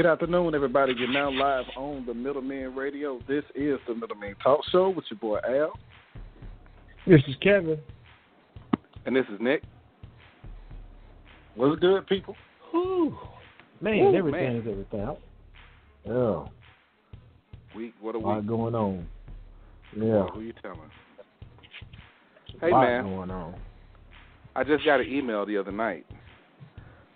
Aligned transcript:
Good 0.00 0.08
afternoon, 0.08 0.54
everybody. 0.54 0.94
You're 0.96 1.12
now 1.12 1.30
live 1.30 1.66
on 1.76 2.06
the 2.06 2.14
Middleman 2.14 2.74
Radio. 2.74 3.20
This 3.28 3.44
is 3.54 3.78
the 3.86 3.94
Middleman 3.94 4.34
Talk 4.42 4.60
Show 4.72 4.88
with 4.88 5.04
your 5.10 5.18
boy 5.18 5.40
Al. 5.46 5.78
This 7.06 7.20
is 7.28 7.34
Kevin. 7.42 7.78
And 9.04 9.14
this 9.14 9.26
is 9.30 9.38
Nick. 9.42 9.62
What's 11.54 11.78
good, 11.80 12.06
people? 12.06 12.34
Whew. 12.70 13.14
Man, 13.82 13.98
Ooh, 13.98 14.16
everything 14.16 14.40
man. 14.40 14.56
is 14.56 14.66
everything. 14.70 15.16
Yeah, 16.06 16.46
We 17.76 17.92
what 18.00 18.14
a 18.14 18.18
a 18.18 18.20
lot 18.20 18.46
going 18.46 18.74
on. 18.74 19.06
Yeah, 19.94 20.28
Who 20.32 20.40
you 20.40 20.54
telling? 20.62 20.80
a 20.80 22.64
Hey 22.64 22.72
lot 22.72 22.84
man, 22.86 23.04
going 23.04 23.30
on. 23.30 23.54
I 24.56 24.64
just 24.64 24.82
got 24.82 25.00
an 25.00 25.08
email 25.12 25.44
the 25.44 25.58
other 25.58 25.72
night. 25.72 26.06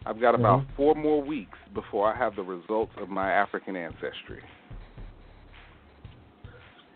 I've 0.06 0.20
got 0.20 0.34
about 0.34 0.60
Mhm. 0.60 0.66
four 0.76 0.94
more 0.94 1.22
weeks 1.22 1.58
before 1.72 2.12
I 2.12 2.16
have 2.16 2.36
the 2.36 2.42
results 2.42 2.92
of 2.98 3.08
my 3.08 3.32
African 3.32 3.76
ancestry. 3.76 4.42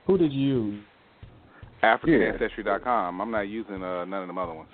Who 0.06 0.18
did 0.18 0.32
you 0.32 0.46
use? 0.46 0.84
AfricanAncestry.com. 1.82 3.20
I'm 3.20 3.30
not 3.30 3.42
using 3.42 3.82
uh, 3.82 4.04
none 4.04 4.22
of 4.22 4.26
them 4.26 4.38
other 4.38 4.54
ones. 4.54 4.70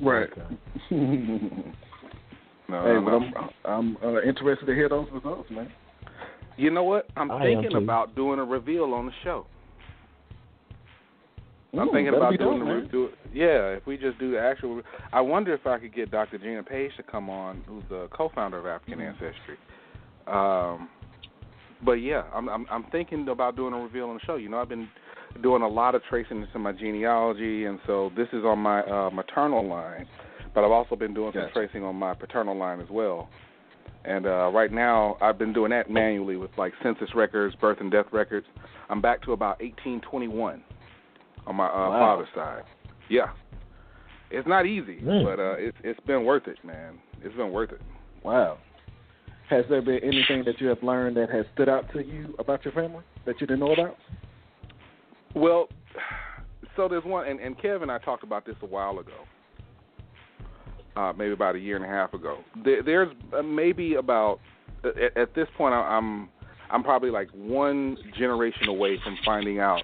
Right. 0.00 0.30
No, 2.68 2.82
hey, 2.82 2.94
no, 2.94 3.20
but. 3.20 3.40
I'm 3.64 3.96
I'm 4.02 4.16
uh, 4.16 4.22
interested 4.22 4.66
to 4.66 4.74
hear 4.74 4.88
those 4.88 5.06
results, 5.12 5.48
man. 5.50 5.72
You 6.56 6.70
know 6.70 6.82
what? 6.82 7.08
I'm 7.16 7.30
I 7.30 7.44
thinking 7.44 7.76
about 7.76 8.16
doing 8.16 8.40
a 8.40 8.44
reveal 8.44 8.92
on 8.92 9.06
the 9.06 9.12
show. 9.22 9.46
I'm 11.78 11.88
Ooh, 11.88 11.92
thinking 11.92 12.14
about 12.14 12.38
doing 12.38 12.58
dope, 12.60 12.84
the 12.84 12.88
do, 12.90 13.08
yeah. 13.32 13.76
If 13.76 13.86
we 13.86 13.96
just 13.96 14.18
do 14.18 14.30
the 14.32 14.40
actual, 14.40 14.82
I 15.12 15.20
wonder 15.20 15.52
if 15.54 15.66
I 15.66 15.78
could 15.78 15.94
get 15.94 16.10
Dr. 16.10 16.38
Gina 16.38 16.62
Paige 16.62 16.92
to 16.96 17.02
come 17.02 17.28
on, 17.28 17.62
who's 17.66 17.84
the 17.88 18.08
co-founder 18.12 18.58
of 18.58 18.66
African 18.66 18.98
Mm-hmm. 18.98 19.24
Ancestry. 19.24 19.56
Um, 20.26 20.88
but 21.84 21.94
yeah, 21.94 22.22
I'm, 22.34 22.48
I'm 22.48 22.66
I'm 22.70 22.84
thinking 22.90 23.28
about 23.28 23.56
doing 23.56 23.74
a 23.74 23.78
reveal 23.78 24.06
on 24.08 24.14
the 24.14 24.20
show. 24.26 24.36
You 24.36 24.48
know, 24.48 24.58
I've 24.58 24.68
been 24.68 24.88
doing 25.42 25.62
a 25.62 25.68
lot 25.68 25.94
of 25.94 26.02
tracing 26.08 26.42
into 26.42 26.58
my 26.58 26.72
genealogy, 26.72 27.66
and 27.66 27.78
so 27.86 28.10
this 28.16 28.28
is 28.32 28.44
on 28.44 28.58
my 28.58 28.80
uh, 28.82 29.10
maternal 29.10 29.68
line, 29.68 30.06
but 30.54 30.64
I've 30.64 30.70
also 30.70 30.96
been 30.96 31.12
doing 31.14 31.32
some 31.34 31.50
tracing 31.52 31.84
on 31.84 31.96
my 31.96 32.14
paternal 32.14 32.56
line 32.56 32.80
as 32.80 32.88
well. 32.90 33.28
And 34.04 34.24
uh, 34.26 34.50
right 34.52 34.72
now, 34.72 35.16
I've 35.20 35.38
been 35.38 35.52
doing 35.52 35.70
that 35.70 35.90
manually 35.90 36.36
with 36.36 36.50
like 36.56 36.72
census 36.82 37.08
records, 37.14 37.54
birth 37.56 37.78
and 37.80 37.90
death 37.90 38.06
records. 38.12 38.46
I'm 38.88 39.00
back 39.00 39.22
to 39.24 39.32
about 39.32 39.60
1821 39.60 40.62
on 41.46 41.56
my 41.56 41.66
uh, 41.66 41.90
Wow. 41.90 41.98
father's 42.16 42.28
side. 42.34 42.62
Yeah, 43.08 43.30
it's 44.30 44.48
not 44.48 44.66
easy, 44.66 44.98
Mm. 45.00 45.24
but 45.24 45.38
uh, 45.40 45.54
it's 45.58 45.76
it's 45.84 46.00
been 46.06 46.24
worth 46.24 46.46
it, 46.48 46.58
man. 46.64 46.98
It's 47.22 47.34
been 47.36 47.52
worth 47.52 47.72
it. 47.72 47.80
Wow. 48.22 48.58
Has 49.48 49.64
there 49.70 49.80
been 49.80 50.00
anything 50.02 50.42
that 50.44 50.60
you 50.60 50.66
have 50.66 50.82
learned 50.82 51.16
that 51.18 51.30
has 51.30 51.46
stood 51.54 51.68
out 51.68 51.90
to 51.92 52.04
you 52.04 52.34
about 52.40 52.64
your 52.64 52.72
family 52.74 53.04
that 53.26 53.40
you 53.40 53.46
didn't 53.46 53.60
know 53.60 53.72
about? 53.72 53.96
Well, 55.34 55.68
so 56.74 56.88
there's 56.88 57.04
one, 57.04 57.28
and, 57.28 57.38
and 57.38 57.56
Kev 57.56 57.82
and 57.82 57.90
I 57.92 57.98
talked 57.98 58.24
about 58.24 58.44
this 58.44 58.56
a 58.62 58.66
while 58.66 58.98
ago, 58.98 59.12
uh, 60.96 61.12
maybe 61.16 61.32
about 61.32 61.54
a 61.54 61.58
year 61.60 61.76
and 61.76 61.84
a 61.84 61.88
half 61.88 62.12
ago. 62.14 62.38
There, 62.64 62.82
there's 62.82 63.08
uh, 63.36 63.42
maybe 63.42 63.94
about 63.94 64.40
at, 64.84 65.16
at 65.16 65.34
this 65.34 65.46
point, 65.56 65.74
I- 65.74 65.96
I'm 65.96 66.28
I'm 66.70 66.82
probably 66.82 67.10
like 67.10 67.28
one 67.32 67.96
generation 68.18 68.66
away 68.68 68.98
from 69.04 69.16
finding 69.24 69.60
out, 69.60 69.82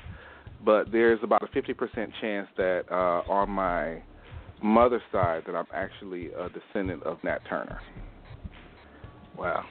but 0.65 0.91
there's 0.93 1.21
about 1.23 1.43
a 1.43 1.47
50% 1.47 2.09
chance 2.21 2.49
that 2.57 2.83
uh, 2.91 3.31
on 3.31 3.51
my 3.51 4.03
mother's 4.63 5.03
side 5.11 5.43
that 5.47 5.55
I'm 5.55 5.67
actually 5.75 6.29
a 6.29 6.49
descendant 6.49 7.03
of 7.03 7.19
Nat 7.25 7.41
Turner. 7.49 7.81
Wow. 9.37 9.65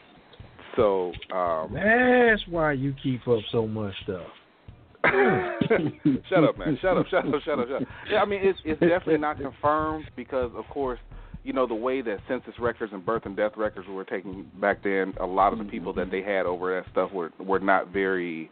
So 0.75 1.12
um, 1.34 1.74
That's 1.74 2.41
why 2.50 2.74
you 2.74 2.94
keep 3.01 3.28
up 3.28 3.40
so 3.51 3.68
much 3.68 3.94
stuff. 4.03 4.28
shut 6.30 6.44
up, 6.44 6.57
man. 6.57 6.78
Shut 6.81 6.97
up. 6.97 7.07
Shut 7.07 7.25
up. 7.25 7.41
Shut 7.44 7.59
up. 7.59 7.68
Shut 7.68 7.81
up. 7.81 7.88
Yeah, 8.09 8.19
I 8.22 8.25
mean, 8.25 8.41
it's 8.44 8.59
it's 8.63 8.80
definitely 8.80 9.18
not 9.18 9.40
confirmed 9.40 10.06
because, 10.16 10.51
of 10.56 10.66
course, 10.66 11.00
you 11.44 11.53
know 11.53 11.66
the 11.66 11.74
way 11.74 12.01
that 12.01 12.19
census 12.28 12.53
records 12.59 12.94
and 12.94 13.03
birth 13.03 13.24
and 13.25 13.35
death 13.35 13.53
records 13.57 13.88
were 13.88 14.03
taken 14.03 14.50
back 14.62 14.84
then. 14.84 15.13
A 15.19 15.25
lot 15.25 15.53
of 15.53 15.59
the 15.59 15.66
people 15.66 15.91
that 15.94 16.12
they 16.12 16.22
had 16.22 16.46
over 16.46 16.80
that 16.80 16.91
stuff 16.91 17.12
were 17.12 17.31
were 17.40 17.59
not 17.59 17.91
very 17.91 18.51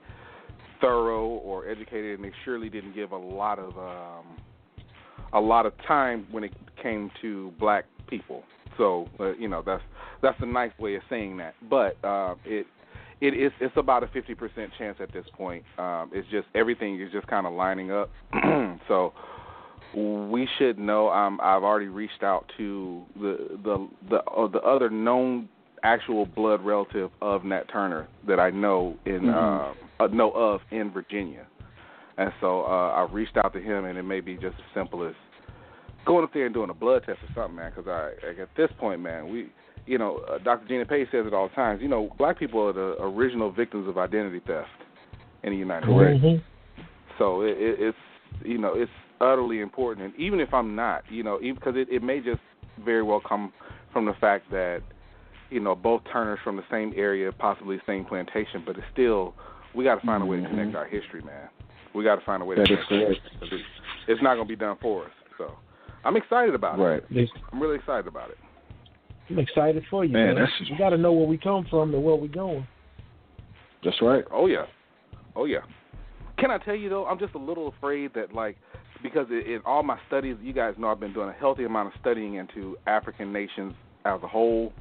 thorough 0.81 1.25
or 1.27 1.67
educated, 1.67 2.19
and 2.19 2.23
they 2.23 2.33
surely 2.45 2.69
didn't 2.69 2.93
give 2.93 3.11
a 3.11 3.17
lot 3.17 3.59
of 3.59 3.77
um, 3.77 4.25
a 5.33 5.39
lot 5.39 5.65
of 5.65 5.73
time 5.87 6.27
when 6.31 6.43
it 6.43 6.53
came 6.81 7.11
to 7.21 7.51
black 7.59 7.85
people. 8.07 8.43
So 8.77 9.07
uh, 9.19 9.33
you 9.33 9.47
know 9.47 9.61
that's 9.65 9.83
that's 10.21 10.37
a 10.41 10.45
nice 10.45 10.71
way 10.79 10.95
of 10.95 11.01
saying 11.09 11.37
that, 11.37 11.55
but 11.69 11.97
uh, 12.03 12.35
it 12.45 12.65
it 13.21 13.33
is 13.33 13.51
it's 13.59 13.75
about 13.77 14.03
a 14.03 14.07
fifty 14.07 14.35
percent 14.35 14.71
chance 14.77 14.97
at 15.01 15.11
this 15.11 15.25
point. 15.33 15.63
Um, 15.77 16.11
it's 16.13 16.27
just 16.29 16.47
everything 16.55 16.99
is 17.01 17.11
just 17.11 17.27
kind 17.27 17.45
of 17.45 17.53
lining 17.53 17.91
up. 17.91 18.09
so 18.87 19.13
we 19.95 20.47
should 20.57 20.77
know. 20.77 21.09
Um, 21.09 21.39
I've 21.41 21.63
already 21.63 21.87
reached 21.87 22.23
out 22.23 22.49
to 22.57 23.03
the 23.15 23.59
the 23.63 23.89
the 24.09 24.17
uh, 24.17 24.47
the 24.47 24.59
other 24.59 24.89
known 24.89 25.49
actual 25.83 26.25
blood 26.25 26.63
relative 26.63 27.09
of 27.21 27.43
Nat 27.43 27.63
Turner 27.71 28.07
that 28.27 28.39
I 28.39 28.49
know 28.49 28.97
in 29.05 29.29
uh, 29.29 29.73
uh, 29.99 30.07
know 30.07 30.31
of 30.31 30.61
in 30.71 30.91
Virginia, 30.91 31.45
and 32.17 32.31
so 32.41 32.63
uh, 32.63 32.93
I've 32.93 33.13
reached 33.13 33.37
out 33.37 33.53
to 33.53 33.61
him, 33.61 33.85
and 33.85 33.97
it 33.97 34.03
may 34.03 34.19
be 34.19 34.35
just 34.35 34.55
as 34.55 34.73
simple 34.73 35.07
as 35.07 35.13
going 36.05 36.23
up 36.23 36.33
there 36.33 36.45
and 36.45 36.53
doing 36.53 36.69
a 36.69 36.73
blood 36.73 37.03
test 37.05 37.19
or 37.23 37.29
something, 37.35 37.55
man. 37.55 37.71
Because 37.75 37.89
I 37.89 38.27
like, 38.27 38.39
at 38.39 38.49
this 38.55 38.69
point, 38.79 39.01
man, 39.01 39.31
we 39.31 39.49
you 39.85 39.97
know, 39.97 40.21
uh, 40.29 40.37
Dr. 40.37 40.67
Gina 40.67 40.85
Paige 40.85 41.07
says 41.11 41.25
it 41.25 41.33
all 41.33 41.49
the 41.49 41.55
time. 41.55 41.81
You 41.81 41.87
know, 41.87 42.13
black 42.17 42.37
people 42.37 42.61
are 42.67 42.73
the 42.73 43.01
original 43.01 43.51
victims 43.51 43.87
of 43.87 43.97
identity 43.97 44.39
theft 44.45 44.67
in 45.43 45.51
the 45.51 45.57
United 45.57 45.85
States. 45.85 46.23
Mhm. 46.23 46.41
So 47.17 47.41
it, 47.41 47.57
it, 47.57 47.79
it's 47.79 47.97
you 48.43 48.57
know 48.57 48.73
it's 48.75 48.91
utterly 49.19 49.59
important, 49.59 50.05
and 50.05 50.15
even 50.15 50.39
if 50.39 50.53
I'm 50.53 50.75
not, 50.75 51.03
you 51.09 51.23
know, 51.23 51.39
even 51.41 51.55
because 51.55 51.75
it, 51.75 51.89
it 51.89 52.03
may 52.03 52.19
just 52.19 52.41
very 52.83 53.03
well 53.03 53.19
come 53.27 53.51
from 53.91 54.05
the 54.05 54.13
fact 54.13 54.49
that 54.51 54.81
you 55.49 55.59
know, 55.59 55.75
both 55.75 56.01
Turners 56.11 56.39
from 56.43 56.55
the 56.55 56.63
same 56.69 56.93
area, 56.95 57.31
possibly 57.31 57.79
same 57.87 58.05
plantation, 58.05 58.63
but 58.65 58.77
it's 58.77 58.85
still 58.93 59.33
we 59.75 59.83
got 59.83 59.99
to 59.99 60.05
find 60.05 60.23
a 60.23 60.25
way 60.25 60.39
to 60.41 60.47
connect 60.47 60.75
our 60.75 60.85
history, 60.85 61.21
man. 61.21 61.49
We 61.93 62.03
got 62.03 62.15
to 62.15 62.25
find 62.25 62.41
a 62.41 62.45
way 62.45 62.55
to 62.55 62.61
Mm-hmm. 62.61 62.73
That 62.73 62.81
is 62.81 62.87
connect 62.87 63.07
correct. 63.09 63.21
our 63.25 63.39
history. 63.41 63.57
It's, 63.59 63.65
it's 64.07 64.21
not 64.23 64.35
going 64.35 64.47
to 64.47 64.51
be 64.51 64.55
done 64.55 64.77
for 64.81 65.05
us. 65.05 65.11
So 65.37 65.53
I'm 66.03 66.15
excited 66.17 66.53
about 66.55 66.77
Right. 66.79 67.03
it. 67.09 67.15
Right. 67.15 67.29
I'm 67.51 67.61
really 67.61 67.75
excited 67.75 68.07
about 68.07 68.29
it. 68.29 68.37
I'm 69.29 69.39
excited 69.39 69.83
for 69.89 70.03
you, 70.05 70.11
Man, 70.13 70.27
man. 70.27 70.35
that's- 70.35 70.69
We 70.71 70.77
got 70.77 70.89
to 70.89 70.97
know 70.97 71.13
where 71.13 71.27
we 71.27 71.37
come 71.37 71.65
from 71.69 71.93
and 71.93 72.03
where 72.03 72.15
we're 72.15 72.27
going. 72.27 72.65
That's 73.83 74.01
right. 74.01 74.25
Oh 74.31 74.47
yeah, 74.47 74.65
oh 75.35 75.45
yeah. 75.45 75.59
Can 76.37 76.51
I 76.51 76.57
tell 76.57 76.75
you 76.75 76.89
though? 76.89 77.05
I'm 77.05 77.19
just 77.19 77.33
a 77.35 77.37
little 77.37 77.69
afraid 77.69 78.13
that 78.15 78.33
like 78.33 78.57
because 79.01 79.27
in, 79.29 79.39
in 79.39 79.61
all 79.65 79.83
my 79.83 79.97
studies, 80.07 80.35
you 80.41 80.51
guys 80.51 80.73
know 80.77 80.89
I've 80.89 80.99
been 80.99 81.13
doing 81.13 81.29
a 81.29 81.33
healthy 81.33 81.63
amount 81.63 81.87
of 81.87 81.93
studying 82.01 82.33
into 82.35 82.75
African 82.87 83.31
nations 83.31 83.73
as 84.05 84.19
a 84.23 84.27
whole, 84.27 84.73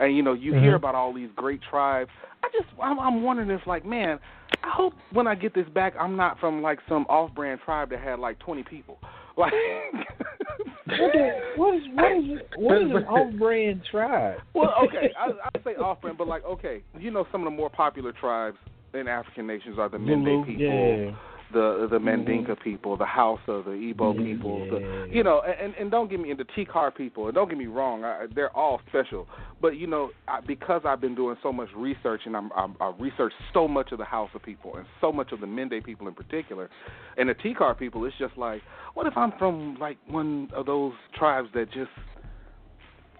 and 0.00 0.16
you 0.16 0.22
know 0.22 0.32
you 0.32 0.52
hear 0.54 0.72
Mhm. 0.72 0.76
about 0.76 0.94
all 0.94 1.12
these 1.12 1.30
great 1.36 1.60
tribes. 1.62 2.10
I 2.42 2.48
just 2.52 2.68
I'm, 2.82 2.98
I'm 2.98 3.22
wondering 3.22 3.50
if 3.50 3.66
like 3.66 3.84
man, 3.84 4.18
I 4.64 4.70
hope 4.70 4.94
when 5.12 5.26
I 5.26 5.34
get 5.34 5.54
this 5.54 5.68
back, 5.68 5.94
I'm 6.00 6.16
not 6.16 6.38
from 6.40 6.62
like 6.62 6.78
some 6.88 7.04
off-brand 7.08 7.60
tribe 7.64 7.90
that 7.90 8.00
had 8.00 8.18
like 8.18 8.38
20 8.40 8.62
people. 8.64 8.98
Like, 9.36 9.52
What 10.98 11.14
is 11.14 11.32
what 11.56 11.74
is 11.74 11.82
what 11.94 12.12
is 12.12 12.40
what 12.56 12.76
is 12.82 12.90
an 12.90 13.04
off-brand 13.04 13.82
tribe? 13.90 14.38
well, 14.54 14.74
okay, 14.84 15.12
I, 15.18 15.30
I 15.54 15.58
say 15.64 15.76
off-brand, 15.76 16.18
but 16.18 16.26
like 16.28 16.44
okay, 16.44 16.82
you 16.98 17.10
know 17.10 17.26
some 17.30 17.42
of 17.42 17.50
the 17.50 17.56
more 17.56 17.70
popular 17.70 18.12
tribes 18.12 18.56
in 18.92 19.06
African 19.08 19.46
nations 19.46 19.78
are 19.78 19.88
the 19.88 19.98
Mende 19.98 20.44
people. 20.44 21.06
yeah. 21.06 21.12
The 21.52 21.88
the 21.90 21.98
Mandinka 21.98 22.60
people, 22.62 22.96
the 22.96 23.06
Hausa, 23.06 23.62
the 23.64 23.70
Igbo 23.70 24.14
Yeah, 24.14 24.22
people, 24.24 24.64
yeah. 24.64 24.70
the 24.70 25.08
you 25.10 25.22
know, 25.22 25.42
and 25.42 25.74
and 25.74 25.90
don't 25.90 26.10
get 26.10 26.20
me 26.20 26.30
into 26.30 26.44
Tikar 26.44 26.94
people. 26.94 27.26
And 27.26 27.34
don't 27.34 27.48
get 27.48 27.58
me 27.58 27.66
wrong, 27.66 28.04
I, 28.04 28.26
they're 28.34 28.54
all 28.56 28.80
special. 28.88 29.26
But 29.60 29.76
you 29.76 29.86
know, 29.86 30.10
I, 30.28 30.40
because 30.40 30.82
I've 30.84 31.00
been 31.00 31.14
doing 31.14 31.36
so 31.42 31.52
much 31.52 31.68
research 31.76 32.22
and 32.26 32.36
I'm, 32.36 32.50
I'm 32.54 32.76
I 32.80 32.92
researched 32.98 33.36
so 33.52 33.66
much 33.68 33.92
of 33.92 33.98
the 33.98 34.04
Hausa 34.04 34.38
people 34.38 34.76
and 34.76 34.86
so 35.00 35.12
much 35.12 35.32
of 35.32 35.40
the 35.40 35.46
Mende 35.46 35.82
people 35.84 36.08
in 36.08 36.14
particular, 36.14 36.70
and 37.16 37.28
the 37.28 37.34
Tikar 37.34 37.74
people, 37.78 38.04
it's 38.04 38.16
just 38.18 38.36
like, 38.36 38.62
what 38.94 39.06
if 39.06 39.16
I'm 39.16 39.32
from 39.38 39.76
like 39.78 39.98
one 40.08 40.48
of 40.54 40.66
those 40.66 40.92
tribes 41.18 41.48
that 41.54 41.66
just 41.72 41.90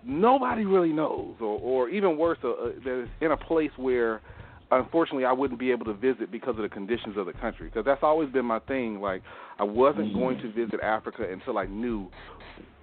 nobody 0.04 0.64
really 0.64 0.92
knows, 0.92 1.34
or 1.40 1.58
or 1.60 1.88
even 1.88 2.16
worse, 2.16 2.38
uh, 2.44 2.50
uh, 2.50 2.70
that 2.84 3.02
is 3.02 3.08
in 3.20 3.32
a 3.32 3.36
place 3.36 3.70
where 3.76 4.20
unfortunately 4.70 5.24
I 5.24 5.32
wouldn't 5.32 5.58
be 5.58 5.70
able 5.70 5.86
to 5.86 5.94
visit 5.94 6.30
because 6.30 6.56
of 6.56 6.62
the 6.62 6.68
conditions 6.68 7.16
of 7.16 7.26
the 7.26 7.32
country. 7.32 7.68
Because 7.68 7.84
that's 7.84 8.02
always 8.02 8.30
been 8.30 8.44
my 8.44 8.60
thing. 8.60 9.00
Like 9.00 9.22
I 9.58 9.64
wasn't 9.64 10.12
mm. 10.12 10.14
going 10.14 10.38
to 10.38 10.52
visit 10.52 10.80
Africa 10.82 11.26
until 11.30 11.58
I 11.58 11.66
knew 11.66 12.08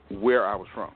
where 0.09 0.45
I 0.45 0.55
was 0.55 0.67
from. 0.73 0.91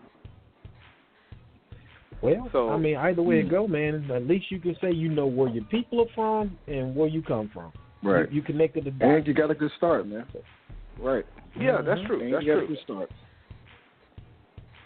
Well, 2.21 2.49
So- 2.51 2.69
I 2.69 2.77
mean, 2.77 2.97
either 2.97 3.21
way 3.21 3.39
it 3.39 3.47
mm. 3.47 3.51
go, 3.51 3.67
man. 3.67 4.09
At 4.11 4.27
least 4.27 4.51
you 4.51 4.59
can 4.59 4.75
say 4.81 4.91
you 4.91 5.09
know 5.09 5.25
where 5.25 5.49
your 5.49 5.63
people 5.65 6.01
are 6.01 6.13
from 6.13 6.57
and 6.67 6.95
where 6.95 7.07
you 7.07 7.21
come 7.21 7.49
from. 7.53 7.71
Right. 8.03 8.29
You, 8.31 8.38
you 8.38 8.41
connected 8.41 8.85
the 8.85 8.91
dots. 8.91 9.03
And 9.03 9.27
you 9.27 9.33
got 9.33 9.51
a 9.51 9.55
good 9.55 9.71
start, 9.77 10.07
man. 10.07 10.25
Right. 10.99 11.25
Yeah, 11.55 11.77
mm-hmm. 11.77 11.88
that's 11.88 12.01
true. 12.07 12.21
And 12.21 12.33
That's 12.33 12.45
you 12.45 12.53
got 12.53 12.63
a 12.63 12.65
true. 12.65 12.75
good 12.75 12.83
start. 12.83 13.09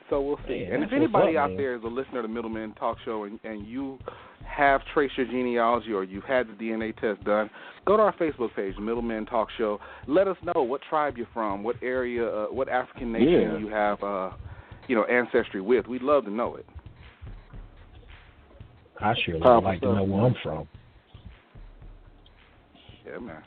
So 0.10 0.22
we'll 0.22 0.40
see. 0.48 0.63
Man, 0.63 0.74
and 0.74 0.84
if 0.84 0.94
anybody 0.94 1.36
up, 1.38 1.46
out 1.46 1.50
man. 1.52 1.57
there 1.57 1.75
is 1.75 1.84
a 1.84 1.88
listener 1.88 2.22
to 2.22 2.28
Middleman 2.28 2.74
Talk 2.74 2.98
Show 3.06 3.24
and, 3.24 3.40
and 3.44 3.68
you 3.68 3.98
have 4.45 4.81
traced 4.94 5.18
your 5.18 5.25
genealogy 5.25 5.92
or 5.92 6.03
you've 6.03 6.24
had 6.24 6.47
the 6.47 6.53
DNA 6.53 6.95
test 7.00 7.24
done, 7.25 7.50
go 7.86 7.97
to 7.97 8.03
our 8.03 8.13
Facebook 8.15 8.56
page, 8.56 8.75
Middleman 8.77 9.25
Talk 9.25 9.50
Show. 9.57 9.80
Let 10.07 10.27
us 10.27 10.38
know 10.44 10.63
what 10.63 10.81
tribe 10.89 11.18
you're 11.18 11.27
from, 11.33 11.63
what 11.63 11.75
area, 11.81 12.27
uh, 12.27 12.45
what 12.47 12.69
African 12.69 13.12
nation 13.12 13.27
Yeah. 13.31 13.57
you 13.57 13.68
have, 13.68 14.03
uh, 14.03 14.31
you 14.88 14.95
know, 14.95 15.03
ancestry 15.06 15.62
with. 15.62 15.88
We'd 15.88 16.01
love 16.01 16.25
to 16.25 16.31
know 16.31 16.56
it. 16.56 16.65
I 19.00 19.13
sure 19.25 19.36
would 19.36 19.63
like 19.63 19.81
to 19.81 19.94
know 19.94 20.03
where 20.03 20.25
I'm 20.25 20.36
from. 20.36 20.68
Yeah, 23.06 23.19
man. 23.19 23.44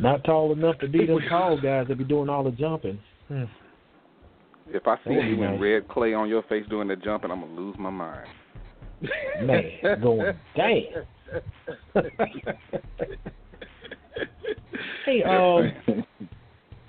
Not 0.00 0.24
tall 0.24 0.52
enough 0.52 0.78
to 0.78 0.88
be 0.88 1.06
them 1.06 1.20
tall 1.28 1.60
guys 1.60 1.86
that 1.88 1.98
be 1.98 2.04
doing 2.04 2.28
all 2.28 2.44
the 2.44 2.50
jumping. 2.50 2.98
Hmm. 3.28 3.44
If 4.70 4.86
I 4.86 4.96
see 5.04 5.12
you 5.12 5.42
in 5.42 5.60
red 5.60 5.88
clay 5.88 6.14
on 6.14 6.28
your 6.28 6.42
face 6.42 6.64
doing 6.68 6.88
the 6.88 6.96
jumping, 6.96 7.30
I'm 7.30 7.40
gonna 7.40 7.54
lose 7.54 7.76
my 7.78 7.90
mind. 7.90 8.28
Man, 9.42 10.00
going 10.02 10.34
damn. 10.56 11.04
hey, 15.04 15.22
um, 15.28 15.72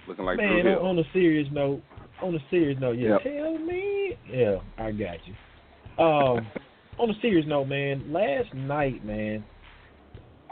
Looking 0.07 0.25
like 0.25 0.37
man, 0.37 0.67
on, 0.67 0.85
on 0.85 0.99
a 0.99 1.03
serious 1.13 1.47
note, 1.51 1.81
on 2.21 2.35
a 2.35 2.39
serious 2.49 2.79
note, 2.79 2.97
yeah, 2.97 3.17
Yep. 3.23 3.23
tell 3.23 3.57
me, 3.59 4.15
yeah, 4.27 4.57
I 4.77 4.91
got 4.91 5.17
you. 5.25 6.03
Um, 6.03 6.47
on 6.97 7.09
a 7.09 7.13
serious 7.21 7.45
note, 7.47 7.65
man, 7.65 8.11
last 8.11 8.53
night, 8.53 9.05
man, 9.05 9.43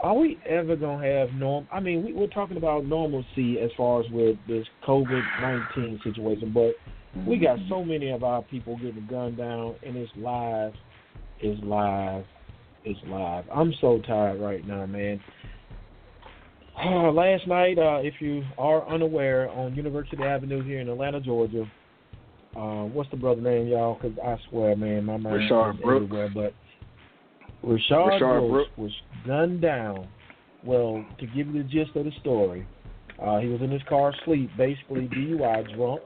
are 0.00 0.14
we 0.14 0.38
ever 0.48 0.76
gonna 0.76 1.04
have 1.04 1.32
norm? 1.32 1.66
I 1.72 1.80
mean, 1.80 2.04
we, 2.04 2.12
we're 2.12 2.28
talking 2.28 2.56
about 2.56 2.84
normalcy 2.86 3.58
as 3.58 3.70
far 3.76 4.00
as 4.00 4.06
with 4.10 4.36
this 4.46 4.64
COVID 4.86 5.22
nineteen 5.40 5.98
situation, 6.04 6.52
but 6.52 6.74
we 7.26 7.36
got 7.38 7.58
so 7.68 7.84
many 7.84 8.10
of 8.10 8.22
our 8.22 8.42
people 8.42 8.76
getting 8.76 9.06
gunned 9.10 9.38
down, 9.38 9.74
and 9.84 9.96
it's 9.96 10.12
live, 10.16 10.72
it's 11.40 11.62
live, 11.64 12.24
is 12.84 12.96
live. 13.06 13.44
I'm 13.54 13.72
so 13.80 14.00
tired 14.06 14.40
right 14.40 14.66
now, 14.66 14.86
man. 14.86 15.20
Uh, 16.82 17.10
last 17.10 17.46
night, 17.48 17.78
uh, 17.78 17.98
if 18.02 18.14
you 18.20 18.44
are 18.56 18.88
unaware, 18.88 19.50
on 19.50 19.74
University 19.74 20.22
Avenue 20.22 20.62
here 20.62 20.80
in 20.80 20.88
Atlanta, 20.88 21.20
Georgia, 21.20 21.64
uh, 22.56 22.84
what's 22.84 23.10
the 23.10 23.16
brother 23.16 23.40
name, 23.40 23.66
y'all? 23.66 23.98
Because 24.00 24.16
I 24.24 24.36
swear, 24.48 24.76
man, 24.76 25.04
my 25.04 25.16
mind 25.16 25.50
Rayshard 25.50 25.74
is 25.74 25.80
Brooks. 25.80 26.04
everywhere. 26.04 26.30
But 26.32 26.54
Rayshard, 27.68 28.20
Rayshard 28.20 28.48
Brooks, 28.48 28.70
Brooks. 28.76 28.78
was 28.78 28.92
gunned 29.26 29.60
down. 29.60 30.08
Well, 30.64 31.04
to 31.18 31.26
give 31.26 31.48
you 31.48 31.62
the 31.62 31.68
gist 31.68 31.96
of 31.96 32.04
the 32.04 32.12
story, 32.20 32.66
uh, 33.20 33.38
he 33.38 33.48
was 33.48 33.60
in 33.60 33.70
his 33.70 33.82
car 33.88 34.12
asleep, 34.12 34.50
basically 34.56 35.08
DUI, 35.08 35.74
drunk. 35.76 36.02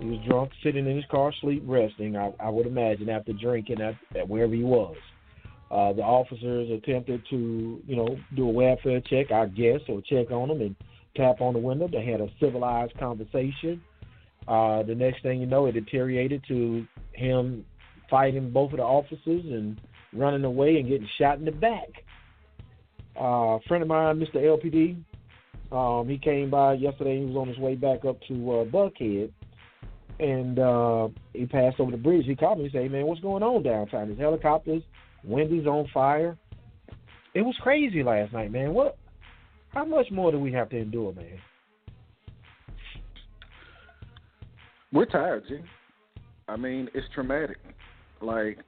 He 0.00 0.06
was 0.06 0.18
drunk, 0.28 0.50
sitting 0.62 0.86
in 0.86 0.96
his 0.96 1.04
car 1.10 1.30
asleep, 1.30 1.62
resting. 1.66 2.16
I, 2.16 2.32
I 2.40 2.48
would 2.48 2.66
imagine 2.66 3.08
after 3.08 3.32
drinking 3.32 3.80
at, 3.80 3.94
at 4.16 4.28
wherever 4.28 4.54
he 4.54 4.62
was. 4.62 4.96
Uh, 5.70 5.92
the 5.92 6.02
officers 6.02 6.70
attempted 6.70 7.22
to, 7.30 7.80
you 7.86 7.96
know, 7.96 8.16
do 8.36 8.48
a 8.48 8.50
welfare 8.50 9.00
check, 9.00 9.32
I 9.32 9.46
guess, 9.46 9.80
or 9.88 10.02
check 10.02 10.30
on 10.30 10.50
him 10.50 10.60
and 10.60 10.76
tap 11.16 11.40
on 11.40 11.54
the 11.54 11.58
window. 11.58 11.88
They 11.88 12.04
had 12.04 12.20
a 12.20 12.28
civilized 12.40 12.96
conversation. 12.98 13.82
Uh, 14.46 14.82
the 14.82 14.94
next 14.94 15.22
thing 15.22 15.40
you 15.40 15.46
know, 15.46 15.66
it 15.66 15.72
deteriorated 15.72 16.44
to 16.48 16.86
him 17.12 17.64
fighting 18.10 18.50
both 18.50 18.72
of 18.72 18.78
the 18.78 18.82
officers 18.82 19.42
and 19.44 19.80
running 20.12 20.44
away 20.44 20.76
and 20.76 20.88
getting 20.88 21.08
shot 21.18 21.38
in 21.38 21.44
the 21.44 21.52
back. 21.52 21.88
Uh, 23.18 23.56
a 23.56 23.60
friend 23.66 23.82
of 23.82 23.88
mine, 23.88 24.20
Mr. 24.20 24.36
LPD, 24.36 25.02
um, 25.72 26.08
he 26.08 26.18
came 26.18 26.50
by 26.50 26.74
yesterday. 26.74 27.20
He 27.20 27.24
was 27.24 27.36
on 27.36 27.48
his 27.48 27.58
way 27.58 27.74
back 27.74 28.04
up 28.04 28.20
to 28.28 28.34
uh, 28.34 28.64
Buckhead, 28.64 29.32
and 30.20 30.58
uh, 30.58 31.08
he 31.32 31.46
passed 31.46 31.80
over 31.80 31.90
the 31.90 31.96
bridge. 31.96 32.26
He 32.26 32.36
called 32.36 32.58
me 32.58 32.64
and 32.64 32.72
said, 32.72 32.82
hey, 32.82 32.88
"Man, 32.88 33.06
what's 33.06 33.20
going 33.20 33.42
on 33.42 33.62
downtown? 33.62 34.08
There's 34.08 34.18
helicopters, 34.18 34.82
Wendy's 35.24 35.66
on 35.66 35.88
fire." 35.92 36.36
It 37.34 37.42
was 37.42 37.56
crazy 37.60 38.02
last 38.02 38.32
night, 38.32 38.52
man. 38.52 38.72
What? 38.72 38.96
How 39.70 39.84
much 39.84 40.06
more 40.12 40.30
do 40.30 40.38
we 40.38 40.52
have 40.52 40.68
to 40.70 40.76
endure, 40.76 41.12
man? 41.12 41.38
We're 44.92 45.06
tired, 45.06 45.42
G. 45.48 45.58
I 46.46 46.56
mean, 46.56 46.88
it's 46.94 47.06
traumatic. 47.12 47.56
Like, 48.20 48.58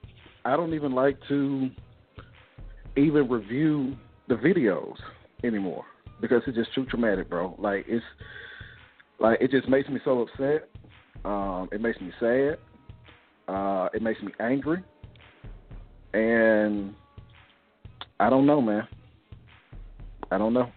I 0.43 0.57
don't 0.57 0.73
even 0.73 0.91
like 0.91 1.17
to 1.29 1.69
even 2.97 3.29
review 3.29 3.95
the 4.27 4.35
videos 4.35 4.95
anymore 5.45 5.85
because 6.19 6.41
it's 6.45 6.57
just 6.57 6.73
too 6.75 6.85
traumatic, 6.85 7.29
bro. 7.29 7.55
Like, 7.57 7.85
it's 7.87 8.03
like 9.19 9.39
it 9.39 9.51
just 9.51 9.69
makes 9.69 9.87
me 9.87 10.01
so 10.03 10.21
upset. 10.21 10.69
Um, 11.25 11.69
it 11.71 11.81
makes 11.81 11.99
me 11.99 12.11
sad. 12.19 12.57
Uh, 13.47 13.89
it 13.93 14.01
makes 14.01 14.21
me 14.21 14.31
angry, 14.39 14.83
and 16.13 16.93
I 18.19 18.29
don't 18.29 18.45
know, 18.45 18.61
man. 18.61 18.87
I 20.31 20.37
don't 20.37 20.53
know. 20.53 20.69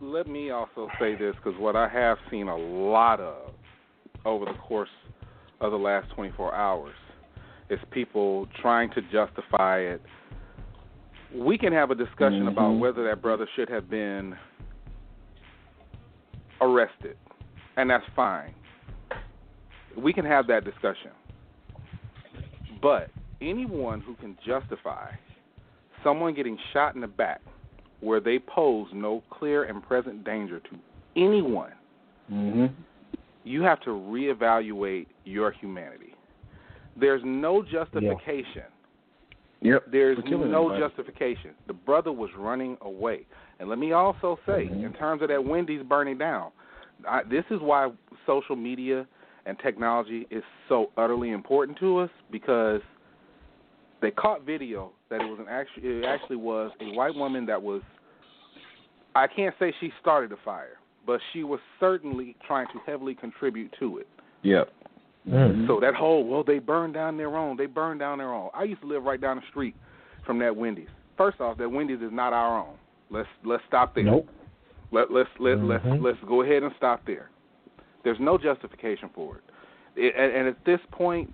Let 0.00 0.26
me 0.26 0.50
also 0.50 0.88
say 0.98 1.14
this 1.14 1.34
because 1.36 1.58
what 1.60 1.76
I 1.76 1.88
have 1.88 2.16
seen 2.30 2.48
a 2.48 2.56
lot 2.56 3.20
of 3.20 3.52
over 4.24 4.46
the 4.46 4.54
course 4.54 4.88
of 5.60 5.72
the 5.72 5.78
last 5.78 6.10
24 6.14 6.54
hours 6.54 6.94
is 7.68 7.78
people 7.90 8.46
trying 8.60 8.90
to 8.90 9.02
justify 9.12 9.78
it. 9.78 10.02
We 11.34 11.56
can 11.58 11.72
have 11.72 11.90
a 11.90 11.94
discussion 11.94 12.48
about 12.48 12.72
Mhm. 12.72 12.80
whether 12.80 13.04
that 13.04 13.22
brother 13.22 13.46
should 13.54 13.68
have 13.68 13.88
been 13.88 14.36
arrested, 16.60 17.16
and 17.76 17.88
that's 17.88 18.06
fine. 18.16 18.54
We 19.96 20.12
can 20.12 20.24
have 20.24 20.46
that 20.48 20.64
discussion. 20.64 21.10
But 22.82 23.10
anyone 23.40 24.00
who 24.00 24.14
can 24.14 24.36
justify 24.46 25.10
someone 26.04 26.34
getting 26.34 26.58
shot 26.72 26.94
in 26.94 27.00
the 27.00 27.06
back 27.06 27.40
where 28.00 28.20
they 28.20 28.38
pose 28.38 28.88
no 28.94 29.22
clear 29.30 29.64
and 29.64 29.82
present 29.82 30.24
danger 30.24 30.60
to 30.60 30.76
anyone, 31.16 31.72
hmm 32.28 32.66
you 33.42 33.62
have 33.62 33.80
to 33.80 33.88
reevaluate 33.88 35.06
your 35.24 35.50
humanity. 35.50 36.14
There's 36.94 37.22
no 37.24 37.62
justification 37.62 38.64
Yep. 39.62 39.84
There's 39.90 40.18
no 40.24 40.42
anybody. 40.42 40.80
justification. 40.80 41.50
The 41.66 41.74
brother 41.74 42.12
was 42.12 42.30
running 42.36 42.78
away. 42.80 43.26
And 43.58 43.68
let 43.68 43.78
me 43.78 43.92
also 43.92 44.38
say, 44.46 44.68
Mhm. 44.68 44.84
in 44.84 44.92
terms 44.94 45.22
of 45.22 45.28
that 45.28 45.44
Wendy's 45.44 45.82
burning 45.82 46.16
down, 46.16 46.50
I, 47.06 47.22
this 47.24 47.44
is 47.50 47.60
why 47.60 47.92
social 48.26 48.56
media 48.56 49.06
and 49.46 49.58
technology 49.58 50.26
is 50.30 50.42
so 50.68 50.90
utterly 50.96 51.30
important 51.30 51.78
to 51.78 51.98
us 51.98 52.10
because 52.30 52.80
they 54.02 54.10
caught 54.10 54.44
video 54.44 54.92
that 55.10 55.20
it 55.20 55.26
was 55.26 55.38
an 55.40 55.46
actually 55.48 55.82
it 55.88 56.04
actually 56.04 56.36
was 56.36 56.70
a 56.80 56.94
white 56.94 57.14
woman 57.14 57.46
that 57.46 57.60
was 57.60 57.82
I 59.14 59.26
can't 59.26 59.54
say 59.58 59.72
she 59.80 59.92
started 60.00 60.30
the 60.30 60.36
fire, 60.44 60.78
but 61.06 61.20
she 61.32 61.42
was 61.42 61.60
certainly 61.78 62.36
trying 62.46 62.66
to 62.68 62.80
heavily 62.86 63.14
contribute 63.14 63.74
to 63.80 63.98
it. 63.98 64.08
Yep. 64.42 64.70
Mm. 65.28 65.66
So 65.66 65.80
that 65.80 65.94
whole 65.94 66.24
well, 66.24 66.44
they 66.44 66.58
burned 66.58 66.94
down 66.94 67.16
their 67.16 67.36
own. 67.36 67.56
They 67.56 67.66
burned 67.66 68.00
down 68.00 68.18
their 68.18 68.32
own. 68.32 68.50
I 68.54 68.64
used 68.64 68.80
to 68.82 68.86
live 68.86 69.02
right 69.04 69.20
down 69.20 69.36
the 69.36 69.42
street 69.50 69.74
from 70.24 70.38
that 70.38 70.54
Wendy's. 70.54 70.88
First 71.16 71.40
off, 71.40 71.58
that 71.58 71.68
Wendy's 71.68 72.00
is 72.00 72.12
not 72.12 72.32
our 72.32 72.58
own. 72.60 72.74
Let's 73.10 73.28
let's 73.44 73.62
stop 73.68 73.94
there. 73.94 74.04
Nope. 74.04 74.28
Let 74.92 75.10
let's 75.10 75.28
let 75.38 75.58
let's 75.58 75.84
Mhm. 75.84 76.02
let's 76.02 76.18
go 76.26 76.42
ahead 76.42 76.62
and 76.62 76.72
stop 76.76 77.04
there. 77.06 77.30
There's 78.04 78.18
no 78.20 78.38
justification 78.38 79.10
for 79.14 79.36
it. 79.36 79.42
it 79.96 80.14
and, 80.16 80.32
and 80.34 80.48
at 80.48 80.64
this 80.64 80.80
point, 80.90 81.32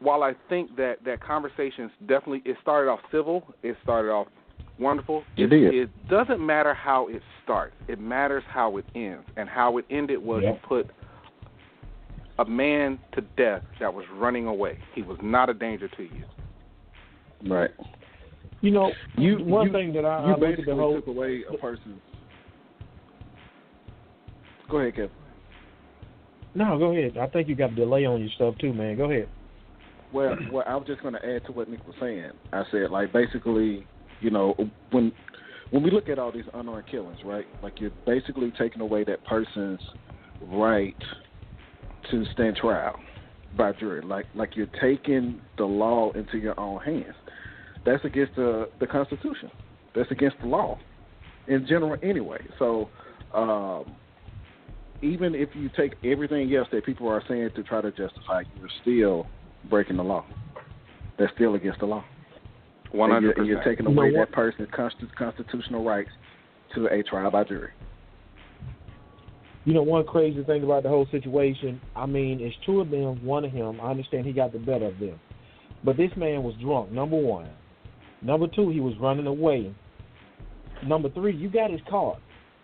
while 0.00 0.22
I 0.22 0.32
think 0.48 0.76
that 0.76 1.04
that 1.04 1.22
conversations 1.22 1.90
definitely 2.00 2.42
it 2.44 2.56
started 2.62 2.90
off 2.90 3.00
civil, 3.12 3.44
it 3.62 3.76
started 3.82 4.10
off 4.10 4.26
wonderful. 4.78 5.22
It 5.36 5.48
did. 5.48 5.74
It 5.74 6.08
doesn't 6.08 6.44
matter 6.44 6.74
how 6.74 7.08
it 7.08 7.22
starts. 7.44 7.74
It 7.86 8.00
matters 8.00 8.42
how 8.48 8.78
it 8.78 8.86
ends. 8.94 9.24
And 9.36 9.48
how 9.48 9.78
it 9.78 9.84
ended 9.90 10.22
was 10.22 10.42
Yep. 10.42 10.54
you 10.54 10.68
put 10.68 10.90
a 12.38 12.44
man 12.44 12.98
to 13.12 13.20
death 13.36 13.62
that 13.78 13.92
was 13.92 14.06
running 14.14 14.46
away. 14.46 14.78
He 14.94 15.02
was 15.02 15.18
not 15.22 15.50
a 15.50 15.54
danger 15.54 15.88
to 15.88 16.02
you. 16.02 16.24
Right. 17.46 17.70
You 18.62 18.70
know, 18.70 18.92
You 19.16 19.38
one 19.44 19.66
you, 19.66 19.72
thing 19.72 19.92
that 19.94 20.04
I, 20.04 20.26
you 20.26 20.30
I 20.30 20.34
at 20.34 20.40
basically 20.40 20.64
the 20.64 20.74
whole 20.74 20.96
took 20.96 21.06
away 21.06 21.44
a 21.52 21.56
person's. 21.56 22.00
Go 24.70 24.78
ahead, 24.78 24.94
Kevin. 24.94 25.10
No, 26.54 26.78
go 26.78 26.92
ahead. 26.92 27.16
I 27.16 27.26
think 27.28 27.48
you 27.48 27.54
got 27.54 27.72
a 27.72 27.74
delay 27.74 28.04
on 28.06 28.20
your 28.20 28.30
stuff 28.34 28.54
too, 28.58 28.72
man. 28.72 28.96
Go 28.96 29.10
ahead. 29.10 29.28
Well, 30.12 30.36
well, 30.52 30.64
I 30.66 30.74
was 30.76 30.86
just 30.86 31.02
going 31.02 31.14
to 31.14 31.24
add 31.24 31.44
to 31.46 31.52
what 31.52 31.68
Nick 31.68 31.86
was 31.86 31.94
saying. 32.00 32.30
I 32.52 32.64
said, 32.72 32.90
like, 32.90 33.12
basically, 33.12 33.86
you 34.20 34.30
know, 34.30 34.54
when 34.90 35.12
when 35.70 35.84
we 35.84 35.90
look 35.90 36.08
at 36.08 36.18
all 36.18 36.32
these 36.32 36.44
unarmed 36.52 36.88
killings, 36.90 37.18
right? 37.24 37.46
Like, 37.62 37.80
you're 37.80 37.92
basically 38.04 38.52
taking 38.58 38.80
away 38.80 39.04
that 39.04 39.24
person's 39.24 39.80
right 40.42 40.96
to 42.10 42.24
stand 42.32 42.56
trial 42.56 42.96
by 43.56 43.72
jury. 43.72 44.02
Like, 44.02 44.26
like 44.34 44.56
you're 44.56 44.66
taking 44.80 45.40
the 45.58 45.64
law 45.64 46.10
into 46.12 46.38
your 46.38 46.58
own 46.58 46.80
hands. 46.80 47.14
That's 47.86 48.04
against 48.04 48.34
the 48.34 48.68
the 48.80 48.86
Constitution. 48.86 49.50
That's 49.94 50.10
against 50.10 50.36
the 50.40 50.48
law 50.48 50.78
in 51.46 51.66
general, 51.68 51.96
anyway. 52.02 52.40
So, 52.58 52.88
um, 53.34 53.94
even 55.02 55.34
if 55.34 55.48
you 55.54 55.70
take 55.76 55.94
everything 56.04 56.54
else 56.54 56.68
that 56.72 56.84
people 56.84 57.08
are 57.08 57.22
saying 57.28 57.50
to 57.56 57.62
try 57.62 57.80
to 57.80 57.90
justify, 57.90 58.42
you're 58.58 58.68
still 58.82 59.26
breaking 59.68 59.96
the 59.96 60.02
law. 60.02 60.24
That's 61.18 61.32
still 61.34 61.54
against 61.54 61.80
the 61.80 61.86
law. 61.86 62.04
You're, 62.92 63.08
hundred 63.08 63.38
and 63.38 63.46
you're 63.46 63.62
taking 63.62 63.86
away 63.86 64.12
that 64.14 64.32
person's 64.32 64.68
consti- 64.70 65.14
constitutional 65.16 65.84
rights 65.84 66.10
to 66.74 66.86
a 66.86 67.02
trial 67.02 67.30
by 67.30 67.44
jury. 67.44 67.70
You 69.64 69.74
know, 69.74 69.82
one 69.82 70.04
crazy 70.04 70.42
thing 70.44 70.64
about 70.64 70.82
the 70.82 70.88
whole 70.88 71.06
situation, 71.10 71.80
I 71.94 72.06
mean, 72.06 72.40
it's 72.40 72.56
two 72.64 72.80
of 72.80 72.90
them, 72.90 73.24
one 73.24 73.44
of 73.44 73.52
him. 73.52 73.80
I 73.80 73.90
understand 73.90 74.26
he 74.26 74.32
got 74.32 74.52
the 74.52 74.58
better 74.58 74.86
of 74.86 74.98
them. 74.98 75.20
But 75.84 75.96
this 75.96 76.10
man 76.16 76.42
was 76.42 76.54
drunk, 76.60 76.90
number 76.90 77.16
one. 77.16 77.50
Number 78.22 78.48
two, 78.48 78.70
he 78.70 78.80
was 78.80 78.94
running 79.00 79.26
away. 79.26 79.74
Number 80.84 81.10
three, 81.10 81.36
you 81.36 81.50
got 81.50 81.70
his 81.70 81.80
car. 81.88 82.16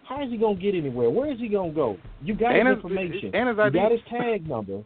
How 0.09 0.23
is 0.23 0.31
he 0.31 0.37
going 0.37 0.57
to 0.57 0.63
get 0.63 0.75
anywhere? 0.75 1.11
Where 1.11 1.33
is 1.33 1.39
he 1.41 1.49
going 1.49 1.71
to 1.71 1.75
go? 1.77 1.97
You 2.23 2.35
got 2.35 2.55
And 2.55 2.69
his 2.69 2.77
information. 2.77 3.31
and 3.35 3.49
his 3.49 3.57
You 3.59 3.71
got 3.73 3.91
his 3.91 4.01
tag 4.09 4.49
number 4.49 4.83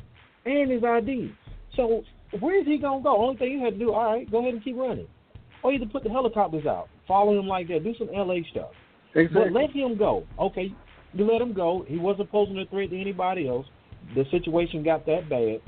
and 0.47 0.71
his 0.71 0.83
ID. 0.83 1.33
So 1.77 2.03
where 2.41 2.59
is 2.61 2.67
he 2.67 2.79
going 2.79 3.01
to 3.01 3.05
go? 3.05 3.17
Only 3.17 3.37
thing 3.37 3.53
you 3.53 3.65
had 3.65 3.75
to 3.75 3.79
do, 3.79 3.93
all 3.93 4.13
right, 4.13 4.31
go 4.31 4.39
ahead 4.39 4.55
and 4.55 4.65
keep 4.65 4.77
running. 4.77 5.07
Or 5.63 5.73
either 5.73 5.85
put 5.87 6.05
the 6.05 6.11
helicopters 6.11 6.65
out, 6.65 6.89
follow 7.07 7.39
him 7.39 7.47
like 7.47 7.69
that, 7.69 7.85
do 7.85 7.95
some 7.99 8.09
L.A. 8.15 8.43
stuff. 8.51 8.71
Exactly. 9.15 9.51
But 9.51 9.53
let 9.53 9.71
him 9.73 9.99
go. 9.99 10.25
Okay, 10.39 10.73
you 11.13 11.31
let 11.31 11.43
him 11.43 11.53
go. 11.53 11.85
He 11.87 11.99
wasn't 11.99 12.31
posing 12.31 12.57
a 12.59 12.65
threat 12.67 12.91
to 12.91 12.99
anybody 13.01 13.47
else. 13.47 13.67
The 14.15 14.25
situation 14.31 14.83
got 14.83 15.05
that 15.07 15.29
bad. 15.29 15.61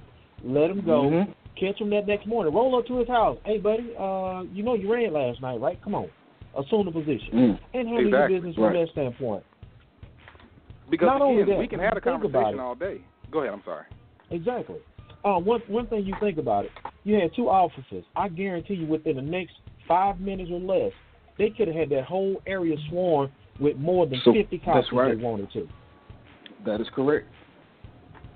Let 0.42 0.70
him 0.70 0.80
go. 0.84 1.02
Mhm. 1.02 1.34
Catch 1.60 1.80
him 1.80 1.90
that 1.90 2.06
next 2.06 2.26
morning. 2.26 2.54
Roll 2.54 2.74
up 2.78 2.86
to 2.86 2.96
his 2.96 3.08
house. 3.08 3.36
Hey, 3.44 3.58
buddy, 3.58 3.94
uh, 3.98 4.44
you 4.54 4.62
know 4.62 4.74
you 4.74 4.90
ran 4.90 5.12
last 5.12 5.42
night, 5.42 5.60
right? 5.60 5.78
Come 5.82 5.94
on. 5.94 6.08
Assume 6.56 6.86
the 6.86 6.92
position. 6.92 7.30
Mm. 7.32 7.58
And 7.74 7.88
handle 7.88 8.06
Exactly. 8.06 8.10
your 8.12 8.28
business 8.28 8.54
from 8.54 8.64
Right. 8.64 8.72
that 8.80 8.88
standpoint. 8.92 9.44
Because 10.90 11.06
Not 11.06 11.22
only 11.22 11.44
that, 11.44 11.58
we 11.58 11.66
can 11.66 11.78
have 11.80 11.92
a 11.92 11.96
you 11.96 12.00
think 12.02 12.24
about 12.24 12.32
conversation 12.32 12.60
all 12.60 12.74
day. 12.74 13.00
Go 13.30 13.40
ahead. 13.40 13.54
I'm 13.54 13.62
sorry. 13.64 13.86
Exactly. 14.30 14.76
Uh, 15.24 15.38
one 15.38 15.60
one 15.68 15.86
thing 15.86 16.04
you 16.04 16.14
think 16.20 16.36
about 16.36 16.64
it, 16.64 16.72
you 17.04 17.14
had 17.14 17.34
two 17.34 17.48
officers. 17.48 18.04
I 18.16 18.28
guarantee 18.28 18.74
you, 18.74 18.86
within 18.86 19.16
the 19.16 19.22
next 19.22 19.54
five 19.86 20.20
minutes 20.20 20.50
or 20.50 20.58
less, 20.60 20.92
they 21.38 21.48
could 21.50 21.68
have 21.68 21.76
had 21.76 21.88
that 21.90 22.04
whole 22.04 22.42
area 22.46 22.76
swarmed 22.88 23.32
with 23.60 23.76
more 23.76 24.06
than 24.06 24.20
So, 24.24 24.32
fifty 24.32 24.58
cops 24.58 24.88
if 24.88 24.92
right. 24.92 25.16
they 25.16 25.22
wanted 25.22 25.50
to. 25.52 25.68
That 26.66 26.80
is 26.80 26.88
correct. 26.94 27.28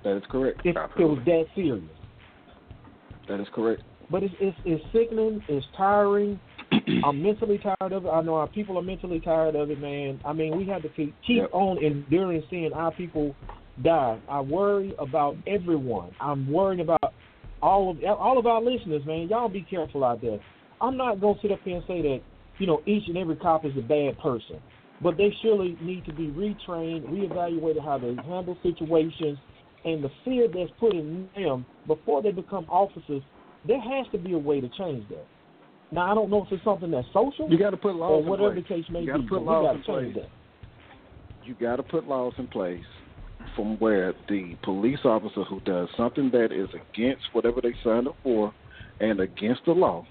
That 0.03 0.17
is 0.17 0.23
correct. 0.29 0.61
If 0.63 0.75
it 0.75 1.03
was 1.03 1.19
that 1.25 1.45
serious. 1.55 1.83
That 3.27 3.39
is 3.39 3.47
correct. 3.53 3.83
But 4.09 4.23
it's 4.23 4.33
it's, 4.39 4.57
it's 4.63 4.83
sickening. 4.93 5.43
It's 5.49 5.65
tiring. 5.75 6.39
I'm 7.03 7.21
mentally 7.21 7.59
tired 7.59 7.93
of 7.93 8.05
it. 8.05 8.09
I 8.09 8.21
know 8.21 8.35
our 8.35 8.47
people 8.47 8.77
are 8.77 8.83
mentally 8.83 9.19
tired 9.19 9.55
of 9.55 9.71
it, 9.71 9.79
man. 9.79 10.19
I 10.25 10.33
mean, 10.33 10.57
we 10.57 10.65
have 10.67 10.81
to 10.83 10.89
keep, 10.89 11.15
keep 11.25 11.37
Yep. 11.37 11.49
on 11.53 11.83
enduring 11.83 12.43
seeing 12.49 12.73
our 12.73 12.91
people 12.91 13.35
die. 13.83 14.17
I 14.27 14.41
worry 14.41 14.93
about 14.99 15.37
everyone. 15.45 16.15
I'm 16.19 16.51
worried 16.51 16.79
about 16.79 17.13
all 17.61 17.91
of 17.91 17.97
all 18.03 18.37
of 18.37 18.45
our 18.45 18.61
listeners, 18.61 19.05
man. 19.05 19.27
Y'all 19.29 19.49
be 19.49 19.61
careful 19.61 20.03
out 20.03 20.21
there. 20.21 20.39
I'm 20.81 20.97
not 20.97 21.19
gonna 21.19 21.39
sit 21.41 21.51
up 21.51 21.59
here 21.63 21.77
and 21.77 21.85
say 21.87 22.01
that 22.01 22.21
you 22.59 22.67
know 22.67 22.81
each 22.85 23.07
and 23.07 23.17
every 23.17 23.35
cop 23.35 23.65
is 23.65 23.75
a 23.77 23.81
bad 23.81 24.17
person, 24.19 24.61
but 25.01 25.17
they 25.17 25.33
surely 25.41 25.77
need 25.81 26.05
to 26.05 26.11
be 26.11 26.27
retrained, 26.27 27.09
reevaluated 27.09 27.83
how 27.83 27.97
they 27.97 28.15
handle 28.27 28.57
situations, 28.63 29.37
and 29.85 30.03
the 30.03 30.09
fear 30.23 30.47
that's 30.47 30.71
put 30.79 30.93
in 30.93 31.29
them 31.35 31.65
before 31.87 32.21
they 32.21 32.31
become 32.31 32.65
officers. 32.69 33.23
There 33.65 33.81
has 33.81 34.05
to 34.11 34.17
be 34.17 34.33
a 34.33 34.37
way 34.37 34.61
to 34.61 34.69
change 34.69 35.07
that. 35.09 35.25
Now 35.91 36.11
I 36.11 36.15
don't 36.15 36.29
know 36.29 36.43
if 36.45 36.51
it's 36.51 36.63
something 36.63 36.91
that's 36.91 37.07
social 37.13 37.49
You 37.49 37.57
got 37.57 37.69
to 37.71 37.77
put 37.77 37.89
or 37.91 37.93
laws 37.93 38.23
in 38.23 38.29
whatever 38.29 38.53
place. 38.53 38.65
the 38.67 38.75
case 38.75 38.85
may 38.91 38.99
you 39.01 39.05
be. 39.05 39.11
got 39.11 39.17
to 39.17 39.23
but 39.23 39.29
put 39.29 39.43
laws 39.43 39.65
got 39.65 39.75
in 39.75 39.81
to 39.81 39.87
change 39.87 40.13
place. 40.15 40.25
that. 40.25 41.47
You 41.47 41.55
got 41.55 41.75
to 41.77 41.83
put 41.83 42.07
laws 42.07 42.33
in 42.37 42.47
place 42.47 42.83
from 43.55 43.77
where 43.79 44.13
the 44.27 44.55
police 44.63 44.99
officer 45.05 45.43
who 45.43 45.59
does 45.61 45.87
something 45.95 46.29
that 46.31 46.51
is 46.51 46.67
against 46.73 47.23
whatever 47.33 47.61
they 47.61 47.73
signed 47.83 48.07
up 48.07 48.15
for 48.23 48.53
and 48.99 49.19
against 49.21 49.61
the 49.65 49.71
law, 49.71 50.05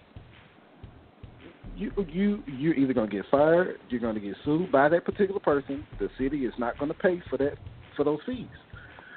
you 1.77 1.93
you 2.09 2.43
you're 2.47 2.75
either 2.75 2.95
going 2.95 3.11
to 3.11 3.17
get 3.17 3.27
fired, 3.31 3.79
you're 3.91 4.01
going 4.01 4.15
to 4.15 4.21
get 4.21 4.35
sued 4.45 4.73
by 4.73 4.89
that 4.89 5.05
particular 5.05 5.41
person. 5.41 5.87
The 5.99 6.09
city 6.19 6.47
is 6.47 6.55
not 6.59 6.79
going 6.79 6.91
to 6.91 6.97
pay 6.99 7.21
for 7.29 7.37
that 7.39 7.59
for 7.97 8.05
those 8.05 8.19
fees. 8.25 8.47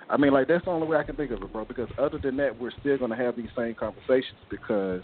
I 0.10 0.18
mean, 0.18 0.34
like 0.34 0.48
that's 0.48 0.66
the 0.66 0.72
only 0.72 0.88
way 0.88 0.98
I 0.98 1.04
can 1.04 1.16
think 1.16 1.32
of 1.32 1.42
it, 1.42 1.54
bro. 1.54 1.64
Because 1.66 1.88
other 1.98 2.18
than 2.18 2.36
that, 2.38 2.60
we're 2.60 2.72
still 2.82 2.98
going 2.98 3.12
to 3.12 3.18
have 3.18 3.36
these 3.38 3.50
same 3.56 3.76
conversations 3.76 4.40
because 4.50 5.02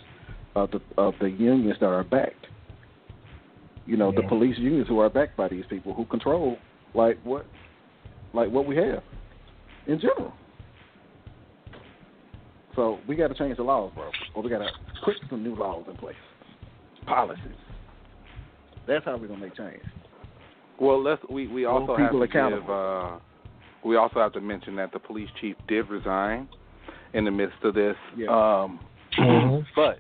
of 0.55 0.71
the 0.71 0.81
of 0.97 1.13
the 1.19 1.29
unions 1.29 1.75
that 1.79 1.88
are 1.88 2.03
backed. 2.03 2.47
You 3.85 3.97
know, 3.97 4.12
the 4.12 4.24
police 4.24 4.57
unions 4.57 4.88
who 4.88 5.00
are 5.00 5.09
backed 5.09 5.38
by 5.38 5.47
these 5.47 5.65
people 5.69 5.93
who 5.93 6.05
control 6.05 6.57
like 6.95 7.19
what 7.24 7.45
like 8.33 8.50
what 8.50 8.65
we 8.65 8.75
have 8.77 9.03
in 9.88 10.00
general. 10.00 10.33
So 12.75 13.00
we 13.07 13.15
got 13.15 13.27
to 13.29 13.35
change 13.35 13.57
the 13.57 13.63
laws, 13.63 13.91
bro, 13.95 14.09
or 14.33 14.43
we 14.43 14.50
got 14.50 14.59
to 14.59 14.69
put 15.03 15.15
some 15.29 15.43
new 15.43 15.55
laws 15.55 15.85
in 15.89 15.95
place, 15.95 16.15
policies. 17.05 17.43
That's 18.88 19.05
how 19.05 19.17
we're 19.17 19.27
gonna 19.27 19.39
make 19.39 19.55
change. 19.55 19.81
Well, 20.79 21.01
let's 21.01 21.21
we 21.29 21.47
we 21.47 21.63
Hold 21.63 21.89
also 21.89 21.97
have 22.01 22.12
to 22.12 22.21
accountable. 22.24 22.62
give. 22.62 22.69
Uh, 22.69 23.19
we 23.88 23.95
also 23.97 24.19
have 24.19 24.33
to 24.33 24.41
mention 24.41 24.75
that 24.77 24.91
the 24.91 25.00
police 25.00 25.29
chief 25.39 25.55
did 25.67 25.89
resign 25.89 26.47
in 27.13 27.24
the 27.24 27.31
midst 27.31 27.57
of 27.63 27.75
this. 27.75 27.95
Yeah. 28.17 28.27
Um, 28.29 28.79
Mhm. 29.17 29.65
but 29.75 30.00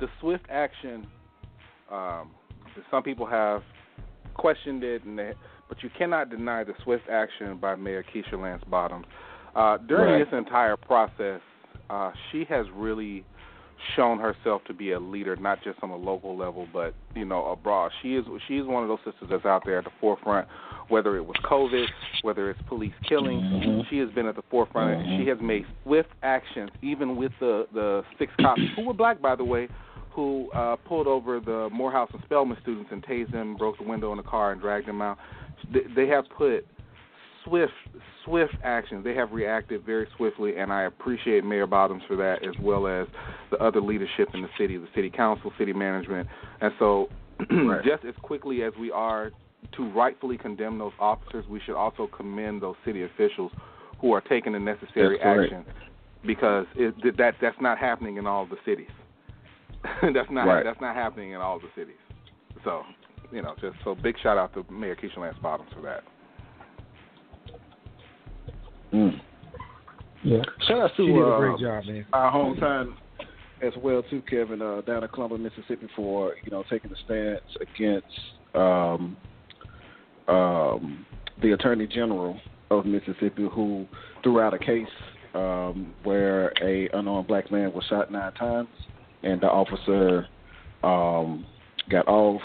the 0.00 0.08
swift 0.20 0.44
action, 0.50 1.06
um, 1.90 2.30
some 2.90 3.02
people 3.02 3.26
have 3.26 3.62
questioned 4.34 4.84
it, 4.84 5.04
and 5.04 5.18
they, 5.18 5.32
but 5.68 5.82
you 5.82 5.90
cannot 5.96 6.30
deny 6.30 6.62
the 6.64 6.74
swift 6.84 7.08
action 7.10 7.56
by 7.58 7.74
Mayor 7.74 8.04
Keisha 8.04 8.40
Lance 8.40 8.62
Bottoms. 8.68 9.06
Uh, 9.54 9.78
during 9.78 10.12
Right. 10.12 10.24
this 10.30 10.36
entire 10.38 10.76
process, 10.76 11.40
uh, 11.88 12.10
she 12.30 12.44
has 12.44 12.66
really 12.74 13.24
shown 13.94 14.18
herself 14.18 14.62
to 14.64 14.72
be 14.74 14.92
a 14.92 14.98
leader, 14.98 15.36
not 15.36 15.62
just 15.62 15.78
on 15.82 15.90
a 15.90 15.96
local 15.96 16.36
level, 16.36 16.66
but 16.72 16.94
you 17.14 17.24
know 17.24 17.46
abroad. 17.46 17.90
She 18.02 18.16
is 18.16 18.24
she 18.48 18.56
is 18.58 18.66
one 18.66 18.82
of 18.82 18.88
those 18.88 18.98
sisters 19.04 19.28
that's 19.30 19.44
out 19.44 19.64
there 19.64 19.78
at 19.78 19.84
the 19.84 19.90
forefront. 20.00 20.48
Whether 20.88 21.16
it 21.16 21.26
was 21.26 21.36
COVID, 21.44 21.86
whether 22.22 22.48
it's 22.48 22.60
police 22.68 22.94
killings, 23.02 23.42
Mhm. 23.42 23.88
she 23.88 23.98
has 23.98 24.08
been 24.10 24.26
at 24.26 24.36
the 24.36 24.42
forefront. 24.42 25.00
and 25.00 25.06
Mhm. 25.06 25.16
She 25.18 25.26
has 25.28 25.40
made 25.40 25.66
swift 25.82 26.10
actions, 26.22 26.70
even 26.82 27.16
with 27.16 27.32
the 27.38 27.66
the 27.72 28.04
six 28.18 28.32
cops 28.36 28.62
who 28.76 28.82
were 28.86 28.94
black, 28.94 29.20
by 29.20 29.34
the 29.34 29.44
way, 29.44 29.68
who 30.16 30.50
uh, 30.52 30.76
pulled 30.76 31.06
over 31.06 31.38
the 31.38 31.68
Morehouse 31.70 32.08
and 32.12 32.22
Spelman 32.24 32.56
students 32.62 32.88
and 32.90 33.04
tased 33.04 33.30
them, 33.32 33.54
broke 33.54 33.76
the 33.76 33.84
window 33.84 34.10
in 34.12 34.16
the 34.16 34.24
car, 34.24 34.50
and 34.50 34.60
dragged 34.60 34.88
them 34.88 35.02
out. 35.02 35.18
They, 35.94 36.08
have 36.08 36.24
put 36.36 36.66
swift, 37.44 37.72
swift 38.24 38.54
actions. 38.64 39.04
They 39.04 39.14
have 39.14 39.30
reacted 39.32 39.84
very 39.84 40.08
swiftly, 40.16 40.56
and 40.56 40.72
I 40.72 40.84
appreciate 40.84 41.44
Mayor 41.44 41.66
Bottoms 41.66 42.02
for 42.08 42.16
that, 42.16 42.42
as 42.42 42.54
well 42.62 42.86
as 42.86 43.06
the 43.50 43.58
other 43.58 43.80
leadership 43.80 44.30
in 44.32 44.40
the 44.40 44.48
city, 44.58 44.78
the 44.78 44.88
city 44.94 45.10
council, 45.10 45.52
city 45.58 45.74
management. 45.74 46.26
And 46.60 46.72
so, 46.78 47.08
Right. 47.50 47.84
just 47.84 48.04
as 48.06 48.14
quickly 48.22 48.62
as 48.62 48.72
we 48.80 48.90
are 48.90 49.30
to 49.76 49.90
rightfully 49.90 50.38
condemn 50.38 50.78
those 50.78 50.92
officers, 50.98 51.44
we 51.50 51.60
should 51.66 51.76
also 51.76 52.06
commend 52.16 52.62
those 52.62 52.76
city 52.86 53.04
officials 53.04 53.52
who 54.00 54.12
are 54.12 54.22
taking 54.22 54.54
the 54.54 54.58
necessary 54.58 55.20
action, 55.20 55.64
because 56.26 56.64
it, 56.74 56.94
that 57.18 57.34
that's 57.40 57.60
not 57.60 57.76
happening 57.76 58.16
in 58.16 58.26
all 58.26 58.46
the 58.46 58.56
cities. 58.64 58.88
that's 60.14 60.30
not 60.30 60.46
Right. 60.46 60.64
that's 60.64 60.80
not 60.80 60.94
happening 60.94 61.32
in 61.32 61.40
all 61.40 61.58
the 61.58 61.68
cities. 61.76 61.96
So, 62.64 62.82
you 63.32 63.42
know, 63.42 63.54
just 63.60 63.76
so 63.84 63.94
big 63.94 64.16
shout 64.22 64.38
out 64.38 64.54
to 64.54 64.64
Mayor 64.72 64.96
Keisha 64.96 65.18
Lance 65.18 65.36
Bottoms 65.42 65.70
for 65.74 65.82
that. 65.82 66.02
Mm. 68.92 69.20
Yeah. 70.22 70.42
Shout 70.66 70.80
out 70.80 70.90
to 70.96 71.06
She 71.06 71.12
did 71.12 71.22
a 71.22 71.26
uh, 71.26 71.38
great 71.38 71.58
job, 71.60 71.84
man. 71.86 72.06
our 72.12 72.32
hometown 72.32 72.94
as 73.62 73.72
well 73.82 74.02
too, 74.10 74.22
Kevin, 74.28 74.60
uh, 74.60 74.80
down 74.82 75.02
in 75.02 75.08
Columbus, 75.10 75.40
Mississippi, 75.40 75.88
for 75.94 76.34
you 76.44 76.50
know 76.50 76.64
taking 76.70 76.90
a 76.92 76.96
stance 77.04 77.42
against 77.60 78.06
um, 78.54 79.16
um, 80.28 81.06
the 81.42 81.52
Attorney 81.52 81.86
General 81.86 82.38
of 82.70 82.86
Mississippi, 82.86 83.48
who 83.52 83.86
threw 84.22 84.40
out 84.40 84.54
a 84.54 84.58
case 84.58 84.86
um, 85.34 85.94
where 86.02 86.52
a 86.62 86.88
unarmed 86.94 87.28
black 87.28 87.50
man 87.50 87.72
was 87.72 87.84
shot 87.88 88.10
nine 88.10 88.32
times, 88.34 88.68
and 89.26 89.40
the 89.40 89.48
officer 89.48 90.26
um, 90.82 91.44
got 91.90 92.06
off. 92.08 92.40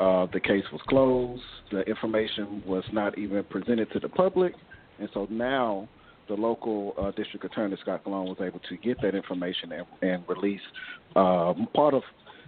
Uh, 0.00 0.26
the 0.32 0.40
case 0.40 0.64
was 0.72 0.80
closed. 0.88 1.42
The 1.70 1.82
information 1.82 2.62
was 2.66 2.84
not 2.92 3.16
even 3.16 3.44
presented 3.44 3.90
to 3.92 4.00
the 4.00 4.08
public, 4.08 4.54
and 4.98 5.08
so 5.14 5.26
now 5.30 5.88
the 6.28 6.34
local 6.34 6.94
uh, 6.98 7.10
district 7.12 7.44
attorney 7.44 7.76
Scott 7.80 8.02
Malone 8.06 8.26
was 8.26 8.38
able 8.40 8.60
to 8.68 8.76
get 8.76 9.00
that 9.02 9.14
information 9.14 9.72
and, 9.72 9.86
and 10.02 10.24
release 10.28 10.60
um, 11.16 11.68
part 11.74 11.94
of 11.94 12.02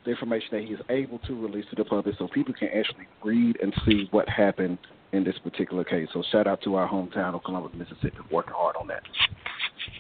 the 0.05 0.11
information 0.11 0.49
that 0.53 0.63
he 0.63 0.75
is 0.75 0.81
able 0.89 1.19
to 1.21 1.41
release 1.41 1.65
to 1.71 1.77
the 1.77 1.85
public, 1.85 2.15
so 2.19 2.29
people 2.29 2.55
can 2.55 2.69
actually 2.69 3.07
read 3.25 3.57
and 3.61 3.73
see 3.87 4.09
what 4.11 4.29
happened 4.29 4.79
in 5.13 5.25
this 5.25 5.37
particular 5.43 5.85
case. 5.85 6.09
So 6.13 6.23
shout 6.33 6.47
out 6.47 6.63
to 6.63 6.75
our 6.77 6.89
hometown 6.89 7.35
of 7.35 7.43
Columbus, 7.45 7.73
Mississippi, 7.77 8.19
working 8.31 8.55
hard 8.57 8.77
on 8.77 8.87
that. 8.89 9.03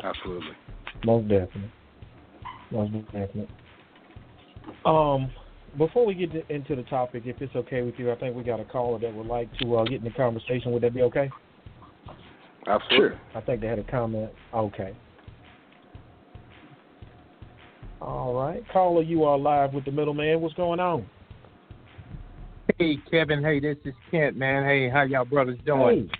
Absolutely. 0.02 0.56
Most 1.04 1.28
definitely. 1.28 1.70
Most 2.70 2.92
definitely. 3.06 3.48
Um, 4.84 5.30
before 5.78 6.06
we 6.06 6.14
get 6.14 6.32
to, 6.32 6.52
into 6.54 6.74
the 6.74 6.82
topic, 6.84 7.24
if 7.26 7.40
it's 7.40 7.54
okay 7.54 7.82
with 7.82 7.94
you, 7.98 8.10
I 8.10 8.16
think 8.16 8.34
we 8.36 8.42
got 8.42 8.60
a 8.60 8.64
caller 8.64 8.98
that 8.98 9.12
would 9.14 9.26
like 9.26 9.48
to 9.58 9.76
uh, 9.76 9.84
get 9.84 9.98
in 9.98 10.04
the 10.04 10.10
conversation. 10.10 10.72
Would 10.72 10.82
that 10.82 10.94
be 10.94 11.02
okay? 11.02 11.30
Absolutely. 12.66 13.18
I 13.34 13.40
think 13.42 13.60
they 13.60 13.66
had 13.68 13.78
a 13.78 13.84
comment. 13.84 14.30
Okay. 14.54 14.96
All 18.00 18.34
right. 18.34 18.62
Caller, 18.72 19.02
you 19.02 19.24
are 19.24 19.38
live 19.38 19.72
with 19.72 19.84
the 19.84 19.92
middleman. 19.92 20.40
What's 20.40 20.54
going 20.54 20.80
on? 20.80 21.06
Hey 22.78 22.98
Kevin, 23.10 23.42
hey, 23.42 23.60
this 23.60 23.76
is 23.84 23.94
Kent, 24.10 24.36
man. 24.36 24.64
Hey, 24.64 24.90
how 24.90 25.02
y'all 25.02 25.24
brothers 25.24 25.58
doing? 25.64 26.08
Hey. 26.08 26.18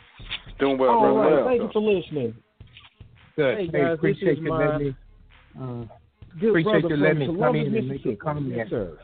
Doing 0.59 0.79
well, 0.79 0.91
All 0.91 1.01
brother. 1.01 1.19
right. 1.19 1.35
Well. 1.35 1.47
Thank 1.49 1.63
you 1.63 1.71
for 1.73 1.83
listening. 1.83 2.35
Good. 3.35 3.59
Hey, 3.59 3.67
Hey, 3.67 3.73
guys, 3.73 3.89
this 3.91 3.95
appreciate 3.99 4.33
is 4.33 4.39
you 4.39 4.49
my- 4.51 4.67
letting 4.67 4.87
me. 4.89 4.97
Uh, 5.61 5.85
Good 6.41 6.51
Appreciate 6.51 6.83
brother 6.83 6.97
you 6.97 7.03
letting 7.03 7.19
me 7.19 7.41
come 7.41 7.57
in 7.57 7.75
and 7.75 7.89
make 7.89 8.05
a 8.05 8.17
comment. 8.17 8.55
Yes, 8.55 8.69
sir. 8.69 8.99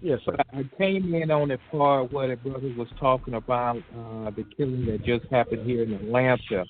Yes, 0.00 0.20
sir. 0.24 0.36
I 0.52 0.62
came 0.78 1.14
in 1.14 1.30
on 1.30 1.48
the 1.48 1.58
part 1.70 2.12
where 2.12 2.28
the 2.28 2.36
brother 2.36 2.72
was 2.76 2.88
talking 3.00 3.34
about 3.34 3.78
uh, 3.78 4.30
the 4.30 4.44
killing 4.56 4.86
that 4.86 5.04
just 5.04 5.24
happened 5.32 5.66
here 5.66 5.82
in 5.82 5.94
Atlanta. 5.94 6.64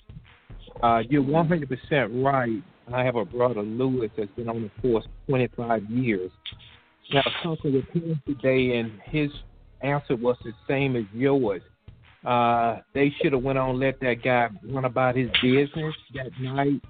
Uh, 0.83 1.03
you're 1.09 1.23
100% 1.23 2.25
right. 2.25 2.63
I 2.93 3.05
have 3.05 3.17
a 3.17 3.25
brother, 3.25 3.63
Lewis, 3.63 4.11
that's 4.17 4.31
been 4.33 4.49
on 4.49 4.63
the 4.63 4.71
force 4.81 5.05
25 5.29 5.85
years. 5.91 6.31
Now, 7.13 7.23
talking 7.43 7.75
with 7.75 7.89
him 7.89 8.23
today, 8.27 8.79
and 8.79 8.93
his 9.05 9.31
answer 9.83 10.17
was 10.17 10.37
the 10.45 10.53
same 10.67 10.97
as 10.97 11.05
yours. 11.13 11.63
Uh, 12.25 12.79
they 12.95 13.13
should 13.21 13.33
have 13.33 13.43
went 13.43 13.59
on 13.59 13.71
and 13.71 13.81
let 13.81 14.01
that 14.01 14.23
guy 14.23 14.49
run 14.71 14.85
about 14.85 15.17
his 15.17 15.29
business 15.43 15.95
that 16.15 16.31
night 16.41 16.81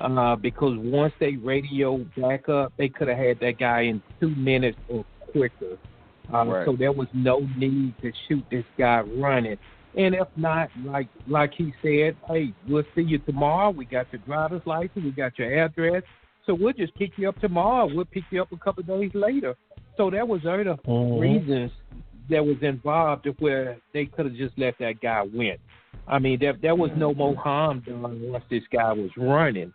uh, 0.00 0.36
because 0.36 0.76
once 0.78 1.12
they 1.20 1.36
radio 1.36 1.98
back 2.16 2.48
up, 2.48 2.72
they 2.76 2.88
could 2.88 3.08
have 3.08 3.18
had 3.18 3.40
that 3.40 3.58
guy 3.58 3.82
in 3.82 4.02
two 4.18 4.30
minutes 4.30 4.78
or 4.88 5.04
quicker. 5.32 5.76
Uh, 6.32 6.46
Right. 6.46 6.64
So 6.64 6.76
there 6.76 6.92
was 6.92 7.08
no 7.12 7.40
need 7.56 7.94
to 8.02 8.12
shoot 8.28 8.44
this 8.50 8.64
guy 8.78 9.00
running. 9.00 9.58
And 9.96 10.14
if 10.14 10.28
not, 10.36 10.68
like 10.84 11.08
like 11.26 11.52
he 11.54 11.74
said, 11.82 12.16
hey, 12.28 12.54
we'll 12.68 12.84
see 12.94 13.02
you 13.02 13.18
tomorrow. 13.18 13.70
We 13.70 13.84
got 13.84 14.06
your 14.12 14.22
driver's 14.22 14.62
license, 14.64 15.04
we 15.04 15.10
got 15.10 15.36
your 15.36 15.64
address, 15.64 16.04
so 16.46 16.54
we'll 16.54 16.72
just 16.72 16.94
pick 16.94 17.10
you 17.16 17.28
up 17.28 17.38
tomorrow. 17.40 17.90
We'll 17.92 18.04
pick 18.04 18.22
you 18.30 18.40
up 18.40 18.52
a 18.52 18.56
couple 18.56 18.82
of 18.82 18.86
days 18.86 19.10
later. 19.14 19.56
So 19.96 20.08
there 20.08 20.24
was 20.24 20.46
other 20.46 20.76
Mhm. 20.86 21.20
reasons 21.20 21.72
that 22.28 22.46
was 22.46 22.62
involved 22.62 23.24
to 23.24 23.30
where 23.40 23.78
they 23.92 24.06
could 24.06 24.26
have 24.26 24.36
just 24.36 24.56
let 24.56 24.78
that 24.78 25.00
guy 25.00 25.22
win. 25.22 25.56
I 26.06 26.20
mean, 26.20 26.38
there 26.38 26.52
there 26.52 26.76
was 26.76 26.92
no 26.96 27.12
more 27.12 27.34
harm 27.34 27.80
done 27.80 28.30
once 28.30 28.44
this 28.48 28.64
guy 28.68 28.92
was 28.92 29.10
running. 29.16 29.72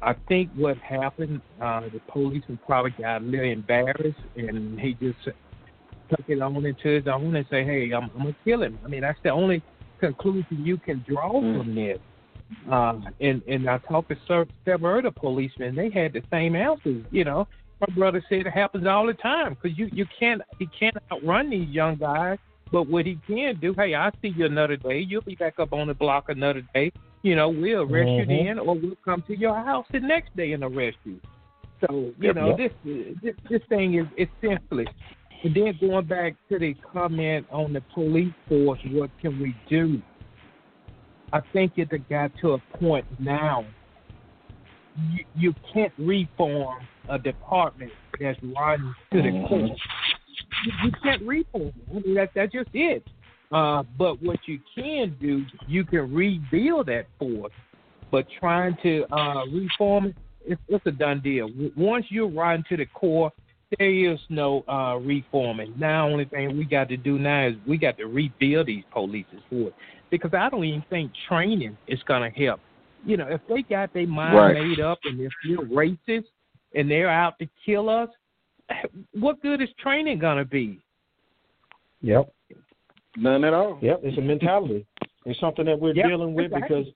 I 0.00 0.14
think 0.28 0.50
what 0.54 0.76
happened, 0.78 1.40
uh, 1.60 1.80
the 1.80 2.00
policeman 2.08 2.58
probably 2.64 2.92
got 2.92 3.20
a 3.20 3.24
little 3.24 3.50
embarrassed, 3.50 4.18
and 4.36 4.78
he 4.78 4.94
just 4.94 5.18
took 5.24 6.28
it 6.28 6.40
on 6.40 6.64
into 6.64 6.88
his 6.88 7.06
own 7.06 7.34
and 7.34 7.46
say, 7.50 7.64
"Hey, 7.64 7.90
I'm, 7.90 8.04
I'm 8.14 8.18
gonna 8.18 8.36
kill 8.44 8.62
him." 8.62 8.78
I 8.84 8.88
mean, 8.88 9.00
that's 9.00 9.18
the 9.22 9.30
only 9.30 9.62
conclusion 9.98 10.64
you 10.64 10.76
can 10.76 11.04
draw 11.06 11.32
Mm. 11.32 11.58
from 11.58 11.74
this. 11.74 11.98
Uh, 12.70 13.00
and 13.20 13.42
and 13.48 13.68
I 13.68 13.78
talked 13.78 14.10
to 14.10 14.46
several 14.64 14.98
other 14.98 15.10
policemen; 15.10 15.74
they 15.74 15.90
had 15.90 16.12
the 16.12 16.22
same 16.30 16.54
answers. 16.54 17.04
You 17.10 17.24
know, 17.24 17.48
my 17.80 17.94
brother 17.94 18.24
said 18.28 18.46
it 18.46 18.52
happens 18.52 18.86
all 18.86 19.06
the 19.06 19.14
time 19.14 19.54
because 19.54 19.76
you 19.76 19.88
you 19.92 20.06
can't 20.18 20.40
he 20.58 20.66
can't 20.66 20.96
outrun 21.12 21.50
these 21.50 21.68
young 21.68 21.96
guys. 21.96 22.38
But 22.70 22.86
what 22.86 23.06
he 23.06 23.18
can 23.26 23.58
do, 23.60 23.74
hey, 23.74 23.94
I'll 23.94 24.12
see 24.20 24.28
you 24.28 24.44
another 24.44 24.76
day. 24.76 24.98
You'll 24.98 25.22
be 25.22 25.34
back 25.34 25.58
up 25.58 25.72
on 25.72 25.86
the 25.88 25.94
block 25.94 26.28
another 26.28 26.62
day. 26.74 26.92
You 27.22 27.34
know, 27.34 27.48
we'll 27.48 27.82
arrest 27.82 28.10
you 28.10 28.26
Mhm. 28.26 28.44
then, 28.46 28.58
or 28.58 28.74
we'll 28.74 28.96
come 29.04 29.22
to 29.22 29.36
your 29.36 29.54
house 29.54 29.86
the 29.90 30.00
next 30.00 30.36
day 30.36 30.52
and 30.52 30.62
arrest 30.62 30.98
you. 31.04 31.20
So 31.80 31.92
you 31.92 32.14
Yep, 32.20 32.36
know, 32.36 32.56
yep. 32.56 32.56
this 32.84 33.16
this 33.22 33.34
this 33.48 33.62
thing 33.68 33.94
is 33.94 34.06
is 34.16 34.28
senseless. 34.40 34.88
And 35.42 35.54
then 35.54 35.78
going 35.80 36.06
back 36.06 36.34
to 36.48 36.58
the 36.58 36.74
comment 36.74 37.46
on 37.50 37.72
the 37.72 37.80
police 37.94 38.32
force, 38.48 38.80
what 38.90 39.10
can 39.20 39.38
we 39.40 39.54
do? 39.68 40.02
I 41.32 41.40
think 41.52 41.72
it 41.76 41.90
got 42.08 42.32
to 42.38 42.54
a 42.54 42.58
point 42.78 43.04
now. 43.20 43.64
You, 45.12 45.24
you 45.36 45.54
can't 45.72 45.92
reform 45.98 46.78
a 47.08 47.18
department 47.18 47.92
that's 48.18 48.38
run 48.42 48.94
to 49.12 49.22
the 49.22 49.30
core. 49.48 49.58
You, 50.64 50.72
you 50.84 50.92
can't 51.02 51.22
reform. 51.22 51.72
I 51.90 52.00
mean, 52.00 52.14
that 52.14 52.30
that's 52.34 52.52
just 52.52 52.70
it. 52.72 53.04
Uh, 53.50 53.82
but 53.98 54.22
what 54.22 54.38
you 54.46 54.58
can 54.74 55.16
do, 55.20 55.44
you 55.66 55.84
can 55.84 56.12
rebuild 56.12 56.86
that 56.86 57.06
force. 57.18 57.52
But 58.10 58.26
trying 58.38 58.76
to 58.82 59.04
uh, 59.12 59.46
reform 59.46 60.06
it, 60.06 60.16
it's, 60.46 60.60
it's 60.68 60.86
a 60.86 60.90
done 60.90 61.20
deal. 61.20 61.50
Once 61.76 62.06
you're 62.08 62.28
rotten 62.28 62.64
to 62.70 62.76
the 62.76 62.86
core, 62.86 63.30
there 63.78 64.12
is 64.12 64.18
no 64.30 64.64
uh, 64.66 64.96
reforming. 64.96 65.74
Now, 65.76 66.08
only 66.08 66.24
thing 66.24 66.56
we 66.56 66.64
got 66.64 66.88
to 66.88 66.96
do 66.96 67.18
now 67.18 67.48
is 67.48 67.54
we 67.66 67.76
got 67.76 67.98
to 67.98 68.06
rebuild 68.06 68.66
these 68.66 68.84
police 68.92 69.26
force 69.50 69.74
because 70.10 70.32
I 70.32 70.48
don't 70.48 70.64
even 70.64 70.82
think 70.88 71.12
training 71.28 71.76
is 71.86 72.02
going 72.04 72.30
to 72.30 72.38
help. 72.46 72.60
You 73.04 73.18
know, 73.18 73.28
if 73.28 73.40
they 73.48 73.62
got 73.62 73.92
their 73.92 74.06
mind 74.06 74.36
Right. 74.36 74.54
made 74.54 74.80
up 74.80 74.98
and 75.04 75.20
if 75.20 75.32
they're 75.46 75.58
racist 75.58 76.24
and 76.74 76.90
they're 76.90 77.10
out 77.10 77.38
to 77.40 77.48
kill 77.64 77.90
us, 77.90 78.08
what 79.12 79.40
good 79.42 79.60
is 79.60 79.68
training 79.78 80.18
going 80.18 80.38
to 80.38 80.44
be? 80.44 80.80
Yep. 82.00 82.32
None 83.16 83.44
at 83.44 83.54
all. 83.54 83.78
Yep. 83.80 84.00
It's 84.02 84.18
a 84.18 84.20
mentality. 84.20 84.86
It's 85.24 85.38
something 85.40 85.64
that 85.64 85.78
we're 85.78 85.94
Yep, 85.94 86.06
dealing 86.06 86.34
with 86.34 86.46
exactly. 86.46 86.84
because 86.84 86.94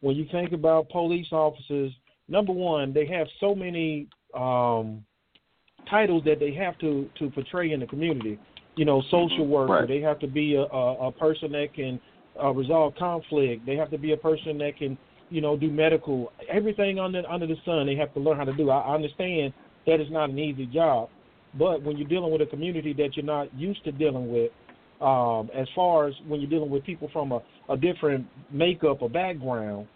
when 0.00 0.16
you 0.16 0.26
think 0.30 0.52
about 0.52 0.88
police 0.90 1.28
officers, 1.32 1.92
number 2.28 2.52
one, 2.52 2.92
they 2.92 3.06
have 3.06 3.26
so 3.40 3.54
many 3.54 4.08
um, 4.34 5.04
titles 5.88 6.22
that 6.24 6.38
they 6.38 6.52
have 6.52 6.78
to 6.78 7.08
to 7.18 7.30
portray 7.30 7.72
in 7.72 7.80
the 7.80 7.86
community. 7.86 8.38
You 8.76 8.86
know, 8.86 9.02
social 9.10 9.46
worker. 9.46 9.72
Right. 9.72 9.88
They 9.88 10.00
have 10.00 10.18
to 10.20 10.26
be 10.26 10.54
a, 10.54 10.62
a, 10.62 11.08
a 11.08 11.12
person 11.12 11.52
that 11.52 11.74
can 11.74 12.00
uh, 12.42 12.50
resolve 12.52 12.94
conflict. 12.96 13.66
They 13.66 13.76
have 13.76 13.90
to 13.90 13.98
be 13.98 14.12
a 14.12 14.16
person 14.16 14.56
that 14.58 14.78
can, 14.78 14.96
you 15.28 15.42
know, 15.42 15.56
do 15.58 15.70
medical. 15.70 16.32
Everything 16.48 16.98
under 16.98 17.22
under 17.28 17.46
the 17.46 17.56
sun, 17.64 17.86
they 17.86 17.96
have 17.96 18.14
to 18.14 18.20
learn 18.20 18.38
how 18.38 18.44
to 18.44 18.54
do. 18.54 18.70
I, 18.70 18.80
I 18.80 18.94
understand 18.94 19.52
that 19.86 20.00
is 20.00 20.10
not 20.10 20.30
an 20.30 20.38
easy 20.38 20.66
job, 20.66 21.10
but 21.58 21.82
when 21.82 21.98
you're 21.98 22.08
dealing 22.08 22.32
with 22.32 22.40
a 22.40 22.46
community 22.46 22.92
that 22.94 23.16
you're 23.16 23.26
not 23.26 23.52
used 23.54 23.84
to 23.84 23.92
dealing 23.92 24.32
with, 24.32 24.50
um, 25.02 25.50
as 25.54 25.66
far 25.74 26.06
as 26.06 26.14
when 26.28 26.40
you're 26.40 26.48
dealing 26.48 26.70
with 26.70 26.84
people 26.84 27.10
from 27.12 27.32
a, 27.32 27.40
a 27.68 27.76
different 27.76 28.26
makeup 28.52 29.02
or 29.02 29.10
background, 29.10 29.88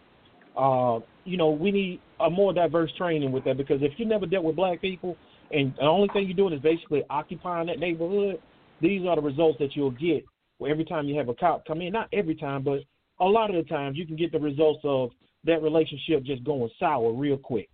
uh, 0.56 0.98
you 1.24 1.36
know, 1.36 1.50
we 1.50 1.70
need 1.70 2.00
a 2.20 2.30
more 2.30 2.52
diverse 2.52 2.90
training 2.98 3.30
with 3.30 3.44
that 3.44 3.56
because 3.56 3.82
if 3.82 3.92
you 3.98 4.06
never 4.06 4.26
dealt 4.26 4.44
with 4.44 4.56
black 4.56 4.80
people, 4.80 5.16
and 5.52 5.74
the 5.76 5.82
only 5.82 6.08
thing 6.12 6.26
you're 6.26 6.36
doing 6.36 6.52
is 6.52 6.60
basically 6.60 7.04
occupying 7.08 7.68
that 7.68 7.78
neighborhood, 7.78 8.40
these 8.80 9.06
are 9.06 9.16
the 9.16 9.22
results 9.22 9.58
that 9.60 9.76
you'll 9.76 9.92
get. 9.92 10.24
Every 10.66 10.84
time 10.84 11.06
you 11.06 11.16
have 11.18 11.28
a 11.28 11.34
cop 11.34 11.66
come 11.66 11.82
in, 11.82 11.92
not 11.92 12.08
every 12.12 12.34
time, 12.34 12.64
but 12.64 12.80
a 13.20 13.24
lot 13.24 13.54
of 13.54 13.62
the 13.62 13.68
times, 13.68 13.96
you 13.96 14.06
can 14.06 14.16
get 14.16 14.32
the 14.32 14.40
results 14.40 14.80
of 14.84 15.10
that 15.44 15.62
relationship 15.62 16.24
just 16.24 16.42
going 16.44 16.68
sour 16.80 17.12
real 17.12 17.36
quick. 17.36 17.68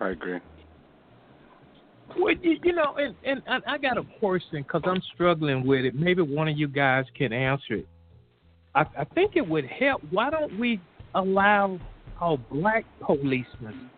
I 0.00 0.10
agree. 0.10 0.40
Well, 2.16 2.34
you, 2.42 2.58
you 2.62 2.72
know, 2.72 2.96
and 2.96 3.14
and 3.24 3.42
I, 3.48 3.74
I 3.74 3.78
got 3.78 3.98
a 3.98 4.04
question 4.18 4.62
because 4.62 4.82
I'm 4.84 5.02
struggling 5.14 5.66
with 5.66 5.84
it. 5.84 5.94
Maybe 5.94 6.22
one 6.22 6.48
of 6.48 6.56
you 6.56 6.68
guys 6.68 7.04
can 7.16 7.32
answer 7.32 7.74
it. 7.74 7.88
I, 8.74 8.84
I 8.98 9.04
think 9.14 9.36
it 9.36 9.46
would 9.46 9.66
help. 9.66 10.02
Why 10.10 10.30
don't 10.30 10.58
we 10.58 10.80
allow 11.14 11.78
our 12.20 12.38
black 12.50 12.84
policemen 13.00 13.90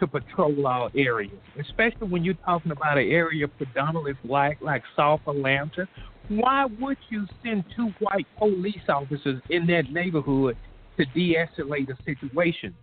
to 0.00 0.06
patrol 0.06 0.66
our 0.66 0.90
areas, 0.96 1.38
especially 1.58 2.08
when 2.08 2.24
you're 2.24 2.34
talking 2.44 2.72
about 2.72 2.98
an 2.98 3.08
area 3.10 3.48
predominantly 3.48 4.14
black, 4.24 4.58
like 4.60 4.82
South 4.96 5.20
Atlanta? 5.26 5.88
Why 6.28 6.66
would 6.80 6.98
you 7.08 7.26
send 7.42 7.64
two 7.74 7.90
white 8.00 8.26
police 8.38 8.82
officers 8.88 9.40
in 9.50 9.66
that 9.68 9.90
neighborhood 9.90 10.56
to 10.98 11.04
de-escalate 11.06 11.88
a 11.90 12.02
situation? 12.04 12.74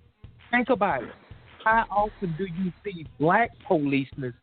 Think 0.51 0.69
about 0.69 1.03
it. 1.03 1.09
How 1.63 1.85
often 1.89 2.35
do 2.37 2.45
you 2.45 2.71
see 2.83 3.05
black 3.19 3.51
policemen 3.67 4.33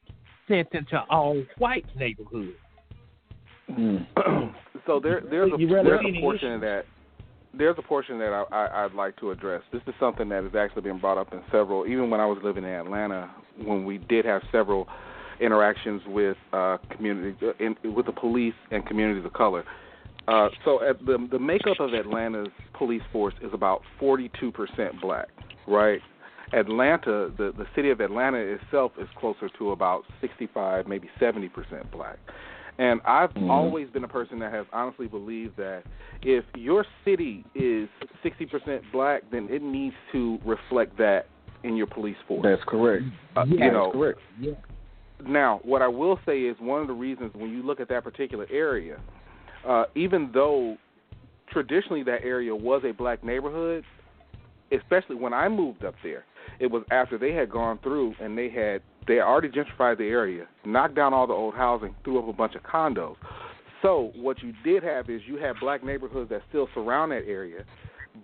sent 0.53 0.69
into 0.73 1.01
all 1.09 1.43
white 1.59 1.87
neighborhoods? 1.97 2.53
Mm. 3.71 4.07
so 4.87 5.01
there, 5.03 5.23
there's 5.31 5.51
a, 5.53 5.57
there's 5.57 6.01
a 6.05 6.21
portion 6.21 6.49
issue? 6.49 6.55
of 6.55 6.61
that. 6.61 6.83
There's 7.55 7.77
a 7.79 7.83
portion 7.83 8.19
that 8.19 8.33
I, 8.33 8.45
I, 8.55 8.85
I'd 8.85 8.95
like 8.95 9.17
to 9.19 9.31
address. 9.31 9.63
This 9.73 9.83
is 9.87 9.95
something 10.01 10.29
that 10.31 10.43
has 10.43 10.55
actually 10.55 10.83
been 10.83 10.99
brought 10.99 11.19
up 11.19 11.33
in 11.33 11.43
several. 11.51 11.87
Even 11.87 12.11
when 12.11 12.21
I 12.21 12.27
was 12.27 12.39
living 12.43 12.65
in 12.65 12.71
Atlanta, 12.71 13.31
when 13.63 13.85
we 13.85 13.99
did 13.99 14.25
have 14.25 14.43
several 14.51 14.89
interactions 15.41 16.03
with 16.07 16.37
uh, 16.53 16.79
community, 16.95 17.37
uh, 17.43 17.53
in, 17.59 17.95
with 17.95 18.07
the 18.07 18.13
police 18.13 18.55
and 18.71 18.87
communities 18.87 19.25
of 19.25 19.33
color. 19.33 19.65
Uh, 20.29 20.49
so 20.65 20.83
at 20.89 21.05
the 21.05 21.29
the 21.33 21.39
makeup 21.39 21.81
of 21.81 21.93
Atlanta's 21.95 22.49
police 22.75 23.03
force 23.13 23.35
is 23.43 23.51
about 23.53 23.83
42% 24.01 24.53
black, 25.01 25.27
right? 25.67 26.01
Atlanta, 26.53 27.31
the 27.37 27.53
the 27.57 27.67
city 27.75 27.91
of 27.91 28.01
Atlanta 28.01 28.39
itself 28.39 28.93
is 28.99 29.09
closer 29.19 29.49
to 29.59 29.73
about 29.73 30.03
65, 30.21 30.87
maybe 30.87 31.09
70% 31.21 31.51
black. 31.91 32.19
And 32.79 33.01
I've 33.05 33.33
Mhm. 33.35 33.51
always 33.51 33.89
been 33.91 34.05
a 34.05 34.09
person 34.09 34.39
that 34.41 34.53
has 34.53 34.67
honestly 34.73 35.07
believed 35.07 35.57
that 35.57 35.85
if 36.23 36.45
your 36.57 36.87
city 37.05 37.45
is 37.55 37.89
60% 38.23 38.83
black, 38.93 39.23
then 39.31 39.49
it 39.51 39.63
needs 39.63 39.95
to 40.13 40.41
reflect 40.45 40.97
that 40.97 41.27
in 41.63 41.77
your 41.77 41.87
police 41.87 42.17
force. 42.27 42.43
That's 42.43 42.65
correct. 42.65 43.05
Uh, 43.37 43.45
Yeah, 43.47 43.67
you 43.67 43.73
know, 43.73 43.85
That's 43.87 43.97
correct. 43.97 44.21
Yeah. 44.41 44.55
now, 45.25 45.61
what 45.63 45.83
I 45.83 45.89
will 45.89 46.19
say 46.27 46.43
is 46.43 46.59
one 46.59 46.81
of 46.81 46.89
the 46.89 46.95
reasons 46.95 47.35
when 47.35 47.51
you 47.51 47.63
look 47.63 47.81
at 47.81 47.89
that 47.89 48.03
particular 48.03 48.47
area, 48.51 48.99
uh, 49.65 49.85
even 49.95 50.33
though 50.33 50.77
traditionally 51.47 52.03
that 52.03 52.25
area 52.25 52.55
was 52.55 52.85
a 52.85 52.93
black 52.93 53.23
neighborhood, 53.23 53.85
especially 54.73 55.17
when 55.17 55.33
I 55.33 55.49
moved 55.49 55.85
up 55.85 55.95
there, 56.03 56.25
it 56.61 56.67
was 56.71 56.83
after 56.91 57.19
they 57.19 57.33
had 57.33 57.51
gone 57.51 57.79
through 57.83 58.15
and 58.21 58.37
they 58.37 58.51
had 58.51 58.83
they 59.07 59.19
already 59.19 59.49
gentrified 59.49 59.99
the 59.99 60.05
area, 60.05 60.47
knocked 60.65 60.95
down 60.95 61.13
all 61.13 61.27
the 61.27 61.33
old 61.33 61.55
housing, 61.55 61.95
threw 62.05 62.19
up 62.19 62.29
a 62.29 62.33
bunch 62.33 62.55
of 62.55 62.63
condos. 62.63 63.17
So 63.83 64.13
what 64.15 64.43
you 64.43 64.53
did 64.65 64.83
have 64.85 65.11
is 65.11 65.23
you 65.27 65.37
had 65.37 65.55
black 65.61 65.83
neighborhoods 65.83 66.31
that 66.31 66.43
still 66.49 66.69
surround 66.73 67.11
that 67.11 67.25
area, 67.27 67.65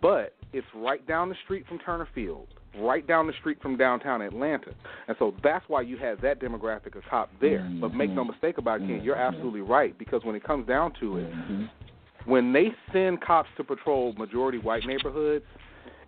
but 0.01 0.35
it's 0.53 0.67
right 0.75 1.05
down 1.07 1.29
the 1.29 1.35
street 1.45 1.67
from 1.67 1.81
Turner 1.81 2.09
Field, 2.15 2.47
right 2.79 3.05
down 3.05 3.27
the 3.27 3.33
street 3.41 3.61
from 3.61 3.77
downtown 3.77 4.23
Atlanta. 4.23 4.73
And 5.09 5.17
so 5.19 5.35
that's 5.43 5.65
why 5.67 5.81
you 5.83 5.97
had 5.97 6.21
that 6.21 6.41
demographic 6.41 6.97
of 6.97 7.03
cop 7.11 7.31
there. 7.41 7.69
But 7.81 7.93
make 7.93 8.11
no 8.11 8.23
mm-hmm. 8.23 8.31
mistake 8.31 8.59
about 8.59 8.81
it, 8.81 8.87
Ken, 8.87 9.01
you're 9.03 9.17
mm-hmm. 9.17 9.35
absolutely 9.35 9.63
right 9.63 9.99
because 9.99 10.23
when 10.25 10.37
it 10.37 10.45
comes 10.45 10.67
down 10.69 10.93
to 11.01 11.19
it, 11.19 11.33
mm-hmm. 11.33 11.65
when 12.31 12.53
they 12.53 12.69
send 12.93 13.21
cops 13.21 13.49
to 13.57 13.65
patrol 13.65 14.13
majority 14.13 14.59
white 14.59 14.87
neighborhoods, 14.87 15.45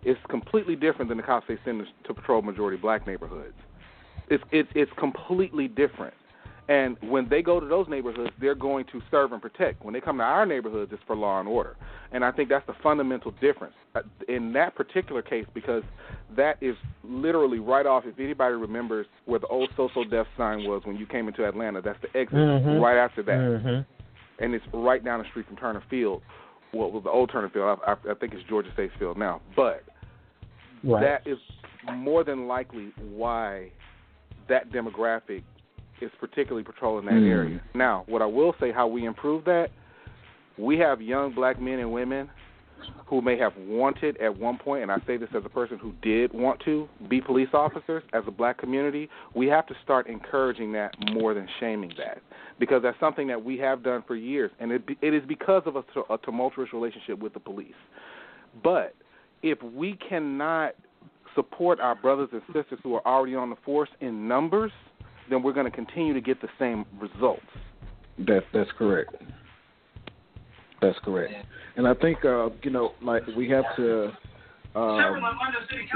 it's 0.03 0.19
completely 0.29 0.75
different 0.75 1.09
than 1.09 1.17
the 1.17 1.23
cops 1.23 1.45
they 1.47 1.57
send 1.65 1.83
to 2.05 2.13
patrol 2.13 2.41
majority 2.41 2.77
black 2.77 3.05
neighborhoods. 3.07 3.55
It's 4.29 4.43
it's 4.51 4.69
it's 4.75 4.91
completely 4.97 5.67
different. 5.67 6.13
And 6.69 6.95
when 7.01 7.27
they 7.27 7.41
go 7.41 7.59
to 7.59 7.65
those 7.65 7.87
neighborhoods, 7.89 8.31
they're 8.39 8.55
going 8.55 8.85
to 8.93 9.01
serve 9.11 9.33
and 9.33 9.41
protect. 9.41 9.83
When 9.83 9.93
they 9.93 9.99
come 9.99 10.19
to 10.19 10.23
our 10.23 10.45
neighborhoods, 10.45 10.93
it's 10.93 11.01
for 11.05 11.17
law 11.17 11.39
and 11.39 11.49
order. 11.49 11.75
And 12.13 12.23
I 12.23 12.31
think 12.31 12.47
that's 12.47 12.65
the 12.65 12.75
fundamental 12.81 13.31
difference 13.41 13.73
Uh, 13.93 14.01
in 14.29 14.53
that 14.53 14.73
particular 14.75 15.21
case 15.21 15.45
because 15.53 15.83
that 16.37 16.55
is 16.61 16.77
literally 17.03 17.59
right 17.59 17.85
off. 17.85 18.05
If 18.05 18.17
anybody 18.19 18.55
remembers 18.55 19.05
where 19.25 19.39
the 19.39 19.47
old 19.47 19.69
social 19.75 20.05
death 20.05 20.27
sign 20.37 20.63
was 20.63 20.81
when 20.85 20.95
you 20.95 21.05
came 21.05 21.27
into 21.27 21.45
Atlanta, 21.45 21.81
that's 21.81 21.99
the 22.01 22.17
exit 22.17 22.37
Mhm. 22.39 22.81
right 22.81 22.97
after 22.97 23.21
that 23.23 23.39
Mm-hmm. 23.39 24.43
and 24.43 24.55
it's 24.55 24.65
right 24.73 25.03
down 25.03 25.19
the 25.19 25.25
street 25.25 25.45
from 25.47 25.57
Turner 25.57 25.81
Field. 25.89 26.21
Well 26.73 27.01
the 27.01 27.09
old 27.09 27.31
Turner 27.31 27.49
Field, 27.49 27.79
I, 27.85 27.91
I, 27.91 28.11
I 28.11 28.13
think 28.13 28.33
it's 28.33 28.43
Georgia 28.43 28.71
State 28.71 28.91
Field 28.97 29.17
now, 29.17 29.41
but 29.57 29.83
Right. 30.83 31.01
that 31.01 31.29
is 31.29 31.37
more 31.93 32.23
than 32.23 32.47
likely 32.47 32.91
why 33.15 33.69
that 34.49 34.71
demographic 34.71 35.43
is 36.01 36.11
particularly 36.19 36.63
patrolling 36.63 37.05
that 37.05 37.13
Mm. 37.15 37.29
area. 37.29 37.61
Now, 37.73 38.03
what 38.07 38.21
I 38.21 38.25
will 38.25 38.53
say, 38.59 38.71
how 38.71 38.87
we 38.87 39.05
improve 39.05 39.45
that, 39.45 39.69
we 40.57 40.77
have 40.79 41.01
young 41.01 41.31
black 41.31 41.61
men 41.61 41.79
and 41.79 41.91
women 41.91 42.29
who 43.05 43.21
may 43.21 43.37
have 43.37 43.55
wanted 43.57 44.17
at 44.17 44.35
one 44.35 44.57
point, 44.57 44.81
and 44.83 44.91
I 44.91 44.97
say 45.05 45.17
this 45.17 45.29
as 45.35 45.45
a 45.45 45.49
person 45.49 45.77
who 45.77 45.93
did 46.01 46.33
want 46.33 46.59
to 46.61 46.87
be 47.09 47.21
police 47.21 47.49
officers 47.53 48.03
as 48.13 48.23
a 48.25 48.31
black 48.31 48.57
community, 48.57 49.09
we 49.35 49.47
have 49.47 49.67
to 49.67 49.75
start 49.83 50.07
encouraging 50.07 50.71
that 50.71 50.95
more 51.11 51.33
than 51.33 51.47
shaming 51.59 51.93
that 51.97 52.21
because 52.57 52.81
that's 52.81 52.99
something 52.99 53.27
that 53.27 53.43
we 53.43 53.57
have 53.57 53.83
done 53.83 54.01
for 54.07 54.15
years, 54.15 54.51
and 54.59 54.71
it, 54.71 54.83
it 55.01 55.13
is 55.13 55.23
because 55.27 55.63
of 55.65 55.75
a, 55.75 55.83
a 56.09 56.17
tumultuous 56.19 56.73
relationship 56.73 57.19
with 57.19 57.33
the 57.33 57.39
police. 57.39 57.75
But 58.63 58.95
if 59.43 59.61
we 59.63 59.97
cannot 60.07 60.73
support 61.35 61.79
our 61.79 61.95
brothers 61.95 62.29
and 62.31 62.41
sisters 62.47 62.79
who 62.83 62.93
are 62.95 63.05
already 63.05 63.35
on 63.35 63.49
the 63.49 63.55
force 63.63 63.89
in 64.01 64.27
numbers, 64.27 64.71
then 65.29 65.41
we're 65.41 65.53
going 65.53 65.69
to 65.69 65.75
continue 65.75 66.13
to 66.13 66.21
get 66.21 66.41
the 66.41 66.49
same 66.59 66.85
results. 66.99 67.41
That 68.19 68.41
that's 68.53 68.69
correct. 68.77 69.15
That's 70.81 70.97
correct. 71.03 71.33
And 71.77 71.87
I 71.87 71.93
think 71.93 72.25
uh, 72.25 72.49
you 72.63 72.71
know, 72.71 72.91
like 73.01 73.23
we 73.37 73.49
have 73.49 73.63
to 73.77 74.11
um, 74.75 75.21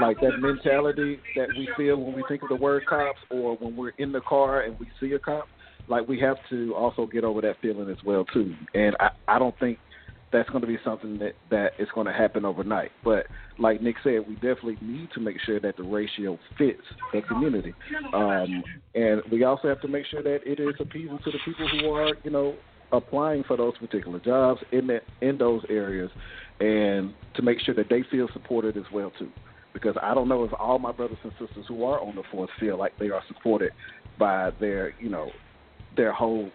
like 0.00 0.18
that 0.20 0.38
mentality 0.38 1.18
that 1.36 1.48
we 1.56 1.68
feel 1.76 1.96
when 1.96 2.14
we 2.14 2.24
think 2.28 2.42
of 2.42 2.48
the 2.48 2.56
word 2.56 2.84
cops 2.86 3.18
or 3.30 3.56
when 3.56 3.76
we're 3.76 3.92
in 3.98 4.12
the 4.12 4.20
car 4.20 4.62
and 4.62 4.78
we 4.78 4.86
see 5.00 5.12
a 5.12 5.18
cop, 5.18 5.46
like 5.88 6.06
we 6.08 6.18
have 6.20 6.36
to 6.50 6.74
also 6.74 7.06
get 7.06 7.24
over 7.24 7.40
that 7.40 7.56
feeling 7.62 7.88
as 7.90 8.02
well 8.04 8.24
too. 8.26 8.54
And 8.74 8.96
I, 9.00 9.10
I 9.28 9.38
don't 9.38 9.58
think 9.58 9.78
that's 10.32 10.48
going 10.50 10.60
to 10.60 10.66
be 10.66 10.78
something 10.84 11.18
that 11.18 11.34
that 11.50 11.72
is 11.78 11.88
going 11.94 12.06
to 12.06 12.12
happen 12.12 12.44
overnight. 12.44 12.90
But 13.04 13.26
like 13.58 13.80
Nick 13.80 13.96
said, 14.02 14.20
we 14.28 14.34
definitely 14.34 14.78
need 14.80 15.08
to 15.14 15.20
make 15.20 15.36
sure 15.44 15.60
that 15.60 15.76
the 15.76 15.84
ratio 15.84 16.38
fits 16.58 16.82
the 17.12 17.22
community, 17.22 17.74
um, 18.12 18.62
and 18.94 19.22
we 19.30 19.44
also 19.44 19.68
have 19.68 19.80
to 19.82 19.88
make 19.88 20.06
sure 20.06 20.22
that 20.22 20.40
it 20.44 20.60
is 20.60 20.74
appeasing 20.80 21.18
to 21.24 21.30
the 21.30 21.38
people 21.44 21.68
who 21.68 21.90
are, 21.90 22.14
you 22.24 22.30
know, 22.30 22.56
applying 22.92 23.44
for 23.44 23.56
those 23.56 23.76
particular 23.78 24.18
jobs 24.20 24.60
in 24.72 24.86
that 24.88 25.02
in 25.20 25.38
those 25.38 25.62
areas, 25.68 26.10
and 26.60 27.14
to 27.34 27.42
make 27.42 27.60
sure 27.60 27.74
that 27.74 27.88
they 27.88 28.02
feel 28.10 28.28
supported 28.32 28.76
as 28.76 28.84
well 28.92 29.12
too. 29.18 29.30
Because 29.72 29.94
I 30.02 30.14
don't 30.14 30.28
know 30.28 30.42
if 30.44 30.52
all 30.58 30.78
my 30.78 30.90
brothers 30.90 31.18
and 31.22 31.32
sisters 31.38 31.66
who 31.68 31.84
are 31.84 32.00
on 32.00 32.16
the 32.16 32.22
force 32.32 32.50
feel 32.58 32.78
like 32.78 32.98
they 32.98 33.10
are 33.10 33.22
supported 33.28 33.72
by 34.18 34.50
their, 34.58 34.94
you 34.98 35.10
know, 35.10 35.30
their 35.96 36.12
whole, 36.12 36.50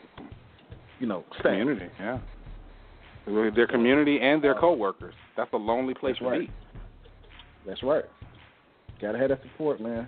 you 0.99 1.05
know, 1.05 1.23
staff. 1.39 1.51
Community, 1.51 1.85
yeah. 1.99 2.19
Their 3.25 3.67
community 3.67 4.19
and 4.21 4.43
their 4.43 4.55
coworkers. 4.55 5.13
That's 5.37 5.51
a 5.53 5.57
lonely 5.57 5.93
place 5.93 6.15
That's 6.19 6.31
right. 6.31 6.41
to 6.41 6.47
be. 6.47 6.53
That's 7.67 7.83
right. 7.83 8.05
Gotta 9.01 9.17
have 9.17 9.29
that 9.29 9.41
support, 9.43 9.79
man. 9.79 10.07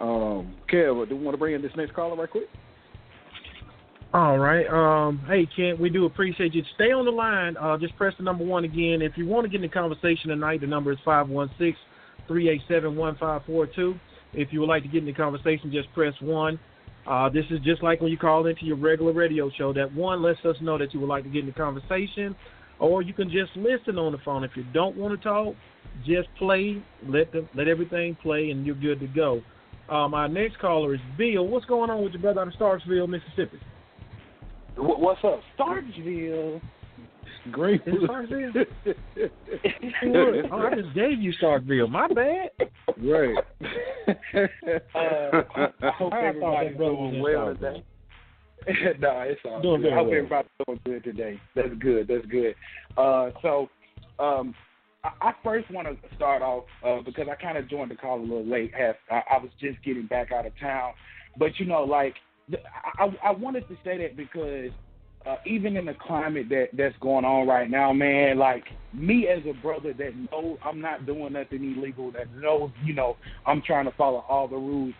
Um, 0.00 0.54
Kev, 0.72 1.08
do 1.08 1.14
you 1.14 1.20
want 1.20 1.34
to 1.34 1.38
bring 1.38 1.54
in 1.54 1.62
this 1.62 1.72
next 1.76 1.94
caller 1.94 2.16
right 2.16 2.30
quick? 2.30 2.48
All 4.14 4.38
right. 4.38 4.66
Um, 4.68 5.22
hey, 5.28 5.46
Kent, 5.54 5.78
we 5.78 5.90
do 5.90 6.06
appreciate 6.06 6.54
you. 6.54 6.62
Stay 6.76 6.92
on 6.92 7.04
the 7.04 7.10
line. 7.10 7.56
Uh, 7.58 7.76
just 7.76 7.94
press 7.96 8.14
the 8.16 8.24
number 8.24 8.44
one 8.44 8.64
again. 8.64 9.02
If 9.02 9.12
you 9.16 9.26
want 9.26 9.44
to 9.44 9.50
get 9.50 9.56
in 9.56 9.62
the 9.62 9.68
conversation 9.68 10.30
tonight, 10.30 10.62
the 10.62 10.66
number 10.66 10.92
is 10.92 10.98
516 11.04 11.76
387 12.26 12.96
1542. 12.96 13.94
If 14.32 14.52
you 14.52 14.60
would 14.60 14.68
like 14.68 14.82
to 14.82 14.88
get 14.88 14.98
in 14.98 15.06
the 15.06 15.12
conversation, 15.12 15.70
just 15.70 15.92
press 15.92 16.14
one. 16.20 16.58
Uh, 17.08 17.30
this 17.30 17.46
is 17.50 17.58
just 17.64 17.82
like 17.82 18.02
when 18.02 18.10
you 18.10 18.18
call 18.18 18.46
into 18.46 18.66
your 18.66 18.76
regular 18.76 19.12
radio 19.12 19.50
show. 19.56 19.72
That 19.72 19.92
one 19.94 20.22
lets 20.22 20.44
us 20.44 20.56
know 20.60 20.76
that 20.76 20.92
you 20.92 21.00
would 21.00 21.08
like 21.08 21.24
to 21.24 21.30
get 21.30 21.40
in 21.40 21.46
the 21.46 21.52
conversation, 21.52 22.36
or 22.78 23.00
you 23.00 23.14
can 23.14 23.30
just 23.30 23.50
listen 23.56 23.98
on 23.98 24.12
the 24.12 24.18
phone. 24.26 24.44
If 24.44 24.50
you 24.56 24.64
don't 24.74 24.94
want 24.94 25.18
to 25.18 25.24
talk, 25.26 25.54
just 26.06 26.28
play. 26.38 26.82
Let 27.08 27.32
the, 27.32 27.48
let 27.54 27.66
everything 27.66 28.14
play, 28.22 28.50
and 28.50 28.66
you're 28.66 28.74
good 28.74 29.00
to 29.00 29.06
go. 29.06 29.40
Um, 29.88 30.12
our 30.12 30.28
next 30.28 30.58
caller 30.58 30.94
is 30.94 31.00
Bill. 31.16 31.46
What's 31.46 31.64
going 31.64 31.88
on 31.88 32.04
with 32.04 32.12
your 32.12 32.20
brother 32.20 32.42
out 32.42 32.48
of 32.48 32.54
Starksville, 32.54 33.08
Mississippi? 33.08 33.58
What's 34.76 35.20
up, 35.24 35.40
Starksville? 35.58 36.60
Green. 37.50 37.80
Is 37.86 37.94
it 37.94 38.10
Starksville? 38.10 38.66
oh, 40.52 40.58
I 40.58 40.74
just 40.74 40.94
gave 40.94 41.20
you 41.20 41.32
Starkville. 41.42 41.90
My 41.90 42.08
bad. 42.08 42.50
right. 43.02 43.36
uh, 44.34 45.42
I, 45.54 45.68
I 45.82 45.90
hope 45.92 46.12
I 46.12 46.26
everybody's 46.26 46.76
was 46.76 46.96
doing 46.96 47.14
in 47.16 47.22
well 47.22 47.54
South 47.54 47.60
today. 47.60 47.84
no, 49.00 49.20
it's 49.20 49.40
all 49.44 49.62
Doing 49.62 49.82
good. 49.82 49.90
very 49.90 49.92
I 49.92 49.96
hope 49.96 50.06
well. 50.06 50.16
everybody's 50.16 50.50
doing 50.66 50.80
good 50.84 51.04
today. 51.04 51.40
That's 51.54 51.74
good. 51.78 52.08
That's 52.08 52.26
good. 52.26 52.54
Uh, 52.96 53.30
so, 53.42 53.68
um, 54.18 54.54
I, 55.04 55.28
I 55.28 55.32
first 55.44 55.70
want 55.70 55.88
to 55.88 55.96
start 56.16 56.42
off 56.42 56.64
uh, 56.84 57.00
because 57.04 57.28
I 57.30 57.40
kind 57.40 57.56
of 57.56 57.68
joined 57.68 57.90
the 57.90 57.94
call 57.96 58.18
a 58.18 58.22
little 58.22 58.46
late. 58.46 58.72
As 58.74 58.94
I, 59.10 59.22
I 59.34 59.38
was 59.38 59.50
just 59.60 59.82
getting 59.84 60.06
back 60.06 60.32
out 60.32 60.46
of 60.46 60.52
town, 60.58 60.92
but 61.38 61.58
you 61.58 61.66
know, 61.66 61.84
like 61.84 62.14
the, 62.50 62.58
I, 62.98 63.08
I 63.24 63.30
wanted 63.30 63.68
to 63.68 63.76
say 63.84 63.98
that 63.98 64.16
because 64.16 64.70
uh, 65.26 65.36
even 65.46 65.76
in 65.76 65.86
the 65.86 65.94
climate 65.94 66.48
that 66.48 66.68
that's 66.76 66.94
going 67.00 67.24
on 67.24 67.46
right 67.46 67.70
now, 67.70 67.92
man, 67.92 68.38
like 68.38 68.64
me 68.92 69.28
as 69.28 69.42
a 69.48 69.60
brother 69.60 69.92
that 69.92 70.12
knows 70.32 70.58
I'm 70.64 70.80
not 70.80 71.06
doing 71.06 71.32
nothing 71.34 71.74
illegal, 71.76 72.10
that 72.12 72.30
knows, 72.34 72.70
you 72.84 72.94
know, 72.94 73.16
I'm 73.46 73.62
trying 73.66 73.84
to 73.86 73.92
follow 73.96 74.24
all 74.28 74.48
the 74.48 74.56
rules. 74.56 74.94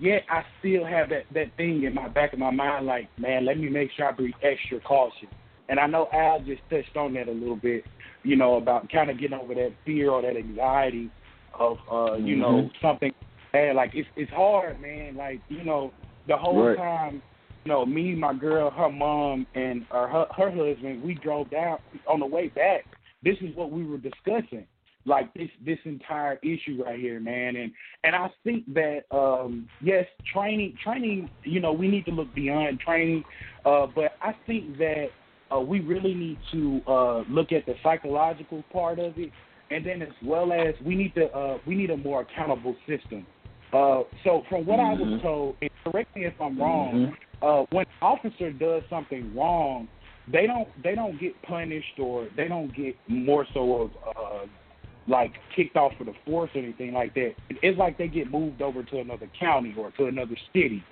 Yet 0.00 0.22
I 0.30 0.42
still 0.60 0.84
have 0.84 1.10
that 1.10 1.24
that 1.34 1.56
thing 1.56 1.84
in 1.84 1.94
my 1.94 2.08
back 2.08 2.32
of 2.32 2.38
my 2.38 2.50
mind, 2.50 2.86
like, 2.86 3.08
man, 3.18 3.44
let 3.44 3.58
me 3.58 3.68
make 3.68 3.90
sure 3.96 4.08
I 4.08 4.12
be 4.12 4.34
extra 4.42 4.80
cautious. 4.80 5.28
And 5.68 5.78
I 5.78 5.86
know 5.86 6.08
Al 6.12 6.40
just 6.40 6.62
touched 6.68 6.96
on 6.96 7.14
that 7.14 7.28
a 7.28 7.32
little 7.32 7.56
bit, 7.56 7.84
you 8.22 8.36
know, 8.36 8.56
about 8.56 8.90
kind 8.90 9.10
of 9.10 9.18
getting 9.18 9.38
over 9.38 9.54
that 9.54 9.72
fear 9.84 10.10
or 10.10 10.22
that 10.22 10.36
anxiety 10.36 11.10
of, 11.58 11.76
uh, 11.90 12.14
you 12.16 12.36
know, 12.36 12.68
something 12.82 13.12
bad. 13.52 13.76
Like 13.76 13.92
it's 13.94 14.08
it's 14.16 14.32
hard, 14.32 14.80
man. 14.80 15.16
Like 15.16 15.40
you 15.48 15.64
know, 15.64 15.92
the 16.28 16.36
whole 16.36 16.62
Right. 16.62 16.76
time 16.76 17.22
know, 17.66 17.86
me, 17.86 18.14
my 18.14 18.34
girl, 18.34 18.70
her 18.70 18.90
mom, 18.90 19.46
and 19.54 19.84
uh, 19.90 20.06
her 20.06 20.26
her 20.36 20.50
husband, 20.50 21.02
we 21.02 21.14
drove 21.14 21.50
down 21.50 21.78
on 22.06 22.20
the 22.20 22.26
way 22.26 22.48
back. 22.48 22.84
This 23.22 23.36
is 23.40 23.54
what 23.56 23.70
we 23.70 23.84
were 23.84 23.98
discussing, 23.98 24.66
like 25.06 25.32
this 25.34 25.48
this 25.64 25.78
entire 25.84 26.38
issue 26.42 26.82
right 26.84 26.98
here, 26.98 27.20
man. 27.20 27.56
And 27.56 27.72
and 28.04 28.14
I 28.14 28.30
think 28.44 28.72
that 28.74 29.02
um, 29.10 29.68
yes, 29.82 30.04
training 30.32 30.76
training, 30.82 31.30
you 31.44 31.60
know, 31.60 31.72
we 31.72 31.88
need 31.88 32.04
to 32.06 32.10
look 32.10 32.34
beyond 32.34 32.80
training, 32.80 33.24
uh, 33.64 33.86
but 33.94 34.12
I 34.20 34.34
think 34.46 34.76
that 34.78 35.06
uh, 35.54 35.60
we 35.60 35.80
really 35.80 36.14
need 36.14 36.38
to 36.52 36.80
uh, 36.86 37.18
look 37.30 37.52
at 37.52 37.66
the 37.66 37.74
psychological 37.82 38.62
part 38.72 38.98
of 38.98 39.16
it, 39.18 39.30
and 39.70 39.86
then 39.86 40.02
as 40.02 40.08
well 40.22 40.52
as 40.52 40.74
we 40.84 40.96
need 40.96 41.14
to 41.14 41.26
uh, 41.26 41.58
we 41.66 41.74
need 41.74 41.90
a 41.90 41.96
more 41.96 42.22
accountable 42.22 42.76
system. 42.86 43.26
Uh, 43.72 44.02
so 44.22 44.42
from 44.48 44.64
what 44.66 44.78
I 44.78 44.92
was 44.92 45.20
told, 45.20 45.56
and 45.60 45.70
correct 45.82 46.14
me 46.14 46.26
if 46.26 46.34
I'm 46.40 46.56
wrong, 46.60 47.12
uh, 47.44 47.66
when 47.70 47.84
officer 48.00 48.52
does 48.52 48.82
something 48.88 49.34
wrong, 49.34 49.88
they 50.32 50.46
don't 50.46 50.68
they 50.82 50.94
don't 50.94 51.20
get 51.20 51.40
punished 51.42 51.98
or 51.98 52.28
they 52.36 52.48
don't 52.48 52.74
get 52.74 52.96
more 53.08 53.46
so 53.52 53.82
of 53.82 53.90
uh, 54.16 54.46
like 55.06 55.32
kicked 55.54 55.76
off 55.76 55.92
for 55.98 56.04
the 56.04 56.14
force 56.24 56.50
or 56.54 56.62
anything 56.62 56.94
like 56.94 57.12
that. 57.14 57.34
It's 57.50 57.78
like 57.78 57.98
they 57.98 58.08
get 58.08 58.30
moved 58.30 58.62
over 58.62 58.82
to 58.82 59.00
another 59.00 59.30
county 59.38 59.74
or 59.76 59.90
to 59.92 60.06
another 60.06 60.36
city, 60.54 60.82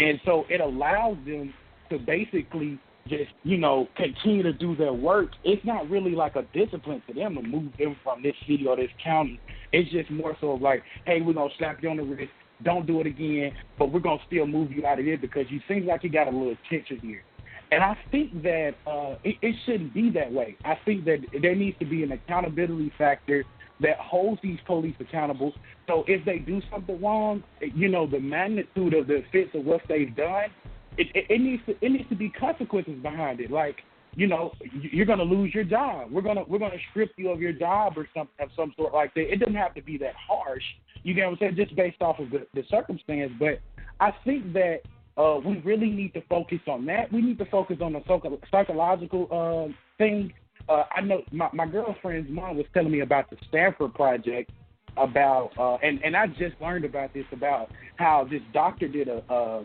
and 0.00 0.20
so 0.24 0.44
it 0.48 0.60
allows 0.60 1.16
them 1.24 1.54
to 1.90 1.98
basically 1.98 2.78
just 3.08 3.30
you 3.44 3.56
know 3.56 3.86
continue 3.96 4.42
to 4.42 4.52
do 4.52 4.74
their 4.74 4.92
work. 4.92 5.30
It's 5.44 5.64
not 5.64 5.88
really 5.88 6.12
like 6.12 6.34
a 6.34 6.42
discipline 6.52 7.02
to 7.06 7.14
them 7.14 7.36
to 7.36 7.42
move 7.42 7.72
them 7.78 7.96
from 8.02 8.22
this 8.22 8.34
city 8.48 8.66
or 8.66 8.76
this 8.76 8.90
county. 9.02 9.38
It's 9.72 9.90
just 9.92 10.10
more 10.10 10.36
so 10.40 10.52
of 10.52 10.62
like, 10.62 10.82
hey, 11.06 11.20
we're 11.20 11.34
gonna 11.34 11.50
slap 11.58 11.82
you 11.82 11.90
on 11.90 11.98
the 11.98 12.02
wrist. 12.02 12.32
Don't 12.62 12.86
do 12.86 13.00
it 13.00 13.06
again, 13.06 13.52
but 13.78 13.92
we're 13.92 14.00
gonna 14.00 14.20
still 14.26 14.46
move 14.46 14.72
you 14.72 14.86
out 14.86 14.98
of 14.98 15.04
here 15.04 15.18
because 15.18 15.46
you 15.50 15.60
seem 15.68 15.86
like 15.86 16.04
you 16.04 16.10
got 16.10 16.28
a 16.28 16.30
little 16.30 16.56
tension 16.68 16.98
here. 17.00 17.22
And 17.70 17.82
I 17.82 17.96
think 18.10 18.42
that 18.42 18.74
uh, 18.86 19.16
it, 19.24 19.36
it 19.40 19.56
shouldn't 19.64 19.94
be 19.94 20.10
that 20.10 20.30
way. 20.30 20.56
I 20.64 20.78
think 20.84 21.06
that 21.06 21.18
there 21.40 21.54
needs 21.54 21.78
to 21.78 21.86
be 21.86 22.02
an 22.02 22.12
accountability 22.12 22.92
factor 22.98 23.44
that 23.80 23.96
holds 23.98 24.40
these 24.42 24.58
police 24.66 24.94
accountable. 25.00 25.52
So 25.86 26.04
if 26.06 26.24
they 26.24 26.38
do 26.38 26.60
something 26.70 27.00
wrong, 27.00 27.42
you 27.60 27.88
know, 27.88 28.06
the 28.06 28.20
magnitude 28.20 28.94
of 28.94 29.06
the 29.06 29.16
offense 29.16 29.48
of 29.54 29.64
what 29.64 29.80
they've 29.88 30.14
done, 30.14 30.50
it, 30.98 31.08
it, 31.14 31.24
it 31.30 31.40
needs 31.40 31.62
to 31.66 31.72
it 31.80 31.90
needs 31.90 32.08
to 32.10 32.14
be 32.14 32.28
consequences 32.28 33.02
behind 33.02 33.40
it. 33.40 33.50
Like, 33.50 33.76
you 34.14 34.26
know, 34.26 34.52
you're 34.72 35.06
going 35.06 35.18
to 35.18 35.24
lose 35.24 35.54
your 35.54 35.64
job. 35.64 36.10
We're 36.10 36.22
gonna 36.22 36.44
we're 36.46 36.58
gonna 36.58 36.76
strip 36.90 37.12
you 37.16 37.30
of 37.30 37.40
your 37.40 37.52
job 37.52 37.94
or 37.96 38.06
some 38.14 38.28
of 38.40 38.50
some 38.54 38.72
sort 38.76 38.92
like 38.92 39.14
that. 39.14 39.32
It 39.32 39.36
doesn't 39.36 39.54
have 39.54 39.74
to 39.74 39.82
be 39.82 39.96
that 39.98 40.14
harsh. 40.14 40.62
You 41.02 41.14
get 41.14 41.24
what 41.24 41.32
I'm 41.32 41.38
saying? 41.38 41.56
Just 41.56 41.74
based 41.74 42.00
off 42.02 42.18
of 42.18 42.30
the, 42.30 42.46
the 42.54 42.62
circumstance. 42.70 43.32
But 43.38 43.60
I 44.00 44.12
think 44.24 44.52
that 44.52 44.80
uh, 45.16 45.38
we 45.44 45.58
really 45.58 45.90
need 45.90 46.14
to 46.14 46.22
focus 46.28 46.60
on 46.66 46.86
that. 46.86 47.12
We 47.12 47.22
need 47.22 47.38
to 47.38 47.46
focus 47.46 47.78
on 47.80 47.92
the 47.92 48.00
psycho- 48.00 48.38
psychological 48.50 49.28
uh, 49.30 49.72
thing. 49.98 50.32
Uh, 50.68 50.84
I 50.94 51.00
know 51.00 51.22
my, 51.32 51.48
my 51.52 51.66
girlfriend's 51.66 52.30
mom 52.30 52.56
was 52.56 52.66
telling 52.72 52.92
me 52.92 53.00
about 53.00 53.30
the 53.30 53.36
Stanford 53.48 53.94
project 53.94 54.50
about, 54.96 55.50
uh, 55.58 55.76
and 55.76 56.02
and 56.04 56.16
I 56.16 56.26
just 56.26 56.60
learned 56.60 56.84
about 56.84 57.14
this 57.14 57.24
about 57.32 57.70
how 57.96 58.26
this 58.30 58.42
doctor 58.52 58.88
did 58.88 59.08
a 59.08 59.18
uh, 59.32 59.64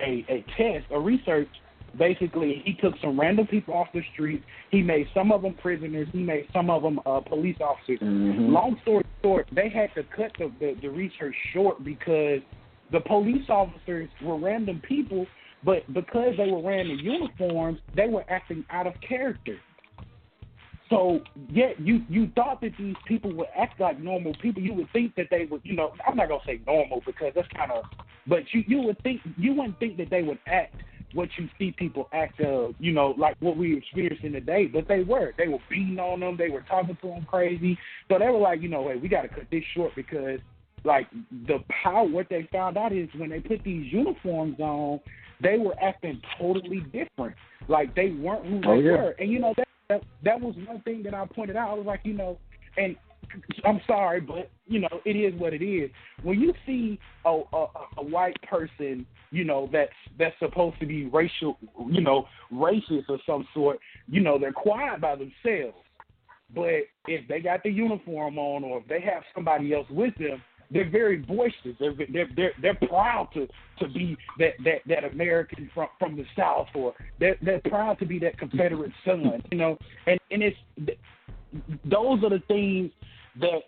a 0.00 0.24
a 0.28 0.44
test, 0.56 0.86
a 0.90 0.98
research. 0.98 1.48
Basically, 1.98 2.62
he 2.64 2.74
took 2.74 2.94
some 3.00 3.18
random 3.18 3.46
people 3.46 3.74
off 3.74 3.88
the 3.94 4.02
street. 4.12 4.42
He 4.70 4.82
made 4.82 5.06
some 5.14 5.32
of 5.32 5.42
them 5.42 5.54
prisoners. 5.54 6.08
He 6.12 6.22
made 6.22 6.46
some 6.52 6.70
of 6.70 6.82
them 6.82 7.00
uh, 7.06 7.20
police 7.20 7.56
officers. 7.60 7.98
Long 8.02 8.76
story 8.82 9.04
short, 9.22 9.48
they 9.52 9.68
had 9.68 9.94
to 9.94 10.02
cut 10.16 10.32
the, 10.38 10.52
the 10.60 10.74
the 10.82 10.88
research 10.88 11.34
short 11.52 11.84
because 11.84 12.40
the 12.92 13.00
police 13.00 13.48
officers 13.48 14.08
were 14.22 14.38
random 14.38 14.82
people, 14.86 15.26
but 15.64 15.86
because 15.92 16.34
they 16.36 16.50
were 16.50 16.58
wearing 16.58 16.96
the 16.96 17.02
uniforms, 17.02 17.78
they 17.96 18.08
were 18.08 18.24
acting 18.28 18.64
out 18.70 18.86
of 18.86 18.94
character. 19.06 19.58
So, 20.90 21.20
yeah, 21.50 21.70
you 21.78 22.02
you 22.08 22.30
thought 22.34 22.60
that 22.60 22.72
these 22.78 22.94
people 23.06 23.34
would 23.36 23.48
act 23.58 23.80
like 23.80 23.98
normal 23.98 24.34
people. 24.42 24.62
You 24.62 24.74
would 24.74 24.92
think 24.92 25.14
that 25.16 25.26
they 25.30 25.46
would, 25.50 25.62
you 25.64 25.74
know, 25.74 25.92
I'm 26.06 26.16
not 26.16 26.28
gonna 26.28 26.42
say 26.46 26.60
normal 26.66 27.02
because 27.06 27.32
that's 27.34 27.48
kind 27.56 27.72
of, 27.72 27.84
but 28.26 28.42
you 28.52 28.62
you 28.66 28.82
would 28.82 29.02
think 29.02 29.22
you 29.38 29.54
wouldn't 29.54 29.78
think 29.80 29.96
that 29.96 30.10
they 30.10 30.22
would 30.22 30.38
act 30.46 30.74
what 31.14 31.28
you 31.38 31.48
see 31.58 31.72
people 31.78 32.08
act 32.12 32.40
of, 32.40 32.74
you 32.78 32.92
know, 32.92 33.14
like 33.16 33.36
what 33.40 33.56
we 33.56 33.76
experiencing 33.76 34.32
today. 34.32 34.66
But 34.66 34.88
they 34.88 35.02
were, 35.02 35.32
they 35.38 35.48
were 35.48 35.58
beating 35.70 35.98
on 35.98 36.20
them, 36.20 36.36
they 36.36 36.50
were 36.50 36.62
talking 36.62 36.96
to 37.00 37.08
them 37.08 37.26
crazy. 37.30 37.78
So 38.08 38.18
they 38.18 38.26
were 38.26 38.38
like, 38.38 38.60
you 38.60 38.68
know, 38.68 38.88
hey, 38.88 38.96
we 38.96 39.08
got 39.08 39.22
to 39.22 39.28
cut 39.28 39.44
this 39.50 39.62
short 39.74 39.92
because 39.96 40.40
like 40.84 41.08
the 41.46 41.58
power 41.82 42.04
what 42.06 42.26
they 42.28 42.48
found 42.52 42.76
out 42.76 42.92
is 42.92 43.08
when 43.16 43.30
they 43.30 43.40
put 43.40 43.62
these 43.64 43.90
uniforms 43.92 44.58
on 44.60 45.00
they 45.42 45.58
were 45.58 45.74
acting 45.82 46.20
totally 46.38 46.80
different 46.92 47.34
like 47.68 47.94
they 47.94 48.10
weren't 48.10 48.44
who 48.44 48.58
oh, 48.58 48.60
they 48.60 48.68
Oh, 48.68 48.74
yeah. 48.80 48.90
were 48.92 49.14
and 49.18 49.30
you 49.30 49.38
know 49.38 49.54
that, 49.56 49.68
that 49.88 50.02
that 50.24 50.40
was 50.40 50.54
one 50.66 50.80
thing 50.82 51.02
that 51.04 51.14
i 51.14 51.24
pointed 51.26 51.56
out 51.56 51.70
i 51.70 51.74
was 51.74 51.86
like 51.86 52.00
you 52.04 52.12
know 52.12 52.38
and 52.76 52.96
i'm 53.64 53.80
sorry 53.86 54.20
but 54.20 54.50
you 54.66 54.80
know 54.80 55.00
it 55.04 55.16
is 55.16 55.38
what 55.38 55.52
it 55.52 55.64
is 55.64 55.90
when 56.22 56.40
you 56.40 56.52
see 56.66 56.98
a 57.24 57.40
a, 57.52 57.66
a 57.98 58.04
white 58.04 58.36
person 58.42 59.06
you 59.30 59.44
know 59.44 59.68
that's 59.72 59.92
that's 60.18 60.34
supposed 60.38 60.78
to 60.80 60.86
be 60.86 61.06
racial 61.06 61.56
you 61.90 62.00
know 62.00 62.26
racist 62.52 63.04
or 63.08 63.18
some 63.26 63.46
sort 63.52 63.78
you 64.08 64.20
know 64.20 64.38
they're 64.38 64.52
quiet 64.52 65.00
by 65.00 65.14
themselves 65.14 65.76
but 66.54 66.86
if 67.08 67.26
they 67.28 67.40
got 67.40 67.62
the 67.62 67.70
uniform 67.70 68.38
on 68.38 68.64
or 68.64 68.78
if 68.78 68.88
they 68.88 69.00
have 69.00 69.22
somebody 69.34 69.74
else 69.74 69.86
with 69.90 70.14
them, 70.18 70.42
they're 70.70 70.88
very 70.88 71.18
boisterous. 71.18 71.76
They're 71.78 71.94
they're 72.12 72.28
they're, 72.34 72.52
they're 72.60 72.88
proud 72.88 73.28
to 73.34 73.46
to 73.80 73.88
be 73.88 74.16
that 74.38 74.52
that 74.64 74.78
that 74.86 75.04
American 75.04 75.70
from 75.74 75.88
from 75.98 76.16
the 76.16 76.24
South, 76.36 76.68
or 76.74 76.94
they're 77.20 77.36
they're 77.42 77.60
proud 77.60 77.98
to 77.98 78.06
be 78.06 78.18
that 78.20 78.38
Confederate 78.38 78.92
son. 79.04 79.42
You 79.50 79.58
know, 79.58 79.78
and 80.06 80.18
and 80.30 80.42
it's 80.42 80.56
those 81.84 82.22
are 82.24 82.30
the 82.30 82.42
things 82.48 82.90
that 83.40 83.62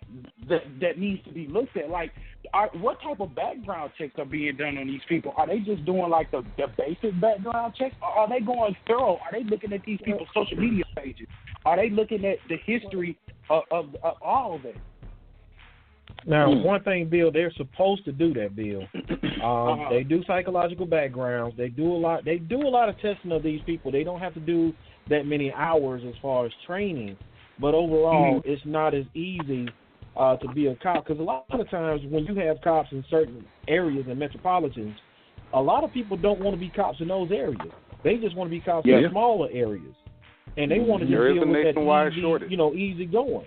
that 0.49 0.61
that 0.81 0.97
needs 0.97 1.23
to 1.25 1.31
be 1.31 1.47
looked 1.47 1.75
at. 1.77 1.89
Like, 1.89 2.11
are, 2.53 2.69
what 2.79 3.01
type 3.01 3.19
of 3.19 3.35
background 3.35 3.91
checks 3.97 4.13
are 4.17 4.25
being 4.25 4.55
done 4.55 4.77
on 4.77 4.87
these 4.87 5.01
people? 5.09 5.33
Are 5.37 5.47
they 5.47 5.59
just 5.59 5.85
doing 5.85 6.09
like 6.09 6.31
the 6.31 6.43
the 6.57 6.67
basic 6.77 7.19
background 7.19 7.75
checks, 7.77 7.95
or 8.01 8.09
are 8.09 8.29
they 8.29 8.43
going 8.43 8.75
thorough? 8.87 9.15
Are 9.17 9.31
they 9.31 9.43
looking 9.43 9.73
at 9.73 9.81
these 9.85 9.99
people's 10.03 10.29
social 10.33 10.57
media 10.57 10.83
pages? 10.95 11.27
Are 11.65 11.75
they 11.75 11.89
looking 11.89 12.23
at 12.25 12.37
the 12.47 12.57
history 12.65 13.17
of, 13.49 13.63
of, 13.71 13.95
of 14.03 14.13
all 14.21 14.55
of 14.55 14.65
it? 14.65 14.75
Now, 16.25 16.51
Hmm. 16.51 16.63
one 16.63 16.83
thing, 16.83 17.09
Bill, 17.09 17.31
they're 17.31 17.51
supposed 17.53 18.03
to 18.05 18.11
do 18.11 18.33
that, 18.33 18.55
Bill. 18.55 18.83
Um, 19.37 19.69
Uh-huh. 19.69 19.89
They 19.91 20.03
do 20.03 20.23
psychological 20.25 20.87
backgrounds. 20.87 21.55
They 21.57 21.69
do 21.69 21.91
a 21.91 21.95
lot. 21.95 22.25
They 22.25 22.37
do 22.37 22.67
a 22.67 22.69
lot 22.69 22.89
of 22.89 22.99
testing 22.99 23.31
of 23.31 23.43
these 23.43 23.61
people. 23.67 23.91
They 23.91 24.03
don't 24.03 24.19
have 24.19 24.33
to 24.33 24.39
do 24.39 24.73
that 25.09 25.27
many 25.27 25.53
hours 25.53 26.01
as 26.07 26.15
far 26.23 26.47
as 26.47 26.51
training, 26.65 27.15
but 27.59 27.73
overall, 27.73 28.39
Mm-hmm. 28.39 28.49
it's 28.49 28.61
not 28.65 28.93
as 28.93 29.05
easy 29.13 29.67
uh, 30.15 30.35
to 30.37 30.47
be 30.49 30.67
a 30.67 30.75
cop 30.75 31.05
because 31.05 31.19
a 31.19 31.23
lot 31.23 31.45
of 31.49 31.69
times 31.69 32.01
when 32.09 32.25
you 32.25 32.35
have 32.35 32.57
cops 32.61 32.89
in 32.91 33.03
certain 33.09 33.45
areas 33.67 34.05
and 34.09 34.17
metropolitans, 34.17 34.97
a 35.53 35.61
lot 35.61 35.83
of 35.83 35.91
people 35.93 36.17
don't 36.17 36.39
want 36.39 36.55
to 36.55 36.59
be 36.59 36.69
cops 36.69 36.99
in 36.99 37.07
those 37.07 37.31
areas. 37.31 37.71
They 38.03 38.17
just 38.17 38.35
want 38.35 38.49
to 38.49 38.51
be 38.51 38.61
cops 38.61 38.87
Yeah. 38.87 38.99
in 38.99 39.09
smaller 39.11 39.49
areas, 39.51 39.93
and 40.57 40.71
they 40.71 40.79
want 40.79 41.01
to 41.01 41.07
just 41.07 41.39
deal 41.39 41.47
with 41.47 41.63
that 41.63 41.79
easy, 42.11 42.21
shortage. 42.21 42.51
you 42.51 42.57
know, 42.57 42.73
easy 42.73 43.05
going. 43.05 43.45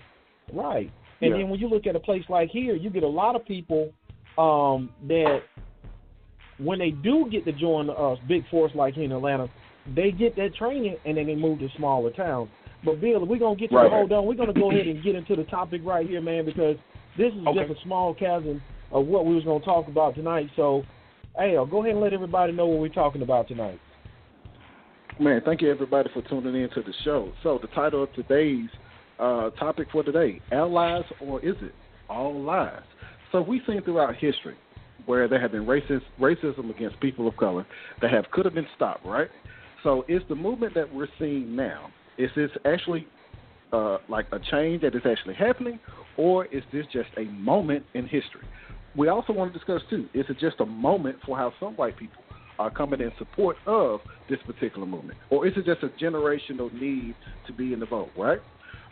Right. 0.52 0.90
And 1.22 1.32
Yeah. 1.32 1.38
then 1.38 1.50
when 1.50 1.60
you 1.60 1.68
look 1.68 1.86
at 1.86 1.94
a 1.96 2.00
place 2.00 2.24
like 2.28 2.50
here, 2.50 2.74
you 2.74 2.90
get 2.90 3.02
a 3.02 3.08
lot 3.08 3.36
of 3.36 3.44
people 3.44 3.92
um, 4.38 4.90
that 5.08 5.42
when 6.58 6.78
they 6.78 6.90
do 6.90 7.28
get 7.30 7.44
to 7.44 7.52
join 7.52 7.88
a 7.90 8.16
big 8.28 8.46
force 8.48 8.72
like 8.74 8.94
here 8.94 9.04
in 9.04 9.12
Atlanta, 9.12 9.48
they 9.94 10.10
get 10.10 10.36
that 10.36 10.54
training 10.54 10.96
and 11.04 11.16
then 11.16 11.26
they 11.26 11.34
move 11.34 11.58
to 11.60 11.68
smaller 11.76 12.10
towns. 12.10 12.50
But 12.82 13.00
Bill, 13.00 13.24
we're 13.24 13.38
gonna 13.38 13.56
get 13.56 13.70
to 13.70 13.76
Right. 13.76 13.90
hold 13.90 14.12
on. 14.12 14.26
We're 14.26 14.34
gonna 14.34 14.52
go 14.52 14.70
ahead 14.70 14.86
and 14.86 15.02
get 15.02 15.14
into 15.14 15.36
the 15.36 15.44
topic 15.44 15.82
right 15.84 16.08
here, 16.08 16.20
man, 16.20 16.44
because 16.44 16.76
this 17.16 17.32
is 17.34 17.46
Okay. 17.46 17.66
just 17.66 17.78
a 17.78 17.82
small 17.82 18.14
chasm 18.14 18.60
of 18.92 19.06
what 19.06 19.26
we 19.26 19.34
was 19.34 19.44
going 19.44 19.60
to 19.60 19.64
talk 19.64 19.88
about 19.88 20.14
tonight. 20.14 20.50
So, 20.56 20.84
hey, 21.36 21.54
go 21.54 21.80
ahead 21.80 21.92
and 21.92 22.00
let 22.00 22.12
everybody 22.12 22.52
know 22.52 22.66
what 22.66 22.80
we're 22.80 22.88
talking 22.88 23.22
about 23.22 23.48
tonight. 23.48 23.78
Man, 25.18 25.42
thank 25.44 25.60
you 25.60 25.70
everybody 25.70 26.08
for 26.14 26.22
tuning 26.22 26.54
in 26.54 26.70
to 26.70 26.82
the 26.82 26.94
show. 27.04 27.32
So 27.42 27.58
the 27.60 27.68
title 27.68 28.04
of 28.04 28.12
today's 28.14 28.70
uh, 29.18 29.50
topic 29.50 29.88
for 29.92 30.02
today: 30.02 30.40
allies 30.50 31.04
or 31.20 31.40
is 31.40 31.56
it 31.60 31.74
all 32.08 32.40
lies? 32.40 32.80
So 33.30 33.42
we've 33.42 33.62
seen 33.66 33.82
throughout 33.82 34.16
history 34.16 34.56
where 35.06 35.28
there 35.28 35.40
have 35.40 35.52
been 35.52 35.66
racist 35.66 36.02
racism 36.18 36.74
against 36.74 36.98
people 37.00 37.28
of 37.28 37.36
color 37.36 37.66
that 38.00 38.10
have 38.10 38.30
could 38.32 38.44
have 38.44 38.54
been 38.54 38.66
stopped, 38.76 39.04
right? 39.04 39.28
So 39.82 40.04
is 40.08 40.22
the 40.28 40.34
movement 40.34 40.74
that 40.74 40.92
we're 40.92 41.08
seeing 41.18 41.54
now 41.54 41.90
is 42.20 42.30
this 42.36 42.50
actually 42.66 43.06
uh, 43.72 43.98
like 44.08 44.26
a 44.32 44.38
change 44.50 44.82
that 44.82 44.94
is 44.94 45.02
actually 45.06 45.34
happening, 45.34 45.80
or 46.16 46.44
is 46.46 46.62
this 46.72 46.84
just 46.92 47.08
a 47.16 47.24
moment 47.24 47.84
in 47.94 48.04
history? 48.04 48.46
We 48.96 49.08
also 49.08 49.32
want 49.32 49.52
to 49.52 49.58
discuss 49.58 49.80
too: 49.88 50.08
is 50.12 50.26
it 50.28 50.38
just 50.38 50.60
a 50.60 50.66
moment 50.66 51.16
for 51.24 51.36
how 51.36 51.52
some 51.58 51.74
white 51.76 51.96
people 51.96 52.22
are 52.58 52.70
coming 52.70 53.00
in 53.00 53.10
support 53.18 53.56
of 53.66 54.00
this 54.28 54.38
particular 54.46 54.86
movement, 54.86 55.18
or 55.30 55.46
is 55.46 55.54
it 55.56 55.64
just 55.64 55.82
a 55.82 55.88
generational 56.02 56.72
need 56.78 57.14
to 57.46 57.52
be 57.52 57.72
in 57.72 57.80
the 57.80 57.86
vote? 57.86 58.10
Right? 58.18 58.40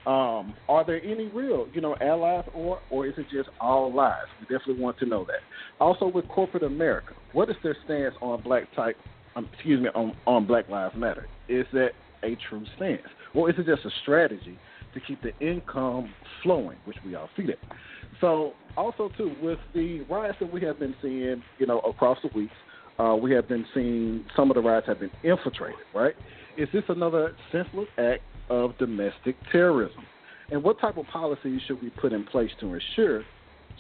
Um, 0.07 0.55
are 0.71 0.87
there 0.87 1.03
any 1.03 1.27
real, 1.27 1.67
you 1.75 1.83
know, 1.83 1.95
allies, 2.01 2.45
or 2.55 2.81
or 2.89 3.07
is 3.07 3.15
it 3.19 3.27
just 3.31 3.51
all 3.61 3.93
lies? 3.93 4.25
We 4.41 4.45
definitely 4.45 4.83
want 4.83 4.99
to 5.01 5.07
know 5.07 5.25
that. 5.27 5.41
Also, 5.81 6.07
with 6.07 6.27
corporate 6.29 6.63
America, 6.63 7.13
what 7.33 7.51
is 7.51 7.57
their 7.63 7.77
stance 7.85 8.15
on 8.23 8.41
black 8.43 8.75
type? 8.75 8.97
Um, 9.37 9.49
excuse 9.53 9.83
me, 9.83 9.91
on 9.95 10.17
on 10.27 10.47
Black 10.47 10.69
Lives 10.71 10.95
Matter? 10.97 11.27
Is 11.49 11.67
that 11.73 11.91
a 12.23 12.37
true 12.49 12.65
stance, 12.77 13.03
or 13.35 13.51
is 13.51 13.57
it 13.59 13.67
just 13.67 13.85
a 13.85 13.91
strategy 14.03 14.59
to 14.95 15.01
keep 15.01 15.21
the 15.23 15.37
income 15.39 16.13
flowing, 16.43 16.79
which 16.85 16.97
we 17.05 17.15
all 17.15 17.29
see 17.37 17.47
that? 17.47 17.59
So, 18.21 18.53
also 18.77 19.11
too, 19.17 19.35
with 19.43 19.59
the 19.75 20.01
riots 20.03 20.39
that 20.41 20.53
we 20.53 20.61
have 20.63 20.79
been 20.79 20.95
seeing, 21.03 21.43
you 21.59 21.67
know, 21.67 21.81
across 21.81 22.19
the 22.23 22.31
weeks, 22.37 22.55
uh, 22.99 23.15
we 23.21 23.33
have 23.33 23.49
been 23.49 23.65
seeing 23.75 24.25
some 24.35 24.51
of 24.51 24.57
the 24.57 24.61
riots 24.61 24.87
have 24.87 25.01
been 25.01 25.11
infiltrated. 25.23 25.79
Right? 25.95 26.15
Is 26.57 26.69
this 26.73 26.83
another 26.89 27.37
senseless 27.53 27.89
act 27.99 28.23
of 28.51 28.77
domestic 28.79 29.37
terrorism? 29.53 30.05
And 30.51 30.63
what 30.63 30.81
type 30.81 30.97
of 30.97 31.07
policies 31.07 31.61
should 31.67 31.81
we 31.83 31.91
put 31.91 32.13
in 32.13 32.25
place 32.25 32.51
to 32.61 32.75
ensure 32.75 33.23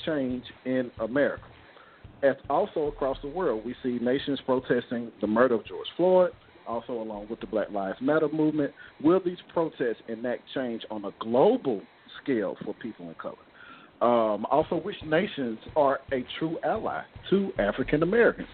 change 0.05 0.44
in 0.64 0.90
America? 1.01 1.42
As 2.22 2.37
also 2.51 2.87
across 2.87 3.16
the 3.22 3.29
world, 3.29 3.64
we 3.64 3.74
see 3.83 3.98
nations 4.01 4.40
protesting 4.44 5.11
the 5.20 5.27
murder 5.27 5.55
of 5.55 5.66
George 5.66 5.87
Floyd, 5.96 6.33
also 6.69 6.93
along 6.93 7.27
with 7.29 7.41
the 7.41 7.47
Black 7.47 7.71
Lives 7.71 7.99
Matter 8.01 8.29
movement. 8.29 8.73
Will 9.03 9.21
these 9.25 9.39
protests 9.53 10.03
enact 10.09 10.43
change 10.55 10.83
on 10.91 11.05
a 11.05 11.11
global 11.19 11.81
scale 12.23 12.57
for 12.65 12.75
people 12.75 13.09
in 13.09 13.15
color? 13.15 13.35
Um, 14.01 14.47
also, 14.51 14.77
which 14.77 14.97
nations 15.05 15.59
are 15.75 15.99
a 16.13 16.25
true 16.39 16.59
ally 16.65 17.03
to 17.31 17.51
African 17.59 18.03
Americans? 18.05 18.49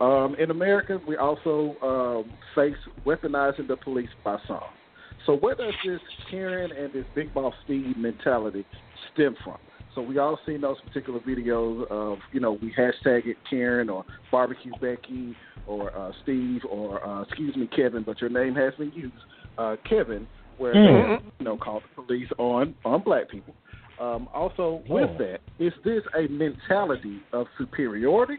Um, 0.00 0.34
in 0.38 0.50
America, 0.50 1.00
we 1.06 1.16
also 1.16 1.76
um, 1.82 2.30
face 2.54 2.76
weaponizing 3.06 3.68
the 3.68 3.76
police 3.76 4.10
by 4.24 4.38
some. 4.46 4.60
So 5.24 5.36
where 5.36 5.54
does 5.54 5.72
this 5.86 6.00
Karen 6.30 6.70
and 6.72 6.92
this 6.92 7.06
Big 7.14 7.32
Boss 7.32 7.54
Steve 7.64 7.96
mentality 7.96 8.66
stem 9.14 9.36
from? 9.42 9.56
So 9.94 10.02
we 10.02 10.18
all 10.18 10.38
seen 10.44 10.60
those 10.60 10.76
particular 10.80 11.20
videos 11.20 11.88
of, 11.90 12.18
you 12.32 12.40
know, 12.40 12.58
we 12.60 12.74
hashtag 12.76 13.26
it 13.26 13.36
Karen 13.48 13.88
or 13.88 14.04
barbecue 14.30 14.72
Becky 14.80 15.36
or 15.66 15.96
uh, 15.96 16.12
Steve 16.22 16.62
or 16.70 17.06
uh, 17.06 17.22
excuse 17.22 17.56
me 17.56 17.66
Kevin, 17.74 18.02
but 18.04 18.20
your 18.20 18.30
name 18.30 18.54
has 18.54 18.74
been 18.74 18.92
used, 18.92 19.14
uh, 19.58 19.76
Kevin, 19.88 20.26
where 20.58 20.74
Mm. 20.74 21.18
they, 21.18 21.24
you 21.40 21.44
know, 21.44 21.56
called 21.56 21.82
the 21.82 22.02
police 22.02 22.28
on 22.38 22.74
on 22.84 23.02
black 23.02 23.28
people. 23.28 23.54
Um, 24.00 24.28
also, 24.34 24.82
with 24.88 25.10
that, 25.18 25.40
is 25.58 25.72
this 25.84 26.02
a 26.16 26.26
mentality 26.28 27.20
of 27.32 27.46
superiority 27.56 28.38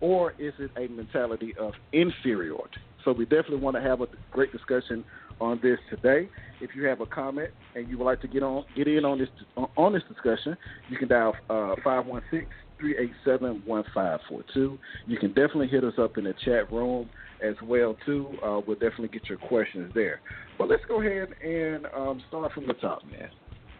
or 0.00 0.32
is 0.38 0.54
it 0.58 0.70
a 0.76 0.88
mentality 0.88 1.54
of 1.60 1.72
inferiority? 1.92 2.78
So 3.04 3.12
we 3.12 3.24
definitely 3.24 3.58
want 3.58 3.76
to 3.76 3.82
have 3.82 4.00
a 4.00 4.06
great 4.30 4.52
discussion 4.52 5.04
on 5.40 5.60
this 5.62 5.78
today. 5.88 6.28
If 6.60 6.70
you 6.74 6.84
have 6.86 7.00
a 7.00 7.06
comment 7.06 7.48
and 7.74 7.88
you 7.88 7.98
would 7.98 8.04
like 8.04 8.20
to 8.22 8.28
get 8.28 8.42
on 8.42 8.64
get 8.76 8.88
in 8.88 9.04
on 9.04 9.18
this 9.18 9.28
on 9.76 9.92
this 9.92 10.02
discussion, 10.08 10.56
you 10.88 10.96
can 10.96 11.08
dial 11.08 11.34
uh, 11.48 11.74
five 11.82 12.06
one 12.06 12.22
six 12.30 12.46
three 12.80 12.96
eight 12.98 13.12
seven 13.24 13.62
one 13.64 13.84
five 13.94 14.20
four 14.28 14.42
two. 14.52 14.78
You 15.06 15.18
can 15.18 15.28
definitely 15.28 15.68
hit 15.68 15.84
us 15.84 15.94
up 15.98 16.18
in 16.18 16.24
the 16.24 16.34
chat 16.44 16.72
room 16.72 17.08
as 17.42 17.54
well 17.62 17.96
too. 18.04 18.28
Uh, 18.44 18.60
we'll 18.66 18.78
definitely 18.78 19.08
get 19.08 19.28
your 19.28 19.38
questions 19.38 19.92
there. 19.94 20.20
But 20.58 20.68
let's 20.68 20.82
go 20.88 21.00
ahead 21.00 21.28
and 21.42 21.86
um, 21.94 22.22
start 22.28 22.52
from 22.52 22.66
the 22.66 22.74
top, 22.74 23.02
man. 23.04 23.30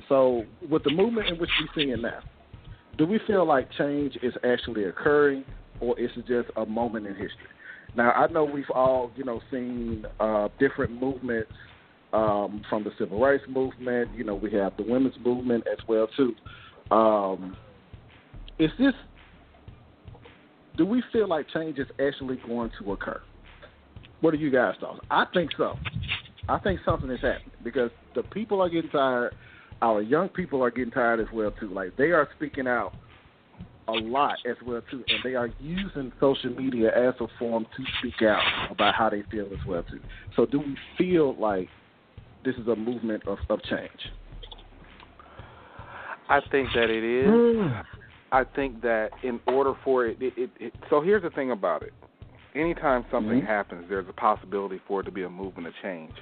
So 0.08 0.44
with 0.68 0.84
the 0.84 0.90
movement 0.90 1.28
in 1.28 1.38
which 1.38 1.50
we're 1.60 1.82
seeing 1.82 2.02
now, 2.02 2.20
do 2.98 3.06
we 3.06 3.20
feel 3.26 3.46
like 3.46 3.68
change 3.78 4.16
is 4.22 4.34
actually 4.44 4.84
occurring, 4.84 5.44
or 5.80 5.98
is 5.98 6.10
it 6.16 6.26
just 6.26 6.56
a 6.56 6.66
moment 6.66 7.06
in 7.06 7.12
history? 7.12 7.48
Now, 7.96 8.12
I 8.12 8.26
know 8.28 8.44
we've 8.44 8.70
all, 8.74 9.10
you 9.16 9.24
know, 9.24 9.40
seen 9.50 10.04
uh, 10.18 10.48
different 10.58 11.00
movements 11.00 11.50
um, 12.12 12.62
from 12.68 12.84
the 12.84 12.90
civil 12.98 13.20
rights 13.20 13.44
movement. 13.48 14.10
You 14.16 14.24
know, 14.24 14.34
we 14.34 14.52
have 14.52 14.76
the 14.76 14.82
women's 14.82 15.14
movement 15.24 15.64
as 15.70 15.78
well 15.88 16.08
too. 16.16 16.34
Um, 16.94 17.56
is 18.60 18.70
this? 18.78 18.92
Do 20.76 20.86
we 20.86 21.02
feel 21.12 21.28
like 21.28 21.46
change 21.52 21.78
is 21.78 21.88
actually 21.98 22.38
going 22.46 22.70
to 22.80 22.92
occur? 22.92 23.20
What 24.20 24.34
are 24.34 24.38
you 24.38 24.50
guys' 24.50 24.74
thoughts? 24.80 25.00
I 25.10 25.24
think 25.32 25.50
so. 25.56 25.76
I 26.48 26.58
think 26.58 26.80
something 26.84 27.10
is 27.10 27.20
happening 27.20 27.50
because 27.64 27.90
the 28.14 28.22
people 28.22 28.60
are 28.60 28.68
getting 28.68 28.90
tired. 28.90 29.32
Our 29.82 30.02
young 30.02 30.28
people 30.28 30.62
are 30.62 30.70
getting 30.70 30.90
tired 30.90 31.20
as 31.20 31.26
well 31.32 31.52
too. 31.58 31.68
Like 31.68 31.96
they 31.96 32.10
are 32.10 32.28
speaking 32.36 32.66
out 32.66 32.92
a 33.88 33.92
lot 33.92 34.36
as 34.48 34.56
well 34.64 34.82
too, 34.90 35.02
and 35.08 35.18
they 35.24 35.34
are 35.34 35.48
using 35.58 36.12
social 36.20 36.50
media 36.50 36.88
as 36.88 37.14
a 37.20 37.26
form 37.38 37.66
to 37.76 37.84
speak 37.98 38.22
out 38.22 38.42
about 38.70 38.94
how 38.94 39.08
they 39.10 39.22
feel 39.30 39.46
as 39.46 39.66
well 39.66 39.82
too. 39.90 40.00
So, 40.36 40.46
do 40.46 40.58
we 40.60 40.76
feel 40.98 41.34
like 41.36 41.68
this 42.44 42.54
is 42.56 42.68
a 42.68 42.76
movement 42.76 43.26
of, 43.26 43.38
of 43.48 43.62
change? 43.64 43.90
I 46.28 46.40
think 46.50 46.68
that 46.74 46.90
it 46.90 47.02
is. 47.02 47.26
Mm. 47.26 47.82
I 48.32 48.44
think 48.44 48.80
that 48.82 49.10
in 49.22 49.40
order 49.46 49.74
for 49.84 50.06
it, 50.06 50.18
it, 50.20 50.32
it, 50.36 50.50
it 50.60 50.72
so 50.88 51.00
here's 51.00 51.22
the 51.22 51.30
thing 51.30 51.50
about 51.50 51.82
it. 51.82 51.92
Anytime 52.54 53.04
something 53.10 53.40
Mhm. 53.40 53.46
happens, 53.46 53.88
there's 53.88 54.08
a 54.08 54.12
possibility 54.12 54.80
for 54.86 55.00
it 55.00 55.04
to 55.04 55.10
be 55.12 55.22
a 55.22 55.30
movement 55.30 55.68
of 55.68 55.74
change. 55.82 56.12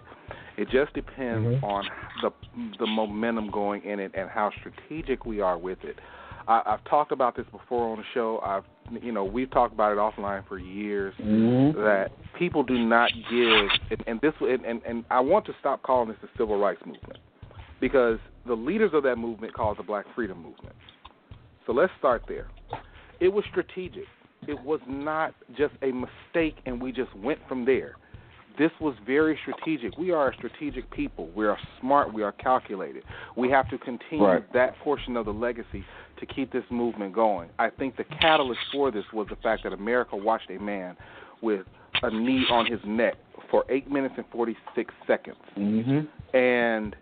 It 0.57 0.69
just 0.71 0.93
depends 0.93 1.47
Mhm. 1.49 1.63
on 1.63 1.89
the 2.23 2.31
the 2.79 2.87
momentum 2.87 3.51
going 3.51 3.83
in 3.85 4.01
it 4.01 4.13
and 4.15 4.29
how 4.29 4.51
strategic 4.51 5.25
we 5.25 5.41
are 5.41 5.57
with 5.59 5.83
it. 5.85 5.99
I, 6.49 6.63
I've 6.67 6.85
talked 6.85 7.13
about 7.13 7.37
this 7.37 7.47
before 7.53 7.89
on 7.93 7.99
the 7.99 8.05
show. 8.15 8.41
I've 8.43 8.65
you 9.03 9.13
know 9.13 9.25
we've 9.25 9.51
talked 9.51 9.75
about 9.75 9.93
it 9.93 9.99
offline 9.99 10.45
for 10.47 10.59
years 10.59 11.15
Mm-hmm. 11.21 11.79
that 11.83 12.11
people 12.39 12.63
do 12.63 12.79
not 12.79 13.11
give 13.31 13.69
and, 13.91 14.05
and 14.07 14.21
this 14.21 14.35
and, 14.41 14.65
and 14.65 14.83
and 14.85 15.05
I 15.11 15.21
want 15.21 15.45
to 15.47 15.55
stop 15.61 15.83
calling 15.83 16.09
this 16.09 16.17
the 16.23 16.29
civil 16.39 16.59
rights 16.59 16.81
movement 16.87 17.19
because 17.81 18.19
the 18.47 18.55
leaders 18.55 18.93
of 18.95 19.03
that 19.05 19.17
movement 19.17 19.53
call 19.55 19.73
it 19.73 19.77
the 19.77 19.83
Black 19.85 20.07
Freedom 20.15 20.39
Movement. 20.39 20.75
So 21.69 21.75
let's 21.75 21.93
start 21.99 22.23
there. 22.27 22.49
It 23.21 23.29
was 23.29 23.45
strategic. 23.51 24.07
It 24.47 24.59
was 24.65 24.81
not 24.89 25.35
just 25.57 25.75
a 25.83 25.93
mistake 25.93 26.57
and 26.65 26.81
we 26.81 26.93
just 26.93 27.15
went 27.15 27.39
from 27.47 27.67
there. 27.67 27.97
This 28.59 28.71
was 28.81 28.95
very 29.07 29.39
strategic. 29.43 29.97
We 29.99 30.11
are 30.11 30.31
a 30.31 30.35
strategic 30.35 30.91
people. 30.91 31.29
We 31.37 31.47
are 31.47 31.59
smart. 31.79 32.13
We 32.13 32.23
are 32.23 32.33
calculated. 32.33 33.05
We 33.37 33.51
have 33.51 33.69
to 33.69 33.77
continue 33.77 34.25
Right. 34.25 34.53
that 34.55 34.79
portion 34.79 35.15
of 35.19 35.27
the 35.27 35.33
legacy 35.33 35.85
to 36.19 36.27
keep 36.27 36.51
this 36.51 36.65
movement 36.71 37.13
going. 37.13 37.51
I 37.59 37.69
think 37.69 37.97
the 37.97 38.05
catalyst 38.05 38.61
for 38.73 38.91
this 38.91 39.05
was 39.13 39.29
the 39.29 39.37
fact 39.37 39.63
that 39.65 39.75
America 39.75 40.17
watched 40.17 40.51
a 40.51 40.59
man 40.59 40.97
with 41.43 41.67
a 42.03 42.11
knee 42.11 42.47
on 42.51 42.65
his 42.65 42.81
neck 42.87 43.17
for 43.51 43.67
8 43.69 43.91
minutes 43.91 44.15
and 44.17 44.25
46 44.33 44.95
seconds. 45.07 45.37
Mm-hmm. 45.57 46.37
And 46.37 46.97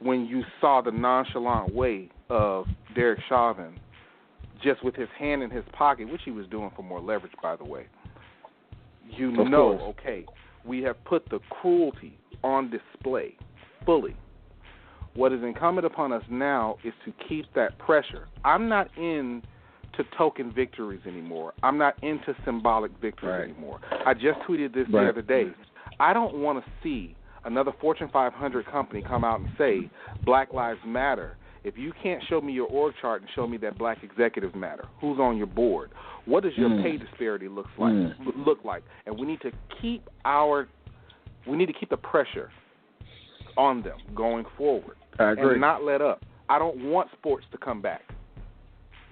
when 0.00 0.24
you 0.24 0.44
saw 0.62 0.80
the 0.80 0.92
nonchalant 0.92 1.74
way 1.74 2.10
of 2.28 2.66
Derek 2.94 3.20
Chauvin, 3.28 3.78
just 4.62 4.82
with 4.84 4.94
his 4.94 5.08
hand 5.18 5.42
in 5.42 5.50
his 5.50 5.64
pocket, 5.72 6.10
which 6.10 6.22
he 6.24 6.30
was 6.30 6.46
doing 6.48 6.70
for 6.74 6.82
more 6.82 7.00
leverage, 7.00 7.32
by 7.42 7.56
the 7.56 7.64
way, 7.64 7.86
you 9.16 9.28
Of 9.40 9.48
know, 9.48 9.78
course. 9.78 9.94
okay, 10.00 10.24
we 10.64 10.82
have 10.82 11.02
put 11.04 11.28
the 11.30 11.38
cruelty 11.50 12.18
on 12.42 12.70
display 12.70 13.36
fully. 13.84 14.16
What 15.14 15.32
is 15.32 15.42
incumbent 15.42 15.86
upon 15.86 16.12
us 16.12 16.22
now 16.28 16.76
is 16.84 16.92
to 17.04 17.12
keep 17.28 17.46
that 17.54 17.78
pressure. 17.78 18.26
I'm 18.44 18.68
not 18.68 18.88
in 18.96 19.42
to 19.96 20.04
token 20.18 20.52
victories 20.52 21.00
anymore. 21.06 21.54
I'm 21.62 21.78
not 21.78 21.94
into 22.02 22.34
symbolic 22.44 22.90
victories 23.00 23.30
Right. 23.32 23.48
anymore. 23.48 23.80
I 24.04 24.12
just 24.12 24.38
tweeted 24.40 24.74
this 24.74 24.86
Right. 24.88 25.04
the 25.04 25.08
other 25.08 25.22
day. 25.22 25.50
I 25.98 26.12
don't 26.12 26.34
want 26.34 26.62
to 26.62 26.70
see 26.82 27.14
another 27.44 27.72
Fortune 27.80 28.08
500 28.08 28.66
company 28.66 29.00
come 29.00 29.24
out 29.24 29.40
and 29.40 29.48
say 29.56 29.88
Black 30.24 30.52
Lives 30.52 30.84
Matter. 30.84 31.36
If 31.66 31.76
you 31.76 31.92
can't 32.00 32.22
show 32.30 32.40
me 32.40 32.52
your 32.52 32.68
org 32.68 32.94
chart 33.02 33.22
and 33.22 33.30
show 33.34 33.44
me 33.44 33.56
that 33.56 33.76
black 33.76 33.98
executives 34.04 34.54
matter, 34.54 34.84
who's 35.00 35.18
on 35.18 35.36
your 35.36 35.48
board? 35.48 35.90
What 36.24 36.44
does 36.44 36.56
your 36.56 36.70
Mm. 36.70 36.80
pay 36.80 36.96
disparity 36.96 37.48
looks 37.48 37.76
like 37.76 37.92
Mm. 37.92 38.46
look 38.46 38.64
like? 38.64 38.84
And 39.04 39.18
we 39.18 39.26
need 39.26 39.40
to 39.40 39.50
keep 39.80 40.08
our 40.24 40.68
we 41.44 41.56
need 41.56 41.66
to 41.66 41.72
keep 41.72 41.88
the 41.90 41.96
pressure 41.96 42.50
on 43.56 43.80
them 43.82 43.98
going 44.16 44.44
forward 44.56 44.96
I 45.20 45.30
agree. 45.30 45.52
and 45.52 45.60
not 45.60 45.82
let 45.84 46.00
up. 46.02 46.22
I 46.48 46.58
don't 46.58 46.90
want 46.90 47.10
sports 47.12 47.46
to 47.52 47.58
come 47.58 47.80
back. 47.80 48.02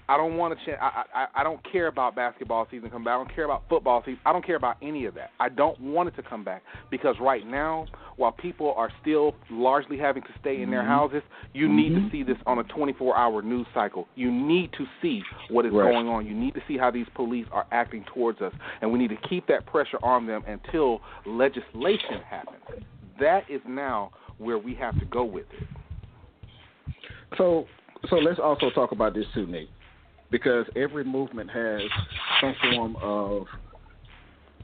I 0.09 0.19
don't 0.19 0.37
want 0.37 0.59
to. 0.59 0.65
Ch- 0.65 0.79
I, 0.81 1.05
I 1.15 1.27
I 1.37 1.43
don't 1.45 1.61
care 1.73 1.87
about 1.87 2.15
basketball 2.15 2.67
season 2.71 2.91
coming 2.91 3.05
back. 3.05 3.15
I 3.15 3.17
don't 3.25 3.35
care 3.35 3.47
about 3.47 3.63
football 3.71 4.03
season. 4.05 4.21
I 4.27 4.33
don't 4.33 4.45
care 4.45 4.57
about 4.57 4.77
any 4.83 5.07
of 5.07 5.15
that. 5.15 5.31
I 5.41 5.49
don't 5.49 5.81
want 5.81 6.09
it 6.11 6.17
to 6.17 6.23
come 6.23 6.45
back 6.45 6.63
because 6.91 7.17
right 7.21 7.47
now, 7.47 7.87
while 8.17 8.33
people 8.33 8.75
are 8.77 8.91
still 9.01 9.35
largely 9.51 9.97
having 9.97 10.23
to 10.25 10.29
stay 10.41 10.61
in 10.61 10.71
their 10.71 10.83
Mhm. 10.83 10.89
houses, 10.89 11.23
you 11.55 11.69
need 11.69 11.93
Mhm. 11.93 12.05
to 12.05 12.11
see 12.11 12.23
this 12.23 12.37
on 12.45 12.59
a 12.59 12.65
24-hour 12.65 13.41
news 13.43 13.67
cycle. 13.73 14.07
You 14.15 14.31
need 14.31 14.73
to 14.75 14.87
see 15.01 15.23
what 15.49 15.65
is 15.65 15.73
Right. 15.73 15.91
going 15.91 16.07
on. 16.09 16.27
You 16.27 16.35
need 16.35 16.53
to 16.55 16.63
see 16.69 16.77
how 16.77 16.91
these 16.91 17.09
police 17.15 17.47
are 17.51 17.67
acting 17.73 18.05
towards 18.05 18.43
us, 18.43 18.53
and 18.83 18.93
we 18.93 18.99
need 18.99 19.09
to 19.09 19.17
keep 19.29 19.47
that 19.47 19.65
pressure 19.65 19.99
on 20.03 20.27
them 20.27 20.43
until 20.47 21.01
legislation 21.25 22.21
happens. 22.29 22.63
That 23.19 23.49
is 23.49 23.63
now 23.65 24.11
where 24.37 24.59
we 24.59 24.75
have 24.75 24.99
to 24.99 25.07
go 25.07 25.25
with 25.25 25.47
it. 25.55 25.67
So, 27.39 27.67
so 28.09 28.17
let's 28.17 28.39
also 28.39 28.69
talk 28.71 28.93
about 28.93 29.15
this 29.15 29.27
too, 29.33 29.47
Nate, 29.47 29.71
because 30.31 30.67
every 30.77 31.05
movement 31.05 31.51
has 31.51 31.81
some 32.41 32.55
form 32.73 32.97
of 33.03 33.47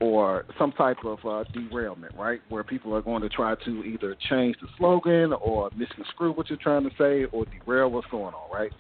or 0.01 0.45
some 0.59 0.73
type 0.73 0.97
of 1.05 1.19
uh, 1.27 1.45
derailment, 1.53 2.15
right? 2.19 2.41
Where 2.49 2.65
people 2.65 2.95
are 2.95 3.03
going 3.03 3.23
to 3.23 3.29
try 3.29 3.55
to 3.67 3.85
either 3.85 4.17
change 4.31 4.57
the 4.61 4.67
slogan 4.79 5.35
or 5.35 5.71
misconstrue 5.77 6.33
what 6.33 6.49
you're 6.49 6.59
trying 6.59 6.85
to 6.85 6.91
say 6.99 7.27
or 7.33 7.45
derail 7.47 7.91
what's 7.91 8.07
going 8.11 8.35
on, 8.35 8.51
right? 8.51 8.73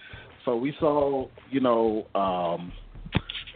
So 0.46 0.56
we 0.56 0.74
saw, 0.80 1.26
you 1.50 1.60
know, 1.60 2.06
um, 2.14 2.72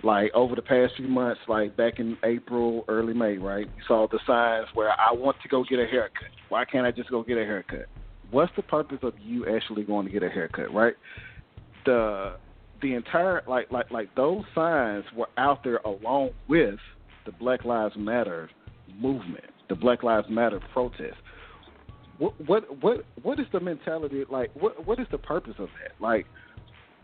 like 0.03 0.31
over 0.35 0.55
the 0.55 0.63
past 0.63 0.93
few 0.97 1.09
months, 1.09 1.41
like 1.49 1.75
back 1.77 1.95
in 1.99 2.19
April, 2.23 2.85
early 2.89 3.15
May, 3.15 3.39
right? 3.39 3.67
We 3.75 3.83
saw 3.89 4.07
the 4.11 4.19
signs 4.27 4.67
where 4.75 4.91
I 4.91 5.13
want 5.13 5.39
to 5.43 5.49
go 5.49 5.65
get 5.65 5.79
a 5.79 5.87
haircut. 5.87 6.29
Why 6.51 6.67
can't 6.67 6.87
I 6.87 6.91
just 6.91 7.09
go 7.09 7.23
get 7.23 7.39
a 7.39 7.45
haircut? 7.45 7.87
What's 8.31 8.53
the 8.57 8.63
purpose 8.63 8.99
of 9.03 9.15
you 9.19 9.47
actually 9.47 9.85
going 9.85 10.07
to 10.07 10.13
get 10.13 10.23
a 10.23 10.29
haircut, 10.29 10.73
right? 10.75 10.95
The 11.87 12.37
the 12.83 12.95
entire 12.95 13.43
like 13.47 13.71
like 13.71 13.91
like 13.91 14.15
those 14.15 14.45
signs 14.55 15.05
were 15.17 15.29
out 15.37 15.65
there 15.65 15.79
along 15.79 16.31
with 16.49 16.79
the 17.27 17.33
Black 17.33 17.65
Lives 17.65 17.95
Matter 17.97 18.51
movement, 18.99 19.45
the 19.69 19.75
Black 19.75 20.03
Lives 20.03 20.27
Matter 20.29 20.61
protest. 20.73 21.17
What 22.19 22.35
what 22.47 22.83
what 22.83 23.05
what 23.23 23.41
is 23.41 23.47
the 23.53 23.61
mentality 23.61 24.25
like? 24.31 24.51
What 24.55 24.87
what 24.87 24.99
is 25.01 25.07
the 25.11 25.19
purpose 25.19 25.55
of 25.59 25.69
that? 25.83 25.93
Like, 26.01 26.27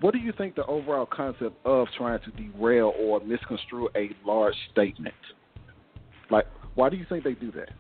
what 0.01 0.13
do 0.13 0.19
you 0.19 0.33
think 0.37 0.55
the 0.55 0.67
overall 0.67 1.07
concept 1.07 1.55
of 1.65 1.89
trying 1.97 2.21
to 2.21 2.31
derail 2.31 2.93
or 2.99 3.21
misconstrue 3.21 3.89
a 3.97 4.11
large 4.25 4.55
statement? 4.73 5.15
Like, 6.31 6.47
why 6.75 6.91
do 6.91 6.97
you 6.97 7.07
think 7.09 7.25
they 7.25 7.35
do 7.35 7.51
that? 7.53 7.71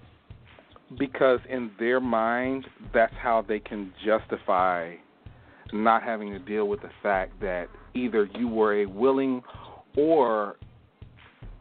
because 0.99 1.41
in 1.49 1.71
their 1.79 2.01
mind 2.01 2.67
that's 2.93 3.15
how 3.15 3.45
they 3.47 3.61
can 3.61 3.93
justify 4.05 4.95
not 5.73 6.03
having 6.03 6.33
to 6.33 6.39
deal 6.39 6.67
with 6.67 6.81
the 6.83 6.91
fact 7.03 7.41
that 7.41 7.67
either 7.95 8.29
you 8.35 8.49
were 8.49 8.83
a 8.83 8.87
willing 8.87 9.43
or 9.97 10.57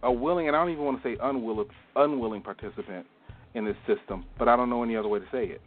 a 0.03 0.11
willing 0.11 0.47
and 0.47 0.55
I 0.55 0.61
don't 0.61 0.71
even 0.71 0.85
want 0.85 1.01
to 1.03 1.09
say 1.09 1.17
unwilling 1.21 1.67
unwilling 1.95 2.41
participant 2.41 3.05
in 3.55 3.65
this 3.65 3.75
system, 3.87 4.25
but 4.37 4.47
I 4.47 4.55
don't 4.55 4.69
know 4.69 4.83
any 4.83 4.95
other 4.95 5.07
way 5.07 5.19
to 5.19 5.25
say 5.31 5.45
it. 5.45 5.61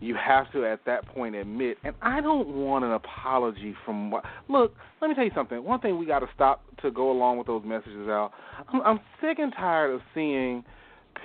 You 0.00 0.16
have 0.16 0.50
to 0.52 0.66
at 0.66 0.84
that 0.86 1.06
point 1.06 1.34
admit, 1.34 1.78
and 1.84 1.94
I 2.02 2.20
don't 2.20 2.48
want 2.48 2.84
an 2.84 2.92
apology 2.92 3.74
from 3.84 4.10
what. 4.10 4.24
Look, 4.48 4.74
let 5.00 5.08
me 5.08 5.14
tell 5.14 5.24
you 5.24 5.30
something. 5.34 5.62
One 5.62 5.80
thing 5.80 5.98
we 5.98 6.04
got 6.04 6.18
to 6.18 6.26
stop 6.34 6.62
to 6.82 6.90
go 6.90 7.10
along 7.10 7.38
with 7.38 7.46
those 7.46 7.62
messages 7.64 8.08
out. 8.08 8.32
I'm, 8.72 8.82
I'm 8.82 9.00
sick 9.20 9.38
and 9.38 9.52
tired 9.52 9.94
of 9.94 10.00
seeing 10.12 10.64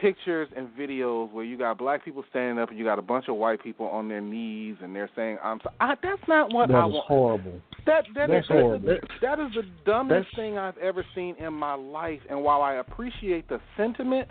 pictures 0.02 0.48
and 0.56 0.68
videos 0.78 1.32
where 1.32 1.44
you 1.44 1.58
got 1.58 1.78
black 1.78 2.04
people 2.06 2.24
standing 2.30 2.62
up 2.62 2.70
and 2.70 2.78
you 2.78 2.86
got 2.86 3.00
a 3.00 3.02
bunch 3.02 3.28
of 3.28 3.36
white 3.36 3.62
people 3.62 3.88
on 3.88 4.08
their 4.08 4.22
knees 4.22 4.76
and 4.82 4.96
they're 4.96 5.10
saying 5.16 5.38
I'm 5.44 5.60
so 5.64 5.70
I, 5.80 5.96
that's 6.02 6.22
not 6.28 6.54
what 6.54 6.70
That 6.70 6.76
I 6.76 6.86
want. 6.86 7.06
horrible. 7.08 7.62
That 7.86 8.06
that 8.16 8.30
That's 8.30 8.46
is 8.46 8.50
horrible. 8.52 8.86
the, 8.88 8.98
that 9.22 9.40
is 9.40 9.52
the 9.56 9.64
dumbest 9.86 10.28
That's- 10.32 10.36
thing 10.36 10.58
I've 10.58 10.78
ever 10.78 11.06
seen 11.16 11.36
in 11.40 11.54
my 11.54 11.74
life. 11.74 12.22
And 12.30 12.44
while 12.44 12.62
I 12.62 12.76
appreciate 12.76 13.48
the 13.50 13.60
sentiment, 13.78 14.30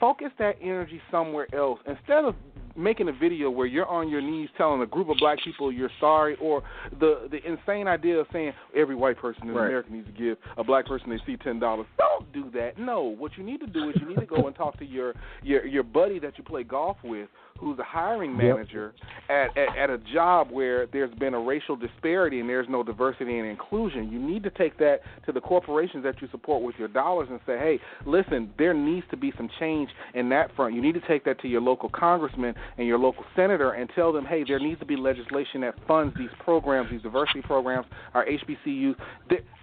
focus 0.00 0.28
that 0.38 0.56
energy 0.62 1.00
somewhere 1.10 1.46
else 1.54 1.78
instead 1.86 2.24
of 2.24 2.34
making 2.76 3.08
a 3.08 3.12
video 3.12 3.50
where 3.50 3.66
you're 3.66 3.86
on 3.86 4.08
your 4.08 4.20
knees 4.20 4.48
telling 4.56 4.80
a 4.82 4.86
group 4.86 5.08
of 5.08 5.16
black 5.18 5.38
people 5.44 5.72
you're 5.72 5.90
sorry, 6.00 6.36
or 6.40 6.62
the 7.00 7.28
the 7.30 7.38
insane 7.48 7.86
idea 7.88 8.18
of 8.18 8.26
saying 8.32 8.52
every 8.74 8.94
white 8.94 9.18
person 9.18 9.48
in 9.48 9.54
Right. 9.54 9.66
America 9.66 9.90
needs 9.92 10.06
to 10.06 10.12
give 10.12 10.38
a 10.56 10.64
black 10.64 10.86
person 10.86 11.10
they 11.10 11.20
see 11.26 11.36
ten 11.36 11.58
dollars. 11.58 11.86
Don't 11.98 12.32
do 12.32 12.50
that. 12.54 12.78
No, 12.78 13.02
what 13.02 13.36
you 13.36 13.44
need 13.44 13.60
to 13.60 13.66
do 13.66 13.90
is 13.90 13.96
you 14.00 14.08
need 14.08 14.20
to 14.20 14.26
go 14.26 14.46
and 14.46 14.56
talk 14.56 14.78
to 14.78 14.84
your 14.84 15.14
your 15.42 15.66
your 15.66 15.82
buddy 15.82 16.18
that 16.20 16.38
you 16.38 16.44
play 16.44 16.62
golf 16.62 16.96
with, 17.04 17.28
who's 17.62 17.78
a 17.78 17.84
hiring 17.84 18.32
Yep. 18.32 18.38
manager 18.56 18.92
at, 19.30 19.56
at 19.56 19.76
at 19.78 19.90
a 19.90 19.98
job 20.12 20.50
where 20.50 20.86
there's 20.86 21.14
been 21.14 21.32
a 21.34 21.40
racial 21.40 21.76
disparity 21.76 22.40
and 22.40 22.48
there's 22.48 22.66
no 22.68 22.82
diversity 22.82 23.38
and 23.38 23.48
inclusion. 23.48 24.10
You 24.10 24.18
need 24.18 24.42
to 24.42 24.50
take 24.50 24.76
that 24.78 25.00
to 25.26 25.32
the 25.32 25.40
corporations 25.40 26.02
that 26.04 26.20
you 26.20 26.28
support 26.30 26.62
with 26.62 26.74
your 26.78 26.88
dollars 26.88 27.28
and 27.30 27.38
say, 27.46 27.56
hey, 27.58 27.78
listen, 28.04 28.52
there 28.58 28.74
needs 28.74 29.06
to 29.10 29.16
be 29.16 29.32
some 29.36 29.48
change 29.60 29.90
in 30.14 30.28
that 30.30 30.54
front. 30.56 30.74
You 30.74 30.82
need 30.82 30.94
to 30.94 31.00
take 31.06 31.24
that 31.24 31.40
to 31.42 31.48
your 31.48 31.60
local 31.60 31.88
congressman 31.88 32.54
and 32.78 32.86
your 32.86 32.98
local 32.98 33.24
senator 33.36 33.72
and 33.72 33.88
tell 33.94 34.12
them, 34.12 34.24
hey, 34.24 34.44
there 34.46 34.58
needs 34.58 34.80
to 34.80 34.86
be 34.86 34.96
legislation 34.96 35.60
that 35.60 35.74
funds 35.86 36.14
these 36.18 36.30
programs, 36.44 36.90
these 36.90 37.02
diversity 37.02 37.42
programs, 37.42 37.86
our 38.14 38.26
HBCUs. 38.26 38.96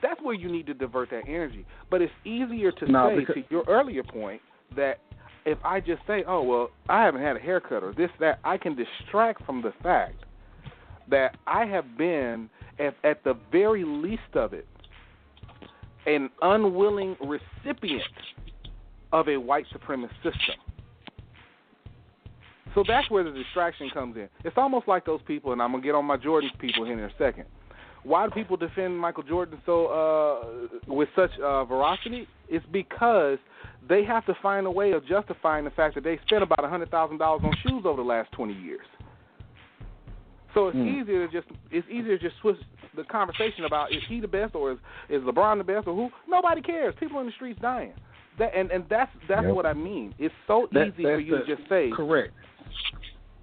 That's 0.02 0.22
where 0.22 0.36
you 0.36 0.50
need 0.52 0.66
to 0.68 0.74
divert 0.74 1.10
that 1.10 1.24
energy. 1.28 1.66
But 1.91 2.02
it's 2.02 2.14
easier 2.24 2.72
to 2.72 2.89
No, 2.91 3.10
say, 3.10 3.20
because- 3.20 3.36
to 3.36 3.43
your 3.50 3.64
earlier 3.68 4.04
point, 4.04 4.41
that 4.76 5.00
if 5.45 5.57
I 5.63 5.79
just 5.79 6.01
say, 6.07 6.23
oh, 6.27 6.43
well, 6.43 6.71
I 6.87 7.03
haven't 7.03 7.21
had 7.21 7.35
a 7.35 7.39
haircut 7.39 7.83
or 7.83 7.93
this, 7.93 8.09
that, 8.19 8.39
I 8.43 8.57
can 8.57 8.75
distract 8.75 9.45
from 9.45 9.61
the 9.61 9.73
fact 9.81 10.25
that 11.09 11.37
I 11.47 11.65
have 11.65 11.97
been, 11.97 12.49
at, 12.77 12.95
at 13.03 13.23
the 13.23 13.35
very 13.51 13.83
least 13.83 14.21
of 14.35 14.53
it, 14.53 14.67
an 16.05 16.29
unwilling 16.41 17.15
recipient 17.21 18.03
of 19.11 19.27
a 19.27 19.37
white 19.37 19.65
supremacist 19.73 20.15
system. 20.23 20.55
So 22.75 22.83
that's 22.87 23.09
where 23.09 23.23
the 23.23 23.31
distraction 23.31 23.89
comes 23.89 24.15
in. 24.15 24.29
It's 24.43 24.57
almost 24.57 24.87
like 24.87 25.05
those 25.05 25.21
people, 25.25 25.51
and 25.51 25.61
I'm 25.61 25.71
gonna 25.71 25.83
get 25.83 25.95
on 25.95 26.05
my 26.05 26.17
Jordan 26.17 26.51
people 26.59 26.85
here 26.85 26.93
in 26.93 27.03
a 27.03 27.13
second. 27.17 27.45
Why 28.04 28.26
do 28.26 28.32
people 28.32 28.58
defend 28.58 28.97
Michael 28.97 29.24
Jordan 29.24 29.60
so 29.66 29.88
uh, 29.88 30.68
with 30.88 31.10
such 31.16 31.32
uh, 31.43 31.66
veracity? 31.66 32.28
It's 32.47 32.66
because 32.72 33.38
they 33.88 34.04
have 34.06 34.26
to 34.26 34.34
find 34.41 34.66
a 34.66 34.72
way 34.72 34.91
of 34.93 35.06
justifying 35.06 35.66
the 35.66 35.72
fact 35.72 35.95
that 35.95 36.04
they 36.04 36.18
spent 36.26 36.43
about 36.43 36.64
a 36.64 36.68
hundred 36.70 36.91
thousand 36.91 37.18
dollars 37.18 37.41
on 37.43 37.54
shoes 37.68 37.84
over 37.86 38.02
the 38.02 38.08
last 38.08 38.32
twenty 38.32 38.54
years. 38.54 38.86
So 40.54 40.68
it's 40.70 40.78
Hmm. 40.78 40.88
easier 40.88 41.28
to 41.28 41.32
just 41.32 41.47
it's 41.72 41.88
easier 41.89 42.18
to 42.18 42.24
just 42.30 42.39
switch 42.41 42.58
the 42.95 43.04
conversation 43.04 43.66
about 43.66 43.91
is 43.91 44.02
he 44.08 44.20
the 44.20 44.28
best 44.28 44.56
or 44.56 44.72
is 44.72 44.78
is 45.10 45.22
LeBron 45.24 45.58
the 45.60 45.64
best 45.64 45.88
or 45.88 45.93
who? 45.95 46.10
Nobody 46.28 46.62
cares. 46.62 46.95
People 47.00 47.20
in 47.20 47.28
the 47.28 47.32
streets 47.34 47.60
dying. 47.62 47.93
That 48.39 48.56
and 48.56 48.72
and 48.72 48.86
that's 48.89 49.12
that's 49.28 49.45
Yep. 49.45 49.54
what 49.54 49.66
I 49.66 49.74
mean. 49.74 50.16
It's 50.18 50.34
so 50.47 50.68
That- 50.72 50.88
easy 50.88 51.04
for 51.04 51.20
you 51.20 51.38
the- 51.38 51.45
to 51.45 51.56
just 51.56 51.70
say 51.70 51.91
Correct. 51.91 52.34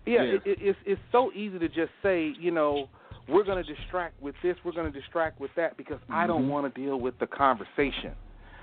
yeah, 0.07 0.23
Yeah. 0.23 0.33
It, 0.35 0.43
it, 0.47 0.59
it's 0.61 0.79
it's 0.85 1.01
so 1.13 1.31
easy 1.33 1.59
to 1.59 1.69
just 1.69 1.93
say, 2.03 2.35
you 2.41 2.51
know, 2.51 2.89
we're 3.29 3.45
going 3.45 3.63
to 3.63 3.75
distract 3.75 4.21
with 4.23 4.35
this, 4.43 4.57
we're 4.65 4.73
going 4.73 4.91
to 4.91 4.99
distract 4.99 5.41
with 5.41 5.51
that 5.57 5.77
because 5.77 5.99
I 6.09 6.27
don't 6.27 6.45
Mhm. 6.45 6.49
want 6.49 6.73
to 6.75 6.81
deal 6.81 6.99
with 6.99 7.19
the 7.19 7.27
conversation, 7.27 8.13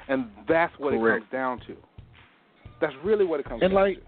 and 0.08 0.30
that's 0.48 0.78
what 0.80 0.94
it 0.94 1.00
comes 1.00 1.30
down 1.32 1.60
to. 1.68 1.76
That's 2.80 2.96
really 3.04 3.26
what 3.26 3.40
it 3.40 3.46
comes 3.46 3.62
And 3.62 3.72
down 3.72 3.82
like, 3.82 3.98
to. 3.98 4.04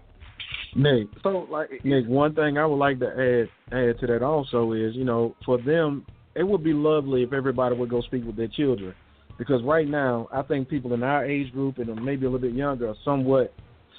Nick, 0.74 1.08
so 1.22 1.46
like, 1.50 1.84
Nick, 1.84 2.06
one 2.06 2.34
thing 2.34 2.58
I 2.58 2.66
would 2.66 2.76
like 2.76 2.98
to 3.00 3.08
add 3.08 3.48
add 3.76 3.98
to 3.98 4.06
that 4.06 4.22
also 4.22 4.72
is, 4.72 4.94
you 4.94 5.04
know, 5.04 5.34
for 5.44 5.58
them, 5.58 6.04
it 6.34 6.42
would 6.42 6.62
be 6.62 6.72
lovely 6.72 7.22
if 7.22 7.32
everybody 7.32 7.74
would 7.74 7.88
go 7.88 8.00
speak 8.02 8.24
with 8.24 8.36
their 8.36 8.48
children, 8.48 8.94
because 9.38 9.62
right 9.62 9.88
now, 9.88 10.28
I 10.32 10.42
think 10.42 10.68
people 10.68 10.92
in 10.92 11.02
our 11.02 11.24
age 11.24 11.52
group 11.52 11.78
and 11.78 11.88
maybe 12.04 12.26
a 12.26 12.30
little 12.30 12.46
bit 12.46 12.54
younger 12.54 12.88
are 12.88 12.96
somewhat, 13.04 13.52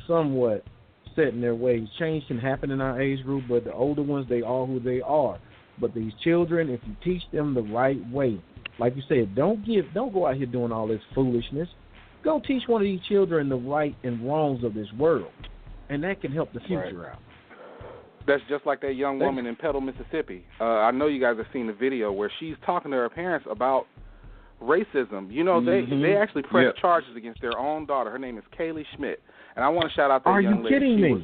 somewhat 0.05 0.63
set 1.15 1.29
in 1.29 1.41
their 1.41 1.55
ways. 1.55 1.87
Change 1.97 2.27
can 2.27 2.37
happen 2.37 2.69
in 2.71 2.79
our 2.79 3.01
age 3.01 3.23
group, 3.23 3.45
but 3.49 3.63
the 3.63 3.73
older 3.73 4.03
ones, 4.03 4.27
they 4.29 4.41
are 4.41 4.65
who 4.65 4.79
they 4.79 5.01
are. 5.01 5.39
But 5.79 5.93
these 5.93 6.13
children, 6.23 6.69
if 6.69 6.79
you 6.85 6.95
teach 7.03 7.21
them 7.31 7.53
the 7.53 7.61
right 7.61 7.97
way, 8.11 8.41
like 8.79 8.95
you 8.95 9.03
said, 9.07 9.35
don't 9.35 9.65
give, 9.65 9.85
don't 9.93 10.13
go 10.13 10.27
out 10.27 10.35
here 10.35 10.45
doing 10.45 10.71
all 10.71 10.87
this 10.87 11.01
foolishness. 11.13 11.67
Go 12.23 12.39
teach 12.45 12.63
one 12.67 12.81
of 12.81 12.85
these 12.85 12.99
children 13.07 13.47
the 13.49 13.55
right 13.55 13.95
and 14.03 14.27
wrongs 14.27 14.63
of 14.63 14.73
this 14.73 14.87
world, 14.97 15.31
and 15.89 16.03
that 16.03 16.21
can 16.21 16.31
help 16.31 16.51
the 16.53 16.59
future 16.61 17.09
out. 17.11 17.19
That's 18.25 18.41
just 18.49 18.65
like 18.65 18.81
that 18.81 18.93
young 18.95 19.19
woman 19.19 19.45
in 19.45 19.55
Petal, 19.55 19.79
Mississippi. 19.79 20.43
Uh, 20.59 20.63
I 20.65 20.91
know 20.91 21.07
you 21.07 21.21
guys 21.21 21.37
have 21.37 21.45
seen 21.53 21.67
the 21.67 21.73
video 21.73 22.11
where 22.11 22.29
she's 22.39 22.55
talking 22.65 22.91
to 22.91 22.97
her 22.97 23.09
parents 23.09 23.47
about 23.49 23.85
racism. 24.61 25.31
You 25.31 25.43
know, 25.43 25.61
they 25.63 25.83
Mhm. 25.83 26.01
they 26.01 26.17
actually 26.17 26.41
pressed 26.43 26.65
Yep. 26.65 26.77
charges 26.77 27.15
against 27.15 27.39
their 27.41 27.57
own 27.57 27.85
daughter. 27.85 28.09
Her 28.09 28.19
name 28.19 28.37
is 28.37 28.43
Kaylee 28.57 28.85
Schmidt, 28.95 29.21
and 29.55 29.63
I 29.63 29.69
want 29.69 29.87
to 29.87 29.93
shout 29.95 30.11
out 30.11 30.23
that 30.25 30.29
Are 30.29 30.41
young 30.41 30.57
you 30.57 30.63
lady. 30.63 30.75
kidding 30.75 30.97
She 30.97 31.03
me? 31.03 31.13
was- 31.13 31.23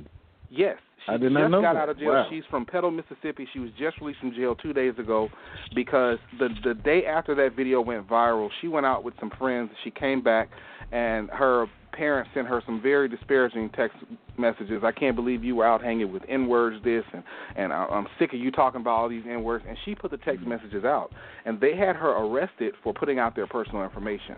yes, 0.54 0.78
she 1.06 1.12
I 1.12 1.18
did 1.18 1.32
not 1.32 1.42
just 1.42 1.52
know 1.52 1.62
got 1.62 1.74
that. 1.74 1.80
out 1.80 1.90
of 1.90 2.00
jail. 2.00 2.10
Wow. 2.10 2.28
She's 2.30 2.44
from 2.50 2.66
Petal, 2.66 2.92
Mississippi. 2.92 3.48
She 3.54 3.60
was 3.60 3.72
just 3.78 4.00
released 4.00 4.20
from 4.20 4.34
jail 4.34 4.56
two 4.56 4.74
days 4.74 4.94
ago 4.98 5.30
because 5.76 6.18
the 6.40 6.50
the 6.64 6.74
day 6.74 7.06
after 7.06 7.36
that 7.36 7.56
video 7.56 7.82
went 7.82 8.08
viral, 8.08 8.50
she 8.62 8.68
went 8.68 8.86
out 8.86 9.04
with 9.04 9.14
some 9.20 9.32
friends. 9.38 9.70
She 9.84 9.92
came 9.92 10.22
back, 10.22 10.50
and 10.92 11.30
her 11.30 11.66
parents 11.92 12.30
sent 12.34 12.48
her 12.48 12.62
some 12.66 12.82
very 12.82 13.08
disparaging 13.08 13.70
text 13.70 13.98
messages. 14.38 14.82
I 14.84 14.92
can't 14.92 15.16
believe 15.16 15.44
you 15.44 15.56
were 15.58 15.66
out 15.66 15.84
hanging 15.84 16.12
with 16.12 16.24
N 16.28 16.48
words, 16.48 16.78
this, 16.84 17.04
and 17.14 17.24
and 17.56 17.74
I, 17.74 17.86
I'm 17.86 18.08
sick 18.20 18.34
of 18.34 18.40
you 18.40 18.52
talking 18.52 18.82
about 18.82 18.92
all 18.92 19.10
these 19.10 19.24
N 19.28 19.44
words. 19.44 19.66
And 19.68 19.78
she 19.86 19.96
put 19.96 20.12
the 20.12 20.18
text 20.18 20.42
mm-hmm. 20.42 20.50
messages 20.50 20.86
out, 20.86 21.12
and 21.46 21.60
they 21.60 21.76
had 21.76 21.96
her 21.96 22.12
arrested 22.12 22.74
for 22.84 22.94
putting 22.94 23.20
out 23.20 23.36
their 23.36 23.48
personal 23.48 23.84
information. 23.84 24.36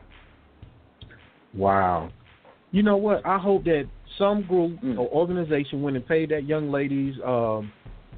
Wow. 1.53 2.09
You 2.71 2.83
know 2.83 2.97
what? 2.97 3.25
I 3.25 3.37
hope 3.37 3.63
that 3.65 3.87
some 4.17 4.43
group 4.43 4.79
Mm. 4.81 4.97
or 4.97 5.07
organization 5.09 5.81
went 5.81 5.95
and 5.95 6.05
paid 6.07 6.29
that 6.29 6.43
young 6.45 6.71
lady's, 6.71 7.15
um, 7.23 7.71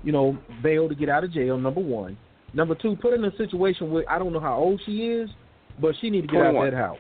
you 0.04 0.12
know, 0.12 0.38
bail 0.62 0.88
to 0.88 0.96
get 0.96 1.10
out 1.10 1.24
of 1.24 1.32
jail. 1.32 1.58
Number 1.58 1.82
one. 1.82 2.18
Number 2.54 2.76
two, 2.76 2.96
put 2.96 3.12
her 3.12 3.16
in 3.16 3.26
a 3.26 3.36
situation 3.36 3.92
where 3.92 4.04
I 4.10 4.18
don't 4.20 4.32
know 4.34 4.40
how 4.40 4.58
old 4.58 4.82
she 4.86 5.08
is, 5.08 5.30
but 5.80 5.96
she 6.00 6.10
need 6.10 6.22
to 6.22 6.28
get 6.28 6.42
out 6.42 6.56
of 6.56 6.64
that 6.64 6.74
house. 6.78 6.98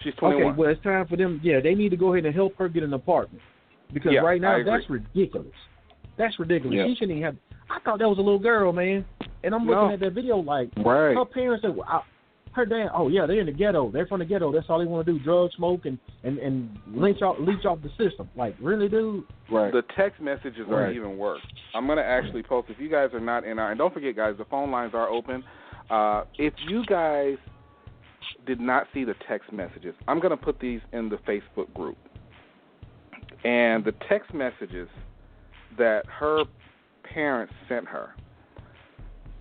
She's 0.00 0.14
21. 0.16 0.52
Okay, 0.52 0.58
well 0.58 0.70
it's 0.70 0.82
time 0.82 1.06
for 1.06 1.16
them. 1.16 1.40
Yeah, 1.42 1.60
they 1.60 1.74
need 1.74 1.90
to 1.90 1.96
go 1.96 2.12
ahead 2.14 2.24
and 2.26 2.34
help 2.34 2.56
her 2.58 2.68
get 2.68 2.82
an 2.82 2.92
apartment 2.92 3.42
because 3.92 4.12
Yeah, 4.12 4.20
right 4.20 4.40
now 4.40 4.62
that's 4.64 4.88
ridiculous. 4.90 5.54
That's 6.16 6.38
ridiculous. 6.38 6.76
Yeah. 6.76 6.86
She 6.86 6.94
shouldn't 6.94 7.18
even 7.18 7.22
have. 7.22 7.36
I 7.70 7.78
thought 7.80 7.98
that 7.98 8.08
was 8.08 8.18
a 8.18 8.22
little 8.22 8.38
girl, 8.38 8.72
man. 8.72 9.04
And 9.42 9.54
I'm 9.54 9.66
looking 9.66 9.88
No. 9.88 9.92
at 9.94 10.00
that 10.00 10.12
video 10.12 10.36
like 10.38 10.68
Right. 10.76 11.14
her 11.16 11.24
parents 11.24 11.62
said, 11.62 11.76
well, 11.76 12.04
I, 12.54 12.60
her 12.60 12.66
dad. 12.66 12.90
Oh 12.94 13.08
yeah, 13.08 13.26
they're 13.26 13.40
in 13.40 13.46
the 13.46 13.52
ghetto. 13.52 13.90
They're 13.90 14.06
from 14.06 14.20
the 14.20 14.24
ghetto. 14.24 14.52
That's 14.52 14.66
all 14.68 14.78
they 14.78 14.84
want 14.84 15.06
to 15.06 15.12
do: 15.12 15.18
drug 15.22 15.50
smoke 15.56 15.86
and 15.86 15.98
and 16.22 16.38
and 16.38 16.78
leech 16.86 17.22
off 17.22 17.36
leech 17.38 17.64
off 17.64 17.78
the 17.82 17.90
system. 17.90 18.28
Like 18.36 18.54
really, 18.60 18.88
dude. 18.88 19.24
Right. 19.50 19.72
The 19.72 19.82
text 19.96 20.20
messages 20.20 20.66
are 20.70 20.90
even 20.90 21.18
worse. 21.18 21.42
I'm 21.74 21.86
going 21.86 21.98
to 21.98 22.04
actually 22.04 22.42
post. 22.42 22.70
If 22.70 22.78
you 22.78 22.88
guys 22.88 23.10
are 23.12 23.20
not 23.20 23.44
in 23.44 23.58
our, 23.58 23.70
and 23.70 23.78
don't 23.78 23.92
forget, 23.92 24.16
guys, 24.16 24.34
the 24.38 24.44
phone 24.46 24.70
lines 24.70 24.92
are 24.94 25.08
open. 25.08 25.44
Uh, 25.90 26.24
if 26.38 26.54
you 26.68 26.84
guys 26.86 27.36
did 28.46 28.60
not 28.60 28.86
see 28.94 29.04
the 29.04 29.14
text 29.28 29.52
messages, 29.52 29.94
I'm 30.08 30.18
going 30.18 30.30
to 30.30 30.36
put 30.36 30.60
these 30.60 30.80
in 30.92 31.08
the 31.08 31.16
Facebook 31.16 31.72
group. 31.74 31.98
And 33.44 33.84
the 33.84 33.92
text 34.08 34.32
messages 34.32 34.88
that 35.76 36.06
her 36.06 36.44
parents 37.02 37.52
sent 37.68 37.86
her. 37.86 38.14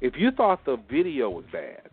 If 0.01 0.15
you 0.17 0.31
thought 0.31 0.65
the 0.65 0.77
video 0.89 1.29
was 1.29 1.45
bad, 1.51 1.89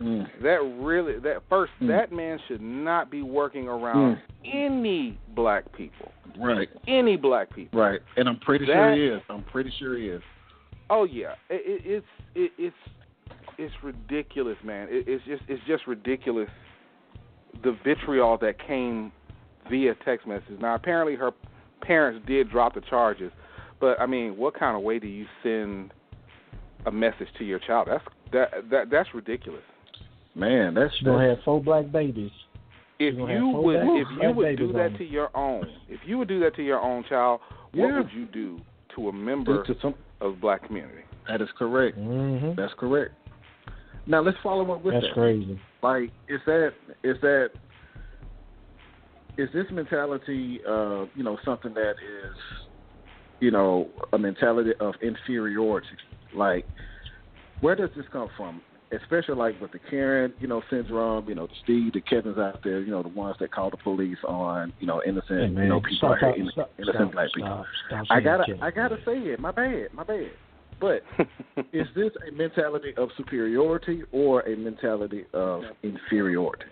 Mm. 0.00 0.28
that 0.42 0.60
really 0.80 1.18
that 1.20 1.42
first 1.48 1.72
Mm. 1.80 1.88
that 1.88 2.12
man 2.12 2.38
should 2.46 2.60
not 2.62 3.10
be 3.10 3.22
working 3.22 3.68
around 3.68 4.16
Mm. 4.16 4.20
any 4.44 5.18
black 5.34 5.70
people. 5.72 6.12
Right. 6.38 6.68
Any 6.86 7.16
black 7.16 7.52
people. 7.52 7.80
Right. 7.80 8.00
And 8.16 8.28
I'm 8.28 8.38
pretty 8.38 8.66
sure 8.66 8.92
he 8.94 9.06
is. 9.06 9.22
I'm 9.28 9.42
pretty 9.44 9.70
sure 9.78 9.96
he 9.96 10.08
is. 10.08 10.22
Oh 10.90 11.04
yeah, 11.04 11.34
it, 11.50 11.62
it, 11.66 11.82
it's 11.84 12.06
it, 12.34 12.52
it's 12.58 12.76
it's 13.58 13.74
ridiculous, 13.82 14.56
man. 14.62 14.86
It, 14.88 15.08
it's 15.08 15.24
just 15.24 15.42
it's 15.48 15.62
just 15.66 15.86
ridiculous. 15.86 16.48
The 17.64 17.72
vitriol 17.84 18.38
that 18.38 18.58
came 18.64 19.10
via 19.68 19.94
text 20.04 20.26
message. 20.26 20.60
Now 20.60 20.74
apparently 20.76 21.16
her 21.16 21.32
parents 21.80 22.24
did 22.26 22.50
drop 22.50 22.74
the 22.74 22.82
charges, 22.82 23.32
but 23.80 24.00
I 24.00 24.06
mean, 24.06 24.36
what 24.36 24.54
kind 24.54 24.76
of 24.76 24.82
way 24.82 24.98
do 25.00 25.08
you 25.08 25.26
send 25.42 25.92
a 26.86 26.92
message 26.92 27.28
to 27.38 27.44
your 27.44 27.58
child? 27.58 27.88
That's 27.90 28.04
that 28.32 28.70
that 28.70 28.90
that's 28.90 29.12
ridiculous. 29.12 29.62
Man, 30.34 30.74
that's 30.74 30.94
She's 30.96 31.04
gonna 31.04 31.28
have 31.28 31.38
four 31.44 31.62
black 31.62 31.90
babies. 31.90 32.30
If 32.98 33.14
You're 33.14 33.26
gonna 33.26 33.32
have 33.34 33.42
you 33.42 33.52
four 33.52 33.64
would 33.64 33.80
black- 33.80 34.00
if 34.00 34.22
you 34.22 34.32
would 34.32 34.56
do 34.58 34.72
that 34.72 34.96
to 34.98 35.04
your 35.04 35.36
own, 35.36 35.66
if 35.88 36.00
you 36.06 36.18
would 36.18 36.28
do 36.28 36.40
that 36.40 36.54
to 36.56 36.62
your 36.62 36.80
own 36.80 37.04
child, 37.04 37.40
what 37.72 37.88
Yeah. 37.88 37.98
would 37.98 38.12
you 38.12 38.26
do 38.26 38.60
to 38.94 39.08
a 39.08 39.12
member 39.12 39.62
to 39.64 39.74
some. 39.80 39.94
of 40.20 40.32
the 40.34 40.40
black 40.40 40.64
community? 40.64 41.02
That 41.28 41.40
is 41.40 41.48
correct. 41.52 41.96
Mm-hmm. 41.98 42.54
That's 42.60 42.74
correct. 42.74 43.12
Now 44.06 44.20
let's 44.20 44.38
follow 44.42 44.72
up 44.72 44.82
with 44.82 44.94
That's 44.94 45.04
that. 45.04 45.08
That's 45.08 45.14
crazy. 45.14 45.60
Like, 45.82 46.10
is 46.28 46.40
that 46.46 46.72
is 47.04 47.20
that 47.20 47.50
is 49.36 49.48
this 49.52 49.66
mentality, 49.70 50.60
uh, 50.66 51.04
you 51.14 51.22
know, 51.22 51.38
something 51.44 51.72
that 51.74 51.92
is, 51.92 52.36
you 53.38 53.52
know, 53.52 53.88
a 54.12 54.18
mentality 54.18 54.72
of 54.80 54.94
inferiority? 55.00 55.86
Like, 56.34 56.66
where 57.60 57.76
does 57.76 57.90
this 57.96 58.06
come 58.12 58.28
from? 58.36 58.60
Especially 58.90 59.34
like 59.34 59.60
with 59.60 59.72
the 59.72 59.78
Karen, 59.90 60.32
you 60.40 60.48
know, 60.48 60.62
syndrome, 60.70 61.28
you 61.28 61.34
know, 61.34 61.46
the 61.46 61.52
Steve, 61.62 61.92
the 61.92 62.00
Kevin's 62.00 62.38
out 62.38 62.60
there, 62.64 62.80
you 62.80 62.90
know, 62.90 63.02
the 63.02 63.10
ones 63.10 63.36
that 63.38 63.52
call 63.52 63.70
the 63.70 63.76
police 63.76 64.16
on, 64.26 64.72
you 64.80 64.86
know, 64.86 65.02
innocent, 65.06 65.56
Hey, 65.58 65.64
you 65.64 65.68
know, 65.68 65.80
people 65.80 66.16
stop, 66.16 66.22
out 66.22 66.34
stop, 66.52 66.70
innocent 66.78 66.96
stop, 66.96 67.12
black 67.12 67.28
people. 67.34 67.66
stop, 67.86 68.04
stop 68.06 68.16
I 68.16 68.20
gotta, 68.20 68.44
Kevin. 68.46 68.62
I 68.62 68.70
gotta 68.70 68.96
say 69.04 69.18
it. 69.18 69.40
My 69.40 69.52
bad, 69.52 69.88
my 69.92 70.04
bad. 70.04 70.30
But 70.80 71.02
is 71.72 71.86
this 71.94 72.12
a 72.26 72.32
mentality 72.32 72.94
of 72.96 73.10
superiority 73.16 74.04
or 74.10 74.40
a 74.42 74.56
mentality 74.56 75.26
of 75.34 75.64
inferiority? 75.82 76.64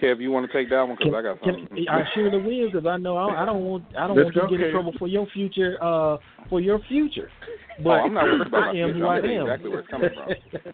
Kev, 0.00 0.20
you 0.20 0.30
want 0.30 0.50
to 0.50 0.52
take 0.52 0.70
that 0.70 0.82
one 0.82 0.96
because 0.98 1.14
I 1.16 1.22
got 1.22 1.40
can, 1.42 1.66
something. 1.68 1.86
I 1.88 2.02
surely 2.14 2.42
will 2.42 2.70
because 2.70 2.86
I 2.86 2.96
know 2.96 3.16
I, 3.16 3.42
I 3.42 3.46
don't 3.46 3.62
want 3.62 3.84
I 3.96 4.06
don't 4.06 4.16
Let's 4.16 4.34
want 4.36 4.50
you 4.50 4.58
to 4.58 4.62
get 4.62 4.66
in 4.66 4.72
trouble 4.72 4.92
for 4.98 5.08
your 5.08 5.26
future 5.32 5.76
uh 5.82 6.18
for 6.48 6.60
your 6.60 6.80
future. 6.88 7.30
But 7.78 7.88
oh, 7.88 7.92
I'm 7.92 8.14
not 8.14 8.24
worried 8.24 8.46
about 8.46 8.74
I 8.74 8.78
am 8.78 8.92
who 8.92 9.06
I 9.06 9.18
I'm 9.18 9.24
exactly 9.24 9.70
where 9.70 9.80
it's 9.80 9.88
coming 9.88 10.10
from. 10.14 10.72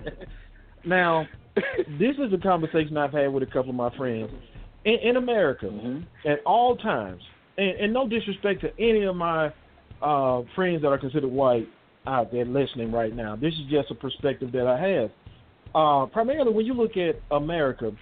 now, 0.84 1.26
this 1.98 2.16
is 2.18 2.32
a 2.32 2.38
conversation 2.38 2.96
I've 2.96 3.12
had 3.12 3.32
with 3.32 3.42
a 3.42 3.46
couple 3.46 3.70
of 3.70 3.76
my 3.76 3.94
friends 3.96 4.30
in, 4.84 4.94
in 4.94 5.16
America 5.16 5.66
Mhm. 5.66 6.04
at 6.24 6.40
all 6.44 6.76
times, 6.76 7.22
and, 7.56 7.70
and 7.70 7.92
no 7.92 8.08
disrespect 8.08 8.60
to 8.62 8.72
any 8.78 9.04
of 9.04 9.16
my 9.16 9.52
uh, 10.02 10.42
friends 10.54 10.82
that 10.82 10.88
are 10.88 10.98
considered 10.98 11.30
white 11.30 11.68
out 12.06 12.32
there 12.32 12.44
listening 12.44 12.92
right 12.92 13.14
now. 13.14 13.36
This 13.36 13.52
is 13.54 13.66
just 13.70 13.90
a 13.90 13.94
perspective 13.94 14.52
that 14.52 14.66
I 14.66 14.78
have. 14.80 15.10
Uh, 15.74 16.06
primarily, 16.06 16.52
when 16.52 16.64
you 16.64 16.74
look 16.74 16.96
at 16.96 17.20
America, 17.30 17.92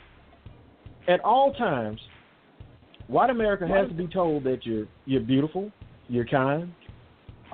at 1.09 1.21
all 1.25 1.53
times, 1.55 2.01
white 3.09 3.31
America 3.31 3.67
has 3.67 3.89
to 3.89 3.95
be 3.95 4.07
told 4.07 4.45
that 4.45 4.65
you're 4.65 4.87
you're 5.07 5.21
beautiful, 5.21 5.73
you're 6.09 6.25
kind, 6.27 6.73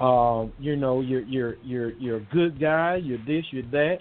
um, 0.02 0.52
you 0.58 0.76
know, 0.76 1.00
you're 1.00 1.22
you're 1.22 1.56
you're 1.62 1.92
you're 1.92 2.16
a 2.16 2.26
good 2.32 2.60
guy, 2.60 2.96
you're 2.96 3.18
this, 3.18 3.44
you're 3.52 3.62
that. 3.70 3.98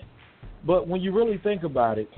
But 0.66 0.88
when 0.88 1.02
you 1.02 1.14
really 1.14 1.40
think 1.44 1.64
about 1.64 1.98
it, 2.00 2.10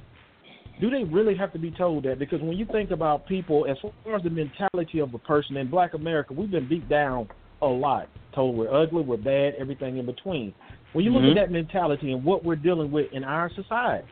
do 0.79 0.89
they 0.89 1.03
really 1.03 1.35
have 1.35 1.51
to 1.53 1.59
be 1.59 1.71
told 1.71 2.05
that? 2.05 2.17
Because 2.17 2.41
when 2.41 2.57
you 2.57 2.65
think 2.71 2.91
about 2.91 3.27
people, 3.27 3.65
as 3.69 3.77
far 4.03 4.15
as 4.15 4.23
the 4.23 4.29
mentality 4.29 4.99
of 4.99 5.13
a 5.13 5.19
person 5.19 5.57
in 5.57 5.69
Black 5.69 5.93
America, 5.93 6.33
we've 6.33 6.51
been 6.51 6.67
beat 6.67 6.87
down 6.89 7.27
a 7.61 7.65
lot, 7.67 8.09
told 8.33 8.57
we're 8.57 8.73
ugly, 8.73 9.01
we're 9.01 9.17
bad, 9.17 9.53
everything 9.59 9.97
in 9.97 10.05
between. 10.05 10.53
When 10.93 11.03
you 11.05 11.11
look 11.11 11.23
Mhm. 11.23 11.31
at 11.31 11.35
that 11.35 11.51
mentality 11.51 12.11
and 12.11 12.23
what 12.23 12.43
we're 12.43 12.55
dealing 12.55 12.91
with 12.91 13.11
in 13.13 13.23
our 13.23 13.49
society, 13.49 14.07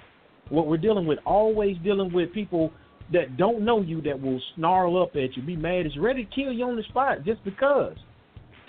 what 0.49 0.67
we're 0.67 0.77
dealing 0.77 1.05
with, 1.05 1.19
always 1.25 1.77
dealing 1.79 2.11
with 2.11 2.31
people 2.33 2.71
that 3.11 3.37
don't 3.37 3.61
know 3.61 3.81
you 3.81 4.01
that 4.01 4.21
will 4.21 4.39
snarl 4.55 4.97
up 4.97 5.15
at 5.15 5.35
you, 5.35 5.43
be 5.43 5.55
mad, 5.55 5.85
is 5.85 5.97
ready 5.97 6.25
to 6.25 6.31
kill 6.31 6.51
you 6.51 6.65
on 6.65 6.75
the 6.75 6.83
spot 6.83 7.23
just 7.23 7.43
because. 7.43 7.97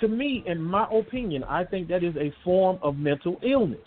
To 0.02 0.08
me, 0.08 0.42
in 0.46 0.60
my 0.60 0.88
opinion, 0.92 1.44
I 1.44 1.62
think 1.62 1.86
that 1.88 2.02
is 2.02 2.16
a 2.16 2.32
form 2.42 2.76
of 2.82 2.96
mental 2.96 3.38
illness 3.40 3.78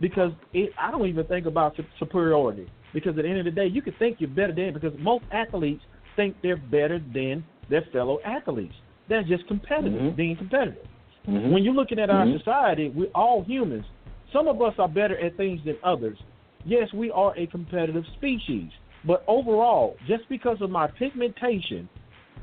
because 0.00 0.32
it, 0.54 0.72
I 0.80 0.90
don't 0.90 1.06
even 1.06 1.26
think 1.26 1.44
about 1.44 1.76
superiority. 1.98 2.70
Because 2.94 3.18
at 3.18 3.24
the 3.24 3.28
end 3.28 3.40
of 3.40 3.44
the 3.44 3.50
day, 3.50 3.66
you 3.66 3.82
can 3.82 3.92
think 3.98 4.16
you're 4.18 4.30
better 4.30 4.54
than 4.54 4.72
because 4.72 4.94
most 4.98 5.24
athletes 5.30 5.82
think 6.16 6.36
they're 6.42 6.56
better 6.56 6.98
than 7.12 7.44
their 7.68 7.84
fellow 7.92 8.18
athletes. 8.24 8.74
That's 9.10 9.28
just 9.28 9.46
competitive, 9.46 10.00
Mhm. 10.00 10.16
being 10.16 10.36
competitive. 10.36 10.86
Mhm. 11.28 11.50
When 11.50 11.64
you're 11.64 11.74
looking 11.74 11.98
at 11.98 12.08
our 12.08 12.24
Mhm. 12.24 12.38
society, 12.38 12.88
we're 12.88 13.10
all 13.14 13.42
humans. 13.42 13.84
Some 14.32 14.48
of 14.48 14.62
us 14.62 14.78
are 14.78 14.88
better 14.88 15.18
at 15.18 15.36
things 15.36 15.62
than 15.64 15.76
others. 15.82 16.18
Yes, 16.64 16.90
we 16.94 17.10
are 17.10 17.34
a 17.36 17.46
competitive 17.46 18.06
species. 18.16 18.72
But 19.04 19.22
overall, 19.26 19.98
just 20.06 20.26
because 20.30 20.62
of 20.62 20.70
my 20.70 20.86
pigmentation, 20.86 21.90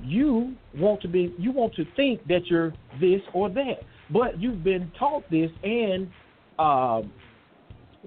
you 0.04 0.56
want 0.78 1.02
to 1.02 1.08
be 1.08 1.34
you 1.38 1.52
want 1.52 1.74
to 1.76 1.86
think 1.96 2.26
that 2.28 2.46
you're 2.48 2.74
this 3.00 3.22
or 3.34 3.50
that. 3.50 3.84
But 4.12 4.40
you've 4.42 4.64
been 4.64 4.92
taught 4.98 5.30
this 5.30 5.52
and 5.64 6.10
um 6.58 7.12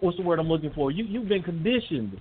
what's 0.00 0.16
the 0.16 0.22
word 0.22 0.38
I'm 0.38 0.48
looking 0.48 0.72
for? 0.74 0.90
You 0.90 1.04
you've 1.04 1.28
been 1.28 1.42
conditioned 1.42 2.18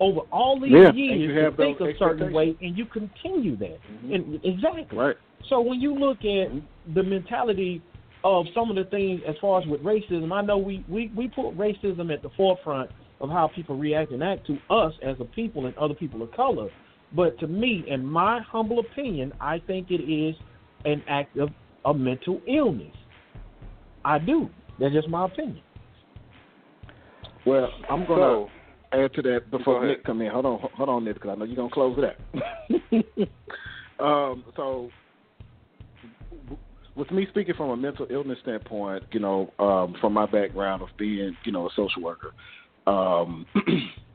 over 0.00 0.20
all 0.32 0.58
these 0.60 0.72
Yeah, 0.72 0.92
years 0.92 1.20
you 1.20 1.28
to 1.28 1.56
think 1.56 1.80
a 1.80 1.96
certain 1.98 2.32
way 2.32 2.56
and 2.60 2.76
you 2.76 2.86
continue 2.86 3.56
that. 3.56 3.78
Mhm. 4.04 4.14
And 4.14 4.44
exactly. 4.44 4.98
Right. 4.98 5.16
So 5.48 5.60
when 5.60 5.80
you 5.80 5.94
look 5.94 6.18
at 6.18 6.50
Mhm. 6.50 6.62
the 6.94 7.02
mentality 7.02 7.82
of 8.24 8.46
some 8.54 8.70
of 8.70 8.76
the 8.76 8.84
things 8.84 9.22
as 9.26 9.36
far 9.38 9.60
as 9.60 9.66
with 9.66 9.82
racism, 9.82 10.32
I 10.32 10.42
know 10.42 10.56
we, 10.56 10.84
we, 10.88 11.10
we 11.14 11.28
put 11.28 11.56
racism 11.56 12.12
at 12.12 12.22
the 12.22 12.30
forefront 12.30 12.90
of 13.20 13.30
how 13.30 13.48
people 13.48 13.76
react 13.76 14.12
and 14.12 14.22
act 14.22 14.46
to 14.46 14.58
us 14.70 14.92
as 15.02 15.18
a 15.20 15.24
people 15.24 15.66
and 15.66 15.76
other 15.76 15.94
people 15.94 16.22
of 16.22 16.30
color. 16.32 16.68
But 17.14 17.38
to 17.40 17.46
me, 17.46 17.84
in 17.86 18.04
my 18.04 18.40
humble 18.40 18.78
opinion, 18.78 19.32
I 19.40 19.60
think 19.66 19.90
it 19.90 20.02
is 20.02 20.34
an 20.84 21.02
act 21.08 21.36
of 21.36 21.50
a 21.84 21.92
mental 21.92 22.40
illness. 22.46 22.94
I 24.04 24.18
do. 24.18 24.48
That's 24.80 24.94
just 24.94 25.08
my 25.08 25.26
opinion. 25.26 25.62
Well, 27.44 27.68
I'm 27.90 28.06
gonna 28.06 28.20
So, 28.20 28.50
add 28.92 29.12
to 29.14 29.22
that 29.22 29.50
before 29.50 29.84
ahead. 29.84 29.98
Nick 29.98 30.04
come 30.04 30.22
in. 30.22 30.30
Hold 30.30 30.46
on, 30.46 30.58
hold 30.74 30.88
on, 30.88 31.04
Nick, 31.04 31.14
because 31.14 31.30
I 31.30 31.34
know 31.34 31.44
you're 31.44 31.56
gonna 31.56 31.70
close 31.70 31.98
it 31.98 32.04
out. 32.04 34.00
um, 34.04 34.44
so, 34.56 34.90
with 36.94 37.10
me 37.10 37.26
speaking 37.30 37.54
from 37.54 37.70
a 37.70 37.76
mental 37.76 38.06
illness 38.10 38.38
standpoint, 38.42 39.04
you 39.12 39.20
know, 39.20 39.52
um, 39.58 39.94
from 40.00 40.12
my 40.12 40.26
background 40.26 40.82
of 40.82 40.88
being, 40.98 41.36
you 41.44 41.52
know, 41.52 41.66
a 41.66 41.70
social 41.74 42.02
worker, 42.02 42.32
um, 42.86 43.46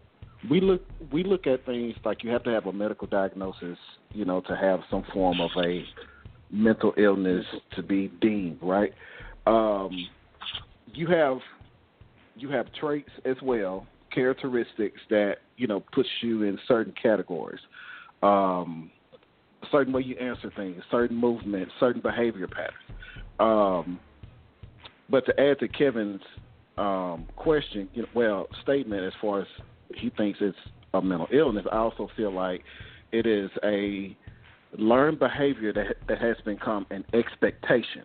we 0.50 0.62
look 0.62 0.82
we 1.12 1.24
look 1.24 1.48
at 1.48 1.66
things 1.66 1.95
like 2.06 2.24
you 2.24 2.30
have 2.32 2.43
to 2.43 2.50
have 2.50 2.66
a 2.66 2.74
medical 2.74 3.08
diagnosis, 3.08 3.78
you 4.14 4.26
know, 4.26 4.41
to 4.41 4.56
have 4.56 4.82
some 4.89 5.04
form 5.14 5.39
of 5.41 5.52
a 5.58 5.84
mental 6.52 6.93
illness 6.98 7.45
to 7.76 7.84
be 7.84 8.12
deemed 8.22 8.60
right. 8.62 8.93
Um, 9.45 10.08
you 10.93 11.08
have 11.08 11.38
you 12.36 12.50
have 12.50 12.68
traits 12.74 13.10
as 13.26 13.36
well, 13.41 13.86
characteristics 14.14 15.00
that 15.10 15.38
you 15.58 15.68
know 15.68 15.84
puts 15.93 16.10
you 16.22 16.43
in 16.43 16.58
certain 16.68 16.93
categories. 17.02 17.60
Um, 18.24 18.91
certain 19.72 19.93
way 19.93 20.02
you 20.04 20.16
answer 20.18 20.52
things, 20.56 20.82
certain 20.91 21.18
movement, 21.18 21.70
certain 21.80 22.02
behavior 22.02 22.48
patterns. 22.48 23.00
Um, 23.39 24.00
but 25.10 25.26
to 25.26 25.39
add 25.39 25.60
to 25.60 25.68
Kevin's 25.68 26.22
um, 26.78 27.28
question, 27.36 27.89
you 27.93 28.04
know, 28.04 28.08
well, 28.14 28.48
statement 28.64 29.04
as 29.04 29.14
far 29.22 29.41
as 29.41 29.48
he 29.95 30.09
thinks 30.11 30.39
it's 30.41 30.57
a 30.93 31.01
mental 31.01 31.27
illness, 31.31 31.65
I 31.71 31.77
also 31.77 32.09
feel 32.15 32.31
like 32.31 32.63
it 33.11 33.25
is 33.25 33.49
a 33.63 34.15
learned 34.77 35.19
behavior 35.19 35.71
that 35.73 35.97
that 36.07 36.19
has 36.19 36.35
become 36.45 36.85
an 36.91 37.05
expectation. 37.13 38.03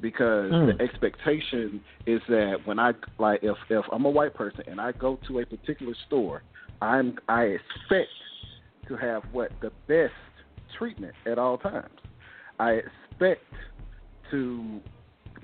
Because 0.00 0.50
Mm. 0.50 0.78
the 0.78 0.82
expectation 0.82 1.82
is 2.06 2.22
that 2.28 2.66
when 2.66 2.78
I 2.78 2.94
like 3.18 3.42
if 3.42 3.56
if 3.68 3.84
I'm 3.92 4.06
a 4.06 4.10
white 4.10 4.34
person 4.34 4.64
and 4.66 4.80
I 4.80 4.92
go 4.92 5.18
to 5.28 5.40
a 5.40 5.46
particular 5.46 5.94
store, 6.06 6.42
I'm 6.80 7.18
I 7.28 7.42
expect 7.58 8.10
to 8.88 8.96
have 8.96 9.22
what 9.32 9.52
the 9.60 9.70
best 9.86 10.14
treatment 10.78 11.14
at 11.26 11.38
all 11.38 11.58
times. 11.58 12.00
I 12.58 12.72
expect 12.72 13.44
to 14.30 14.80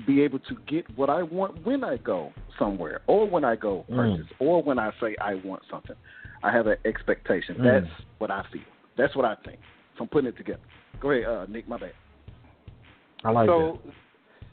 be 0.07 0.23
able 0.23 0.39
to 0.41 0.57
get 0.67 0.85
what 0.97 1.11
I 1.11 1.23
want 1.23 1.65
when 1.65 1.85
I 1.85 1.97
go 1.99 2.33
somewhere, 2.59 3.01
or 3.07 3.29
when 3.29 3.45
I 3.45 3.57
go 3.57 3.85
Mm. 3.89 3.97
purchase, 3.97 4.33
or 4.39 4.63
when 4.63 4.79
I 4.79 4.91
say 5.01 5.17
I 5.21 5.35
want 5.37 5.63
something. 5.71 5.97
I 6.43 6.51
have 6.53 6.67
an 6.67 6.77
expectation. 6.85 7.57
Mm. 7.57 7.65
That's 7.65 7.93
what 8.19 8.31
I 8.31 8.43
feel. 8.53 8.63
That's 8.97 9.15
what 9.17 9.25
I 9.25 9.35
think. 9.45 9.59
So 9.97 10.05
I'm 10.05 10.09
putting 10.09 10.29
it 10.29 10.37
together. 10.37 10.61
Go 11.01 11.11
ahead, 11.11 11.25
uh, 11.25 11.47
Nick. 11.49 11.69
My 11.69 11.79
bad. 11.79 11.93
I 13.25 13.31
like 13.31 13.49
so 13.49 13.81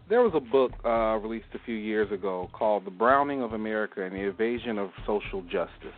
there 0.10 0.22
was 0.22 0.34
a 0.36 0.40
book 0.40 0.72
uh, 0.86 1.18
released 1.18 1.48
a 1.54 1.60
few 1.66 1.76
years 1.76 2.12
ago 2.12 2.50
called 2.54 2.86
"The 2.86 2.92
Browning 2.92 3.42
of 3.42 3.54
America 3.54 4.04
and 4.04 4.14
the 4.14 4.28
Evasion 4.28 4.78
of 4.78 4.92
Social 5.06 5.42
Justice," 5.44 5.98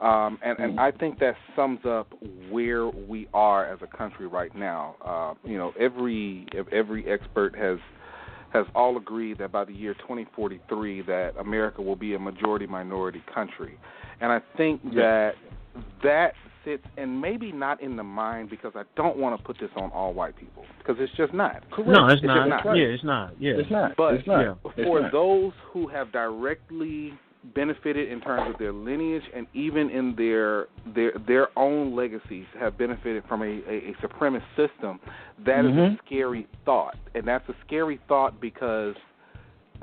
um, 0.00 0.38
and, 0.44 0.58
and 0.58 0.80
I 0.80 0.90
think 0.90 1.18
that 1.20 1.34
sums 1.56 1.80
up 1.84 2.12
where 2.50 2.86
we 2.88 3.28
are 3.34 3.66
as 3.66 3.80
a 3.82 3.86
country 3.96 4.26
right 4.26 4.54
now. 4.54 4.96
Uh, 5.04 5.48
you 5.48 5.58
know, 5.58 5.72
every 5.78 6.46
every 6.70 7.08
expert 7.10 7.56
has 7.56 7.78
has 8.52 8.66
all 8.74 8.96
agreed 8.96 9.38
that 9.38 9.50
by 9.52 9.64
the 9.64 9.72
year 9.72 9.94
2043 9.94 11.02
that 11.02 11.32
America 11.38 11.80
will 11.82 11.96
be 11.96 12.14
a 12.14 12.18
majority 12.18 12.66
minority 12.66 13.22
country, 13.32 13.78
and 14.20 14.30
I 14.32 14.40
think 14.56 14.82
that 14.94 15.32
that 16.02 16.34
sits 16.64 16.84
and 16.96 17.20
maybe 17.20 17.50
not 17.50 17.82
in 17.82 17.96
the 17.96 18.02
mind 18.02 18.50
because 18.50 18.72
I 18.76 18.82
don't 18.96 19.16
want 19.16 19.38
to 19.38 19.44
put 19.44 19.58
this 19.58 19.70
on 19.76 19.90
all 19.90 20.12
white 20.14 20.36
people 20.36 20.64
because 20.78 20.96
it's 21.00 21.12
just 21.16 21.32
not. 21.34 21.64
No, 21.78 22.06
it's 22.06 22.20
It's 22.20 22.24
not. 22.24 22.48
not. 22.48 22.64
Yeah, 22.76 22.84
it's 22.84 23.04
not. 23.04 23.40
Yeah. 23.40 23.52
It's 23.56 23.70
not. 23.70 23.96
But 23.96 24.14
it's 24.14 24.26
not. 24.26 24.58
yeah. 24.76 24.84
For 24.84 25.00
not. 25.00 25.12
those 25.12 25.52
who 25.72 25.88
have 25.88 26.12
directly 26.12 27.14
benefited 27.54 28.10
in 28.10 28.20
terms 28.20 28.52
of 28.52 28.58
their 28.58 28.72
lineage 28.72 29.22
and 29.34 29.46
even 29.52 29.90
in 29.90 30.14
their 30.16 30.66
their 30.94 31.12
their 31.26 31.48
own 31.58 31.94
legacies 31.96 32.46
have 32.58 32.78
benefited 32.78 33.24
from 33.28 33.42
a, 33.42 33.46
a, 33.46 33.90
a 33.90 33.94
supremacist 34.02 34.42
system, 34.56 35.00
that 35.44 35.64
is 35.64 35.72
Mhm. 35.72 35.94
a 35.94 35.98
scary 36.06 36.46
thought. 36.64 36.96
And 37.14 37.26
that's 37.26 37.48
a 37.48 37.54
scary 37.66 37.98
thought 38.08 38.40
because 38.40 38.94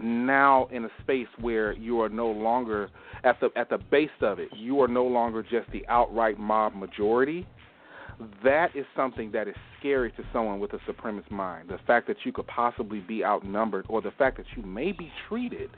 now 0.02 0.68
in 0.72 0.86
a 0.86 0.90
space 1.02 1.28
where 1.42 1.74
you 1.74 2.02
are 2.02 2.10
no 2.10 2.30
longer 2.32 2.90
at 3.24 3.40
the 3.42 3.50
at 3.58 3.70
the 3.70 3.78
base 3.78 4.10
of 4.22 4.40
it, 4.40 4.50
you 4.56 4.82
are 4.82 4.88
no 4.88 5.06
longer 5.06 5.44
just 5.44 5.70
the 5.72 5.86
outright 5.90 6.40
mob 6.40 6.74
majority. 6.76 7.46
That 8.44 8.76
is 8.76 8.86
something 8.96 9.32
that 9.32 9.48
is 9.48 9.56
scary 9.80 10.12
to 10.12 10.24
someone 10.34 10.60
with 10.60 10.74
a 10.74 10.80
supremacist 10.90 11.32
mind. 11.32 11.70
The 11.70 11.80
fact 11.88 12.08
that 12.08 12.18
you 12.26 12.32
could 12.32 12.48
possibly 12.48 13.00
be 13.00 13.24
outnumbered, 13.24 13.86
or 13.88 14.02
the 14.02 14.12
fact 14.12 14.38
that 14.38 14.46
you 14.56 14.64
may 14.64 14.92
be 14.92 15.12
treated 15.28 15.70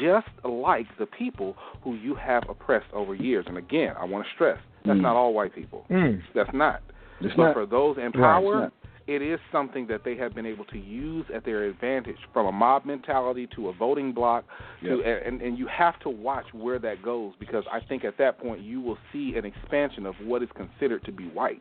just 0.00 0.28
like 0.44 0.86
the 0.98 1.06
people 1.06 1.56
who 1.82 1.94
you 1.94 2.14
have 2.14 2.42
oppressed 2.48 2.92
over 2.92 3.14
years. 3.14 3.46
And 3.48 3.56
again, 3.56 3.94
I 3.98 4.04
want 4.04 4.26
to 4.26 4.30
stress 4.34 4.58
that's 4.84 4.98
Mm. 4.98 5.02
not 5.02 5.16
all 5.16 5.34
white 5.34 5.54
people. 5.54 5.84
Mm. 5.90 6.22
That's 6.34 6.52
not. 6.52 6.82
It's 7.20 7.34
but 7.34 7.44
not. 7.44 7.54
for 7.54 7.66
those 7.66 7.98
in 7.98 8.12
power. 8.12 8.72
It 9.10 9.22
is 9.22 9.40
something 9.50 9.88
that 9.88 10.02
they 10.04 10.16
have 10.16 10.36
been 10.36 10.46
able 10.46 10.64
to 10.66 10.78
use 10.78 11.26
at 11.34 11.44
their 11.44 11.64
advantage, 11.64 12.16
from 12.32 12.46
a 12.46 12.52
mob 12.52 12.84
mentality 12.84 13.48
to 13.56 13.68
a 13.68 13.72
voting 13.72 14.12
block, 14.12 14.44
to 14.84 15.02
and 15.02 15.42
and 15.42 15.58
you 15.58 15.66
have 15.66 15.98
to 16.00 16.08
watch 16.08 16.44
where 16.52 16.78
that 16.78 17.02
goes 17.02 17.32
because 17.40 17.64
I 17.72 17.80
think 17.80 18.04
at 18.04 18.16
that 18.18 18.38
point 18.38 18.60
you 18.60 18.80
will 18.80 18.98
see 19.12 19.34
an 19.36 19.44
expansion 19.44 20.06
of 20.06 20.14
what 20.22 20.44
is 20.44 20.48
considered 20.54 21.04
to 21.06 21.12
be 21.12 21.24
white. 21.24 21.60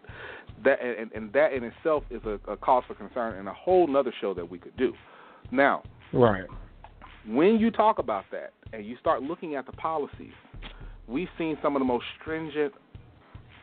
That 0.63 0.79
and, 0.79 1.11
and 1.11 1.33
that 1.33 1.53
in 1.53 1.63
itself 1.63 2.03
is 2.11 2.21
a, 2.23 2.39
a 2.51 2.55
cause 2.55 2.83
for 2.87 2.93
concern 2.93 3.39
and 3.39 3.47
a 3.47 3.53
whole 3.53 3.87
nother 3.87 4.13
show 4.21 4.35
that 4.35 4.47
we 4.47 4.59
could 4.59 4.77
do. 4.77 4.93
Now, 5.51 5.81
Right. 6.13 6.45
when 7.27 7.57
you 7.57 7.71
talk 7.71 7.97
about 7.97 8.25
that 8.31 8.53
and 8.73 8.85
you 8.85 8.95
start 8.99 9.23
looking 9.23 9.55
at 9.55 9.65
the 9.65 9.71
policies, 9.71 10.33
we've 11.07 11.27
seen 11.39 11.57
some 11.63 11.75
of 11.75 11.79
the 11.79 11.85
most 11.85 12.05
stringent 12.21 12.73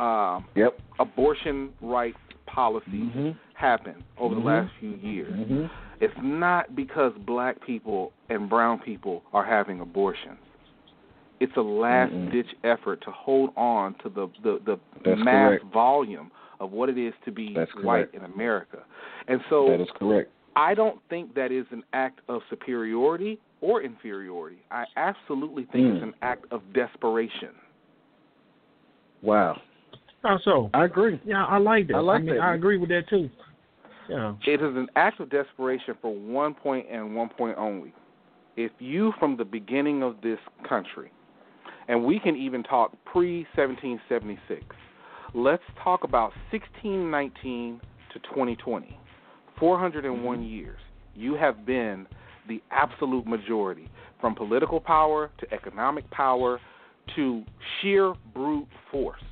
um, 0.01 0.45
Yep. 0.57 0.79
abortion 0.99 1.71
rights 1.81 2.19
policies 2.47 3.11
Mhm. 3.15 3.37
happen 3.55 4.03
over 4.19 4.35
Mhm. 4.35 4.39
the 4.39 4.45
last 4.45 4.73
few 4.81 4.91
years. 5.03 5.33
Mhm. 5.35 5.71
It's 6.01 6.17
not 6.23 6.75
because 6.77 7.13
black 7.19 7.61
people 7.61 8.13
and 8.29 8.49
brown 8.49 8.79
people 8.79 9.23
are 9.33 9.45
having 9.45 9.81
abortions. 9.81 10.39
It's 11.41 11.57
a 11.57 11.63
last 11.63 12.13
ditch 12.31 12.55
effort 12.65 13.01
to 13.03 13.11
hold 13.11 13.53
on 13.57 13.95
to 14.03 14.09
the 14.09 14.29
the, 14.43 14.79
the 15.05 15.17
mass 15.17 15.51
correct. 15.61 15.65
volume 15.67 16.31
of 16.61 16.73
what 16.73 16.89
it 16.89 16.97
is 16.97 17.13
to 17.27 17.31
be 17.31 17.55
white 17.83 18.09
in 18.15 18.25
America. 18.25 18.83
And 19.29 19.43
so 19.51 19.69
That 19.69 19.81
is 19.81 19.91
correct. 19.93 20.31
I 20.55 20.73
don't 20.75 21.03
think 21.11 21.35
that 21.35 21.53
is 21.53 21.67
an 21.71 21.83
act 21.93 22.21
of 22.29 22.43
superiority 22.49 23.39
or 23.61 23.83
inferiority. 23.83 24.59
I 24.71 24.87
absolutely 24.97 25.65
think 25.65 25.87
Mm. 25.87 25.95
it's 25.97 26.03
an 26.03 26.15
act 26.23 26.47
of 26.51 26.63
desperation. 26.73 27.55
Wow. 29.23 29.61
How 30.27 30.41
so? 30.45 30.71
I 30.75 30.85
agree. 30.85 31.21
Yeah, 31.25 31.45
I 31.45 31.59
like 31.59 31.87
that. 31.87 31.95
I 31.95 32.01
like 32.01 32.25
mean, 32.25 32.35
that. 32.35 32.41
I 32.43 32.55
agree 32.57 32.79
with 32.79 32.89
that 32.89 33.09
too. 33.09 33.31
Yeah. 34.09 34.35
It 34.45 34.61
is 34.61 34.77
an 34.77 34.89
act 34.97 35.21
of 35.21 35.31
desperation 35.31 35.95
for 36.03 36.13
one 36.13 36.53
point 36.53 36.87
and 36.91 37.15
one 37.15 37.29
point 37.29 37.57
only. 37.57 37.95
If 38.57 38.73
you, 38.81 39.13
from 39.21 39.37
the 39.37 39.45
beginning 39.45 40.03
of 40.03 40.17
this 40.23 40.39
country, 40.69 41.13
and 41.87 42.05
we 42.05 42.19
can 42.19 42.35
even 42.35 42.65
talk 42.65 42.93
pre 43.05 43.47
1776, 43.55 44.65
let's 45.33 45.63
talk 45.85 46.03
about 46.03 46.33
1619 46.51 47.81
to 48.13 48.19
2020, 48.19 48.99
401 49.61 50.39
mm-hmm. 50.39 50.45
years. 50.45 50.81
You 51.15 51.35
have 51.35 51.65
been 51.65 52.07
the 52.49 52.61
absolute 52.73 53.27
majority, 53.27 53.89
from 54.21 54.35
political 54.35 54.81
power 54.81 55.31
to 55.39 55.55
economic 55.55 56.11
power 56.11 56.61
to 57.15 57.45
sheer 57.81 58.15
brute 58.35 58.67
force. 58.91 59.23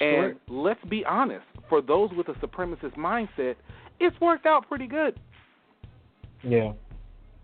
And 0.00 0.16
correct. 0.34 0.40
let's 0.48 0.84
be 0.88 1.04
honest, 1.04 1.44
for 1.68 1.80
those 1.82 2.10
with 2.16 2.28
a 2.28 2.34
supremacist 2.34 2.94
mindset, 2.96 3.56
it's 4.00 4.18
worked 4.20 4.46
out 4.46 4.68
pretty 4.68 4.86
good. 4.86 5.18
Yeah. 6.42 6.72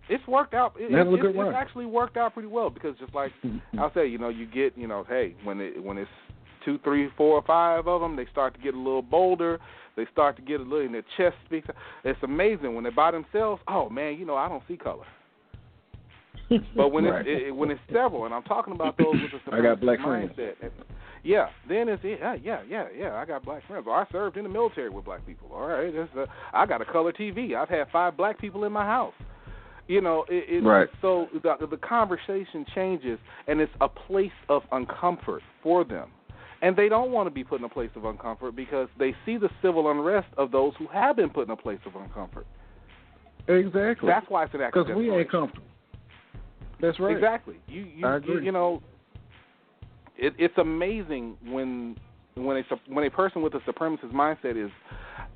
It's 0.09 0.27
worked 0.29 0.55
out. 0.55 0.75
It, 0.79 0.93
They 0.93 0.99
have 0.99 1.09
it- 1.09 1.25
it's 1.25 1.57
actually 1.57 1.87
worked 1.87 2.17
out 2.17 2.35
pretty 2.35 2.49
well 2.49 2.71
because 2.71 2.97
just 2.99 3.15
like 3.15 3.33
I'll 3.79 3.93
say, 3.95 4.07
you 4.07 4.19
know, 4.19 4.29
you 4.29 4.47
get, 4.47 4.77
you 4.77 4.87
know, 4.87 5.05
hey, 5.09 5.35
when 5.45 5.61
it 5.61 5.83
when 5.83 5.97
it's 5.99 6.11
two, 6.65 6.79
three, 6.85 7.09
four, 7.17 7.37
or 7.37 7.43
five 7.43 7.87
of 7.89 8.01
them, 8.01 8.15
they 8.17 8.27
start 8.31 8.55
to 8.55 8.61
get 8.61 8.75
a 8.75 8.79
little 8.79 9.03
bolder. 9.03 9.59
They 9.97 10.07
start 10.13 10.37
to 10.37 10.43
get 10.43 10.61
a 10.61 10.63
little, 10.63 10.81
and 10.81 10.95
their 10.95 11.05
chest 11.17 11.37
speaks. 11.47 11.69
It's 12.05 12.19
amazing 12.23 12.75
when 12.75 12.83
they're 12.85 12.93
by 12.93 13.11
themselves. 13.13 13.63
Oh 13.69 13.89
man, 13.89 14.19
you 14.19 14.27
know, 14.27 14.37
I 14.37 14.49
don't 14.49 14.63
see 14.69 14.77
color. 14.77 15.05
But 16.77 16.89
when 16.91 17.05
Right. 17.11 17.27
it's 17.27 17.45
it, 17.49 17.51
when 17.57 17.71
it's 17.71 17.81
several, 17.93 18.27
and 18.27 18.35
I'm 18.35 18.43
talking 18.43 18.75
about 18.75 18.97
those 18.99 19.15
with 19.15 19.41
a 19.53 19.55
I 19.57 19.61
got 19.63 19.79
supremacist 19.79 19.81
black 19.81 19.99
mindset. 20.01 20.53
and- 20.63 20.71
Yeah, 21.25 21.49
then 21.67 21.89
it's 21.89 22.05
yeah, 22.05 22.37
yeah, 22.43 22.61
yeah, 22.69 22.87
yeah. 22.97 23.15
I 23.15 23.25
got 23.25 23.45
black 23.45 23.67
friends. 23.67 23.87
I 23.89 24.05
served 24.13 24.37
in 24.37 24.43
the 24.43 24.49
military 24.51 24.91
with 24.91 25.07
black 25.07 25.27
people. 25.27 25.49
All 25.53 25.67
right, 25.67 25.93
that's, 25.95 26.11
uh, 26.17 26.27
I 26.53 26.67
got 26.67 26.83
a 26.83 26.85
color 26.85 27.13
TV. 27.13 27.57
I've 27.57 27.71
had 27.71 27.87
five 27.91 28.15
black 28.15 28.39
people 28.39 28.65
in 28.65 28.73
my 28.73 28.85
house. 28.85 29.15
You 29.89 30.03
know, 30.03 30.25
it, 30.29 30.45
it, 30.49 30.67
Right. 30.67 30.89
so 31.01 31.29
the 31.43 31.67
the 31.67 31.79
conversation 31.79 32.67
changes, 32.75 33.19
and 33.49 33.59
it's 33.61 33.73
a 33.81 33.89
place 33.89 34.33
of 34.51 34.63
uncomfort 34.71 35.41
for 35.63 35.83
them, 35.83 36.11
and 36.61 36.77
they 36.77 36.91
don't 36.91 37.11
want 37.11 37.27
to 37.27 37.31
be 37.31 37.43
put 37.43 37.59
in 37.59 37.65
a 37.65 37.71
place 37.71 37.91
of 37.97 38.03
uncomfort 38.03 38.55
because 38.55 38.89
they 38.99 39.15
see 39.25 39.39
the 39.39 39.51
civil 39.63 39.91
unrest 39.91 40.29
of 40.37 40.51
those 40.51 40.75
who 40.79 40.87
have 40.89 41.17
been 41.17 41.31
put 41.31 41.47
in 41.47 41.51
a 41.51 41.57
place 41.57 41.81
of 41.87 41.93
uncomfort. 41.93 42.45
Exactly. 43.49 44.09
That's 44.09 44.27
why 44.29 44.45
it's 44.45 44.55
an 44.55 44.61
of 44.63 44.73
Because 44.73 44.95
we 44.95 45.11
ain't 45.11 45.31
comfortable. 45.31 45.67
That's 46.81 47.01
right. 47.01 47.15
Exactly. 47.15 47.57
You 47.67 47.87
you, 47.97 48.07
I 48.07 48.11
you 48.13 48.17
agree. 48.17 48.45
you 48.45 48.53
know, 48.53 48.83
it, 50.17 50.35
it's 50.39 50.57
amazing 50.59 51.37
when 51.47 51.97
when 52.35 52.57
a 52.57 52.63
when 52.93 53.05
a 53.07 53.11
person 53.11 53.43
with 53.43 53.55
a 53.55 53.61
supremacist 53.61 54.13
mindset 54.13 54.57
is 54.63 54.71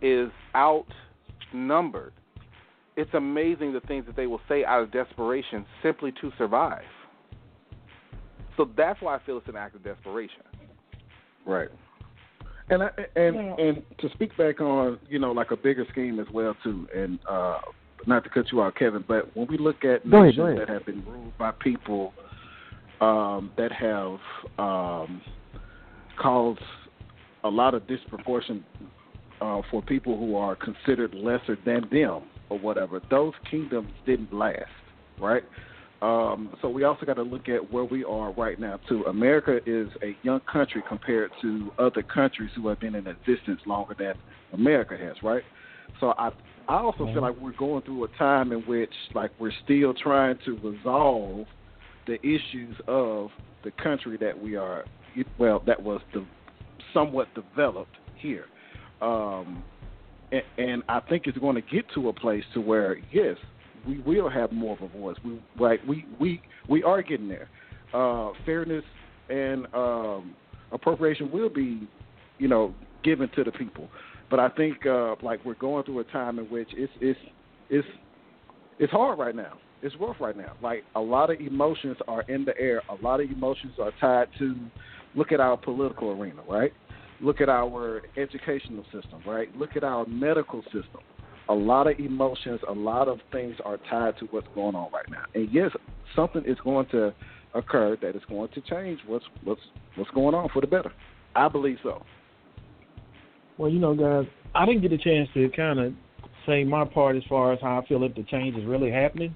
is 0.02 0.30
outnumbered. 0.54 2.12
It's 2.96 3.12
amazing 3.14 3.72
the 3.72 3.80
things 3.80 4.06
that 4.06 4.16
they 4.16 4.26
will 4.26 4.40
say 4.48 4.64
out 4.64 4.82
of 4.82 4.90
desperation 4.90 5.64
simply 5.82 6.12
to 6.20 6.32
survive. 6.36 6.82
So 8.56 8.68
that's 8.76 9.00
why 9.00 9.14
I 9.14 9.20
feel 9.24 9.38
it's 9.38 9.46
an 9.48 9.56
act 9.56 9.76
of 9.76 9.84
desperation. 9.84 10.42
Right. 11.46 11.68
And 12.70 12.82
I, 12.82 12.90
and 13.16 13.34
Yeah. 13.36 13.54
and 13.56 13.82
to 13.98 14.10
speak 14.10 14.36
back 14.36 14.60
on 14.60 14.98
you 15.08 15.18
know 15.18 15.32
like 15.32 15.52
a 15.52 15.56
bigger 15.56 15.86
scheme 15.90 16.18
as 16.18 16.26
well 16.32 16.56
too, 16.62 16.88
and 16.94 17.18
uh, 17.28 17.58
not 18.06 18.24
to 18.24 18.30
cut 18.30 18.50
you 18.52 18.62
out, 18.62 18.74
Kevin, 18.74 19.04
but 19.06 19.34
when 19.36 19.46
we 19.46 19.58
look 19.58 19.84
at 19.84 20.08
Go 20.10 20.22
nations 20.22 20.36
go 20.36 20.46
ahead. 20.46 20.60
that 20.60 20.68
have 20.68 20.84
been 20.84 21.04
ruled 21.06 21.36
by 21.38 21.52
people 21.52 22.12
um, 23.00 23.52
that 23.56 23.72
have 23.72 24.18
um, 24.58 25.22
caused 26.20 26.60
a 27.44 27.48
lot 27.48 27.74
of 27.74 27.86
disproportion 27.86 28.64
uh, 29.40 29.62
for 29.70 29.82
people 29.82 30.18
who 30.18 30.36
are 30.36 30.56
considered 30.56 31.14
lesser 31.14 31.56
than 31.64 31.82
them 31.92 32.22
or 32.50 32.58
whatever, 32.58 33.00
those 33.10 33.32
kingdoms 33.50 33.90
didn't 34.06 34.32
last, 34.32 34.64
right? 35.20 35.44
Um, 36.00 36.56
so 36.62 36.68
we 36.68 36.84
also 36.84 37.04
got 37.06 37.14
to 37.14 37.22
look 37.22 37.48
at 37.48 37.72
where 37.72 37.84
we 37.84 38.04
are 38.04 38.32
right 38.32 38.58
now 38.58 38.78
too. 38.88 39.02
America 39.04 39.58
is 39.66 39.88
a 40.02 40.16
young 40.22 40.40
country 40.40 40.82
compared 40.88 41.30
to 41.42 41.70
other 41.78 42.02
countries 42.02 42.50
who 42.54 42.68
have 42.68 42.78
been 42.78 42.94
in 42.94 43.06
existence 43.06 43.60
longer 43.66 43.96
than 43.98 44.14
America 44.52 44.96
has, 44.96 45.16
right? 45.22 45.42
So 46.00 46.14
I 46.16 46.30
I 46.68 46.76
also 46.76 47.06
feel 47.06 47.22
like 47.22 47.34
we're 47.40 47.56
going 47.56 47.82
through 47.82 48.04
a 48.04 48.08
time 48.18 48.52
in 48.52 48.60
which 48.60 48.92
like 49.14 49.30
we're 49.40 49.52
still 49.64 49.94
trying 49.94 50.38
to 50.44 50.58
resolve 50.58 51.46
the 52.08 52.20
issues 52.26 52.74
of 52.88 53.30
the 53.62 53.70
country 53.82 54.16
that 54.16 54.40
we 54.40 54.56
are 54.56 54.84
well 55.38 55.62
that 55.66 55.80
was 55.80 56.00
the 56.12 56.24
somewhat 56.92 57.28
developed 57.34 57.96
here. 58.16 58.46
Um, 59.00 59.62
and, 60.32 60.42
and 60.56 60.82
I 60.88 61.00
think 61.00 61.26
it's 61.26 61.38
going 61.38 61.54
to 61.54 61.62
get 61.62 61.84
to 61.94 62.08
a 62.08 62.12
place 62.12 62.44
to 62.54 62.60
where 62.60 62.96
yes, 63.12 63.36
we 63.86 64.00
will 64.00 64.28
have 64.28 64.50
more 64.52 64.76
of 64.76 64.82
a 64.82 64.98
voice. 64.98 65.16
We 65.24 65.40
like 65.60 65.80
we 65.86 66.06
we 66.18 66.40
we 66.68 66.82
are 66.82 67.02
getting 67.02 67.28
there. 67.28 67.48
Uh, 67.94 68.32
fairness 68.44 68.84
and 69.30 69.66
um, 69.74 70.34
appropriation 70.72 71.30
will 71.30 71.48
be, 71.48 71.88
you 72.38 72.48
know, 72.48 72.74
given 73.02 73.28
to 73.34 73.44
the 73.44 73.52
people. 73.52 73.88
But 74.30 74.40
I 74.40 74.48
think 74.50 74.84
uh, 74.86 75.14
like 75.22 75.44
we're 75.44 75.54
going 75.54 75.84
through 75.84 76.00
a 76.00 76.04
time 76.04 76.38
in 76.38 76.46
which 76.46 76.68
it's 76.72 76.92
it's 77.00 77.18
it's 77.70 77.88
it's 78.78 78.92
hard 78.92 79.18
right 79.18 79.34
now. 79.34 79.54
It's 79.82 79.94
rough 80.00 80.16
right 80.20 80.36
now. 80.36 80.52
Like 80.62 80.84
a 80.94 81.00
lot 81.00 81.30
of 81.30 81.40
emotions 81.40 81.96
are 82.06 82.22
in 82.22 82.44
the 82.44 82.58
air. 82.58 82.82
A 82.88 83.02
lot 83.02 83.20
of 83.20 83.30
emotions 83.30 83.74
are 83.80 83.92
tied 84.00 84.28
to 84.38 84.54
look 85.14 85.32
at 85.32 85.40
our 85.40 85.56
political 85.56 86.10
arena, 86.10 86.42
right? 86.48 86.72
Look 87.20 87.40
at 87.40 87.48
our 87.48 88.02
educational 88.16 88.84
system, 88.84 89.22
right? 89.26 89.54
Look 89.56 89.76
at 89.76 89.84
our 89.84 90.06
medical 90.06 90.62
system. 90.64 91.00
A 91.48 91.54
lot 91.54 91.86
of 91.86 91.98
emotions, 91.98 92.60
a 92.68 92.72
lot 92.72 93.08
of 93.08 93.18
things 93.32 93.56
are 93.64 93.78
tied 93.90 94.18
to 94.18 94.26
what's 94.26 94.46
going 94.54 94.74
on 94.74 94.90
right 94.92 95.08
now. 95.10 95.24
And 95.34 95.48
yes, 95.52 95.70
something 96.14 96.44
is 96.46 96.58
going 96.62 96.86
to 96.90 97.14
occur 97.54 97.96
that 98.02 98.14
is 98.14 98.22
going 98.28 98.50
to 98.50 98.60
change 98.60 99.00
what's 99.06 99.24
what's 99.44 99.60
what's 99.96 100.10
going 100.10 100.34
on 100.34 100.48
for 100.52 100.60
the 100.60 100.66
better. 100.66 100.92
I 101.34 101.48
believe 101.48 101.78
so. 101.82 102.02
Well, 103.56 103.70
you 103.70 103.78
know, 103.78 103.94
guys, 103.94 104.30
I 104.54 104.66
didn't 104.66 104.82
get 104.82 104.92
a 104.92 104.98
chance 104.98 105.28
to 105.34 105.48
kind 105.56 105.78
of 105.78 105.92
say 106.46 106.64
my 106.64 106.84
part 106.84 107.16
as 107.16 107.22
far 107.28 107.52
as 107.52 107.58
how 107.60 107.80
I 107.80 107.86
feel 107.86 108.02
if 108.04 108.14
the 108.14 108.22
change 108.24 108.56
is 108.56 108.64
really 108.64 108.90
happening. 108.90 109.34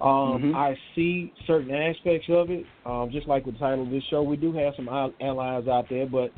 Um, 0.00 0.42
Mhm. 0.42 0.54
I 0.54 0.76
see 0.94 1.32
certain 1.46 1.70
aspects 1.74 2.28
of 2.28 2.50
it. 2.50 2.66
Um, 2.84 3.10
just 3.10 3.26
like 3.26 3.46
with 3.46 3.54
the 3.54 3.60
title 3.60 3.82
of 3.84 3.90
this 3.90 4.02
show, 4.04 4.22
we 4.22 4.36
do 4.36 4.52
have 4.52 4.74
some 4.74 4.88
al- 4.88 5.12
allies 5.20 5.68
out 5.68 5.88
there, 5.88 6.06
but 6.06 6.32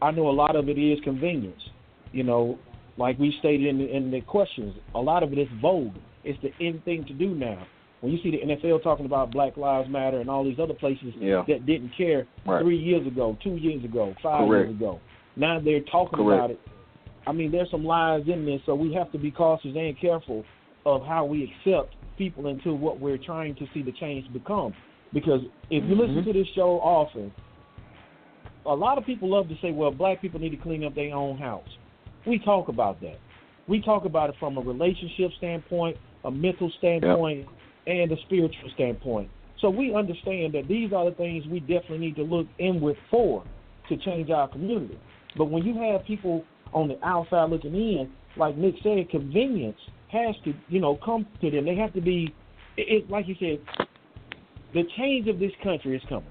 I 0.00 0.10
know 0.10 0.28
a 0.28 0.30
lot 0.32 0.56
of 0.56 0.68
it 0.68 0.78
is 0.78 1.00
convenience. 1.00 1.70
You 2.12 2.22
know, 2.22 2.58
like 2.96 3.18
we 3.18 3.32
stated 3.38 3.66
in 3.66 3.78
the, 3.78 3.94
in 3.94 4.10
the 4.10 4.20
questions, 4.22 4.74
a 4.94 5.00
lot 5.00 5.22
of 5.22 5.32
it 5.32 5.38
is 5.38 5.48
vogue. 5.60 5.94
It's 6.24 6.38
the 6.42 6.52
end 6.60 6.84
thing 6.84 7.04
to 7.04 7.12
do 7.12 7.34
now. 7.34 7.58
When 8.00 8.12
you 8.12 8.18
see 8.22 8.30
the 8.30 8.38
NFL 8.38 8.78
talking 8.82 9.04
about 9.04 9.30
Black 9.30 9.56
Lives 9.58 9.88
Matter 9.88 10.20
and 10.20 10.30
all 10.30 10.42
these 10.44 10.58
other 10.58 10.72
places 10.74 11.12
Yeah. 11.18 11.44
that 11.48 11.66
didn't 11.66 11.90
care 11.90 12.26
Right. 12.46 12.62
three 12.62 12.78
years 12.78 13.06
ago, 13.06 13.36
two 13.42 13.56
years 13.56 13.84
ago, 13.84 14.14
five 14.22 14.48
Correct. 14.48 14.68
years 14.68 14.76
ago, 14.80 15.00
now 15.36 15.58
they're 15.58 15.80
talking 15.80 16.18
Correct. 16.18 16.38
about 16.38 16.50
it. 16.52 16.60
I 17.26 17.32
mean, 17.32 17.50
there's 17.50 17.70
some 17.70 17.84
lies 17.84 18.26
in 18.28 18.46
there, 18.46 18.58
so 18.64 18.74
we 18.74 18.92
have 18.94 19.12
to 19.12 19.18
be 19.18 19.30
cautious 19.30 19.76
and 19.76 19.98
careful 19.98 20.44
of 20.86 21.04
how 21.04 21.26
we 21.26 21.44
accept 21.44 21.94
people 22.20 22.48
into 22.48 22.74
what 22.74 23.00
we're 23.00 23.16
trying 23.16 23.54
to 23.54 23.64
see 23.72 23.80
the 23.82 23.92
change 23.92 24.30
become. 24.30 24.74
Because 25.14 25.40
if 25.70 25.82
you 25.88 25.96
listen 25.96 26.16
mm-hmm. 26.16 26.26
to 26.26 26.32
this 26.34 26.46
show 26.54 26.78
often, 26.80 27.32
a 28.66 28.74
lot 28.74 28.98
of 28.98 29.06
people 29.06 29.30
love 29.30 29.48
to 29.48 29.54
say, 29.62 29.72
well, 29.72 29.90
black 29.90 30.20
people 30.20 30.38
need 30.38 30.50
to 30.50 30.58
clean 30.58 30.84
up 30.84 30.94
their 30.94 31.14
own 31.14 31.38
house. 31.38 31.66
We 32.26 32.38
talk 32.38 32.68
about 32.68 33.00
that. 33.00 33.18
We 33.68 33.80
talk 33.80 34.04
about 34.04 34.28
it 34.28 34.36
from 34.38 34.58
a 34.58 34.60
relationship 34.60 35.30
standpoint, 35.38 35.96
a 36.24 36.30
mental 36.30 36.70
standpoint, 36.76 37.48
and 37.86 38.12
a 38.12 38.16
spiritual 38.26 38.70
standpoint. 38.74 39.30
So 39.62 39.70
we 39.70 39.94
understand 39.94 40.52
that 40.52 40.68
these 40.68 40.92
are 40.92 41.08
the 41.08 41.16
things 41.16 41.46
we 41.46 41.60
definitely 41.60 41.98
need 41.98 42.16
to 42.16 42.22
look 42.22 42.46
inward 42.58 42.96
for 43.10 43.42
to 43.88 43.96
change 43.96 44.28
our 44.28 44.46
community. 44.46 44.98
But 45.38 45.46
when 45.46 45.64
you 45.64 45.74
have 45.80 46.04
people 46.04 46.44
on 46.74 46.88
the 46.88 47.02
outside 47.02 47.48
looking 47.48 47.74
in, 47.74 48.10
like 48.36 48.58
Nick 48.58 48.74
said, 48.82 49.08
convenience 49.10 49.78
has 50.12 50.34
to, 50.44 50.54
you 50.68 50.80
know, 50.80 50.98
come 51.04 51.26
to 51.40 51.50
them. 51.50 51.64
They 51.64 51.76
have 51.76 51.92
to 51.94 52.00
be, 52.00 52.34
it, 52.76 53.04
it, 53.04 53.10
like 53.10 53.26
you 53.28 53.36
said, 53.38 53.58
the 54.74 54.82
change 54.96 55.28
of 55.28 55.38
this 55.38 55.52
country 55.62 55.96
is 55.96 56.02
coming. 56.08 56.24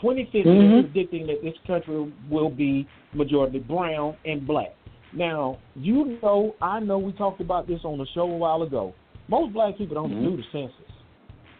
2050 0.00 0.48
Mhm. 0.48 0.78
is 0.78 0.84
predicting 0.86 1.26
that 1.26 1.42
this 1.42 1.54
country 1.66 2.12
will 2.30 2.50
be 2.50 2.86
majority 3.12 3.58
brown 3.58 4.16
and 4.24 4.46
black. 4.46 4.74
Now, 5.12 5.58
you 5.74 6.18
know, 6.22 6.54
I 6.62 6.80
know 6.80 6.98
we 6.98 7.12
talked 7.12 7.40
about 7.40 7.66
this 7.66 7.80
on 7.84 7.98
the 7.98 8.06
show 8.14 8.22
a 8.22 8.36
while 8.36 8.62
ago. 8.62 8.94
Most 9.28 9.52
black 9.52 9.76
people 9.76 9.94
don't 9.94 10.12
Mhm. 10.12 10.22
do 10.22 10.36
the 10.36 10.44
census. 10.52 10.74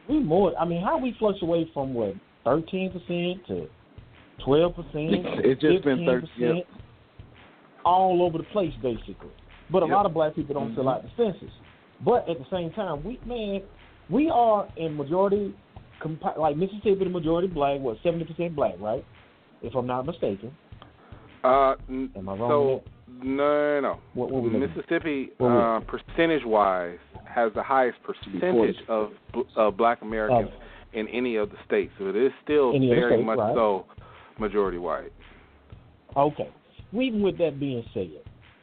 We 0.09 0.21
more, 0.21 0.59
I 0.59 0.65
mean, 0.65 0.81
how 0.81 0.99
we 0.99 1.13
fluctuate 1.13 1.73
from 1.73 1.95
what, 1.95 2.15
13% 2.45 3.45
to 3.47 3.69
12%? 4.39 5.27
It's 5.45 5.61
just 5.61 5.85
been 5.85 6.05
30 6.07 6.27
15%, 6.27 6.57
yeah. 6.57 6.63
all 7.85 8.23
over 8.23 8.39
the 8.39 8.45
place, 8.45 8.75
basically. 8.83 9.31
But 9.73 9.83
a 9.83 9.87
Yep. 9.87 9.95
lot 9.95 10.07
of 10.07 10.15
black 10.15 10.35
people 10.35 10.55
don't 10.55 10.75
fill 10.75 10.89
out 10.89 11.03
the 11.03 11.11
census. 11.17 11.53
But 12.05 12.29
at 12.29 12.39
the 12.39 12.47
same 12.51 12.71
time, 12.73 13.05
we 13.05 13.19
man, 13.27 13.63
we 14.09 14.29
are 14.31 14.67
in 14.77 14.97
majority, 14.97 15.55
like 16.37 16.57
Mississippi, 16.57 16.95
the 17.05 17.11
majority 17.11 17.49
black. 17.49 17.81
What 17.81 17.99
seventy 18.03 18.25
percent 18.25 18.57
black, 18.57 18.75
right? 18.81 19.05
If 19.63 19.75
I'm 19.75 19.87
not 19.87 20.07
mistaken. 20.07 20.57
Uh, 21.45 21.75
n- 21.89 22.11
Am 22.17 22.29
I 22.29 22.35
wrong? 22.35 22.51
so 22.51 22.83
no, 23.23 23.81
no, 23.81 23.81
no. 23.81 23.99
What- 24.15 24.31
what 24.31 24.43
we 24.43 24.51
looking 24.51 24.63
at? 24.63 24.77
Mississippi, 24.77 25.31
What 25.39 25.49
uh, 25.49 25.81
percentage-wise, 25.81 26.99
has 27.25 27.53
the 27.55 27.63
highest 27.63 27.99
percentage 28.03 28.77
of 28.89 29.13
uh, 29.57 29.71
Black 29.71 30.03
Americans 30.03 30.51
in 30.93 31.07
any 31.09 31.37
of 31.37 31.51
the 31.51 31.57
states. 31.67 31.93
So 31.99 32.07
it 32.09 32.17
is 32.17 32.33
still 32.43 32.73
very 32.73 33.15
states, 33.15 33.27
much 33.27 33.39
right. 33.39 33.55
so 33.55 33.85
majority 34.39 34.79
white. 34.79 35.13
Okay. 36.17 36.49
Even 36.93 37.23
with 37.23 37.39
that 37.39 37.61
being 37.61 37.85
said, 37.95 38.11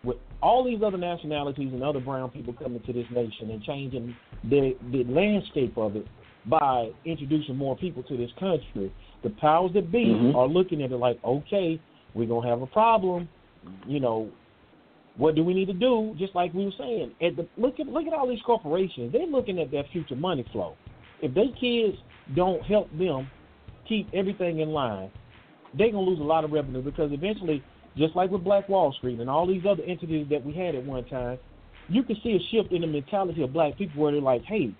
with 0.07 0.17
all 0.41 0.63
these 0.63 0.81
other 0.81 0.97
nationalities 0.97 1.71
and 1.73 1.83
other 1.83 1.99
brown 1.99 2.29
people 2.29 2.53
coming 2.53 2.81
to 2.85 2.93
this 2.93 3.05
nation 3.11 3.51
and 3.51 3.61
changing 3.63 4.15
the 4.49 4.75
the 4.91 5.03
landscape 5.05 5.77
of 5.77 5.95
it 5.95 6.07
by 6.45 6.89
introducing 7.03 7.57
more 7.57 7.75
people 7.75 8.01
to 8.03 8.15
this 8.15 8.31
country, 8.39 8.91
the 9.21 9.29
powers 9.31 9.71
that 9.73 9.91
be 9.91 10.05
Mhm. 10.15 10.33
are 10.33 10.47
looking 10.47 10.81
at 10.81 10.91
it 10.91 10.97
like, 10.97 11.21
okay, 11.23 11.77
we're 12.15 12.27
gonna 12.27 12.47
have 12.47 12.61
a 12.61 12.67
problem. 12.67 13.27
You 13.85 13.99
know, 13.99 14.29
what 15.17 15.35
do 15.35 15.43
we 15.43 15.53
need 15.53 15.65
to 15.67 15.73
do? 15.73 16.15
Just 16.17 16.33
like 16.35 16.53
we 16.53 16.63
were 16.65 16.77
saying, 16.77 17.11
at 17.21 17.35
the 17.35 17.45
look 17.57 17.79
at 17.79 17.87
look 17.87 18.07
at 18.07 18.13
all 18.13 18.27
these 18.27 18.41
corporations. 18.43 19.11
They're 19.11 19.25
looking 19.25 19.59
at 19.59 19.71
their 19.71 19.83
future 19.91 20.15
money 20.15 20.43
flow. 20.51 20.75
If 21.21 21.33
their 21.33 21.51
kids 21.59 21.97
don't 22.33 22.63
help 22.63 22.89
them 22.97 23.29
keep 23.85 24.07
everything 24.13 24.59
in 24.59 24.69
line, 24.69 25.09
they're 25.73 25.91
gonna 25.91 26.09
lose 26.11 26.19
a 26.19 26.23
lot 26.23 26.45
of 26.45 26.51
revenue 26.51 26.81
because 26.81 27.11
eventually, 27.11 27.61
just 27.97 28.15
like 28.15 28.29
with 28.29 28.43
Black 28.43 28.69
Wall 28.69 28.93
Street 28.93 29.19
and 29.19 29.29
all 29.29 29.45
these 29.47 29.65
other 29.65 29.83
entities 29.83 30.27
that 30.29 30.43
we 30.43 30.53
had 30.53 30.75
at 30.75 30.83
one 30.83 31.03
time, 31.05 31.39
you 31.89 32.03
can 32.03 32.15
see 32.21 32.33
a 32.35 32.39
shift 32.51 32.71
in 32.71 32.81
the 32.81 32.87
mentality 32.87 33.41
of 33.43 33.53
black 33.53 33.77
people 33.77 34.01
where 34.01 34.11
they're 34.11 34.21
like, 34.21 34.43
"Hey, 34.43 34.71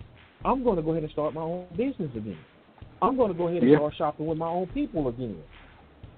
I'm 0.44 0.62
going 0.62 0.76
to 0.76 0.82
go 0.82 0.90
ahead 0.92 1.02
and 1.02 1.12
start 1.12 1.34
my 1.34 1.40
own 1.42 1.66
business 1.76 2.10
again. 2.14 2.38
I'm 3.00 3.16
going 3.16 3.32
to 3.32 3.38
go 3.38 3.48
ahead 3.48 3.62
and 3.62 3.70
Yeah. 3.70 3.78
start 3.78 3.94
shopping 3.96 4.26
with 4.26 4.38
my 4.38 4.48
own 4.48 4.66
people 4.68 5.08
again." 5.08 5.36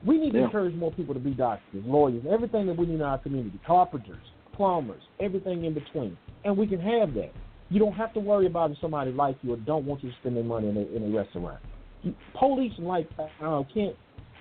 We 0.05 0.19
need 0.19 0.33
to 0.33 0.39
encourage 0.45 0.75
more 0.77 0.91
people 0.93 1.13
to 1.15 1.21
be 1.21 1.33
doctors, 1.33 1.85
lawyers, 1.85 2.25
everything 2.29 2.67
that 2.67 2.77
we 2.77 2.87
need 2.87 2.95
in 2.95 3.03
our 3.03 3.19
community, 3.19 3.59
carpenters, 3.67 4.23
plumbers, 4.55 5.03
everything 5.21 5.65
in 5.65 5.75
between, 5.75 6.17
and 6.45 6.57
we 6.57 6.67
can 6.67 6.81
have 6.81 7.13
that. 7.15 7.33
You 7.69 7.79
don't 7.79 7.93
have 7.93 8.13
to 8.15 8.21
worry 8.21 8.47
about 8.47 8.71
if 8.71 8.79
somebody 8.81 9.13
likes 9.13 9.39
you 9.43 9.53
or 9.53 9.57
don't 9.59 9.85
want 9.85 10.03
you 10.03 10.11
to 10.11 10.17
spend 10.17 10.37
their 10.37 10.45
money 10.45 10.69
in 10.71 10.77
a, 10.77 10.97
in 10.97 11.15
a 11.15 11.17
restaurant. 11.17 11.59
You- 12.03 12.15
Police, 12.35 12.73
like 12.79 13.07
uh, 13.43 13.63
Kent, 13.75 13.95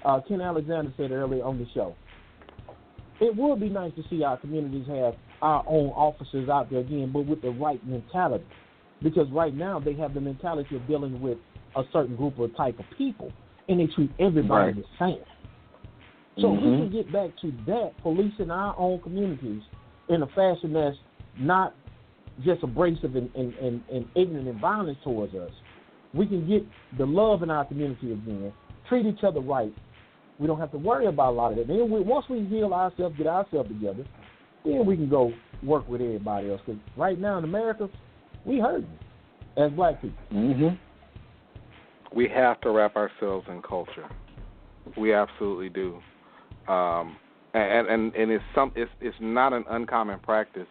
uh, 0.06 0.22
Ken 0.22 0.40
Alexander 0.42 0.94
said 0.96 1.12
earlier 1.12 1.44
on 1.44 1.60
the 1.60 1.68
show, 1.74 1.94
it 3.22 3.36
would 3.36 3.60
be 3.60 3.70
nice 3.70 3.94
to 3.96 4.04
see 4.10 4.24
our 4.24 4.38
communities 4.38 4.88
have 4.88 5.16
our 5.42 5.64
own 5.68 5.90
officers 5.90 6.50
out 6.50 6.70
there 6.70 6.80
again, 6.80 7.12
but 7.14 7.26
with 7.26 7.42
the 7.42 7.50
right 7.50 7.86
mentality. 7.86 8.46
Because 9.02 9.30
right 9.32 9.54
now 9.54 9.80
they 9.80 9.94
have 9.94 10.14
the 10.14 10.22
mentality 10.22 10.76
of 10.76 10.86
dealing 10.88 11.22
with 11.22 11.38
a 11.76 11.84
certain 11.94 12.16
group 12.16 12.38
or 12.38 12.50
type 12.50 12.78
of 12.80 12.86
people, 12.98 13.32
and 13.68 13.80
they 13.80 13.88
treat 13.88 14.12
everybody 14.20 14.74
Right. 14.74 14.76
the 14.76 14.84
same. 15.00 15.24
So 16.42 16.54
if 16.54 16.62
we 16.62 16.68
mm-hmm. 16.68 16.82
can 16.84 16.92
get 16.92 17.12
back 17.12 17.30
to 17.42 17.52
that, 17.68 17.92
policing 18.02 18.50
our 18.50 18.76
own 18.78 19.02
communities 19.02 19.62
in 20.08 20.24
a 20.24 20.28
fashion 20.28 20.74
that's 20.74 20.96
not 21.38 21.76
just 22.44 22.64
abrasive 22.64 23.16
and, 23.16 23.30
and, 23.36 23.54
and, 23.56 23.82
and 23.92 24.06
ignorant 24.16 24.48
and 24.48 24.60
violent 24.60 24.98
towards 25.04 25.36
us. 25.36 25.52
We 26.14 26.26
can 26.26 26.48
get 26.48 26.64
the 26.98 27.06
love 27.06 27.44
in 27.44 27.50
our 27.50 27.66
community 27.66 28.14
again, 28.14 28.54
treat 28.88 29.06
each 29.06 29.24
other 29.24 29.42
right, 29.42 29.74
we 30.40 30.48
don't 30.48 30.60
have 30.60 30.72
to 30.72 30.78
worry 30.78 31.06
about 31.08 31.32
a 31.32 31.36
lot 31.36 31.52
of 31.52 31.58
that. 31.58 31.68
Then 31.68 31.90
we, 31.92 32.00
once 32.00 32.26
we 32.30 32.46
heal 32.46 32.74
ourselves, 32.74 33.16
get 33.18 33.28
ourselves 33.28 33.70
together, 33.70 34.06
then 34.64 34.86
we 34.86 34.96
can 34.96 35.10
go 35.10 35.34
work 35.64 35.88
with 35.90 36.02
everybody 36.02 36.50
else. 36.50 36.62
Because 36.66 36.82
right 36.98 37.20
now 37.20 37.38
in 37.38 37.44
America, 37.44 37.90
we 38.46 38.60
hurting 38.60 38.90
as 39.58 39.72
black 39.72 40.02
people. 40.02 40.18
Mm-hmm. 40.34 42.18
we 42.18 42.30
have 42.30 42.62
to 42.62 42.72
wrap 42.72 42.96
ourselves 42.96 43.46
in 43.50 43.62
culture. 43.62 44.08
We 44.98 45.14
absolutely 45.14 45.70
do. 45.70 46.00
Um, 46.72 47.18
and 47.54 47.88
and 47.88 48.16
and 48.16 48.32
it's 48.32 48.44
some 48.54 48.72
it's 48.76 48.92
it's 49.02 49.18
not 49.20 49.54
an 49.54 49.66
uncommon 49.70 50.20
practice 50.20 50.68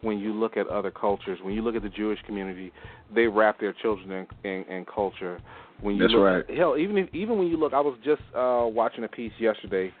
when 0.00 0.18
you 0.18 0.32
look 0.32 0.56
at 0.56 0.66
other 0.68 0.90
cultures. 0.90 1.38
When 1.42 1.54
you 1.54 1.62
look 1.62 1.76
at 1.76 1.82
the 1.82 1.88
Jewish 1.88 2.18
community, 2.26 2.72
they 3.14 3.26
wrap 3.26 3.60
their 3.60 3.74
children 3.74 4.26
in 4.44 4.50
in, 4.50 4.64
in 4.64 4.84
culture. 4.86 5.40
When 5.80 5.96
you 5.96 6.02
That's 6.02 6.12
look, 6.12 6.22
right. 6.22 6.56
Hell, 6.56 6.76
even 6.78 6.96
if, 6.98 7.08
even 7.12 7.38
when 7.38 7.48
you 7.48 7.56
look, 7.56 7.72
I 7.72 7.80
was 7.80 7.96
just 8.04 8.22
uh, 8.36 8.66
watching 8.66 9.04
a 9.04 9.08
piece 9.08 9.32
yesterday 9.38 9.92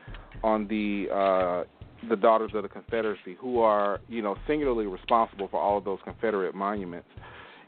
on 0.42 0.68
the 0.68 1.06
uh, 1.12 1.64
the 2.08 2.16
Daughters 2.16 2.50
of 2.54 2.62
the 2.62 2.68
Confederacy, 2.68 3.36
who 3.40 3.60
are 3.60 4.00
you 4.08 4.22
know 4.22 4.36
singularly 4.46 4.86
responsible 4.86 5.48
for 5.48 5.60
all 5.60 5.78
of 5.78 5.84
those 5.84 5.98
Confederate 6.04 6.54
monuments. 6.54 7.08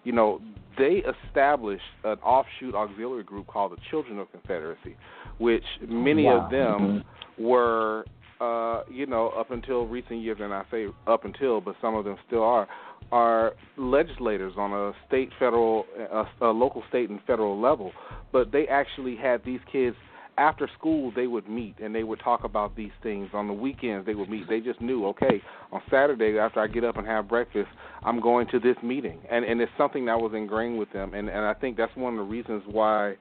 You 0.05 0.13
know, 0.13 0.41
they 0.77 1.03
established 1.29 1.83
an 2.05 2.19
offshoot 2.19 2.75
auxiliary 2.75 3.25
group 3.25 3.47
called 3.47 3.73
the 3.73 3.79
Children 3.91 4.19
of 4.19 4.31
Confederacy, 4.33 4.97
which 5.39 5.65
many 5.89 6.25
Wow. 6.25 6.45
of 6.45 6.51
them 6.51 7.03
were, 7.39 8.05
uh, 8.41 8.83
you 8.91 9.07
know, 9.07 9.29
up 9.29 9.51
until 9.51 9.87
recent 9.87 10.21
years, 10.21 10.39
and 10.41 10.53
I 10.53 10.65
say 10.71 10.87
up 11.07 11.25
until, 11.25 11.61
but 11.61 11.77
some 11.81 11.95
of 11.95 12.05
them 12.05 12.17
still 12.27 12.43
are, 12.43 12.69
are 13.13 13.53
legislators 13.77 14.55
on 14.57 14.73
a 14.73 14.93
state, 15.07 15.31
federal, 15.39 15.87
a, 15.99 16.25
a 16.47 16.51
local, 16.51 16.83
state, 16.89 17.11
and 17.11 17.21
federal 17.27 17.61
level. 17.61 17.93
But 18.33 18.53
they 18.53 18.67
actually 18.67 19.17
had 19.17 19.45
these 19.45 19.61
kids 19.71 19.97
after 20.37 20.69
school 20.77 21.13
they 21.15 21.27
would 21.29 21.49
meet 21.49 21.77
and 21.79 21.95
they 21.95 22.03
would 22.03 22.19
talk 22.19 22.45
about 22.45 22.75
these 22.77 22.91
things. 23.03 23.29
On 23.35 23.47
the 23.47 23.53
weekends 23.53 24.05
they 24.05 24.15
would 24.15 24.29
meet. 24.29 24.49
They 24.49 24.61
just 24.61 24.81
knew 24.81 25.07
okay 25.07 25.41
on 25.71 25.81
saturday 25.91 26.39
after 26.39 26.59
i 26.61 26.67
get 26.67 26.83
up 26.83 26.97
and 26.97 27.07
have 27.07 27.29
breakfast 27.29 27.69
i'm 28.03 28.21
going 28.21 28.49
to 28.49 28.59
this 28.59 28.77
meeting. 28.83 29.21
And 29.31 29.45
and 29.45 29.61
it's 29.61 29.71
something 29.79 30.07
that 30.07 30.19
was 30.19 30.33
ingrained 30.35 30.79
with 30.79 30.93
them. 30.93 31.15
And 31.15 31.29
and 31.29 31.45
i 31.45 31.55
think 31.55 31.77
that's 31.77 31.95
one 31.95 32.15
of 32.15 32.19
the 32.19 32.25
reasons 32.25 32.65
why 32.67 33.15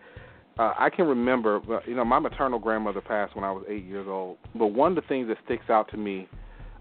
uh, 0.58 0.74
I 0.78 0.90
can 0.90 1.08
remember, 1.08 1.62
you 1.88 1.96
know, 1.96 2.06
my 2.06 2.20
maternal 2.20 2.60
grandmother 2.60 3.02
passed 3.02 3.36
when 3.36 3.44
I 3.44 3.52
was 3.52 3.64
eight 3.68 3.86
years 3.86 4.08
old. 4.08 4.38
But 4.56 4.68
one 4.68 4.96
of 4.98 5.04
the 5.04 5.08
things 5.08 5.28
that 5.30 5.38
sticks 5.46 5.70
out 5.70 5.90
to 5.92 5.98
me 5.98 6.28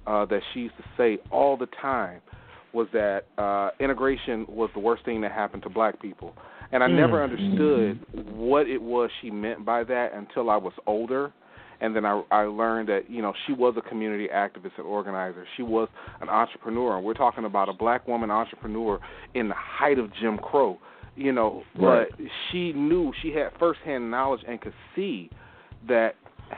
uh, 0.07 0.27
that 0.27 0.41
she 0.53 0.61
used 0.61 0.77
to 0.77 0.85
say 0.97 1.19
all 1.31 1.57
the 1.57 1.69
time 1.81 2.21
was 2.73 2.87
that 2.93 3.25
uh, 3.39 3.71
integration 3.81 4.47
was 4.49 4.71
the 4.75 4.81
worst 4.81 5.05
thing 5.05 5.21
that 5.23 5.33
happened 5.33 5.63
to 5.63 5.69
black 5.69 6.01
people. 6.01 6.35
And 6.73 6.83
I 6.83 6.87
never 6.87 7.23
understood 7.23 8.01
what 8.33 8.67
it 8.67 8.81
was 8.81 9.11
she 9.21 9.31
meant 9.31 9.63
by 9.65 9.85
that 9.85 10.15
until 10.15 10.49
I 10.49 10.57
was 10.57 10.73
older. 10.87 11.33
And 11.83 11.95
then 11.95 12.07
I, 12.07 12.23
I 12.31 12.43
learned 12.45 12.89
that, 12.89 13.11
you 13.11 13.21
know, 13.21 13.35
she 13.47 13.53
was 13.53 13.75
a 13.77 13.87
community 13.87 14.29
activist 14.33 14.79
and 14.79 14.87
organizer. 14.87 15.47
She 15.57 15.63
was 15.63 15.89
an 16.23 16.31
entrepreneur. 16.31 16.97
And 16.97 17.05
we're 17.05 17.13
talking 17.13 17.45
about 17.45 17.69
a 17.69 17.75
black 17.75 18.09
woman 18.09 18.31
entrepreneur 18.31 19.01
in 19.35 19.49
the 19.49 19.55
height 19.55 19.99
of 19.99 20.11
Jim 20.15 20.39
Crow 20.39 20.79
you 21.17 21.33
know, 21.33 21.63
Right. 21.79 22.09
but 22.19 22.27
she 22.51 22.73
knew 22.73 23.13
she 23.23 23.33
had 23.33 23.53
firsthand 23.59 24.11
knowledge 24.11 24.41
and 24.47 24.61
could 24.61 24.75
see 24.95 25.31
that 25.89 26.17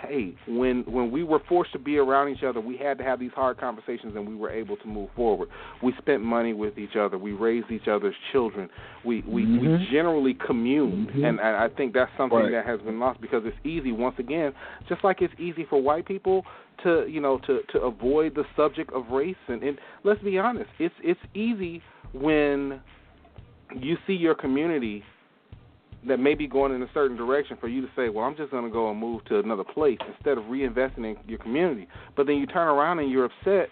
hey, 0.09 0.35
when 0.49 0.83
when 0.89 1.11
we 1.11 1.23
were 1.23 1.39
forced 1.49 1.73
to 1.73 1.79
be 1.79 1.99
around 1.99 2.29
each 2.29 2.43
other, 2.43 2.61
we 2.61 2.77
had 2.77 2.99
to 2.99 3.05
have 3.05 3.21
these 3.21 3.31
hard 3.33 3.57
conversations 3.59 4.15
and 4.17 4.27
we 4.27 4.35
were 4.35 4.51
able 4.51 4.77
to 4.77 4.87
move 4.89 5.09
forward. 5.15 5.49
We 5.83 5.93
spent 5.99 6.21
money 6.21 6.53
with 6.53 6.79
each 6.79 6.97
other. 6.97 7.17
We 7.17 7.33
raised 7.33 7.71
each 7.71 7.87
other's 7.87 8.15
children. 8.33 8.69
We 9.05 9.23
we, 9.23 9.47
we 9.59 9.69
Mhm. 9.69 9.91
generally 9.91 10.35
communed, 10.35 11.11
and 11.11 11.41
I 11.41 11.67
I 11.67 11.69
think 11.69 11.93
that's 11.95 12.11
something 12.17 12.39
Right. 12.39 12.51
that 12.51 12.67
has 12.67 12.81
been 12.81 12.99
lost 12.99 13.21
because 13.21 13.47
it's 13.47 13.57
easy 13.65 13.93
once 13.93 14.19
again, 14.19 14.53
just 14.89 15.05
like 15.05 15.23
it's 15.23 15.35
easy 15.39 15.65
for 15.65 15.81
white 15.81 16.07
people 16.07 16.45
to 16.83 17.07
you 17.09 17.21
know 17.21 17.39
to 17.47 17.63
to 17.69 17.81
avoid 17.83 18.35
the 18.35 18.45
subject 18.57 18.93
of 18.93 19.11
race 19.11 19.37
and, 19.47 19.63
and 19.63 19.79
let's 20.03 20.23
be 20.23 20.39
honest, 20.39 20.71
it's 20.81 20.95
it's 21.05 21.21
easy 21.35 21.81
when 22.13 22.81
you 23.81 23.97
see 24.07 24.13
your 24.15 24.35
community 24.35 25.03
that 26.07 26.19
may 26.19 26.35
be 26.35 26.47
going 26.47 26.75
in 26.75 26.83
a 26.83 26.89
certain 26.93 27.17
direction 27.17 27.57
for 27.61 27.69
you 27.69 27.81
to 27.81 27.89
say, 27.97 28.09
well, 28.09 28.25
I'm 28.25 28.37
just 28.37 28.51
going 28.51 28.65
to 28.65 28.71
go 28.71 28.91
and 28.91 28.99
move 28.99 29.25
to 29.27 29.39
another 29.39 29.65
place 29.65 29.99
instead 30.15 30.37
of 30.37 30.45
reinvesting 30.45 30.99
in 30.99 31.17
your 31.27 31.39
community. 31.39 31.89
But 32.17 32.27
then 32.27 32.37
you 32.37 32.47
turn 32.47 32.69
around 32.69 32.99
and 32.99 33.11
you're 33.11 33.25
upset 33.25 33.71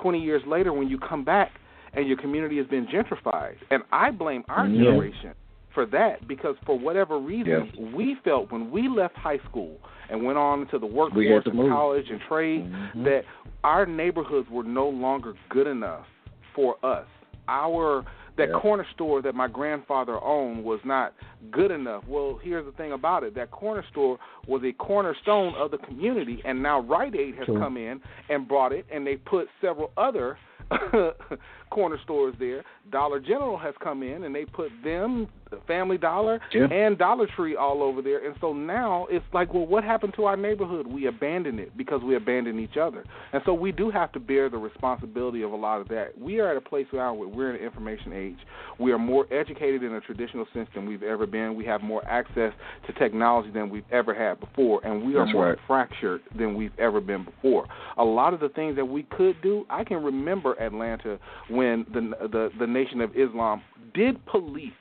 20 0.00 0.20
years 0.20 0.42
later 0.46 0.72
when 0.72 0.88
you 0.88 0.98
come 0.98 1.24
back 1.24 1.50
and 1.94 2.06
your 2.06 2.16
community 2.16 2.56
has 2.58 2.66
been 2.66 2.86
gentrified. 2.86 3.56
And 3.70 3.82
I 3.92 4.10
blame 4.10 4.44
our 4.48 4.66
Yeah. 4.68 4.84
generation 4.84 5.34
for 5.70 5.86
that 5.86 6.26
because 6.28 6.56
for 6.64 6.78
whatever 6.78 7.18
reason, 7.18 7.70
we 7.92 8.14
felt 8.22 8.52
when 8.52 8.70
we 8.70 8.88
left 8.88 9.16
high 9.16 9.38
school 9.38 9.76
and 10.08 10.24
went 10.24 10.38
on 10.38 10.62
into 10.62 10.78
the 10.78 10.86
workforce 10.86 11.46
and 11.46 11.68
college 11.68 12.08
and 12.10 12.20
trade 12.20 12.70
Mhm. 12.70 13.04
that 13.04 13.24
our 13.64 13.84
neighborhoods 13.86 14.48
were 14.50 14.62
no 14.62 14.88
longer 14.88 15.34
good 15.48 15.66
enough 15.66 16.06
for 16.52 16.76
us. 16.84 17.06
Our 17.48 18.04
that 18.36 18.48
Yeah. 18.48 18.58
corner 18.60 18.84
store 18.92 19.22
that 19.22 19.34
my 19.34 19.46
grandfather 19.48 20.22
owned 20.22 20.64
was 20.64 20.80
not 20.84 21.14
good 21.50 21.70
enough. 21.70 22.06
Well, 22.08 22.36
here's 22.42 22.64
the 22.64 22.72
thing 22.72 22.92
about 22.92 23.22
it: 23.22 23.34
that 23.34 23.50
corner 23.50 23.84
store 23.90 24.18
was 24.46 24.62
a 24.64 24.72
cornerstone 24.72 25.54
of 25.54 25.70
the 25.70 25.78
community, 25.78 26.42
and 26.44 26.62
now 26.62 26.80
Rite 26.80 27.14
Aid 27.14 27.36
has 27.36 27.46
True. 27.46 27.58
come 27.58 27.76
in 27.76 28.00
and 28.28 28.48
brought 28.48 28.72
it, 28.72 28.86
and 28.90 29.06
they 29.06 29.16
put 29.16 29.48
several 29.60 29.92
other 29.96 30.36
corner 31.70 31.98
stores 32.04 32.34
there. 32.38 32.64
Dollar 32.92 33.18
General 33.20 33.58
has 33.58 33.74
come 33.82 34.02
in 34.02 34.24
and 34.24 34.34
they 34.34 34.44
put 34.44 34.70
them, 34.84 35.26
Family 35.66 35.98
Dollar, 35.98 36.40
Yeah. 36.52 36.66
and 36.66 36.96
Dollar 36.98 37.26
Tree 37.36 37.56
all 37.56 37.82
over 37.82 38.00
there. 38.02 38.24
And 38.24 38.34
so 38.40 38.52
now 38.52 39.06
it's 39.10 39.24
like, 39.32 39.52
well, 39.54 39.66
what 39.66 39.82
happened 39.84 40.14
to 40.16 40.24
our 40.24 40.36
neighborhood? 40.36 40.86
We 40.86 41.06
abandoned 41.06 41.58
it 41.60 41.76
because 41.76 42.02
we 42.02 42.16
abandoned 42.16 42.60
each 42.60 42.76
other. 42.76 43.04
And 43.32 43.42
so 43.44 43.54
we 43.54 43.72
do 43.72 43.90
have 43.90 44.12
to 44.12 44.20
bear 44.20 44.48
the 44.48 44.56
responsibility 44.58 45.42
of 45.42 45.52
a 45.52 45.56
lot 45.56 45.80
of 45.80 45.88
that. 45.88 46.18
We 46.18 46.40
are 46.40 46.50
at 46.50 46.56
a 46.56 46.60
place 46.60 46.86
now 46.92 47.14
where 47.14 47.28
we're 47.28 47.50
in 47.50 47.56
an 47.56 47.62
information 47.62 48.12
age. 48.12 48.38
We 48.78 48.92
are 48.92 48.98
more 48.98 49.26
educated 49.32 49.82
in 49.82 49.94
a 49.94 50.00
traditional 50.00 50.46
sense 50.52 50.68
than 50.74 50.86
we've 50.86 51.02
ever 51.02 51.26
been. 51.26 51.54
We 51.56 51.64
have 51.66 51.82
more 51.82 52.04
access 52.06 52.52
to 52.86 52.92
technology 52.94 53.50
than 53.50 53.68
we've 53.70 53.84
ever 53.92 54.14
had 54.14 54.40
before, 54.40 54.80
and 54.84 55.04
we 55.06 55.14
are 55.16 55.24
That's 55.24 55.34
more 55.34 55.48
right. 55.50 55.58
fractured 55.66 56.20
than 56.36 56.54
we've 56.56 56.76
ever 56.78 57.00
been 57.00 57.24
before. 57.24 57.66
A 57.96 58.04
lot 58.04 58.34
of 58.34 58.40
the 58.40 58.48
things 58.50 58.76
that 58.76 58.84
we 58.84 59.04
could 59.04 59.40
do, 59.42 59.66
I 59.70 59.84
can 59.84 60.02
remember 60.02 60.43
Atlanta 60.52 61.18
when 61.48 61.86
the 61.92 62.28
the 62.28 62.50
the 62.58 62.66
Nation 62.66 63.00
of 63.00 63.10
Islam 63.16 63.62
did 63.94 64.24
police 64.26 64.72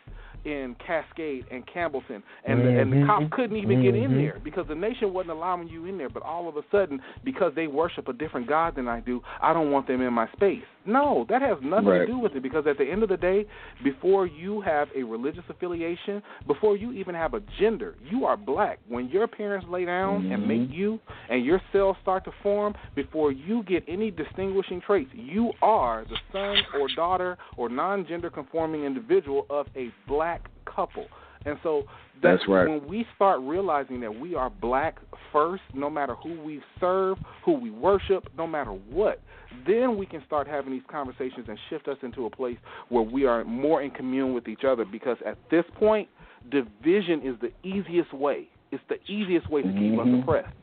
in 0.45 0.75
Cascade 0.85 1.45
and 1.51 1.65
Campbellton, 1.67 2.21
and 2.45 2.65
the, 2.65 2.69
and 2.79 2.91
the 2.91 3.05
cops 3.05 3.25
couldn't 3.31 3.57
even 3.57 3.81
get 3.81 3.95
in 3.95 4.11
Mhm. 4.11 4.17
there 4.17 4.39
because 4.43 4.67
the 4.67 4.75
nation 4.75 5.13
wasn't 5.13 5.31
allowing 5.31 5.67
you 5.67 5.85
in 5.85 5.97
there. 5.97 6.09
But 6.09 6.23
all 6.23 6.47
of 6.47 6.57
a 6.57 6.63
sudden, 6.71 7.01
because 7.23 7.53
they 7.55 7.67
worship 7.67 8.07
a 8.07 8.13
different 8.13 8.47
God 8.47 8.75
than 8.75 8.87
I 8.87 8.99
do, 8.99 9.21
I 9.41 9.53
don't 9.53 9.71
want 9.71 9.87
them 9.87 10.01
in 10.01 10.13
my 10.13 10.27
space. 10.33 10.63
No, 10.85 11.25
that 11.29 11.41
has 11.41 11.57
nothing 11.61 11.85
to 11.91 12.05
do 12.05 12.17
with 12.17 12.35
it 12.35 12.43
because 12.43 12.67
at 12.67 12.77
the 12.77 12.83
end 12.83 13.03
of 13.03 13.09
the 13.09 13.15
day, 13.15 13.45
before 13.83 14.25
you 14.25 14.59
have 14.61 14.89
a 14.95 15.03
religious 15.03 15.43
affiliation, 15.47 16.21
before 16.45 16.75
you 16.75 16.91
even 16.91 17.15
have 17.15 17.33
a 17.33 17.39
gender, 17.57 17.95
you 18.11 18.25
are 18.25 18.35
black. 18.35 18.79
When 18.89 19.07
your 19.07 19.27
parents 19.27 19.65
lay 19.69 19.85
down 19.85 20.25
and 20.29 20.43
Mhm. 20.43 20.47
make 20.47 20.71
you 20.71 20.99
and 21.29 21.45
your 21.45 21.61
cells 21.71 21.97
start 22.01 22.25
to 22.25 22.31
form, 22.43 22.75
before 22.95 23.31
you 23.31 23.63
get 23.63 23.83
any 23.87 24.11
distinguishing 24.11 24.81
traits, 24.81 25.13
you 25.13 25.53
are 25.61 26.03
the 26.05 26.17
son 26.31 26.65
or 26.77 26.89
daughter 26.89 27.37
or 27.55 27.69
non 27.69 28.05
gender 28.05 28.29
conforming 28.29 28.83
individual 28.83 29.45
of 29.49 29.67
a 29.77 29.89
black 30.05 30.32
couple. 30.65 31.05
And 31.45 31.57
so 31.61 31.83
that's, 32.21 32.39
That's 32.39 32.49
right. 32.49 32.69
when 32.69 32.87
we 32.87 33.05
start 33.15 33.41
realizing 33.41 33.99
that 33.99 34.17
we 34.17 34.33
are 34.33 34.49
black 34.49 34.97
first, 35.31 35.63
no 35.73 35.89
matter 35.89 36.15
who 36.15 36.39
we 36.41 36.61
serve, 36.79 37.17
who 37.43 37.53
we 37.53 37.69
worship, 37.69 38.29
no 38.37 38.47
matter 38.47 38.71
what, 38.71 39.19
then 39.67 39.97
we 39.97 40.05
can 40.05 40.23
start 40.25 40.47
having 40.47 40.71
these 40.71 40.81
conversations 40.89 41.45
and 41.49 41.57
shift 41.69 41.87
us 41.87 41.97
into 42.01 42.25
a 42.25 42.29
place 42.29 42.57
where 42.89 43.03
we 43.03 43.25
are 43.25 43.43
more 43.43 43.81
in 43.81 43.91
commune 43.91 44.33
with 44.33 44.47
each 44.47 44.63
other 44.63 44.85
because 44.85 45.17
at 45.25 45.37
this 45.51 45.65
point, 45.77 46.07
division 46.49 47.21
is 47.23 47.35
the 47.41 47.51
easiest 47.67 48.13
way. 48.13 48.47
It's 48.71 48.83
the 48.89 48.99
easiest 49.11 49.49
way 49.49 49.61
to 49.61 49.71
keep 49.73 49.99
us 49.99 50.07
Mhm. 50.07 50.21
oppressed. 50.21 50.53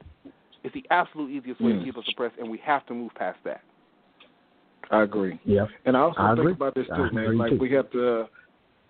It's 0.64 0.74
the 0.74 0.84
absolute 0.90 1.30
easiest 1.30 1.60
way 1.60 1.72
Mm. 1.72 1.78
to 1.78 1.84
keep 1.84 1.96
us 1.98 2.08
oppressed, 2.08 2.36
and 2.38 2.50
we 2.50 2.58
have 2.58 2.84
to 2.86 2.94
move 2.94 3.14
past 3.14 3.38
that. 3.44 3.62
I 4.90 5.02
agree. 5.02 5.38
Yeah. 5.44 5.66
And 5.84 5.96
I 5.96 6.00
also 6.00 6.20
I 6.20 6.28
think 6.28 6.38
agree. 6.40 6.52
about 6.52 6.74
this 6.74 6.90
I 6.90 6.96
too, 6.96 7.10
man. 7.12 7.38
Like 7.38 7.50
too. 7.50 7.58
we 7.58 7.70
have 7.70 7.90
to 7.90 8.28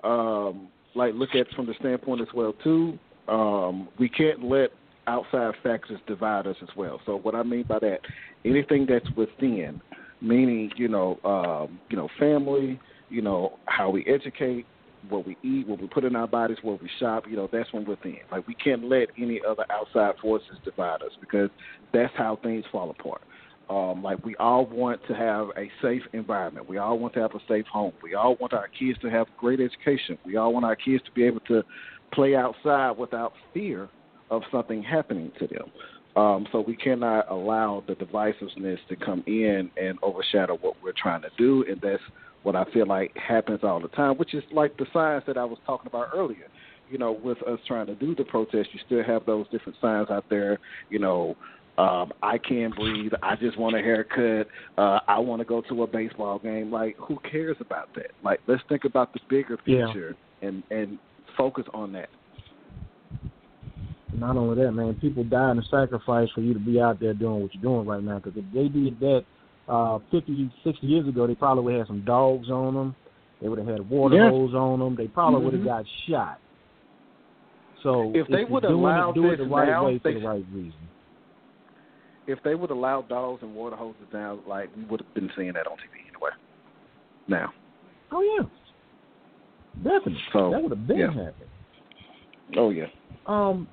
um 0.04 0.68
like 0.94 1.14
look 1.14 1.30
at 1.34 1.48
from 1.54 1.66
the 1.66 1.74
standpoint 1.80 2.20
as 2.20 2.28
well 2.34 2.54
too. 2.64 2.98
Um, 3.28 3.88
we 3.98 4.08
can't 4.08 4.44
let 4.44 4.70
outside 5.06 5.54
factors 5.62 6.00
divide 6.06 6.46
us 6.46 6.56
as 6.62 6.68
well. 6.76 7.00
So 7.06 7.16
what 7.16 7.34
I 7.34 7.42
mean 7.42 7.64
by 7.68 7.78
that, 7.80 8.00
anything 8.44 8.86
that's 8.88 9.08
within, 9.16 9.80
meaning, 10.20 10.70
you 10.76 10.88
know, 10.88 11.18
um, 11.24 11.78
you 11.88 11.96
know, 11.96 12.08
family, 12.18 12.80
you 13.08 13.22
know, 13.22 13.58
how 13.66 13.90
we 13.90 14.04
educate, 14.06 14.66
what 15.08 15.26
we 15.26 15.36
eat, 15.42 15.66
what 15.66 15.80
we 15.80 15.88
put 15.88 16.04
in 16.04 16.14
our 16.14 16.28
bodies, 16.28 16.58
where 16.62 16.76
we 16.80 16.90
shop, 16.98 17.24
you 17.28 17.36
know, 17.36 17.48
that's 17.50 17.68
from 17.70 17.84
within. 17.84 18.18
Like 18.30 18.46
we 18.46 18.54
can't 18.54 18.84
let 18.84 19.08
any 19.18 19.40
other 19.48 19.64
outside 19.70 20.14
forces 20.20 20.56
divide 20.64 21.02
us 21.02 21.12
because 21.20 21.50
that's 21.92 22.12
how 22.16 22.38
things 22.42 22.64
fall 22.70 22.90
apart. 22.90 23.22
Um, 23.70 24.02
like 24.02 24.24
we 24.24 24.34
all 24.36 24.66
want 24.66 25.00
to 25.06 25.14
have 25.14 25.48
a 25.56 25.70
safe 25.80 26.02
environment. 26.12 26.68
We 26.68 26.78
all 26.78 26.98
want 26.98 27.14
to 27.14 27.20
have 27.20 27.36
a 27.36 27.40
safe 27.46 27.66
home. 27.66 27.92
We 28.02 28.14
all 28.14 28.36
want 28.40 28.52
our 28.52 28.66
kids 28.66 28.98
to 29.02 29.10
have 29.10 29.28
great 29.38 29.60
education. 29.60 30.18
We 30.26 30.36
all 30.36 30.52
want 30.52 30.64
our 30.64 30.74
kids 30.74 31.04
to 31.04 31.12
be 31.12 31.22
able 31.22 31.40
to 31.40 31.62
play 32.12 32.34
outside 32.34 32.98
without 32.98 33.32
fear 33.54 33.88
of 34.28 34.42
something 34.50 34.82
happening 34.82 35.30
to 35.38 35.46
them. 35.46 35.70
Um, 36.16 36.48
so 36.50 36.60
we 36.60 36.74
cannot 36.74 37.30
allow 37.30 37.84
the 37.86 37.94
divisiveness 37.94 38.78
to 38.88 38.96
come 38.96 39.22
in 39.28 39.70
and 39.80 39.98
overshadow 40.02 40.58
what 40.60 40.74
we're 40.82 40.92
trying 41.00 41.22
to 41.22 41.30
do, 41.38 41.64
and 41.70 41.80
that's 41.80 42.02
what 42.42 42.56
I 42.56 42.64
feel 42.72 42.86
like 42.86 43.16
happens 43.16 43.60
all 43.62 43.80
the 43.80 43.88
time, 43.88 44.16
which 44.16 44.34
is 44.34 44.42
like 44.52 44.76
the 44.78 44.86
signs 44.92 45.22
that 45.28 45.36
I 45.36 45.44
was 45.44 45.58
talking 45.64 45.86
about 45.86 46.08
earlier. 46.12 46.48
You 46.90 46.98
know, 46.98 47.12
with 47.12 47.40
us 47.44 47.60
trying 47.68 47.86
to 47.86 47.94
do 47.94 48.16
the 48.16 48.24
protest, 48.24 48.70
you 48.72 48.80
still 48.84 49.04
have 49.04 49.24
those 49.24 49.46
different 49.52 49.78
signs 49.80 50.10
out 50.10 50.24
there. 50.28 50.58
You 50.88 50.98
know, 50.98 51.36
um, 51.80 52.12
I 52.22 52.36
can't 52.36 52.74
breathe. 52.76 53.12
I 53.22 53.36
just 53.36 53.56
want 53.58 53.74
a 53.74 53.78
haircut. 53.78 54.46
Uh, 54.76 54.98
I 55.08 55.18
want 55.18 55.40
to 55.40 55.46
go 55.46 55.62
to 55.62 55.82
a 55.82 55.86
baseball 55.86 56.38
game. 56.38 56.70
Like, 56.70 56.96
who 56.98 57.18
cares 57.30 57.56
about 57.60 57.88
that? 57.94 58.10
Like, 58.22 58.40
let's 58.46 58.62
think 58.68 58.84
about 58.84 59.12
the 59.14 59.20
bigger 59.30 59.58
Yeah. 59.64 59.86
picture 59.86 60.16
and 60.42 60.62
and 60.70 60.98
focus 61.36 61.64
on 61.72 61.92
that. 61.92 62.08
Not 64.12 64.36
only 64.36 64.62
that, 64.62 64.72
man, 64.72 64.94
people 65.00 65.24
die 65.24 65.52
in 65.52 65.62
sacrifice 65.70 66.28
for 66.34 66.40
you 66.42 66.52
to 66.52 66.60
be 66.60 66.80
out 66.80 67.00
there 67.00 67.14
doing 67.14 67.40
what 67.42 67.54
you're 67.54 67.62
doing 67.62 67.86
right 67.86 68.02
now. 68.02 68.18
Because 68.18 68.36
if 68.36 68.44
they 68.52 68.68
did 68.68 68.98
that 69.00 69.24
uh, 69.68 70.00
50, 70.10 70.50
60 70.64 70.84
years 70.86 71.06
ago, 71.08 71.26
they 71.28 71.34
probably 71.36 71.62
would 71.64 71.72
have 71.74 71.82
had 71.82 71.86
some 71.86 72.04
dogs 72.04 72.50
on 72.50 72.74
them. 72.74 72.94
They 73.40 73.48
would 73.48 73.58
have 73.58 73.68
had 73.68 73.88
water 73.88 74.16
Yeah. 74.16 74.28
hose 74.30 74.52
on 74.52 74.80
them. 74.80 74.96
They 74.96 75.06
probably 75.06 75.44
would 75.44 75.54
have 75.54 75.62
Mhm. 75.62 75.66
got 75.66 75.84
shot. 76.08 76.38
So 77.84 78.10
If 78.14 78.26
they 78.26 78.40
you're 78.40 78.48
would 78.48 78.62
doing 78.64 78.74
allow 78.74 79.10
it, 79.10 79.14
do 79.14 79.26
it 79.26 79.36
this 79.36 79.46
the 79.46 79.54
right 79.54 79.68
now, 79.68 79.86
way 79.86 79.98
for 79.98 80.12
they- 80.12 80.18
the 80.20 80.26
right 80.26 80.44
reason. 80.52 80.74
If 82.30 82.42
they 82.42 82.54
would 82.54 82.70
allow 82.70 83.02
dogs 83.02 83.42
and 83.42 83.54
water 83.54 83.76
hoses 83.76 84.02
down, 84.12 84.40
like 84.46 84.70
we 84.76 84.84
would 84.84 85.00
have 85.00 85.14
been 85.14 85.30
seeing 85.36 85.52
that 85.52 85.66
on 85.66 85.76
TV 85.76 86.08
anyway. 86.08 86.30
Now, 87.28 87.52
Oh 88.12 88.22
yeah, 88.22 88.44
definitely. 89.82 90.18
So, 90.32 90.50
that 90.50 90.62
would 90.62 90.72
have 90.72 90.86
been 90.86 90.98
yeah. 90.98 91.06
happened. 91.08 91.34
oh 92.56 92.70
yeah, 92.70 92.86
Um, 93.26 93.68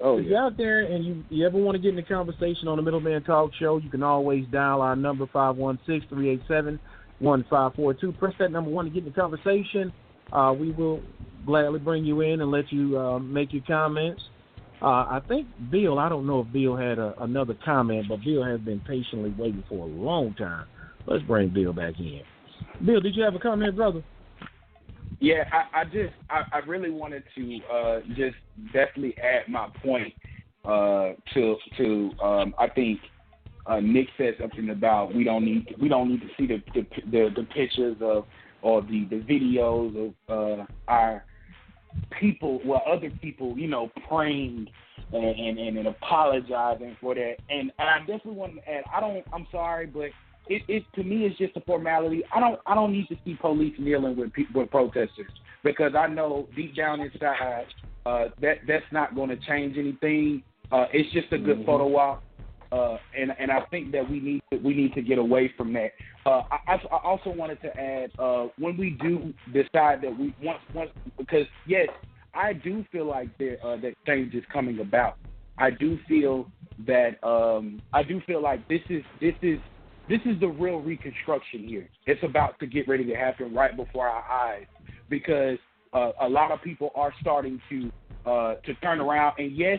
oh 0.00 0.18
if 0.18 0.24
yeah. 0.24 0.30
you're 0.30 0.40
out 0.40 0.56
there 0.56 0.80
and 0.80 1.04
you, 1.04 1.24
you 1.28 1.44
ever 1.46 1.58
want 1.58 1.74
to 1.74 1.82
get 1.82 1.92
in 1.92 1.98
a 1.98 2.02
conversation 2.02 2.68
on 2.68 2.76
the 2.76 2.82
Middleman 2.82 3.22
Talk 3.24 3.50
Show, 3.58 3.78
you 3.78 3.90
can 3.90 4.02
always 4.02 4.44
dial 4.52 4.80
our 4.80 4.94
number 4.94 5.26
516-387-1542. 7.20 8.18
Press 8.18 8.34
that 8.38 8.52
number 8.52 8.70
one 8.70 8.84
to 8.84 8.90
get 8.90 9.04
in 9.04 9.12
the 9.12 9.20
conversation. 9.20 9.92
Uh, 10.32 10.54
we 10.56 10.70
will 10.70 11.02
gladly 11.44 11.80
bring 11.80 12.04
you 12.04 12.20
in 12.20 12.40
and 12.40 12.50
let 12.50 12.70
you 12.72 12.96
uh, 12.98 13.18
make 13.18 13.52
your 13.52 13.62
comments. 13.66 14.22
Uh, 14.82 14.86
I 14.86 15.20
think 15.28 15.46
Bill, 15.70 15.98
I 15.98 16.08
don't 16.08 16.26
know 16.26 16.40
if 16.40 16.52
Bill 16.52 16.74
had 16.74 16.98
a, 16.98 17.14
another 17.22 17.54
comment, 17.64 18.06
but 18.08 18.24
Bill 18.24 18.42
has 18.42 18.60
been 18.60 18.80
patiently 18.80 19.34
waiting 19.36 19.62
for 19.68 19.84
a 19.84 19.90
long 19.90 20.34
time. 20.34 20.66
Let's 21.06 21.22
bring 21.24 21.50
Bill 21.50 21.72
back 21.72 21.98
in. 21.98 22.22
Bill, 22.84 23.00
did 23.00 23.14
you 23.14 23.22
have 23.22 23.34
a 23.34 23.38
comment, 23.38 23.76
brother? 23.76 24.02
Yeah, 25.20 25.44
I, 25.52 25.80
I 25.80 25.84
just 25.84 26.14
I, 26.30 26.44
I 26.52 26.58
really 26.66 26.90
wanted 26.90 27.24
to 27.34 27.60
uh, 27.70 28.00
just 28.16 28.36
definitely 28.72 29.14
add 29.18 29.50
my 29.50 29.68
point 29.82 30.14
uh, 30.64 31.10
to 31.34 31.56
to 31.76 32.10
um, 32.22 32.54
I 32.58 32.68
think 32.68 33.00
uh, 33.66 33.80
Nick 33.80 34.08
said 34.16 34.36
something 34.40 34.70
about 34.70 35.14
we 35.14 35.24
don't 35.24 35.44
need 35.44 35.74
we 35.80 35.88
don't 35.88 36.08
need 36.08 36.22
to 36.22 36.28
see 36.38 36.46
the 36.46 36.62
the 36.74 36.86
the, 37.10 37.28
the 37.36 37.46
pictures 37.54 37.98
of 38.00 38.24
or 38.62 38.80
the 38.80 39.06
the 39.10 39.16
videos 39.16 40.14
of 40.28 40.60
uh, 40.60 40.64
our 40.88 41.24
people, 42.18 42.60
well, 42.64 42.82
other 42.90 43.10
people, 43.22 43.56
you 43.58 43.68
know, 43.68 43.90
praying 44.08 44.66
and, 45.12 45.58
and, 45.58 45.78
and, 45.78 45.88
apologizing 45.88 46.96
for 47.00 47.14
that. 47.14 47.36
And, 47.48 47.72
and 47.78 47.88
I 47.88 47.98
definitely 48.00 48.32
want 48.32 48.56
to 48.56 48.70
add, 48.70 48.84
I 48.94 49.00
don't, 49.00 49.24
I'm 49.32 49.46
sorry, 49.50 49.86
but 49.86 50.10
it, 50.48 50.62
it 50.68 50.84
to 50.94 51.04
me 51.04 51.24
it's 51.24 51.38
just 51.38 51.56
a 51.56 51.60
formality. 51.62 52.22
I 52.34 52.40
don't, 52.40 52.60
I 52.66 52.74
don't 52.74 52.92
need 52.92 53.08
to 53.08 53.16
see 53.24 53.36
police 53.40 53.74
kneeling 53.78 54.16
with 54.16 54.32
people, 54.32 54.60
with 54.60 54.70
protesters 54.70 55.30
because 55.62 55.92
I 55.96 56.06
know 56.06 56.48
deep 56.56 56.74
down 56.76 57.00
inside 57.00 57.66
uh, 58.06 58.26
that 58.40 58.58
that's 58.66 58.84
not 58.92 59.14
going 59.14 59.30
to 59.30 59.36
change 59.36 59.76
anything. 59.76 60.42
Uh, 60.72 60.86
it's 60.92 61.12
just 61.12 61.32
a 61.32 61.38
good 61.38 61.64
photo 61.66 61.96
op. 61.96 62.22
Uh, 62.72 62.98
and 63.18 63.32
and 63.38 63.50
I 63.50 63.62
think 63.70 63.90
that 63.92 64.08
we 64.08 64.20
need 64.20 64.42
to, 64.52 64.58
we 64.58 64.74
need 64.74 64.94
to 64.94 65.02
get 65.02 65.18
away 65.18 65.52
from 65.56 65.72
that. 65.72 65.90
Uh, 66.26 66.42
I, 66.50 66.74
I 66.74 66.98
also 67.02 67.30
wanted 67.30 67.60
to 67.62 67.80
add 67.80 68.10
uh, 68.18 68.48
when 68.58 68.76
we 68.76 68.90
do 69.02 69.32
decide 69.52 70.02
that 70.02 70.16
we 70.18 70.34
once 70.42 70.60
once 70.74 70.90
because 71.16 71.46
yes, 71.66 71.88
I 72.34 72.52
do 72.52 72.84
feel 72.92 73.06
like 73.06 73.28
there 73.38 73.56
uh, 73.64 73.76
that 73.78 73.94
change 74.06 74.34
is 74.34 74.44
coming 74.52 74.80
about. 74.80 75.16
I 75.58 75.70
do 75.70 75.98
feel 76.08 76.46
that 76.86 77.22
um, 77.26 77.80
I 77.92 78.02
do 78.02 78.20
feel 78.26 78.42
like 78.42 78.66
this 78.68 78.80
is 78.88 79.02
this 79.20 79.34
is 79.42 79.58
this 80.08 80.20
is 80.26 80.38
the 80.40 80.48
real 80.48 80.80
reconstruction 80.80 81.66
here. 81.66 81.88
It's 82.06 82.22
about 82.22 82.58
to 82.60 82.66
get 82.66 82.88
ready 82.88 83.04
to 83.04 83.14
happen 83.14 83.54
right 83.54 83.74
before 83.76 84.08
our 84.08 84.24
eyes 84.24 84.66
because 85.08 85.58
uh, 85.92 86.12
a 86.20 86.28
lot 86.28 86.50
of 86.50 86.60
people 86.62 86.90
are 86.94 87.14
starting 87.20 87.60
to 87.70 87.90
uh, 88.26 88.54
to 88.66 88.74
turn 88.82 89.00
around. 89.00 89.34
And 89.38 89.56
yes, 89.56 89.78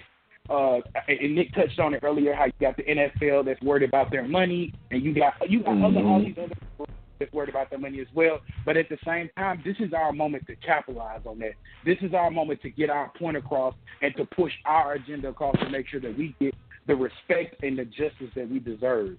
uh, 0.49 0.79
and 1.07 1.35
Nick 1.35 1.53
touched 1.53 1.79
on 1.79 1.93
it 1.93 2.03
earlier 2.03 2.33
how 2.33 2.45
you 2.45 2.53
got 2.59 2.77
the 2.77 2.83
NFL 2.83 3.45
that's 3.45 3.61
worried 3.61 3.87
about 3.87 4.11
their 4.11 4.27
money, 4.27 4.73
and 4.91 5.03
you 5.03 5.13
got 5.13 5.33
you 5.49 5.63
got 5.63 5.77
other 5.83 5.99
all 5.99 6.19
these 6.19 6.35
other 6.37 6.55
people 6.55 6.87
that's 7.19 7.31
worried 7.33 7.49
about 7.49 7.69
their 7.69 7.79
money 7.79 8.01
as 8.01 8.07
well. 8.13 8.39
But 8.65 8.77
at 8.77 8.89
the 8.89 8.97
same 9.05 9.29
time, 9.37 9.61
this 9.63 9.75
is 9.79 9.93
our 9.93 10.11
moment 10.11 10.47
to 10.47 10.55
capitalize 10.55 11.21
on 11.25 11.39
that. 11.39 11.53
This 11.85 11.97
is 12.01 12.13
our 12.13 12.31
moment 12.31 12.61
to 12.63 12.69
get 12.69 12.89
our 12.89 13.11
point 13.17 13.37
across 13.37 13.75
and 14.01 14.13
to 14.17 14.25
push 14.25 14.51
our 14.65 14.93
agenda 14.93 15.29
across 15.29 15.57
to 15.59 15.69
make 15.69 15.87
sure 15.87 16.01
that 16.01 16.17
we 16.17 16.35
get 16.39 16.55
the 16.87 16.95
respect 16.95 17.63
and 17.63 17.77
the 17.77 17.85
justice 17.85 18.31
that 18.35 18.49
we 18.49 18.59
deserve. 18.59 19.17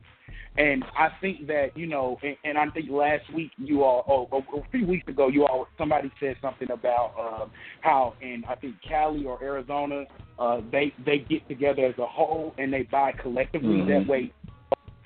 And 0.59 0.84
I 0.98 1.09
think 1.20 1.46
that 1.46 1.76
you 1.76 1.86
know, 1.86 2.18
and, 2.22 2.36
and 2.44 2.59
I 2.59 2.68
think 2.70 2.90
last 2.90 3.32
week 3.32 3.53
you 3.57 3.84
all, 3.84 4.28
oh, 4.30 4.44
a 4.59 4.70
few 4.70 4.86
weeks 4.86 5.09
ago, 5.09 5.28
you 5.28 5.46
all 5.46 5.66
somebody 5.78 6.12
said 6.20 6.36
something 6.42 6.70
about 6.70 7.14
uh, 7.18 7.46
how 7.80 8.14
in 8.20 8.44
I 8.46 8.57
think 8.57 8.76
Cali 8.86 9.24
or 9.24 9.42
Arizona, 9.42 10.05
uh, 10.38 10.61
they 10.70 10.92
they 11.07 11.18
get 11.20 11.48
together 11.48 11.86
as 11.86 11.98
a 11.98 12.07
whole 12.07 12.55
and 12.59 12.70
they 12.72 12.82
buy 12.82 13.12
collectively. 13.12 13.76
Mhm. 13.76 13.86
That 13.86 14.07
way, 14.07 14.30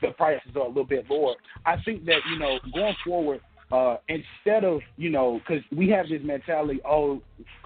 the 0.02 0.08
prices 0.08 0.50
are 0.56 0.62
a 0.62 0.68
little 0.68 0.84
bit 0.84 1.08
lower. 1.08 1.34
I 1.64 1.76
think 1.84 2.04
that 2.06 2.20
you 2.28 2.40
know, 2.40 2.58
going 2.74 2.96
forward, 3.04 3.40
uh, 3.72 3.96
instead 4.08 4.64
of 4.64 4.80
you 4.96 5.10
know, 5.10 5.40
because 5.40 5.62
we 5.76 5.88
have 5.90 6.08
this 6.08 6.22
mentality, 6.22 6.80
oh, 6.84 7.20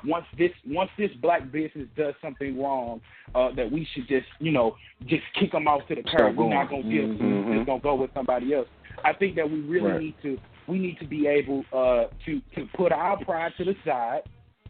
once 0.05 0.24
this 0.38 0.51
once 0.66 0.90
this 0.96 1.11
black 1.20 1.51
business 1.53 1.86
does 1.96 2.14
something 2.22 2.61
wrong, 2.61 3.01
uh, 3.34 3.51
that 3.55 3.70
we 3.70 3.86
should 3.92 4.09
just 4.09 4.26
you 4.38 4.51
know 4.53 4.76
just 5.07 5.22
kick 5.38 5.53
them 5.53 5.68
off 5.68 5.86
to 5.88 5.94
the 5.94 6.03
curb. 6.03 6.36
We're 6.36 6.48
not 6.48 6.70
going. 6.70 6.82
gonna 6.82 6.94
give, 6.94 7.05
Mhm. 7.11 7.46
we're 7.46 7.55
just 7.57 7.66
gonna 7.66 7.80
go 7.80 7.94
with 7.96 8.12
somebody 8.14 8.55
else. 8.55 8.68
I 9.05 9.12
think 9.12 9.36
that 9.36 9.51
we 9.51 9.61
really 9.61 9.90
Right. 9.90 10.01
need 10.01 10.14
to 10.22 10.38
we 10.66 10.78
need 10.78 10.98
to 11.01 11.07
be 11.07 11.26
able 11.26 11.64
uh, 11.72 12.05
to 12.24 12.40
to 12.55 12.66
put 12.74 12.92
our 12.92 13.22
pride 13.24 13.53
to 13.59 13.64
the 13.64 13.76
side 13.84 14.22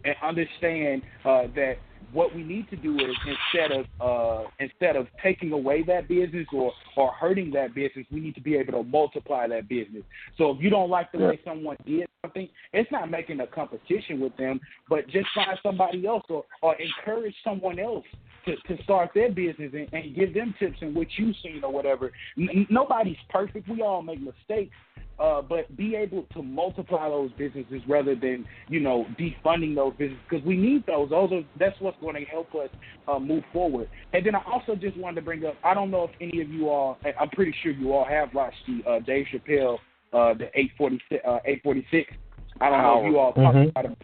and 0.05 0.15
understand 0.23 1.03
uh, 1.25 1.47
that 1.55 1.77
what 2.13 2.35
we 2.35 2.43
need 2.43 2.69
to 2.71 2.77
do 2.77 2.97
is 2.99 3.17
instead 3.27 3.73
of 3.73 3.87
uh, 4.01 4.49
instead 4.59 4.97
of 4.97 5.07
taking 5.23 5.53
away 5.53 5.83
that 5.85 6.09
business 6.09 6.47
or 6.53 6.73
or 6.97 7.13
hurting 7.13 7.51
that 7.53 7.75
business, 7.75 8.07
we 8.11 8.21
need 8.21 8.35
to 8.35 8.41
be 8.41 8.57
able 8.57 8.73
to 8.73 8.83
multiply 8.83 9.47
that 9.49 9.69
business. 9.69 10.03
So 10.37 10.51
if 10.51 10.61
you 10.61 10.71
don't 10.71 10.91
like 10.91 11.13
the 11.13 11.19
Yeah. 11.19 11.29
way 11.29 11.41
someone 11.45 11.77
did 11.87 12.07
something, 12.23 12.49
it's 12.73 12.91
not 12.91 13.11
making 13.11 13.41
a 13.41 13.47
competition 13.47 14.21
with 14.21 14.37
them, 14.37 14.61
but 14.89 15.07
just 15.09 15.29
find 15.35 15.59
somebody 15.63 16.07
else 16.07 16.25
or, 16.29 16.45
or 16.63 16.77
encourage 16.77 17.35
someone 17.45 17.79
else 17.79 18.05
to, 18.47 18.57
to 18.77 18.83
start 18.85 19.11
their 19.15 19.31
business 19.31 19.73
and, 19.73 19.89
and 19.93 20.15
give 20.15 20.35
them 20.35 20.55
tips 20.59 20.79
in 20.81 20.95
what 20.95 21.07
you've 21.17 21.37
seen 21.43 21.63
or 21.63 21.73
whatever. 21.73 22.13
N- 22.39 22.67
nobody's 22.71 23.17
perfect. 23.29 23.69
We 23.69 23.83
all 23.83 24.03
make 24.03 24.21
mistakes. 24.21 24.75
Uh, 25.19 25.43
but 25.43 25.77
be 25.77 25.95
able 25.95 26.23
to 26.33 26.43
multiply 26.43 27.07
those 27.07 27.31
businesses 27.37 27.83
rather 27.87 28.15
than 28.15 28.43
you 28.71 28.81
know 28.81 29.05
defunding 29.19 29.75
those 29.75 29.93
businesses 29.99 30.23
because 30.31 30.43
we 30.47 30.57
need 30.57 30.83
those. 30.87 31.11
Those 31.11 31.31
are 31.31 31.43
that's 31.59 31.79
what's 31.79 32.01
going 32.01 32.15
to 32.15 32.25
help 32.25 32.55
us 32.55 32.71
uh, 33.07 33.19
move 33.19 33.45
forward. 33.53 33.91
And 34.15 34.25
then 34.25 34.35
I 34.35 34.41
also 34.51 34.75
just 34.75 34.97
wanted 34.97 35.17
to 35.17 35.23
bring 35.23 35.45
up. 35.45 35.57
I 35.63 35.75
don't 35.75 35.91
know 35.91 36.05
if 36.05 36.11
any 36.23 36.41
of 36.41 36.49
you 36.49 36.71
all. 36.71 36.97
I'm 37.21 37.29
pretty 37.29 37.55
sure 37.63 37.71
you 37.71 37.93
all 37.93 38.07
have 38.07 38.33
watched 38.33 38.57
the 38.67 38.91
uh, 38.91 39.01
Dave 39.01 39.27
Chappelle 39.31 39.77
uh, 40.13 40.35
the 40.35 40.47
846. 40.55 41.23
Uh, 41.25 41.39
846. 41.45 42.13
I 42.61 42.69
don't 42.71 42.83
know 42.83 43.05
if 43.05 43.11
you 43.11 43.19
all 43.19 43.33
talked 43.33 43.57
Mhm. 43.57 43.71
about 43.71 43.85
it. 43.87 43.99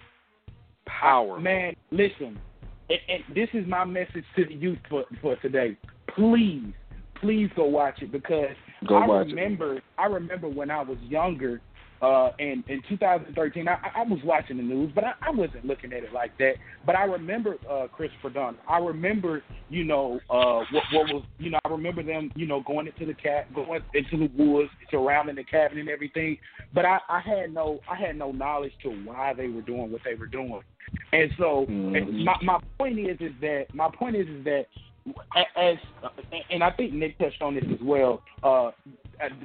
Power. 0.87 1.41
Man, 1.41 1.75
listen, 1.91 2.39
and, 2.89 2.99
and 3.09 3.37
this 3.37 3.49
is 3.53 3.67
my 3.67 3.85
message 3.85 4.25
to 4.37 4.45
the 4.45 4.55
youth 4.55 4.79
for 4.89 5.05
for 5.21 5.37
today. 5.37 5.77
Please, 6.15 6.73
please 7.21 7.51
go 7.57 7.65
watch 7.65 8.03
it 8.03 8.13
because 8.13 8.55
Go 8.87 8.97
I 8.97 9.07
watch 9.07 9.27
it. 9.27 9.31
remember 9.31 9.81
I 9.99 10.07
remember 10.07 10.49
when 10.49 10.71
I 10.71 10.83
was 10.83 10.99
younger, 11.03 11.61
uh, 12.03 12.31
and 12.39 12.63
in 12.69 12.83
2013, 12.89 13.69
I, 13.69 13.77
I 13.95 14.03
was 14.03 14.19
watching 14.25 14.59
the 14.59 14.63
news, 14.63 14.93
but 14.95 15.05
I, 15.05 15.13
I 15.23 15.31
wasn't 15.31 15.65
looking 15.65 15.93
at 15.93 16.03
it 16.05 16.13
like 16.13 16.37
that. 16.39 16.55
But 16.85 16.97
I 16.97 17.05
remember 17.05 17.57
uh, 17.71 17.87
Christopher 17.89 18.31
Dorner. 18.31 18.59
I 18.69 18.79
remember, 18.79 19.43
you 19.69 19.85
know, 19.85 20.21
uh, 20.29 20.65
what, 20.71 20.85
what 20.93 21.15
was, 21.15 21.25
you 21.39 21.51
know, 21.51 21.59
I 21.65 21.69
remember 21.69 22.03
them, 22.03 22.31
you 22.35 22.47
know, 22.47 22.63
going 22.67 22.87
into 22.87 23.07
the 23.07 23.15
cat, 23.15 23.53
going 23.55 23.83
into 23.95 24.29
the 24.29 24.43
woods, 24.43 24.71
surrounding 24.91 25.37
the 25.37 25.45
cabin 25.45 25.79
and 25.79 25.89
everything. 25.89 26.39
But 26.75 26.85
I, 26.85 26.99
I 27.09 27.21
had 27.21 27.55
no, 27.55 27.81
I 27.91 27.97
had 27.97 28.17
no 28.17 28.33
knowledge 28.33 28.73
to 28.83 28.91
why 28.91 29.33
they 29.35 29.49
were 29.49 29.63
doing 29.63 29.91
what 29.91 30.03
they 30.05 30.15
were 30.15 30.27
doing. 30.27 30.61
And 31.13 31.31
so, 31.39 31.67
Mhm. 31.69 31.97
and 31.97 32.25
my 32.25 32.37
my 32.43 32.61
point 32.79 32.99
is, 32.99 33.17
is 33.21 33.33
that 33.41 33.67
my 33.73 33.89
point 33.91 34.17
is, 34.17 34.29
is 34.29 34.45
that 34.45 34.67
as 35.57 35.77
and 36.51 36.63
I 36.63 36.71
think 36.71 36.93
Nick 36.93 37.19
touched 37.19 37.43
on 37.43 37.55
this 37.55 37.65
as 37.73 37.81
well. 37.83 38.23
Uh, 38.43 38.67
uh, 38.67 38.73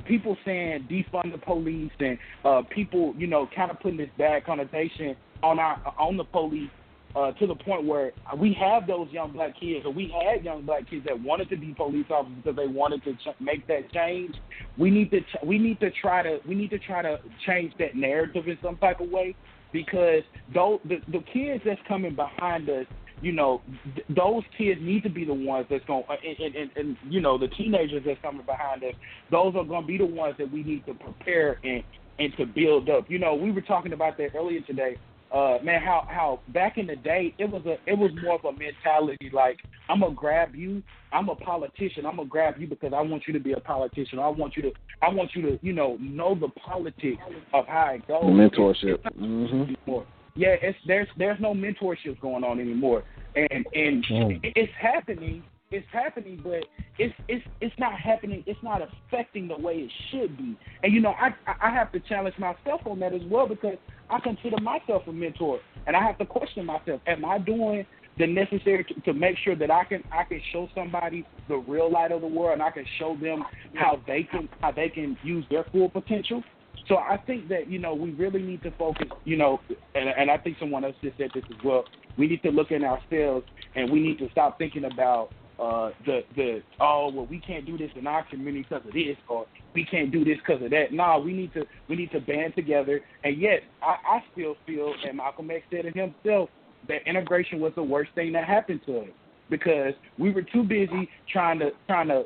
people 0.06 0.38
saying 0.44 0.88
defund 0.90 1.32
the 1.32 1.38
police 1.38 1.92
and 2.00 2.18
uh, 2.44 2.62
people, 2.70 3.14
you 3.18 3.28
know, 3.28 3.48
kind 3.56 3.72
of 3.72 3.80
putting 3.80 3.98
this 3.98 4.10
bad 4.18 4.46
connotation 4.46 5.16
on 5.44 5.60
our 5.60 5.82
on 6.00 6.18
the 6.18 6.26
police. 6.26 6.70
uh, 7.16 7.32
to 7.34 7.48
the 7.48 7.56
point 7.56 7.86
where 7.86 8.12
we 8.38 8.54
have 8.54 8.88
those 8.88 9.08
young 9.12 9.32
black 9.32 9.60
kids, 9.60 9.86
or 9.86 9.92
we 9.92 10.14
had 10.24 10.44
young 10.44 10.66
black 10.66 10.90
kids 10.90 11.06
that 11.06 11.22
wanted 11.22 11.50
to 11.50 11.58
be 11.58 11.74
police 11.74 12.06
officers 12.10 12.38
because 12.44 12.56
they 12.56 12.68
wanted 12.68 13.04
to 13.04 13.14
ch- 13.14 13.36
make 13.40 13.68
that 13.68 13.92
change. 13.92 14.36
We 14.78 14.90
need 14.90 15.12
to 15.12 15.22
ch- 15.22 15.44
we 15.44 15.58
need 15.60 15.80
to 15.82 15.92
try 15.92 16.24
to 16.24 16.40
we 16.48 16.56
need 16.56 16.70
to 16.70 16.80
try 16.80 17.02
to 17.02 17.20
change 17.46 17.74
that 17.80 17.96
narrative 17.96 18.48
in 18.48 18.58
some 18.64 18.78
type 18.78 19.00
of 19.02 19.10
way 19.10 19.36
because 19.74 20.24
those 20.54 20.80
the, 20.86 21.02
the 21.12 21.24
kids 21.34 21.62
that's 21.66 21.82
coming 21.88 22.16
behind 22.16 22.70
us 22.70 22.86
you 23.22 23.32
know, 23.32 23.62
th- 23.96 24.08
those 24.10 24.44
kids 24.58 24.80
need 24.82 25.04
to 25.04 25.10
be 25.10 25.26
the 25.26 25.34
ones 25.34 25.68
that's 25.70 25.86
going, 25.86 26.04
and, 26.10 26.56
and, 26.56 26.72
and 26.76 26.98
you 27.10 27.22
know, 27.22 27.38
the 27.38 27.48
teenagers 27.50 28.04
that's 28.06 28.22
coming 28.22 28.46
behind 28.46 28.84
us. 28.84 28.94
Those 29.30 29.56
are 29.56 29.64
going 29.64 29.84
to 29.84 29.88
be 29.88 29.98
the 29.98 30.06
ones 30.06 30.36
that 30.40 30.52
we 30.52 30.64
need 30.64 30.86
to 30.86 30.94
prepare 30.94 31.60
and 31.64 31.84
and 32.20 32.34
to 32.38 32.46
build 32.46 32.90
up. 32.90 33.10
You 33.10 33.20
know, 33.20 33.34
we 33.34 33.52
were 33.52 33.62
talking 33.62 33.94
about 33.94 34.18
that 34.18 34.36
earlier 34.36 34.62
today. 34.62 34.98
Uh, 35.34 35.58
man, 35.64 35.82
how 35.82 36.06
how 36.10 36.42
back 36.50 36.78
in 36.78 36.88
the 36.88 36.96
day 36.96 37.34
it 37.38 37.50
was 37.50 37.66
a 37.66 37.78
it 37.90 37.98
was 37.98 38.12
more 38.22 38.36
of 38.36 38.46
a 38.46 38.52
mentality 38.52 39.32
like 39.34 39.58
I'm 39.88 40.02
gonna 40.02 40.14
grab 40.14 40.54
you. 40.56 40.84
I'm 41.14 41.30
a 41.30 41.36
politician. 41.36 42.06
I'm 42.06 42.18
gonna 42.18 42.28
grab 42.28 42.56
you 42.60 42.68
because 42.68 42.92
I 42.94 43.02
want 43.02 43.24
you 43.28 43.34
to 43.34 43.40
be 43.40 43.54
a 43.54 43.60
politician. 43.60 44.20
I 44.20 44.28
want 44.28 44.58
you 44.58 44.64
to 44.64 44.72
I 45.02 45.10
want 45.10 45.32
you 45.34 45.42
to 45.44 45.60
you 45.62 45.72
know 45.72 45.98
know 46.02 46.36
the 46.36 46.50
politics 46.50 47.22
of 47.54 47.66
how 47.68 47.94
it 47.96 48.06
goes. 48.08 48.24
Mentorship. 48.24 48.98
Mhm. 49.18 49.78
anymore. 49.88 50.06
Yeah, 50.36 50.56
it's 50.62 50.78
there's 50.88 51.08
there's 51.18 51.40
no 51.40 51.54
mentorship 51.54 52.20
going 52.22 52.44
on 52.44 52.60
anymore, 52.60 53.04
and 53.36 53.66
and 53.74 54.06
Mm. 54.06 54.40
it's 54.56 54.72
happening. 54.80 55.44
It's 55.72 55.88
happening, 55.92 56.42
but 56.44 56.66
it's 56.98 57.14
it's 57.28 57.46
it's 57.62 57.76
not 57.80 57.94
happening. 58.00 58.44
It's 58.46 58.62
not 58.62 58.82
affecting 58.82 59.48
the 59.48 59.58
way 59.58 59.76
it 59.76 59.92
should 60.10 60.38
be. 60.38 60.58
And 60.84 60.94
you 60.94 61.02
know, 61.02 61.12
I 61.20 61.34
I 61.62 61.70
have 61.72 61.92
to 61.94 62.00
challenge 62.02 62.38
myself 62.38 62.82
on 62.86 63.00
that 63.00 63.14
as 63.14 63.22
well 63.30 63.48
because 63.48 63.78
I 64.10 64.20
consider 64.20 64.60
myself 64.62 65.04
a 65.08 65.12
mentor, 65.14 65.60
and 65.88 65.96
I 65.96 66.04
have 66.04 66.18
to 66.20 66.26
question 66.26 66.66
myself: 66.66 67.02
Am 67.08 67.24
I 67.26 67.38
doing 67.38 67.86
the 68.18 68.28
necessary 68.28 68.84
to, 68.84 69.02
to 69.02 69.14
make 69.14 69.38
sure 69.38 69.56
that 69.56 69.72
I 69.72 69.84
can 69.86 70.04
I 70.12 70.24
can 70.24 70.42
show 70.52 70.68
somebody 70.76 71.26
the 71.48 71.58
real 71.58 71.90
light 71.92 72.12
of 72.12 72.22
the 72.22 72.28
world, 72.28 72.54
and 72.54 72.64
I 72.64 72.72
can 72.72 72.86
show 73.00 73.16
them 73.22 73.44
how 73.76 74.02
they 74.08 74.24
can 74.24 74.50
how 74.62 74.72
they 74.72 74.90
can 74.90 75.18
use 75.24 75.46
their 75.50 75.66
full 75.72 75.90
potential? 75.90 76.44
So 76.88 76.98
I 76.98 77.18
think 77.26 77.48
that 77.50 77.70
you 77.70 77.80
know 77.80 77.94
we 77.94 78.12
really 78.12 78.42
need 78.42 78.64
to 78.64 78.72
focus. 78.72 79.08
You 79.24 79.38
know, 79.38 79.60
and, 79.96 80.10
and 80.10 80.32
I 80.32 80.38
think 80.38 80.58
someone 80.60 80.84
else 80.84 80.96
just 81.02 81.18
said 81.18 81.30
this 81.34 81.44
as 81.50 81.64
well. 81.64 81.86
We 82.18 82.28
need 82.28 82.44
to 82.44 82.50
look 82.50 82.72
at 82.72 82.84
ourselves, 82.84 83.46
and 83.76 83.92
we 83.92 84.02
need 84.02 84.18
to 84.20 84.30
stop 84.32 84.58
thinking 84.58 84.86
about 84.86 85.30
uh, 85.60 85.92
the 86.06 86.22
the 86.36 86.62
oh 86.80 87.12
well 87.14 87.28
we 87.28 87.40
can't 87.40 87.66
do 87.66 87.78
this 87.78 87.92
in 87.96 88.08
our 88.08 88.26
community 88.26 88.66
because 88.68 88.86
of 88.86 88.94
this, 88.94 89.16
or 89.30 89.46
we 89.74 89.86
can't 89.86 90.12
do 90.12 90.26
this 90.26 90.38
because 90.46 90.64
of 90.64 90.72
that. 90.72 90.92
No, 90.92 91.22
we 91.24 91.34
need 91.34 91.54
to 91.54 91.64
we 91.88 91.96
need 91.96 92.12
to 92.12 92.20
band 92.20 92.56
together. 92.56 93.02
And 93.24 93.40
yet 93.40 93.62
I, 93.82 93.96
I 94.18 94.24
still 94.34 94.56
feel, 94.66 94.94
and 95.08 95.18
Malcolm 95.18 95.52
X 95.52 95.64
said 95.72 95.86
it 95.86 95.96
himself, 95.96 96.50
that 96.88 97.08
integration 97.08 97.60
was 97.60 97.74
the 97.76 97.84
worst 97.84 98.12
thing 98.16 98.34
that 98.34 98.46
happened 98.46 98.82
to 98.88 99.00
us 99.02 99.10
because 99.50 99.94
we 100.18 100.32
were 100.32 100.42
too 100.42 100.64
busy 100.64 101.10
trying 101.32 101.60
to 101.60 101.70
trying 101.88 102.08
to 102.08 102.24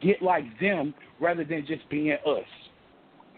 get 0.00 0.22
like 0.22 0.44
them 0.60 0.94
rather 1.20 1.44
than 1.44 1.66
just 1.66 1.88
being 1.90 2.12
us 2.12 2.44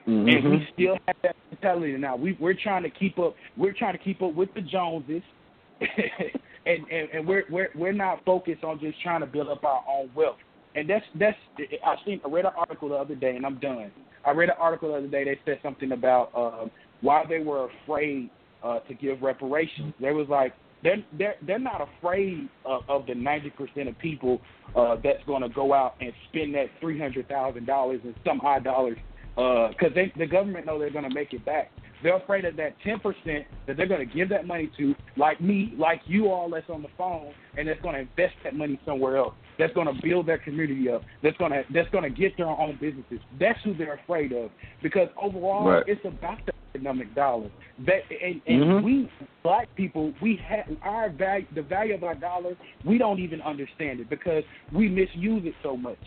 and 0.06 0.26
Mhm. 0.26 0.50
we 0.50 0.68
still 0.72 0.98
have 1.06 1.16
that 1.22 1.36
mentality 1.50 1.96
now. 1.96 2.16
We 2.16 2.32
we're 2.40 2.54
trying 2.54 2.82
to 2.82 2.90
keep 2.90 3.18
up. 3.18 3.34
We're 3.56 3.72
trying 3.72 3.92
to 3.92 3.98
keep 4.02 4.22
up 4.22 4.34
with 4.34 4.52
the 4.54 4.60
Joneses, 4.60 5.22
and, 5.80 6.78
and 6.90 7.08
and 7.12 7.26
we're 7.26 7.44
we're 7.50 7.70
we're 7.74 7.92
not 7.92 8.24
focused 8.24 8.64
on 8.64 8.80
just 8.80 9.00
trying 9.02 9.20
to 9.20 9.26
build 9.26 9.48
up 9.48 9.64
our 9.64 9.84
own 9.88 10.10
wealth. 10.14 10.36
And 10.74 10.88
that's 10.88 11.04
that's 11.18 11.36
I 11.84 11.96
seen 12.04 12.20
I 12.24 12.28
read 12.28 12.44
an 12.44 12.52
article 12.56 12.88
the 12.88 12.96
other 12.96 13.14
day, 13.14 13.36
and 13.36 13.44
I'm 13.44 13.58
done. 13.58 13.90
I 14.24 14.32
read 14.32 14.50
an 14.50 14.56
article 14.58 14.90
the 14.90 14.98
other 14.98 15.08
day. 15.08 15.24
They 15.24 15.38
said 15.44 15.58
something 15.62 15.92
about 15.92 16.30
uh, 16.34 16.68
why 17.00 17.24
they 17.28 17.40
were 17.40 17.68
afraid 17.84 18.30
uh, 18.62 18.80
to 18.80 18.94
give 18.94 19.22
reparations. 19.22 19.94
They 20.00 20.12
was 20.12 20.28
like 20.28 20.54
they're 20.82 21.04
they're 21.18 21.34
they're 21.46 21.58
not 21.58 21.86
afraid 21.98 22.48
of, 22.64 22.82
of 22.88 23.06
the 23.06 23.14
ninety 23.14 23.50
percent 23.50 23.88
of 23.88 23.98
people 23.98 24.40
uh, 24.76 24.96
that's 25.02 25.24
going 25.26 25.42
to 25.42 25.48
go 25.48 25.72
out 25.72 25.94
and 26.00 26.12
spend 26.28 26.54
that 26.54 26.66
three 26.80 26.98
hundred 26.98 27.28
thousand 27.28 27.66
dollars 27.66 28.00
and 28.04 28.14
some 28.24 28.40
odd 28.42 28.64
dollars 28.64 28.96
because 29.36 29.92
they 29.94 30.12
the 30.16 30.26
government 30.26 30.66
know 30.66 30.78
they're 30.78 30.90
going 30.90 31.08
to 31.08 31.14
make 31.14 31.32
it 31.32 31.44
back. 31.44 31.70
They're 32.02 32.16
afraid 32.16 32.44
of 32.46 32.56
that 32.56 32.76
ten 32.82 32.98
percent 32.98 33.44
that 33.66 33.76
they're 33.76 33.86
going 33.86 34.06
to 34.06 34.14
give 34.14 34.28
that 34.30 34.46
money 34.46 34.70
to, 34.78 34.94
like 35.16 35.40
me, 35.40 35.74
like 35.78 36.00
you 36.06 36.28
all 36.30 36.48
that's 36.50 36.68
on 36.70 36.82
the 36.82 36.88
phone, 36.96 37.32
and 37.58 37.68
that's 37.68 37.80
going 37.82 37.94
to 37.94 38.00
invest 38.00 38.34
that 38.44 38.54
money 38.56 38.80
somewhere 38.86 39.16
else. 39.18 39.34
That's 39.58 39.72
going 39.74 39.86
to 39.86 40.00
build 40.02 40.26
their 40.26 40.38
community 40.38 40.88
up. 40.88 41.04
That's 41.22 41.36
going 41.36 41.52
to 41.52 41.62
that's 41.74 41.90
going 41.90 42.04
to 42.04 42.10
get 42.10 42.36
their 42.38 42.46
own 42.48 42.78
businesses. 42.80 43.20
That's 43.38 43.58
who 43.62 43.74
they're 43.74 44.00
afraid 44.02 44.32
of 44.32 44.50
because 44.82 45.08
overall 45.20 45.68
Right. 45.68 45.84
it's 45.86 46.00
about 46.06 46.38
the 46.46 46.52
economic 46.74 47.14
dollar. 47.14 47.50
That 47.86 48.00
and, 48.22 48.40
and 48.46 48.62
Mhm. 48.62 48.82
we 48.82 49.10
black 49.42 49.68
people 49.76 50.14
we 50.22 50.36
have 50.36 50.64
our 50.82 51.10
value 51.10 51.46
the 51.54 51.62
value 51.62 51.94
of 51.94 52.04
our 52.04 52.14
dollar. 52.14 52.56
We 52.84 52.96
don't 52.96 53.18
even 53.20 53.42
understand 53.42 54.00
it 54.00 54.08
because 54.08 54.44
we 54.72 54.88
misuse 54.88 55.44
it 55.44 55.54
so 55.62 55.76
much. 55.76 55.98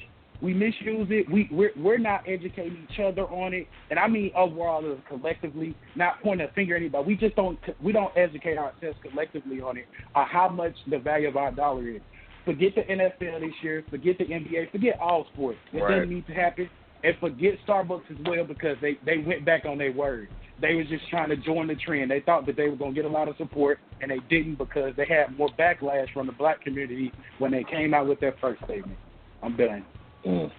We 0.44 0.54
misuse 0.54 1.08
it. 1.10 1.32
We 1.32 1.48
we're, 1.52 1.72
we're 1.78 1.98
not 1.98 2.24
educating 2.28 2.86
each 2.92 3.00
other 3.00 3.24
on 3.24 3.54
it, 3.54 3.66
and 3.90 3.98
I 3.98 4.10
mean 4.10 4.30
overall 4.36 4.86
as 4.92 4.98
collectively. 5.08 5.74
Not 5.96 6.22
pointing 6.22 6.46
a 6.46 6.52
finger 6.52 6.76
at 6.76 6.82
anybody. 6.82 7.06
We 7.08 7.16
just 7.16 7.36
don't 7.38 7.58
we 7.82 7.94
don't 7.94 8.12
educate 8.18 8.58
ourselves 8.58 8.98
collectively 9.02 9.62
on 9.62 9.78
it 9.78 9.86
on 10.14 10.28
how 10.28 10.50
much 10.50 10.74
the 10.90 11.00
value 11.00 11.30
of 11.30 11.38
our 11.38 11.52
dollar 11.52 11.88
is. 11.88 12.02
Forget 12.44 12.76
the 12.76 12.82
NFL 12.82 13.40
this 13.40 13.54
year. 13.62 13.86
Forget 13.90 14.18
the 14.18 14.26
NBA. 14.26 14.70
Forget 14.74 15.00
all 15.00 15.26
sports. 15.34 15.60
It 15.72 15.80
Right. 15.80 15.96
doesn't 15.96 16.14
need 16.14 16.28
to 16.28 16.34
happen. 16.34 16.70
And 17.06 17.16
forget 17.20 17.54
Starbucks 17.66 18.12
as 18.12 18.18
well 18.26 18.44
because 18.44 18.76
they 18.82 18.98
they 19.06 19.20
went 19.20 19.46
back 19.46 19.64
on 19.66 19.78
their 19.78 19.94
word. 19.94 20.28
They 20.62 20.76
was 20.76 20.88
just 20.88 21.08
trying 21.10 21.30
to 21.30 21.38
join 21.38 21.68
the 21.68 21.76
trend. 21.76 22.12
They 22.12 22.20
thought 22.20 22.46
that 22.48 22.58
they 22.58 22.68
were 22.68 22.76
going 22.76 22.94
to 22.94 23.02
get 23.02 23.10
a 23.10 23.14
lot 23.14 23.30
of 23.30 23.38
support, 23.38 23.80
and 24.02 24.12
they 24.12 24.20
didn't 24.30 24.58
because 24.58 24.94
they 24.98 25.06
had 25.06 25.38
more 25.38 25.50
backlash 25.58 26.12
from 26.14 26.28
the 26.28 26.34
black 26.34 26.62
community 26.62 27.14
when 27.40 27.52
they 27.52 27.64
came 27.64 27.94
out 27.94 28.08
with 28.08 28.20
their 28.20 28.36
first 28.42 28.62
statement. 28.66 29.00
I'm 29.42 29.56
done. 29.58 29.86
Mm. 30.26 30.52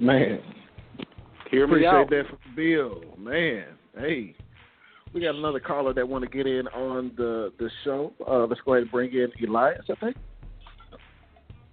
Man, 0.00 0.40
Hear 1.50 1.66
me 1.66 1.84
appreciate 1.84 1.88
out. 1.90 2.10
that 2.10 2.22
from 2.28 2.54
Bill. 2.56 3.02
Man, 3.18 3.64
hey, 3.96 4.34
we 5.14 5.20
got 5.20 5.34
another 5.34 5.60
caller 5.60 5.92
that 5.94 6.08
want 6.08 6.24
to 6.24 6.30
get 6.30 6.46
in 6.46 6.66
on 6.68 7.12
the 7.16 7.52
the 7.58 7.70
show. 7.84 8.12
Uh, 8.26 8.46
let's 8.46 8.60
go 8.64 8.72
ahead 8.72 8.82
and 8.82 8.90
bring 8.90 9.12
in 9.12 9.28
Elias. 9.46 9.84
I 9.90 9.94
think. 10.04 10.16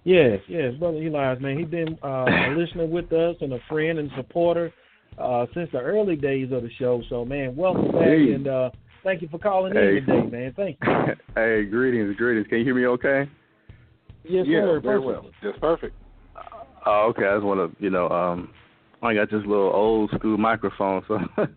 Yes, 0.06 0.40
yes, 0.48 0.74
brother 0.80 0.98
Elias, 0.98 1.40
man. 1.42 1.58
He's 1.58 1.68
been 1.68 1.98
uh, 2.04 2.26
a 2.28 2.56
listener 2.58 2.86
with 2.86 3.12
us 3.12 3.36
and 3.42 3.54
a 3.54 3.60
friend 3.68 4.00
and 4.00 4.10
supporter 4.16 4.74
uh, 5.18 5.46
since 5.54 5.70
the 5.72 5.80
early 5.80 6.16
days 6.16 6.52
of 6.52 6.64
the 6.64 6.70
show. 6.80 7.02
So, 7.10 7.26
man, 7.26 7.56
welcome 7.56 7.92
back 7.92 8.04
Hey. 8.06 8.32
and 8.34 8.48
uh, 8.48 8.70
thank 9.04 9.22
you 9.22 9.28
for 9.30 9.40
calling 9.40 9.74
Hey. 9.74 9.98
in 9.98 10.06
today, 10.06 10.22
man. 10.30 10.54
Thank 10.56 10.78
you. 10.82 10.94
hey, 11.36 11.66
greetings, 11.66 12.16
greetings. 12.16 12.48
Can 12.48 12.60
you 12.60 12.64
hear 12.66 12.76
me 12.76 12.86
okay? 12.88 13.30
Yes, 14.24 14.46
yeah, 14.48 14.62
sir. 14.62 14.80
very 14.82 15.02
perfect. 15.02 15.06
well. 15.06 15.32
Just 15.52 15.62
perfect. 15.62 15.96
Oh, 16.86 17.08
okay. 17.10 17.26
I 17.26 17.36
just 17.36 17.46
want 17.46 17.78
to, 17.78 17.84
you 17.84 17.90
know, 17.90 18.10
um, 18.10 18.50
I 19.02 19.14
got 19.14 19.32
this 19.32 19.42
little 19.46 19.72
old 19.74 20.12
school 20.12 20.38
microphone. 20.38 21.04
So, 21.08 21.20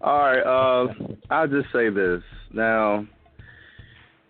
all 0.00 0.18
right. 0.18 0.40
Uh, 0.42 0.92
I'll 1.30 1.48
just 1.48 1.68
say 1.72 1.90
this 1.90 2.22
now. 2.52 3.06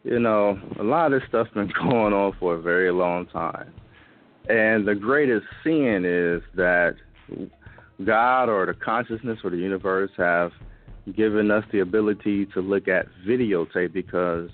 You 0.03 0.19
know, 0.19 0.59
a 0.79 0.83
lot 0.83 1.13
of 1.13 1.21
this 1.21 1.29
stuff's 1.29 1.51
been 1.53 1.71
going 1.91 2.15
on 2.15 2.35
for 2.41 2.55
a 2.55 2.61
very 2.61 2.91
long 2.91 3.27
time, 3.27 3.73
and 4.49 4.89
the 4.89 4.95
greatest 4.95 5.45
sin 5.63 6.05
is 6.07 6.43
that 6.57 6.95
God 8.05 8.49
or 8.49 8.65
the 8.65 8.73
consciousness 8.73 9.39
or 9.45 9.51
the 9.51 9.59
universe 9.59 10.11
have 10.17 10.53
given 11.15 11.51
us 11.51 11.65
the 11.73 11.81
ability 11.81 12.47
to 12.47 12.61
look 12.61 12.89
at 12.89 13.07
videotape 13.27 13.93
because 13.93 14.49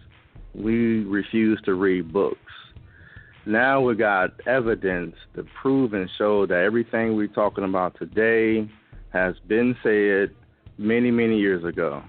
we 0.54 1.04
refuse 1.04 1.60
to 1.64 1.74
read 1.74 2.12
books. 2.12 2.38
Now 3.46 3.80
we 3.80 3.94
got 3.94 4.32
evidence 4.48 5.14
to 5.36 5.46
prove 5.62 5.94
and 5.94 6.10
show 6.18 6.46
that 6.46 6.64
everything 6.64 7.14
we're 7.14 7.28
talking 7.28 7.62
about 7.62 7.96
today 7.96 8.68
has 9.12 9.36
been 9.46 9.76
said 9.84 10.34
many, 10.78 11.12
many 11.12 11.38
years 11.38 11.62
ago. 11.64 12.02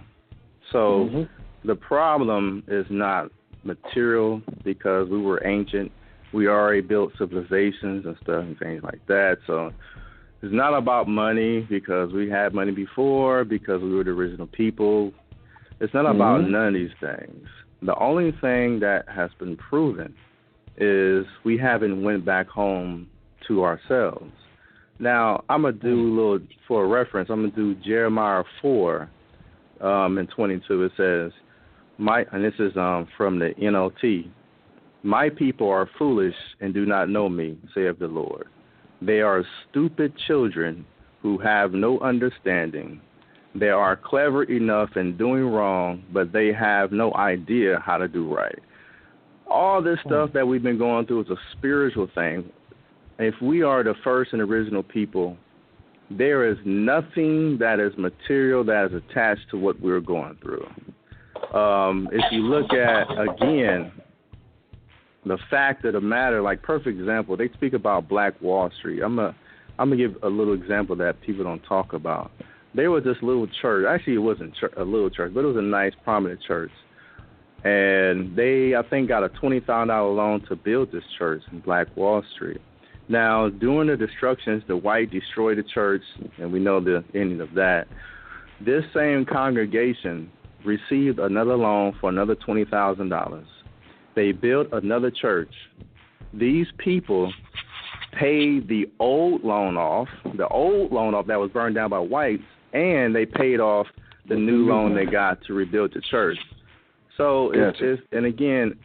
So 0.71 1.05
Mhm. 1.05 1.29
the 1.63 1.75
problem 1.75 2.63
is 2.67 2.89
not 2.89 3.31
material 3.63 4.41
because 4.63 5.09
we 5.09 5.21
were 5.21 5.39
ancient. 5.45 5.91
We 6.33 6.47
already 6.47 6.81
built 6.81 7.15
civilizations 7.19 8.07
and 8.07 8.17
stuff 8.17 8.43
and 8.43 8.57
things 8.57 8.81
like 8.81 9.05
that. 9.05 9.37
So 9.45 9.71
it's 10.41 10.51
not 10.51 10.73
about 10.73 11.07
money 11.07 11.61
because 11.69 12.11
we 12.13 12.29
had 12.31 12.55
money 12.55 12.71
before, 12.71 13.45
because 13.45 13.83
we 13.83 13.93
were 13.93 14.03
the 14.03 14.11
original 14.11 14.47
people. 14.47 15.13
It's 15.79 15.93
not 15.93 16.07
about 16.07 16.41
Mhm. 16.41 16.49
none 16.49 16.67
of 16.69 16.73
these 16.73 16.93
things. 16.99 17.47
The 17.83 17.95
only 17.95 18.31
thing 18.31 18.79
that 18.79 19.07
has 19.07 19.31
been 19.35 19.55
proven 19.55 20.15
is 20.77 21.25
we 21.43 21.57
haven't 21.57 22.03
went 22.03 22.25
back 22.25 22.47
home 22.47 23.07
to 23.47 23.63
ourselves. 23.63 24.31
Now 24.99 25.43
I'm 25.49 25.63
gonna 25.63 25.73
do 25.73 25.93
a 25.93 26.13
little 26.13 26.39
for 26.67 26.85
a 26.85 26.87
reference. 26.87 27.29
I'm 27.29 27.41
gonna 27.41 27.55
do 27.55 27.75
Jeremiah 27.75 28.43
four, 28.61 29.09
um, 29.81 30.17
in 30.17 30.27
22. 30.27 30.83
It 30.83 30.91
says, 30.97 31.31
"My," 31.97 32.25
and 32.31 32.43
this 32.43 32.59
is 32.59 32.75
um 32.77 33.07
from 33.17 33.39
the 33.39 33.53
NLT. 33.59 34.29
My 35.03 35.29
people 35.29 35.69
are 35.69 35.89
foolish 35.97 36.35
and 36.59 36.73
do 36.73 36.85
not 36.85 37.09
know 37.09 37.29
me, 37.29 37.57
saith 37.73 37.99
the 37.99 38.07
Lord. 38.07 38.47
They 39.01 39.21
are 39.21 39.45
stupid 39.69 40.13
children 40.27 40.85
who 41.21 41.37
have 41.37 41.73
no 41.73 41.99
understanding. 41.99 42.99
They 43.53 43.69
are 43.69 43.95
clever 43.95 44.43
enough 44.43 44.97
in 44.97 45.17
doing 45.17 45.45
wrong, 45.45 46.03
but 46.11 46.31
they 46.31 46.51
have 46.53 46.91
no 46.91 47.13
idea 47.13 47.79
how 47.85 47.97
to 47.97 48.07
do 48.07 48.33
right. 48.33 48.59
All 49.49 49.81
this 49.81 49.99
stuff 50.05 50.31
that 50.33 50.47
we've 50.47 50.63
been 50.63 50.77
going 50.77 51.05
through 51.05 51.21
is 51.21 51.29
a 51.29 51.37
spiritual 51.57 52.09
thing. 52.13 52.49
If 53.19 53.35
we 53.41 53.63
are 53.63 53.83
the 53.83 53.95
first 54.03 54.33
and 54.33 54.41
original 54.41 54.83
people, 54.83 55.37
there 56.09 56.49
is 56.49 56.57
nothing 56.65 57.57
that 57.59 57.79
is 57.79 57.93
material 57.97 58.63
that 58.65 58.91
is 58.91 59.01
attached 59.09 59.49
to 59.51 59.57
what 59.57 59.79
we're 59.81 59.99
going 59.99 60.37
through. 60.41 60.67
Um, 61.57 62.09
if 62.11 62.31
you 62.31 62.41
look 62.41 62.73
at 62.73 63.07
again 63.11 63.91
the 65.25 65.37
fact 65.49 65.85
of 65.85 65.93
the 65.93 66.01
matter, 66.01 66.41
like 66.41 66.61
perfect 66.61 66.99
example, 66.99 67.37
they 67.37 67.49
speak 67.49 67.73
about 67.73 68.07
Black 68.07 68.39
Wall 68.41 68.69
Street. 68.79 69.01
I'm 69.01 69.19
a 69.19 69.35
I'm 69.79 69.89
gonna 69.89 69.97
give 69.97 70.17
a 70.23 70.27
little 70.27 70.53
example 70.53 70.95
that 70.97 71.21
people 71.21 71.43
don't 71.43 71.63
talk 71.63 71.93
about. 71.93 72.31
There 72.73 72.91
was 72.91 73.03
this 73.03 73.17
little 73.21 73.47
church. 73.61 73.85
Actually, 73.87 74.15
it 74.15 74.19
wasn't 74.19 74.55
chur- 74.55 74.73
a 74.77 74.83
little 74.83 75.09
church, 75.09 75.33
but 75.33 75.41
it 75.43 75.47
was 75.47 75.57
a 75.57 75.61
nice, 75.61 75.93
prominent 76.03 76.41
church. 76.41 76.71
And 77.63 78.35
they, 78.35 78.75
I 78.75 78.87
think, 78.87 79.09
got 79.09 79.23
a 79.23 79.29
twenty 79.29 79.59
thousand 79.59 79.89
dollar 79.89 80.13
loan 80.13 80.45
to 80.47 80.55
build 80.55 80.91
this 80.91 81.03
church 81.17 81.41
in 81.51 81.59
Black 81.59 81.87
Wall 81.97 82.23
Street. 82.35 82.61
Now, 83.09 83.49
during 83.49 83.87
the 83.87 83.97
destructions, 83.97 84.63
the 84.67 84.77
white 84.77 85.11
destroyed 85.11 85.57
the 85.57 85.63
church, 85.63 86.03
and 86.37 86.51
we 86.51 86.59
know 86.59 86.79
the 86.79 87.03
ending 87.15 87.41
of 87.41 87.53
that. 87.55 87.87
This 88.63 88.83
same 88.93 89.25
congregation 89.25 90.31
received 90.65 91.19
another 91.19 91.55
loan 91.55 91.95
for 91.99 92.09
another 92.09 92.35
twenty 92.35 92.65
thousand 92.65 93.09
dollars. 93.09 93.47
They 94.15 94.31
built 94.31 94.67
another 94.71 95.11
church. 95.11 95.53
These 96.33 96.67
people 96.77 97.31
paid 98.19 98.67
the 98.67 98.89
old 98.99 99.43
loan 99.43 99.77
off, 99.77 100.07
the 100.35 100.47
old 100.47 100.91
loan 100.91 101.13
off 101.15 101.27
that 101.27 101.39
was 101.39 101.51
burned 101.51 101.75
down 101.75 101.89
by 101.89 101.99
whites, 101.99 102.43
and 102.73 103.15
they 103.15 103.25
paid 103.25 103.59
off 103.59 103.87
the 104.27 104.35
new 104.35 104.65
loan 104.65 104.95
they 104.95 105.05
got 105.05 105.41
to 105.45 105.53
rebuild 105.53 105.93
the 105.93 106.01
church. 106.01 106.37
So 107.17 107.51
Gotcha. 107.53 107.93
if 107.93 107.99
and 108.11 108.25
again, 108.25 108.77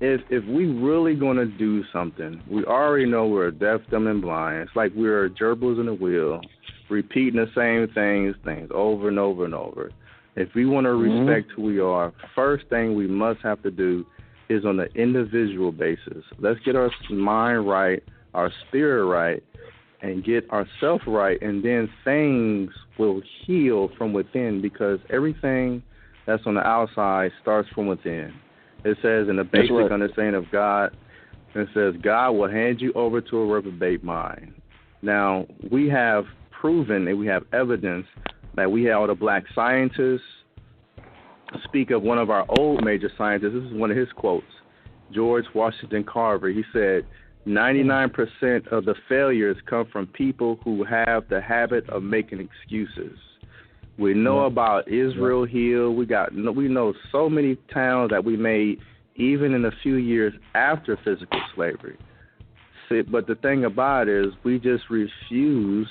if 0.00 0.20
if 0.30 0.44
we 0.44 0.66
really 0.66 1.14
gonna 1.14 1.46
do 1.46 1.84
something, 1.92 2.42
we 2.50 2.64
already 2.64 3.06
know 3.06 3.26
we're 3.26 3.50
deaf, 3.50 3.80
dumb, 3.90 4.06
and 4.06 4.20
blind. 4.20 4.62
It's 4.62 4.76
like 4.76 4.92
we're 4.94 5.30
gerbils 5.30 5.80
in 5.80 5.88
a 5.88 5.94
wheel, 5.94 6.42
repeating 6.88 7.40
the 7.40 7.50
same 7.54 7.92
things, 7.94 8.34
things 8.44 8.70
over 8.74 9.08
and 9.08 9.18
over 9.18 9.44
and 9.44 9.54
over. 9.54 9.92
If 10.36 10.54
we 10.54 10.64
want 10.64 10.84
to 10.86 10.90
Mhm. 10.90 11.26
respect 11.28 11.52
who 11.52 11.62
we 11.62 11.80
are, 11.80 12.12
first 12.34 12.66
thing 12.68 12.94
we 12.94 13.06
must 13.06 13.40
have 13.42 13.62
to 13.62 13.70
do 13.70 14.04
is 14.48 14.64
on 14.64 14.80
an 14.80 14.88
individual 14.94 15.70
basis. 15.70 16.24
Let's 16.38 16.60
get 16.60 16.76
our 16.76 16.90
mind 17.08 17.68
right, 17.68 18.02
our 18.34 18.50
spirit 18.66 19.04
right, 19.04 19.42
and 20.02 20.24
get 20.24 20.50
ourselves 20.50 21.06
right, 21.06 21.40
and 21.42 21.62
then 21.62 21.88
things 22.04 22.72
will 22.98 23.20
heal 23.44 23.88
from 23.98 24.12
within 24.12 24.60
because 24.60 24.98
everything 25.10 25.82
that's 26.26 26.42
on 26.46 26.54
the 26.54 26.66
outside 26.66 27.30
starts 27.42 27.68
from 27.74 27.86
within. 27.86 28.32
It 28.84 28.96
says 29.02 29.28
in 29.28 29.36
the 29.36 29.44
basic 29.44 29.72
right. 29.72 29.92
understanding 29.92 30.34
of 30.34 30.50
God, 30.50 30.96
it 31.54 31.68
says 31.74 31.94
God 32.02 32.30
will 32.32 32.50
hand 32.50 32.80
you 32.80 32.92
over 32.94 33.20
to 33.20 33.38
a 33.38 33.46
reprobate 33.46 34.04
mind. 34.04 34.54
Now 35.02 35.46
we 35.70 35.88
have 35.88 36.24
proven 36.50 37.08
and 37.08 37.18
we 37.18 37.26
have 37.26 37.42
evidence 37.52 38.06
that 38.56 38.70
we 38.70 38.84
have 38.84 39.00
all 39.00 39.06
the 39.06 39.14
black 39.14 39.44
scientists 39.54 40.22
speak 41.64 41.90
of 41.90 42.02
one 42.02 42.18
of 42.18 42.30
our 42.30 42.46
old 42.58 42.84
major 42.84 43.10
scientists. 43.18 43.52
This 43.54 43.64
is 43.64 43.72
one 43.72 43.90
of 43.90 43.96
his 43.96 44.08
quotes. 44.14 44.46
George 45.12 45.44
Washington 45.54 46.04
Carver. 46.04 46.48
He 46.48 46.62
said, 46.72 47.04
99% 47.46 48.68
of 48.68 48.84
the 48.84 48.94
failures 49.08 49.56
come 49.68 49.86
from 49.90 50.06
people 50.06 50.58
who 50.62 50.84
have 50.84 51.28
the 51.28 51.40
habit 51.40 51.88
of 51.88 52.02
making 52.02 52.38
excuses. 52.40 53.18
We 54.00 54.14
know 54.14 54.46
about 54.46 54.88
Israel 54.88 55.44
Hill. 55.44 55.94
We 55.94 56.06
got 56.06 56.32
we 56.32 56.68
know 56.68 56.94
so 57.12 57.28
many 57.28 57.56
towns 57.72 58.10
that 58.10 58.24
we 58.24 58.34
made 58.34 58.78
even 59.16 59.52
in 59.52 59.66
a 59.66 59.70
few 59.82 59.96
years 59.96 60.32
after 60.54 60.98
physical 61.04 61.38
slavery. 61.54 61.98
See, 62.88 63.02
but 63.02 63.26
the 63.26 63.34
thing 63.34 63.66
about 63.66 64.08
it 64.08 64.26
is 64.26 64.32
we 64.42 64.58
just 64.58 64.84
refuse 64.88 65.86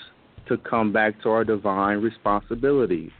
to 0.48 0.57
come 0.57 0.91
back 0.91 1.22
to 1.22 1.30
our 1.30 1.44
divine 1.44 1.99
responsibility. 1.99 3.11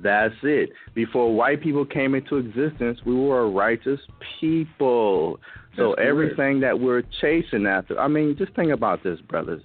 That's 0.00 0.34
it. 0.44 0.70
Before 0.94 1.34
white 1.34 1.60
people 1.60 1.84
came 1.84 2.14
into 2.14 2.36
existence, 2.36 3.00
we 3.04 3.14
were 3.14 3.40
a 3.40 3.50
righteous 3.50 3.98
people. 4.40 5.40
So 5.76 5.94
That's 5.96 6.08
everything 6.08 6.60
that 6.60 6.78
we're 6.78 7.02
chasing 7.20 7.66
after, 7.66 7.98
I 7.98 8.06
mean, 8.06 8.36
just 8.38 8.54
think 8.54 8.70
about 8.70 9.02
this, 9.02 9.20
brothers. 9.22 9.62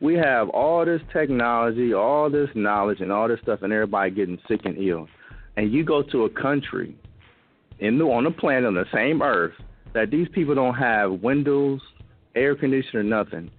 We 0.00 0.14
have 0.14 0.48
all 0.50 0.84
this 0.84 1.02
technology, 1.12 1.92
all 1.92 2.30
this 2.30 2.48
knowledge, 2.54 3.00
and 3.00 3.12
all 3.12 3.28
this 3.28 3.40
stuff, 3.42 3.60
and 3.62 3.72
everybody 3.72 4.10
getting 4.10 4.38
sick 4.48 4.60
and 4.64 4.78
ill. 4.78 5.08
And 5.56 5.72
you 5.72 5.84
go 5.84 6.02
to 6.02 6.24
a 6.24 6.30
country 6.30 6.96
in 7.80 7.98
the 7.98 8.04
on 8.04 8.24
the 8.24 8.30
planet 8.30 8.64
on 8.64 8.74
the 8.74 8.86
same 8.92 9.20
earth 9.22 9.54
that 9.92 10.10
these 10.10 10.28
people 10.32 10.54
don't 10.54 10.74
have 10.74 11.20
windows, 11.22 11.80
air 12.34 12.54
conditioner, 12.54 13.02
nothing, 13.02 13.50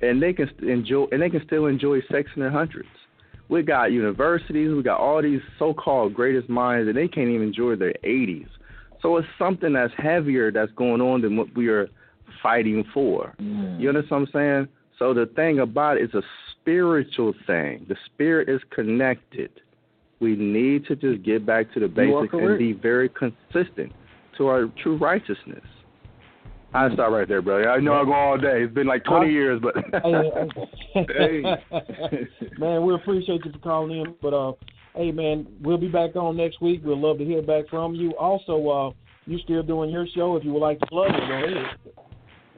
and 0.00 0.22
they 0.22 0.32
can 0.32 0.50
enjoy 0.62 1.06
and 1.10 1.22
they 1.22 1.30
can 1.30 1.44
still 1.46 1.66
enjoy 1.66 2.00
sex 2.10 2.30
in 2.36 2.42
their 2.42 2.50
hundreds. 2.50 2.88
We 3.48 3.62
got 3.62 3.92
universities, 3.92 4.72
we 4.74 4.82
got 4.82 5.00
all 5.00 5.22
these 5.22 5.40
so-called 5.58 6.12
greatest 6.12 6.50
minds, 6.50 6.86
and 6.86 6.96
they 6.96 7.08
can't 7.08 7.30
even 7.30 7.48
enjoy 7.48 7.76
their 7.76 7.94
80s. 8.04 8.46
So 9.00 9.16
it's 9.16 9.28
something 9.38 9.72
that's 9.72 9.92
heavier 9.96 10.52
that's 10.52 10.72
going 10.72 11.00
on 11.00 11.22
than 11.22 11.36
what 11.36 11.54
we 11.56 11.68
are 11.68 11.88
fighting 12.42 12.84
for. 12.92 13.34
Mm. 13.40 13.80
You 13.80 13.88
understand 13.88 14.20
what 14.20 14.28
I'm 14.28 14.32
saying? 14.32 14.68
So 14.98 15.14
the 15.14 15.26
thing 15.36 15.60
about 15.60 15.98
it 15.98 16.04
is 16.04 16.14
a 16.14 16.22
spiritual 16.52 17.34
thing. 17.46 17.86
The 17.88 17.96
spirit 18.06 18.48
is 18.48 18.60
connected. 18.70 19.50
We 20.20 20.34
need 20.34 20.86
to 20.86 20.96
just 20.96 21.22
get 21.22 21.46
back 21.46 21.72
to 21.74 21.80
the 21.80 21.88
basics 21.88 22.34
and 22.34 22.58
be 22.58 22.72
very 22.72 23.08
consistent 23.08 23.92
to 24.36 24.48
our 24.48 24.66
true 24.82 24.96
righteousness. 24.98 25.64
I 26.74 26.92
stop 26.92 27.12
right 27.12 27.26
there, 27.26 27.40
brother. 27.40 27.70
I 27.70 27.80
know 27.80 27.94
I 27.94 28.04
go 28.04 28.12
all 28.12 28.36
day. 28.36 28.64
It's 28.64 28.74
been 28.74 28.86
like 28.86 29.04
20 29.04 29.32
years, 29.32 29.60
but 29.62 29.74
Hey, 30.92 31.42
man, 32.58 32.84
we 32.84 32.94
appreciate 32.94 33.44
you 33.44 33.52
for 33.52 33.58
calling 33.60 34.00
in. 34.00 34.14
But 34.20 34.34
uh, 34.34 34.52
hey, 34.94 35.10
man, 35.10 35.46
we'll 35.62 35.78
be 35.78 35.88
back 35.88 36.14
on 36.16 36.36
next 36.36 36.60
week. 36.60 36.84
We'd 36.84 36.98
love 36.98 37.18
to 37.18 37.24
hear 37.24 37.40
back 37.40 37.68
from 37.70 37.94
you. 37.94 38.14
Also, 38.18 38.68
uh, 38.68 38.90
you 39.24 39.38
still 39.38 39.62
doing 39.62 39.90
your 39.90 40.06
show? 40.14 40.36
If 40.36 40.44
you 40.44 40.52
would 40.52 40.60
like 40.60 40.78
to 40.80 40.86
plug 40.86 41.10
it, 41.10 41.20
go 41.26 41.34
ahead. 41.34 42.07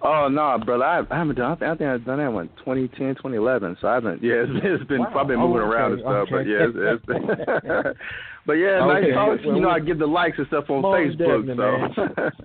Oh 0.03 0.29
no, 0.29 0.57
brother! 0.65 0.85
I, 0.85 1.03
I 1.11 1.19
haven't 1.19 1.37
done. 1.37 1.53
I 1.53 1.55
think, 1.57 1.69
I 1.71 1.75
think 1.77 1.91
I've 1.91 2.05
done 2.07 2.19
that 2.19 2.33
one 2.33 2.49
2010, 2.61 3.17
2011. 3.17 3.77
So 3.81 3.89
I 3.89 3.95
haven't. 3.95 4.23
Yeah, 4.23 4.45
it's, 4.47 4.51
it's 4.65 4.85
been. 4.89 5.01
Wow. 5.01 5.13
I've 5.21 5.27
been 5.29 5.39
Oh, 5.41 5.49
moving 5.49 5.63
around 5.63 5.93
and 5.93 6.03
okay, 6.03 6.09
stuff, 6.09 6.29
but 6.31 6.37
okay. 6.41 6.51
yeah, 6.51 6.67
it's, 6.69 7.05
it's 7.07 7.99
but 8.47 8.53
yeah, 8.55 8.81
Okay. 8.85 9.11
nice. 9.13 9.41
Well, 9.45 9.55
you 9.57 9.61
know, 9.61 9.69
I 9.69 9.79
give 9.81 9.99
the 9.99 10.07
likes 10.07 10.39
and 10.39 10.47
stuff 10.47 10.65
on 10.71 10.83
Facebook. 10.83 11.95
So, 11.97 12.31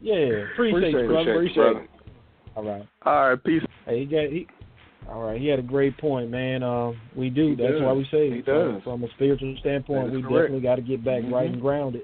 Yeah, 0.00 0.14
appreciate, 0.52 0.94
Appreciate 0.94 1.06
brother. 1.08 1.32
appreciate 1.34 1.76
it. 1.76 1.90
All 2.54 2.64
right. 2.64 2.86
all 3.04 3.30
right, 3.30 3.44
peace. 3.44 3.62
Hey, 3.86 4.00
he 4.00 4.04
got 4.06 4.30
he. 4.30 4.46
All 5.08 5.22
right, 5.22 5.40
he 5.40 5.46
had 5.48 5.58
a 5.58 5.62
great 5.62 5.96
point, 5.98 6.30
man. 6.30 6.62
Uh, 6.62 6.92
we 7.16 7.30
do. 7.30 7.50
He 7.50 7.54
That's 7.56 7.72
does. 7.74 7.82
why 7.82 7.92
we 7.92 8.06
say 8.10 8.30
He 8.30 8.42
from, 8.42 8.74
does. 8.74 8.82
from 8.82 9.04
a 9.04 9.08
spiritual 9.16 9.56
standpoint, 9.60 10.12
we 10.12 10.20
correct. 10.22 10.34
definitely 10.52 10.60
got 10.60 10.76
to 10.76 10.82
get 10.82 11.04
back 11.04 11.22
right 11.30 11.48
Mhm. 11.48 11.54
and 11.54 11.60
grounded. 11.60 12.02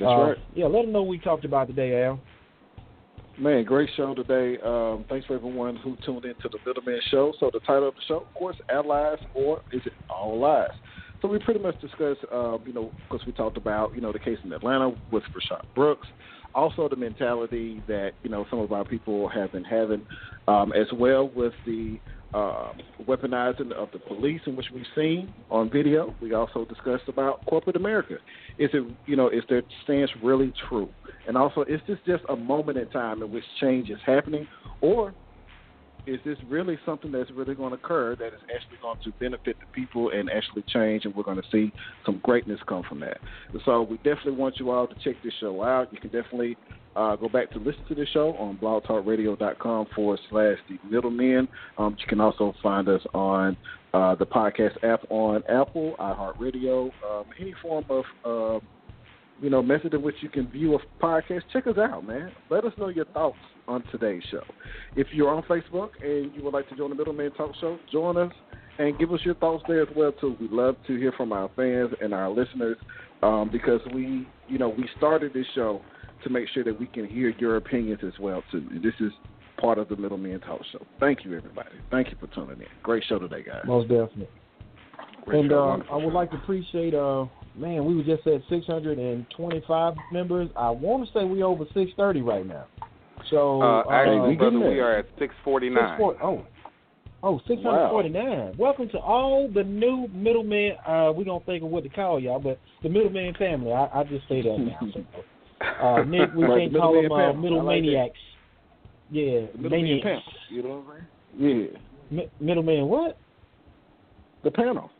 That's 0.00 0.10
Uh, 0.10 0.16
right. 0.28 0.38
Yeah, 0.54 0.66
let 0.66 0.82
them 0.82 0.92
know 0.92 1.02
what 1.02 1.08
we 1.10 1.18
talked 1.18 1.44
about 1.44 1.66
today, 1.68 2.02
Al. 2.04 2.20
Man, 3.36 3.64
great 3.64 3.90
show 3.96 4.14
today. 4.14 4.58
Um, 4.64 5.04
thanks 5.08 5.26
for 5.26 5.34
everyone 5.34 5.74
who 5.76 5.96
tuned 6.06 6.24
in 6.24 6.34
to 6.42 6.48
the 6.48 6.58
Middleman 6.64 7.00
Show. 7.10 7.32
So 7.40 7.50
the 7.52 7.58
title 7.60 7.88
of 7.88 7.94
the 7.94 8.00
show, 8.06 8.18
of 8.18 8.34
course, 8.34 8.56
Allies 8.70 9.18
or 9.34 9.58
is 9.72 9.82
it 9.84 9.92
All 10.08 10.38
Lies? 10.38 10.68
So 11.20 11.26
we 11.26 11.40
pretty 11.40 11.58
much 11.58 11.80
discussed, 11.80 12.20
uh, 12.32 12.58
you 12.64 12.72
know, 12.72 12.92
because 13.10 13.26
we 13.26 13.32
talked 13.32 13.56
about, 13.56 13.92
you 13.92 14.00
know, 14.00 14.12
the 14.12 14.20
case 14.20 14.38
in 14.44 14.52
Atlanta 14.52 14.92
with 15.10 15.24
Rayshard 15.34 15.62
Brooks, 15.74 16.06
also 16.54 16.88
the 16.88 16.94
mentality 16.94 17.82
that, 17.88 18.12
you 18.22 18.30
know, 18.30 18.46
some 18.50 18.60
of 18.60 18.70
our 18.70 18.84
people 18.84 19.28
have 19.30 19.50
been 19.50 19.64
having, 19.64 20.06
um, 20.46 20.72
as 20.72 20.86
well 20.94 21.28
with 21.34 21.54
the 21.66 21.98
uh, 22.34 22.72
weaponizing 23.06 23.72
of 23.72 23.88
the 23.92 23.98
police 23.98 24.40
in 24.46 24.56
which 24.56 24.66
we've 24.74 24.84
seen 24.94 25.32
on 25.50 25.70
video. 25.70 26.14
We 26.20 26.34
also 26.34 26.64
discussed 26.64 27.04
about 27.06 27.44
corporate 27.46 27.76
America. 27.76 28.16
Is 28.58 28.70
it, 28.72 28.84
you 29.06 29.16
know, 29.16 29.28
is 29.28 29.44
their 29.48 29.62
stance 29.84 30.10
really 30.22 30.52
true? 30.68 30.88
And 31.28 31.36
also, 31.36 31.62
is 31.62 31.80
this 31.86 31.98
just 32.06 32.24
a 32.28 32.36
moment 32.36 32.76
in 32.76 32.88
time 32.88 33.22
in 33.22 33.30
which 33.32 33.44
change 33.60 33.88
is 33.88 33.98
happening, 34.04 34.46
or 34.80 35.14
is 36.06 36.20
this 36.24 36.36
really 36.48 36.78
something 36.84 37.10
that's 37.10 37.30
really 37.30 37.54
going 37.54 37.70
to 37.70 37.76
occur 37.76 38.16
that 38.16 38.28
is 38.28 38.40
actually 38.54 38.78
going 38.82 38.98
to 39.04 39.10
benefit 39.18 39.56
the 39.58 39.66
people 39.72 40.10
and 40.10 40.30
actually 40.30 40.62
change, 40.72 41.04
and 41.04 41.14
we're 41.14 41.22
going 41.22 41.40
to 41.40 41.48
see 41.50 41.72
some 42.04 42.20
greatness 42.22 42.60
come 42.68 42.82
from 42.88 43.00
that? 43.00 43.18
So 43.64 43.82
we 43.82 43.96
definitely 43.98 44.32
want 44.32 44.58
you 44.58 44.70
all 44.70 44.86
to 44.86 44.94
check 45.02 45.14
this 45.22 45.32
show 45.40 45.62
out. 45.62 45.92
You 45.92 45.98
can 45.98 46.10
definitely 46.10 46.56
uh, 46.96 47.16
go 47.16 47.28
back 47.28 47.50
to 47.52 47.58
listen 47.58 47.84
to 47.88 47.94
the 47.94 48.06
show 48.12 48.34
on 48.34 48.56
blogtalkradio.com 48.58 49.86
forward 49.94 50.20
slash 50.30 50.58
the 50.68 50.78
middlemen. 50.88 51.48
Um, 51.78 51.96
you 51.98 52.06
can 52.06 52.20
also 52.20 52.54
find 52.62 52.88
us 52.88 53.02
on 53.12 53.56
uh, 53.92 54.14
the 54.14 54.26
podcast 54.26 54.82
app 54.84 55.00
on 55.10 55.42
Apple, 55.48 55.94
iHeartRadio, 55.98 56.90
um, 57.08 57.24
any 57.40 57.54
form 57.62 57.84
of 57.88 58.04
uh, 58.24 58.64
you 59.40 59.50
know 59.50 59.62
method 59.62 59.94
in 59.94 60.02
which 60.02 60.16
you 60.20 60.28
can 60.28 60.48
view 60.50 60.74
a 60.74 61.04
podcast. 61.04 61.42
Check 61.52 61.66
us 61.66 61.76
out, 61.78 62.06
man. 62.06 62.32
Let 62.50 62.64
us 62.64 62.72
know 62.78 62.88
your 62.88 63.04
thoughts 63.06 63.38
on 63.66 63.82
today's 63.90 64.22
show. 64.30 64.42
If 64.96 65.08
you're 65.12 65.30
on 65.30 65.42
Facebook 65.44 65.90
and 66.02 66.34
you 66.34 66.42
would 66.42 66.54
like 66.54 66.68
to 66.68 66.76
join 66.76 66.90
the 66.90 66.96
Middleman 66.96 67.32
Talk 67.32 67.52
Show, 67.60 67.78
join 67.90 68.16
us 68.16 68.32
and 68.78 68.98
give 68.98 69.12
us 69.12 69.20
your 69.24 69.34
thoughts 69.34 69.64
there 69.68 69.82
as 69.82 69.88
well 69.96 70.12
too. 70.12 70.36
We 70.40 70.48
love 70.48 70.76
to 70.86 70.96
hear 70.96 71.12
from 71.12 71.32
our 71.32 71.50
fans 71.56 71.90
and 72.00 72.12
our 72.12 72.30
listeners 72.30 72.76
um, 73.22 73.48
because 73.50 73.80
we, 73.94 74.26
you 74.48 74.58
know, 74.58 74.68
we 74.68 74.88
started 74.96 75.32
this 75.32 75.46
show 75.54 75.80
to 76.24 76.30
make 76.30 76.48
sure 76.52 76.64
that 76.64 76.78
we 76.78 76.86
can 76.86 77.06
hear 77.06 77.30
your 77.38 77.56
opinions 77.56 78.00
as 78.06 78.18
well 78.18 78.42
too. 78.50 78.66
This 78.82 78.94
is 79.00 79.12
part 79.58 79.78
of 79.78 79.88
the 79.88 79.96
Middleman 79.96 80.40
Talk 80.40 80.60
Show. 80.72 80.84
Thank 81.00 81.24
you, 81.24 81.36
everybody. 81.36 81.70
Thank 81.90 82.08
you 82.08 82.16
for 82.20 82.26
tuning 82.34 82.60
in. 82.60 82.66
Great 82.82 83.04
show 83.08 83.18
today, 83.18 83.42
guys. 83.42 83.62
Most 83.66 83.88
definitely. 83.88 84.28
Great 85.24 85.40
and 85.40 85.50
show. 85.50 85.82
uh, 85.88 85.92
I 85.92 85.96
would 85.96 86.10
show. 86.10 86.14
like 86.14 86.30
to 86.32 86.36
appreciate, 86.36 86.94
uh, 86.94 87.26
man, 87.56 87.84
we 87.84 87.96
were 87.96 88.02
just 88.02 88.26
at 88.26 88.42
625 88.48 89.94
members. 90.12 90.48
I 90.56 90.70
want 90.70 91.06
to 91.06 91.12
say 91.12 91.24
we 91.24 91.42
over 91.42 91.64
630 91.66 92.22
right 92.22 92.46
now. 92.46 92.66
So, 93.30 93.62
Uh, 93.62 93.84
actually, 93.90 94.18
uh, 94.18 94.28
we 94.28 94.36
brother, 94.36 94.58
we 94.58 94.80
are 94.80 94.98
at 94.98 95.06
six 95.18 95.34
forty 95.44 95.70
nine. 95.70 95.98
640 95.98 96.18
oh. 96.22 96.46
Oh, 97.22 97.40
649. 97.46 98.54
Welcome 98.58 98.90
to 98.90 98.98
all 98.98 99.48
the 99.48 99.64
new 99.64 100.08
middlemen. 100.12 100.72
Uh, 100.86 101.10
we're 101.16 101.24
going 101.24 101.40
to 101.40 101.46
think 101.46 101.64
of 101.64 101.70
what 101.70 101.82
to 101.84 101.88
call 101.88 102.20
y'all, 102.20 102.38
but 102.38 102.60
the 102.82 102.90
middleman 102.90 103.32
family. 103.34 103.72
I, 103.72 103.88
I 104.00 104.04
just 104.04 104.28
say 104.28 104.42
that 104.42 104.58
now. 104.58 104.78
So, 104.92 105.02
uh, 105.82 106.02
Nick, 106.04 106.34
we 106.34 106.44
Right, 106.48 106.70
can't 106.70 106.76
call 106.76 107.00
them 107.00 107.10
uh, 107.10 107.32
middle 107.32 107.64
like 107.64 107.80
that. 107.80 107.86
maniacs. 107.86 108.18
Yeah, 109.10 109.40
Middleman 109.56 109.70
maniacs. 109.70 110.02
panel. 110.04 110.22
You 110.50 110.62
know 110.64 110.68
what 110.84 110.94
I'm 110.96 111.06
saying? 111.40 111.70
Yeah. 111.70 112.16
Mi- 112.16 112.30
middleman 112.40 112.88
what? 112.88 113.16
The 114.42 114.50
panel. 114.50 114.90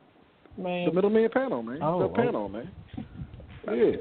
Man, 0.56 0.86
The 0.86 0.92
middleman 0.92 1.28
panel, 1.30 1.62
man. 1.62 1.78
Oh, 1.82 1.98
the 2.00 2.04
oh. 2.04 2.08
panel, 2.14 2.48
man. 2.48 2.70
Yeah. 3.66 3.96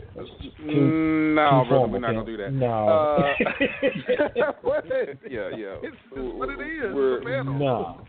Mm, 0.61 1.35
no, 1.35 1.63
Too 1.63 1.69
brother, 1.69 1.87
we're 1.87 1.99
not 1.99 2.13
gonna 2.13 2.25
do 2.25 2.37
that. 2.37 2.51
No. 2.51 2.89
Uh, 2.89 4.51
what? 4.61 4.83
yeah, 5.29 5.49
yeah. 5.55 5.75
It's 5.81 5.95
just 6.13 6.33
what 6.35 6.49
it 6.49 6.59
is. 6.59 6.93
We're, 6.93 7.17
It's 7.17 7.25
a 7.25 7.29
panel. 7.29 7.53
no. 7.53 8.07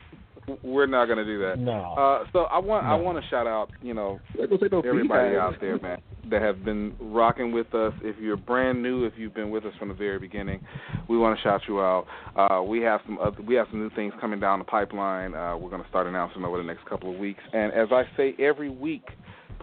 We're 0.62 0.86
not 0.86 1.06
gonna 1.06 1.24
do 1.24 1.40
that. 1.40 1.58
No. 1.58 1.94
Uh, 1.94 2.24
so 2.32 2.40
I 2.40 2.58
want 2.58 2.86
I 2.86 2.94
want 2.94 3.22
to 3.22 3.28
shout 3.30 3.46
out, 3.46 3.70
you 3.82 3.94
know, 3.94 4.20
Like 4.38 4.50
I 4.52 4.56
say, 4.56 4.68
no 4.70 4.80
everybody 4.80 5.36
out 5.36 5.54
there, 5.60 5.78
man, 5.78 5.98
that 6.30 6.42
have 6.42 6.64
been 6.64 6.94
rocking 7.00 7.52
with 7.52 7.74
us. 7.74 7.92
If 8.02 8.16
you're 8.20 8.36
brand 8.36 8.82
new, 8.82 9.04
if 9.04 9.14
you've 9.16 9.34
been 9.34 9.50
with 9.50 9.64
us 9.64 9.72
from 9.78 9.88
the 9.88 9.94
very 9.94 10.18
beginning, 10.18 10.60
we 11.08 11.16
want 11.16 11.38
to 11.38 11.42
shout 11.42 11.62
you 11.68 11.80
out. 11.80 12.06
Uh, 12.36 12.62
we 12.62 12.80
have 12.80 13.00
some 13.06 13.18
other, 13.18 13.40
we 13.42 13.54
have 13.54 13.66
some 13.70 13.80
new 13.80 13.90
things 13.90 14.12
coming 14.20 14.40
down 14.40 14.58
the 14.58 14.64
pipeline. 14.64 15.34
Uh, 15.34 15.56
we're 15.56 15.70
going 15.70 15.82
to 15.82 15.88
start 15.88 16.06
announcing 16.06 16.44
over 16.44 16.58
the 16.58 16.64
next 16.64 16.84
couple 16.86 17.12
of 17.12 17.18
weeks. 17.18 17.42
And 17.52 17.72
as 17.72 17.88
I 17.90 18.04
say 18.16 18.34
every 18.38 18.70
week, 18.70 19.08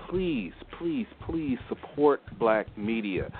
please, 0.09 0.53
please, 0.77 1.07
please 1.25 1.57
support 1.69 2.21
Black 2.39 2.75
media. 2.77 3.31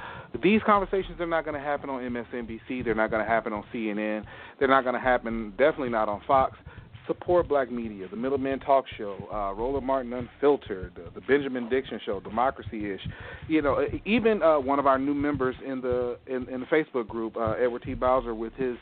These 0.41 0.61
conversations 0.65 1.19
are 1.19 1.27
not 1.27 1.43
going 1.43 1.55
to 1.55 1.59
happen 1.59 1.89
on 1.89 2.01
MSNBC. 2.01 2.85
They're 2.85 2.95
not 2.95 3.09
going 3.11 3.23
to 3.23 3.29
happen 3.29 3.51
on 3.51 3.65
CNN. 3.73 4.23
They're 4.59 4.69
not 4.69 4.83
going 4.83 4.95
to 4.95 5.01
happen, 5.01 5.51
definitely 5.57 5.89
not 5.89 6.07
on 6.07 6.21
Fox 6.25 6.57
support 7.07 7.47
black 7.47 7.71
media, 7.71 8.07
the 8.07 8.15
Middleman 8.15 8.59
Talk 8.59 8.85
Show, 8.97 9.17
uh, 9.31 9.53
Roland 9.53 9.85
Martin 9.85 10.13
Unfiltered, 10.13 10.93
the, 10.95 11.19
the 11.19 11.21
Benjamin 11.25 11.69
Dixon 11.69 11.99
Show, 12.05 12.19
Democracy 12.19 12.91
Ish. 12.91 13.01
You 13.47 13.61
know, 13.61 13.85
even 14.05 14.41
uh, 14.41 14.59
one 14.59 14.79
of 14.79 14.87
our 14.87 14.99
new 14.99 15.13
members 15.13 15.55
in 15.65 15.81
the 15.81 16.17
in, 16.27 16.47
in 16.49 16.61
the 16.61 16.65
Facebook 16.67 17.07
group, 17.07 17.35
uh, 17.37 17.51
Edward 17.53 17.83
T. 17.83 17.93
Bowser, 17.93 18.35
with 18.35 18.53
his 18.53 18.77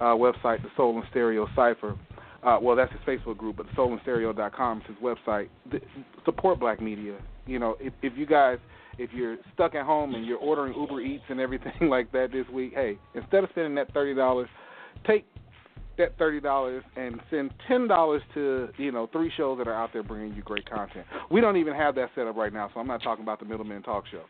uh, 0.00 0.06
website, 0.06 0.62
the 0.62 0.70
Soul 0.76 0.96
and 0.96 1.04
Stereo 1.10 1.46
Cipher. 1.54 1.96
Uh, 2.42 2.58
well, 2.60 2.76
that's 2.76 2.92
his 2.92 3.00
Facebook 3.06 3.38
group, 3.38 3.56
but 3.56 3.66
soulandstereo.com 3.68 4.78
is 4.78 4.84
his 4.86 4.96
website. 4.96 5.48
The, 5.70 5.80
support 6.24 6.60
black 6.60 6.80
media. 6.80 7.18
You 7.46 7.58
know, 7.58 7.76
if, 7.80 7.92
if 8.02 8.12
you 8.16 8.26
guys 8.26 8.58
if 8.98 9.10
you're 9.12 9.38
stuck 9.54 9.74
at 9.74 9.84
home 9.84 10.14
and 10.14 10.24
you're 10.24 10.38
ordering 10.38 10.74
Uber 10.78 11.00
Eats 11.00 11.24
and 11.28 11.40
everything 11.40 11.72
like 11.88 12.12
that 12.12 12.32
this 12.32 12.46
week, 12.52 12.72
hey, 12.74 12.98
instead 13.14 13.44
of 13.44 13.50
spending 13.50 13.74
that 13.76 13.92
thirty 13.92 14.14
dollars, 14.14 14.48
take 15.06 15.26
that 15.98 16.16
thirty 16.18 16.40
dollars 16.40 16.82
and 16.96 17.20
send 17.30 17.52
ten 17.68 17.86
dollars 17.88 18.22
to 18.34 18.68
you 18.76 18.92
know 18.92 19.08
three 19.12 19.30
shows 19.36 19.58
that 19.58 19.68
are 19.68 19.74
out 19.74 19.90
there 19.92 20.02
bringing 20.02 20.34
you 20.34 20.42
great 20.42 20.68
content. 20.68 21.06
We 21.30 21.40
don't 21.40 21.56
even 21.56 21.74
have 21.74 21.94
that 21.96 22.10
set 22.14 22.26
up 22.26 22.36
right 22.36 22.52
now, 22.52 22.70
so 22.74 22.80
I'm 22.80 22.86
not 22.86 23.02
talking 23.02 23.22
about 23.22 23.38
the 23.38 23.46
Middleman 23.46 23.82
Talk 23.82 24.04
Show. 24.10 24.24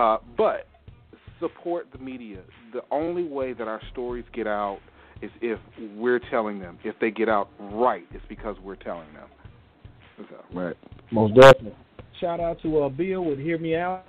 Uh, 0.00 0.18
but 0.36 0.66
support 1.40 1.86
the 1.92 1.98
media. 1.98 2.38
The 2.72 2.82
only 2.90 3.24
way 3.24 3.52
that 3.52 3.68
our 3.68 3.80
stories 3.92 4.24
get 4.32 4.46
out 4.46 4.78
is 5.22 5.30
if 5.40 5.58
we're 5.96 6.20
telling 6.30 6.58
them. 6.58 6.78
If 6.84 6.96
they 7.00 7.10
get 7.10 7.28
out 7.28 7.48
right, 7.58 8.04
it's 8.12 8.24
because 8.28 8.56
we're 8.62 8.76
telling 8.76 9.12
them. 9.14 9.28
So, 10.28 10.36
Right. 10.58 10.76
Most 11.10 11.34
definitely. 11.34 11.74
Shout 12.20 12.40
out 12.40 12.60
to 12.62 12.82
uh, 12.84 12.88
Bill 12.88 13.24
with 13.24 13.38
Hear 13.38 13.58
Me 13.58 13.76
Out. 13.76 14.04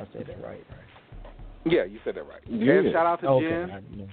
I 0.00 0.04
said 0.12 0.26
that 0.26 0.42
right, 0.42 0.64
right? 0.70 1.32
yeah, 1.64 1.84
you 1.84 1.98
said 2.04 2.14
that 2.16 2.22
right. 2.22 2.40
Yeah. 2.46 2.74
And 2.74 2.92
shout 2.92 3.06
out 3.06 3.20
to 3.22 3.28
Okay. 3.28 3.72
Jen. 3.72 4.08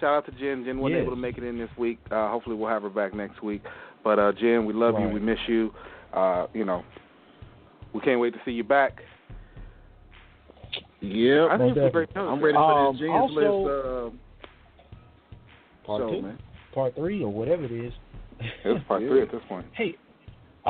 I- 0.00 0.04
yeah. 0.04 0.08
Shout 0.08 0.14
out 0.16 0.26
to 0.26 0.32
Jen. 0.32 0.64
Jen 0.64 0.78
wasn't 0.78 0.98
Yes. 0.98 1.02
able 1.06 1.14
to 1.16 1.20
make 1.20 1.38
it 1.38 1.44
in 1.44 1.58
this 1.58 1.70
week. 1.78 1.98
Uh, 2.10 2.30
hopefully, 2.30 2.56
we'll 2.56 2.68
have 2.70 2.82
her 2.82 2.88
back 2.90 3.14
next 3.14 3.42
week. 3.42 3.62
But 4.02 4.18
uh, 4.18 4.32
Jen, 4.32 4.64
we 4.66 4.72
love 4.72 4.98
you. 4.98 5.08
We 5.08 5.20
miss 5.20 5.38
you. 5.48 5.72
Uh, 6.12 6.46
you 6.54 6.64
know, 6.64 6.82
we 7.92 8.00
can't 8.00 8.20
wait 8.20 8.32
to 8.34 8.40
see 8.44 8.52
you 8.52 8.64
back. 8.64 9.02
Yeah, 11.00 11.48
I 11.50 11.56
think 11.58 11.70
it's 11.70 11.78
a 11.78 11.80
definitely. 11.80 11.90
great 11.90 12.08
show. 12.14 12.28
I'm 12.28 12.42
ready 12.42 12.54
for 12.56 12.62
Um, 12.88 12.94
this 12.94 13.00
James 13.00 13.12
also- 13.14 13.34
list 14.10 14.14
uh, 14.14 15.86
Part 15.86 16.02
show, 16.02 16.10
two, 16.10 16.22
man. 16.22 16.38
part 16.74 16.94
three, 16.94 17.22
or 17.24 17.32
whatever 17.32 17.64
it 17.64 17.72
is. 17.72 17.92
It's 18.64 18.84
part 18.86 19.02
three 19.02 19.22
at 19.22 19.30
this 19.32 19.42
point. 19.48 19.66
Hey, 19.74 19.96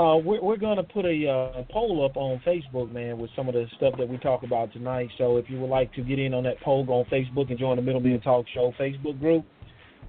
uh, 0.01 0.17
we're 0.17 0.41
we're 0.41 0.57
gonna 0.57 0.83
put 0.83 1.05
a 1.05 1.29
uh, 1.29 1.63
poll 1.71 2.07
up 2.07 2.17
on 2.17 2.41
Facebook, 2.47 2.91
man, 2.91 3.19
with 3.19 3.31
some 3.37 3.49
of 3.49 3.55
the 3.55 3.67
stuff 3.77 3.93
that 3.99 4.09
we 4.09 4.17
talk 4.17 4.43
about 4.43 4.73
tonight. 4.73 5.11
So 5.19 5.37
if 5.37 5.51
you 5.51 5.59
would 5.61 5.69
like 5.69 5.93
to 5.95 6.03
get 6.03 6.19
in 6.19 6.33
on 6.33 6.43
that 6.45 6.59
poll, 6.63 6.87
go 6.87 7.01
on 7.01 7.05
Facebook 7.07 7.51
and 7.51 7.59
join 7.59 7.77
the 7.77 7.83
Middle 7.83 8.01
Middleman 8.01 8.23
Talk 8.23 8.47
Show 8.55 8.73
Facebook 8.81 9.21
group. 9.21 9.45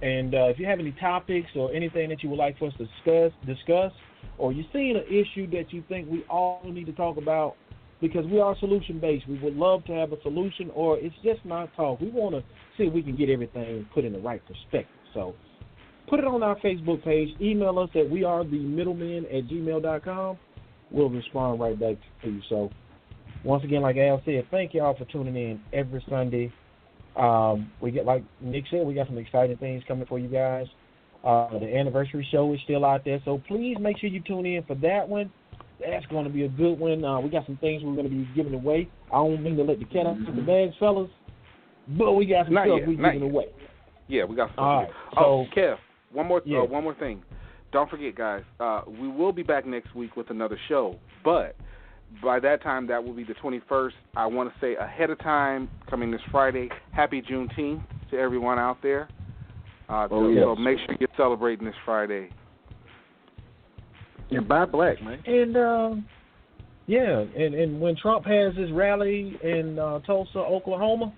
And 0.00 0.34
uh, 0.34 0.48
if 0.48 0.58
you 0.58 0.64
have 0.64 0.80
any 0.80 0.92
topics 0.92 1.50
or 1.54 1.74
anything 1.74 2.08
that 2.08 2.22
you 2.22 2.30
would 2.30 2.38
like 2.38 2.58
for 2.58 2.68
us 2.68 2.74
to 2.78 2.86
discuss, 2.86 3.32
discuss, 3.46 3.92
or 4.38 4.50
you're 4.52 4.64
seeing 4.72 4.96
an 4.96 5.04
issue 5.08 5.48
that 5.50 5.74
you 5.74 5.84
think 5.90 6.10
we 6.10 6.24
all 6.30 6.62
need 6.64 6.86
to 6.86 6.92
talk 6.92 7.18
about, 7.18 7.56
because 8.00 8.24
we 8.26 8.40
are 8.40 8.56
solution 8.60 8.98
based, 8.98 9.28
we 9.28 9.38
would 9.40 9.56
love 9.56 9.84
to 9.84 9.92
have 9.92 10.12
a 10.12 10.20
solution, 10.22 10.70
or 10.74 10.98
it's 10.98 11.14
just 11.22 11.44
not 11.44 11.68
talk. 11.76 12.00
We 12.00 12.08
want 12.08 12.34
to 12.34 12.42
see 12.78 12.84
if 12.84 12.94
we 12.94 13.02
can 13.02 13.14
get 13.14 13.28
everything 13.28 13.86
put 13.92 14.06
in 14.06 14.14
the 14.14 14.20
right 14.20 14.42
perspective. 14.46 14.96
So 15.12 15.34
put 16.08 16.18
it 16.18 16.26
on 16.26 16.42
our 16.42 16.56
Facebook 16.60 17.02
page. 17.04 17.28
Email 17.40 17.78
us 17.78 17.90
at 17.94 18.08
we 18.08 18.24
are 18.24 18.44
the 18.44 18.58
middlemen 18.58 19.26
at 19.26 19.48
gmail.com. 19.48 20.36
We'll 20.90 21.08
respond 21.10 21.60
right 21.60 21.78
back 21.78 21.96
to 22.22 22.30
you. 22.30 22.40
So, 22.48 22.70
once 23.44 23.64
again, 23.64 23.82
like 23.82 23.96
Al 23.96 24.20
said, 24.24 24.46
thank 24.50 24.74
y'all 24.74 24.96
for 24.96 25.04
tuning 25.06 25.36
in 25.36 25.60
every 25.72 26.04
Sunday. 26.08 26.52
Um, 27.16 27.70
we 27.80 27.90
get 27.90 28.06
like 28.06 28.24
Nick 28.40 28.64
said, 28.70 28.86
we 28.86 28.94
got 28.94 29.06
some 29.06 29.18
exciting 29.18 29.56
things 29.56 29.82
coming 29.88 30.06
for 30.06 30.18
you 30.18 30.28
guys. 30.28 30.66
Uh, 31.24 31.58
the 31.58 31.76
anniversary 31.76 32.26
show 32.30 32.52
is 32.52 32.60
still 32.64 32.84
out 32.84 33.04
there, 33.04 33.20
so 33.24 33.40
please 33.46 33.76
make 33.78 33.96
sure 33.98 34.10
you 34.10 34.20
tune 34.20 34.44
in 34.44 34.62
for 34.64 34.74
that 34.76 35.08
one. 35.08 35.30
That's 35.80 36.06
going 36.06 36.24
to 36.24 36.30
be 36.30 36.44
a 36.44 36.48
good 36.48 36.78
one. 36.78 37.04
Uh, 37.04 37.20
we 37.20 37.28
got 37.28 37.46
some 37.46 37.56
things 37.58 37.82
we're 37.84 37.94
going 37.94 38.08
to 38.08 38.10
be 38.10 38.28
giving 38.34 38.54
away. 38.54 38.88
I 39.12 39.16
don't 39.16 39.42
mean 39.42 39.56
to 39.56 39.62
let 39.62 39.78
the 39.78 39.84
cat 39.84 40.06
out 40.06 40.16
of 40.28 40.34
the 40.36 40.42
bag, 40.42 40.70
fellas, 40.78 41.10
but 41.96 42.12
we 42.12 42.26
got 42.26 42.46
some 42.46 42.54
Not 42.54 42.66
stuff 42.66 42.78
yet, 42.80 42.88
we're 42.88 42.96
giving 42.96 43.22
yet. 43.22 43.30
away. 43.30 43.46
Yeah, 44.08 44.24
we 44.24 44.36
got 44.36 44.48
stuff. 44.52 44.58
All 44.58 44.76
right, 44.82 44.90
oh, 45.16 45.46
so- 45.54 45.60
Kev, 45.60 45.76
one 46.12 46.26
more 46.26 46.42
Yeah. 46.44 46.60
uh, 46.60 46.64
one 46.64 46.84
more 46.84 46.94
thing. 46.94 47.22
Don't 47.72 47.88
forget, 47.88 48.14
guys. 48.14 48.42
Uh, 48.60 48.82
we 49.00 49.08
will 49.08 49.32
be 49.32 49.42
back 49.42 49.64
next 49.66 49.94
week 49.94 50.16
with 50.16 50.30
another 50.30 50.58
show, 50.68 50.96
but 51.24 51.56
by 52.22 52.38
that 52.40 52.62
time, 52.62 52.86
that 52.88 53.02
will 53.02 53.14
be 53.14 53.24
the 53.24 53.32
21st. 53.34 53.94
I 54.14 54.26
want 54.26 54.52
to 54.52 54.60
say 54.60 54.74
ahead 54.76 55.08
of 55.08 55.18
time, 55.20 55.70
coming 55.88 56.10
this 56.10 56.20
Friday, 56.30 56.68
Happy 56.90 57.22
Juneteenth 57.22 57.80
to 58.10 58.18
everyone 58.18 58.58
out 58.58 58.82
there. 58.82 59.08
Uh, 59.88 60.06
Oh, 60.10 60.24
so, 60.24 60.28
yes. 60.28 60.42
so 60.44 60.56
make 60.56 60.78
sure 60.80 60.96
you're 61.00 61.08
celebrating 61.16 61.64
this 61.64 61.74
Friday. 61.86 62.28
And 64.30 64.48
buy 64.48 64.64
black, 64.64 65.02
man. 65.02 65.18
And 65.26 65.56
uh, 65.56 65.94
yeah, 66.86 67.20
and 67.20 67.54
and 67.54 67.80
when 67.80 67.96
Trump 67.96 68.24
has 68.26 68.54
his 68.56 68.70
rally 68.72 69.38
in 69.42 69.78
uh, 69.78 69.98
Tulsa, 70.00 70.38
Oklahoma, 70.38 71.12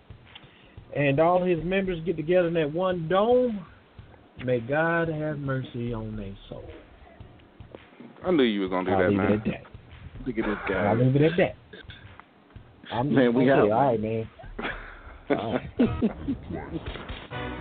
and 0.97 1.21
all 1.21 1.45
his 1.45 1.63
members 1.65 2.01
get 2.05 2.17
together 2.17 2.49
in 2.49 2.55
that 2.55 2.73
one 2.73 3.09
dome, 3.09 3.65
may 4.43 4.61
God 4.61 5.09
have 5.09 5.39
mercy 5.39 5.93
on 5.93 6.17
their 6.17 6.33
soul. 6.49 6.65
I 8.25 8.31
knew 8.31 8.43
you 8.43 8.63
were 8.63 8.69
gonna 8.69 8.89
do 8.89 8.93
I'll 8.97 9.03
that, 9.03 9.09
leave 9.11 9.19
man. 9.19 9.33
it 9.33 9.35
at 9.35 9.45
that. 9.45 9.63
Look 10.27 10.39
at 10.39 10.45
this 10.47 10.59
guy. 10.69 10.75
I'll 10.75 10.97
leave 10.97 11.17
it 11.17 11.23
at 11.23 11.37
that. 11.37 11.57
I'm 12.93 13.15
Man, 13.15 13.35
we 13.35 13.47
gonna 13.47 13.65
out. 13.65 13.71
all 13.73 13.91
right, 13.91 14.01
man. 14.01 14.31
All 15.31 15.55
right. 15.55 15.71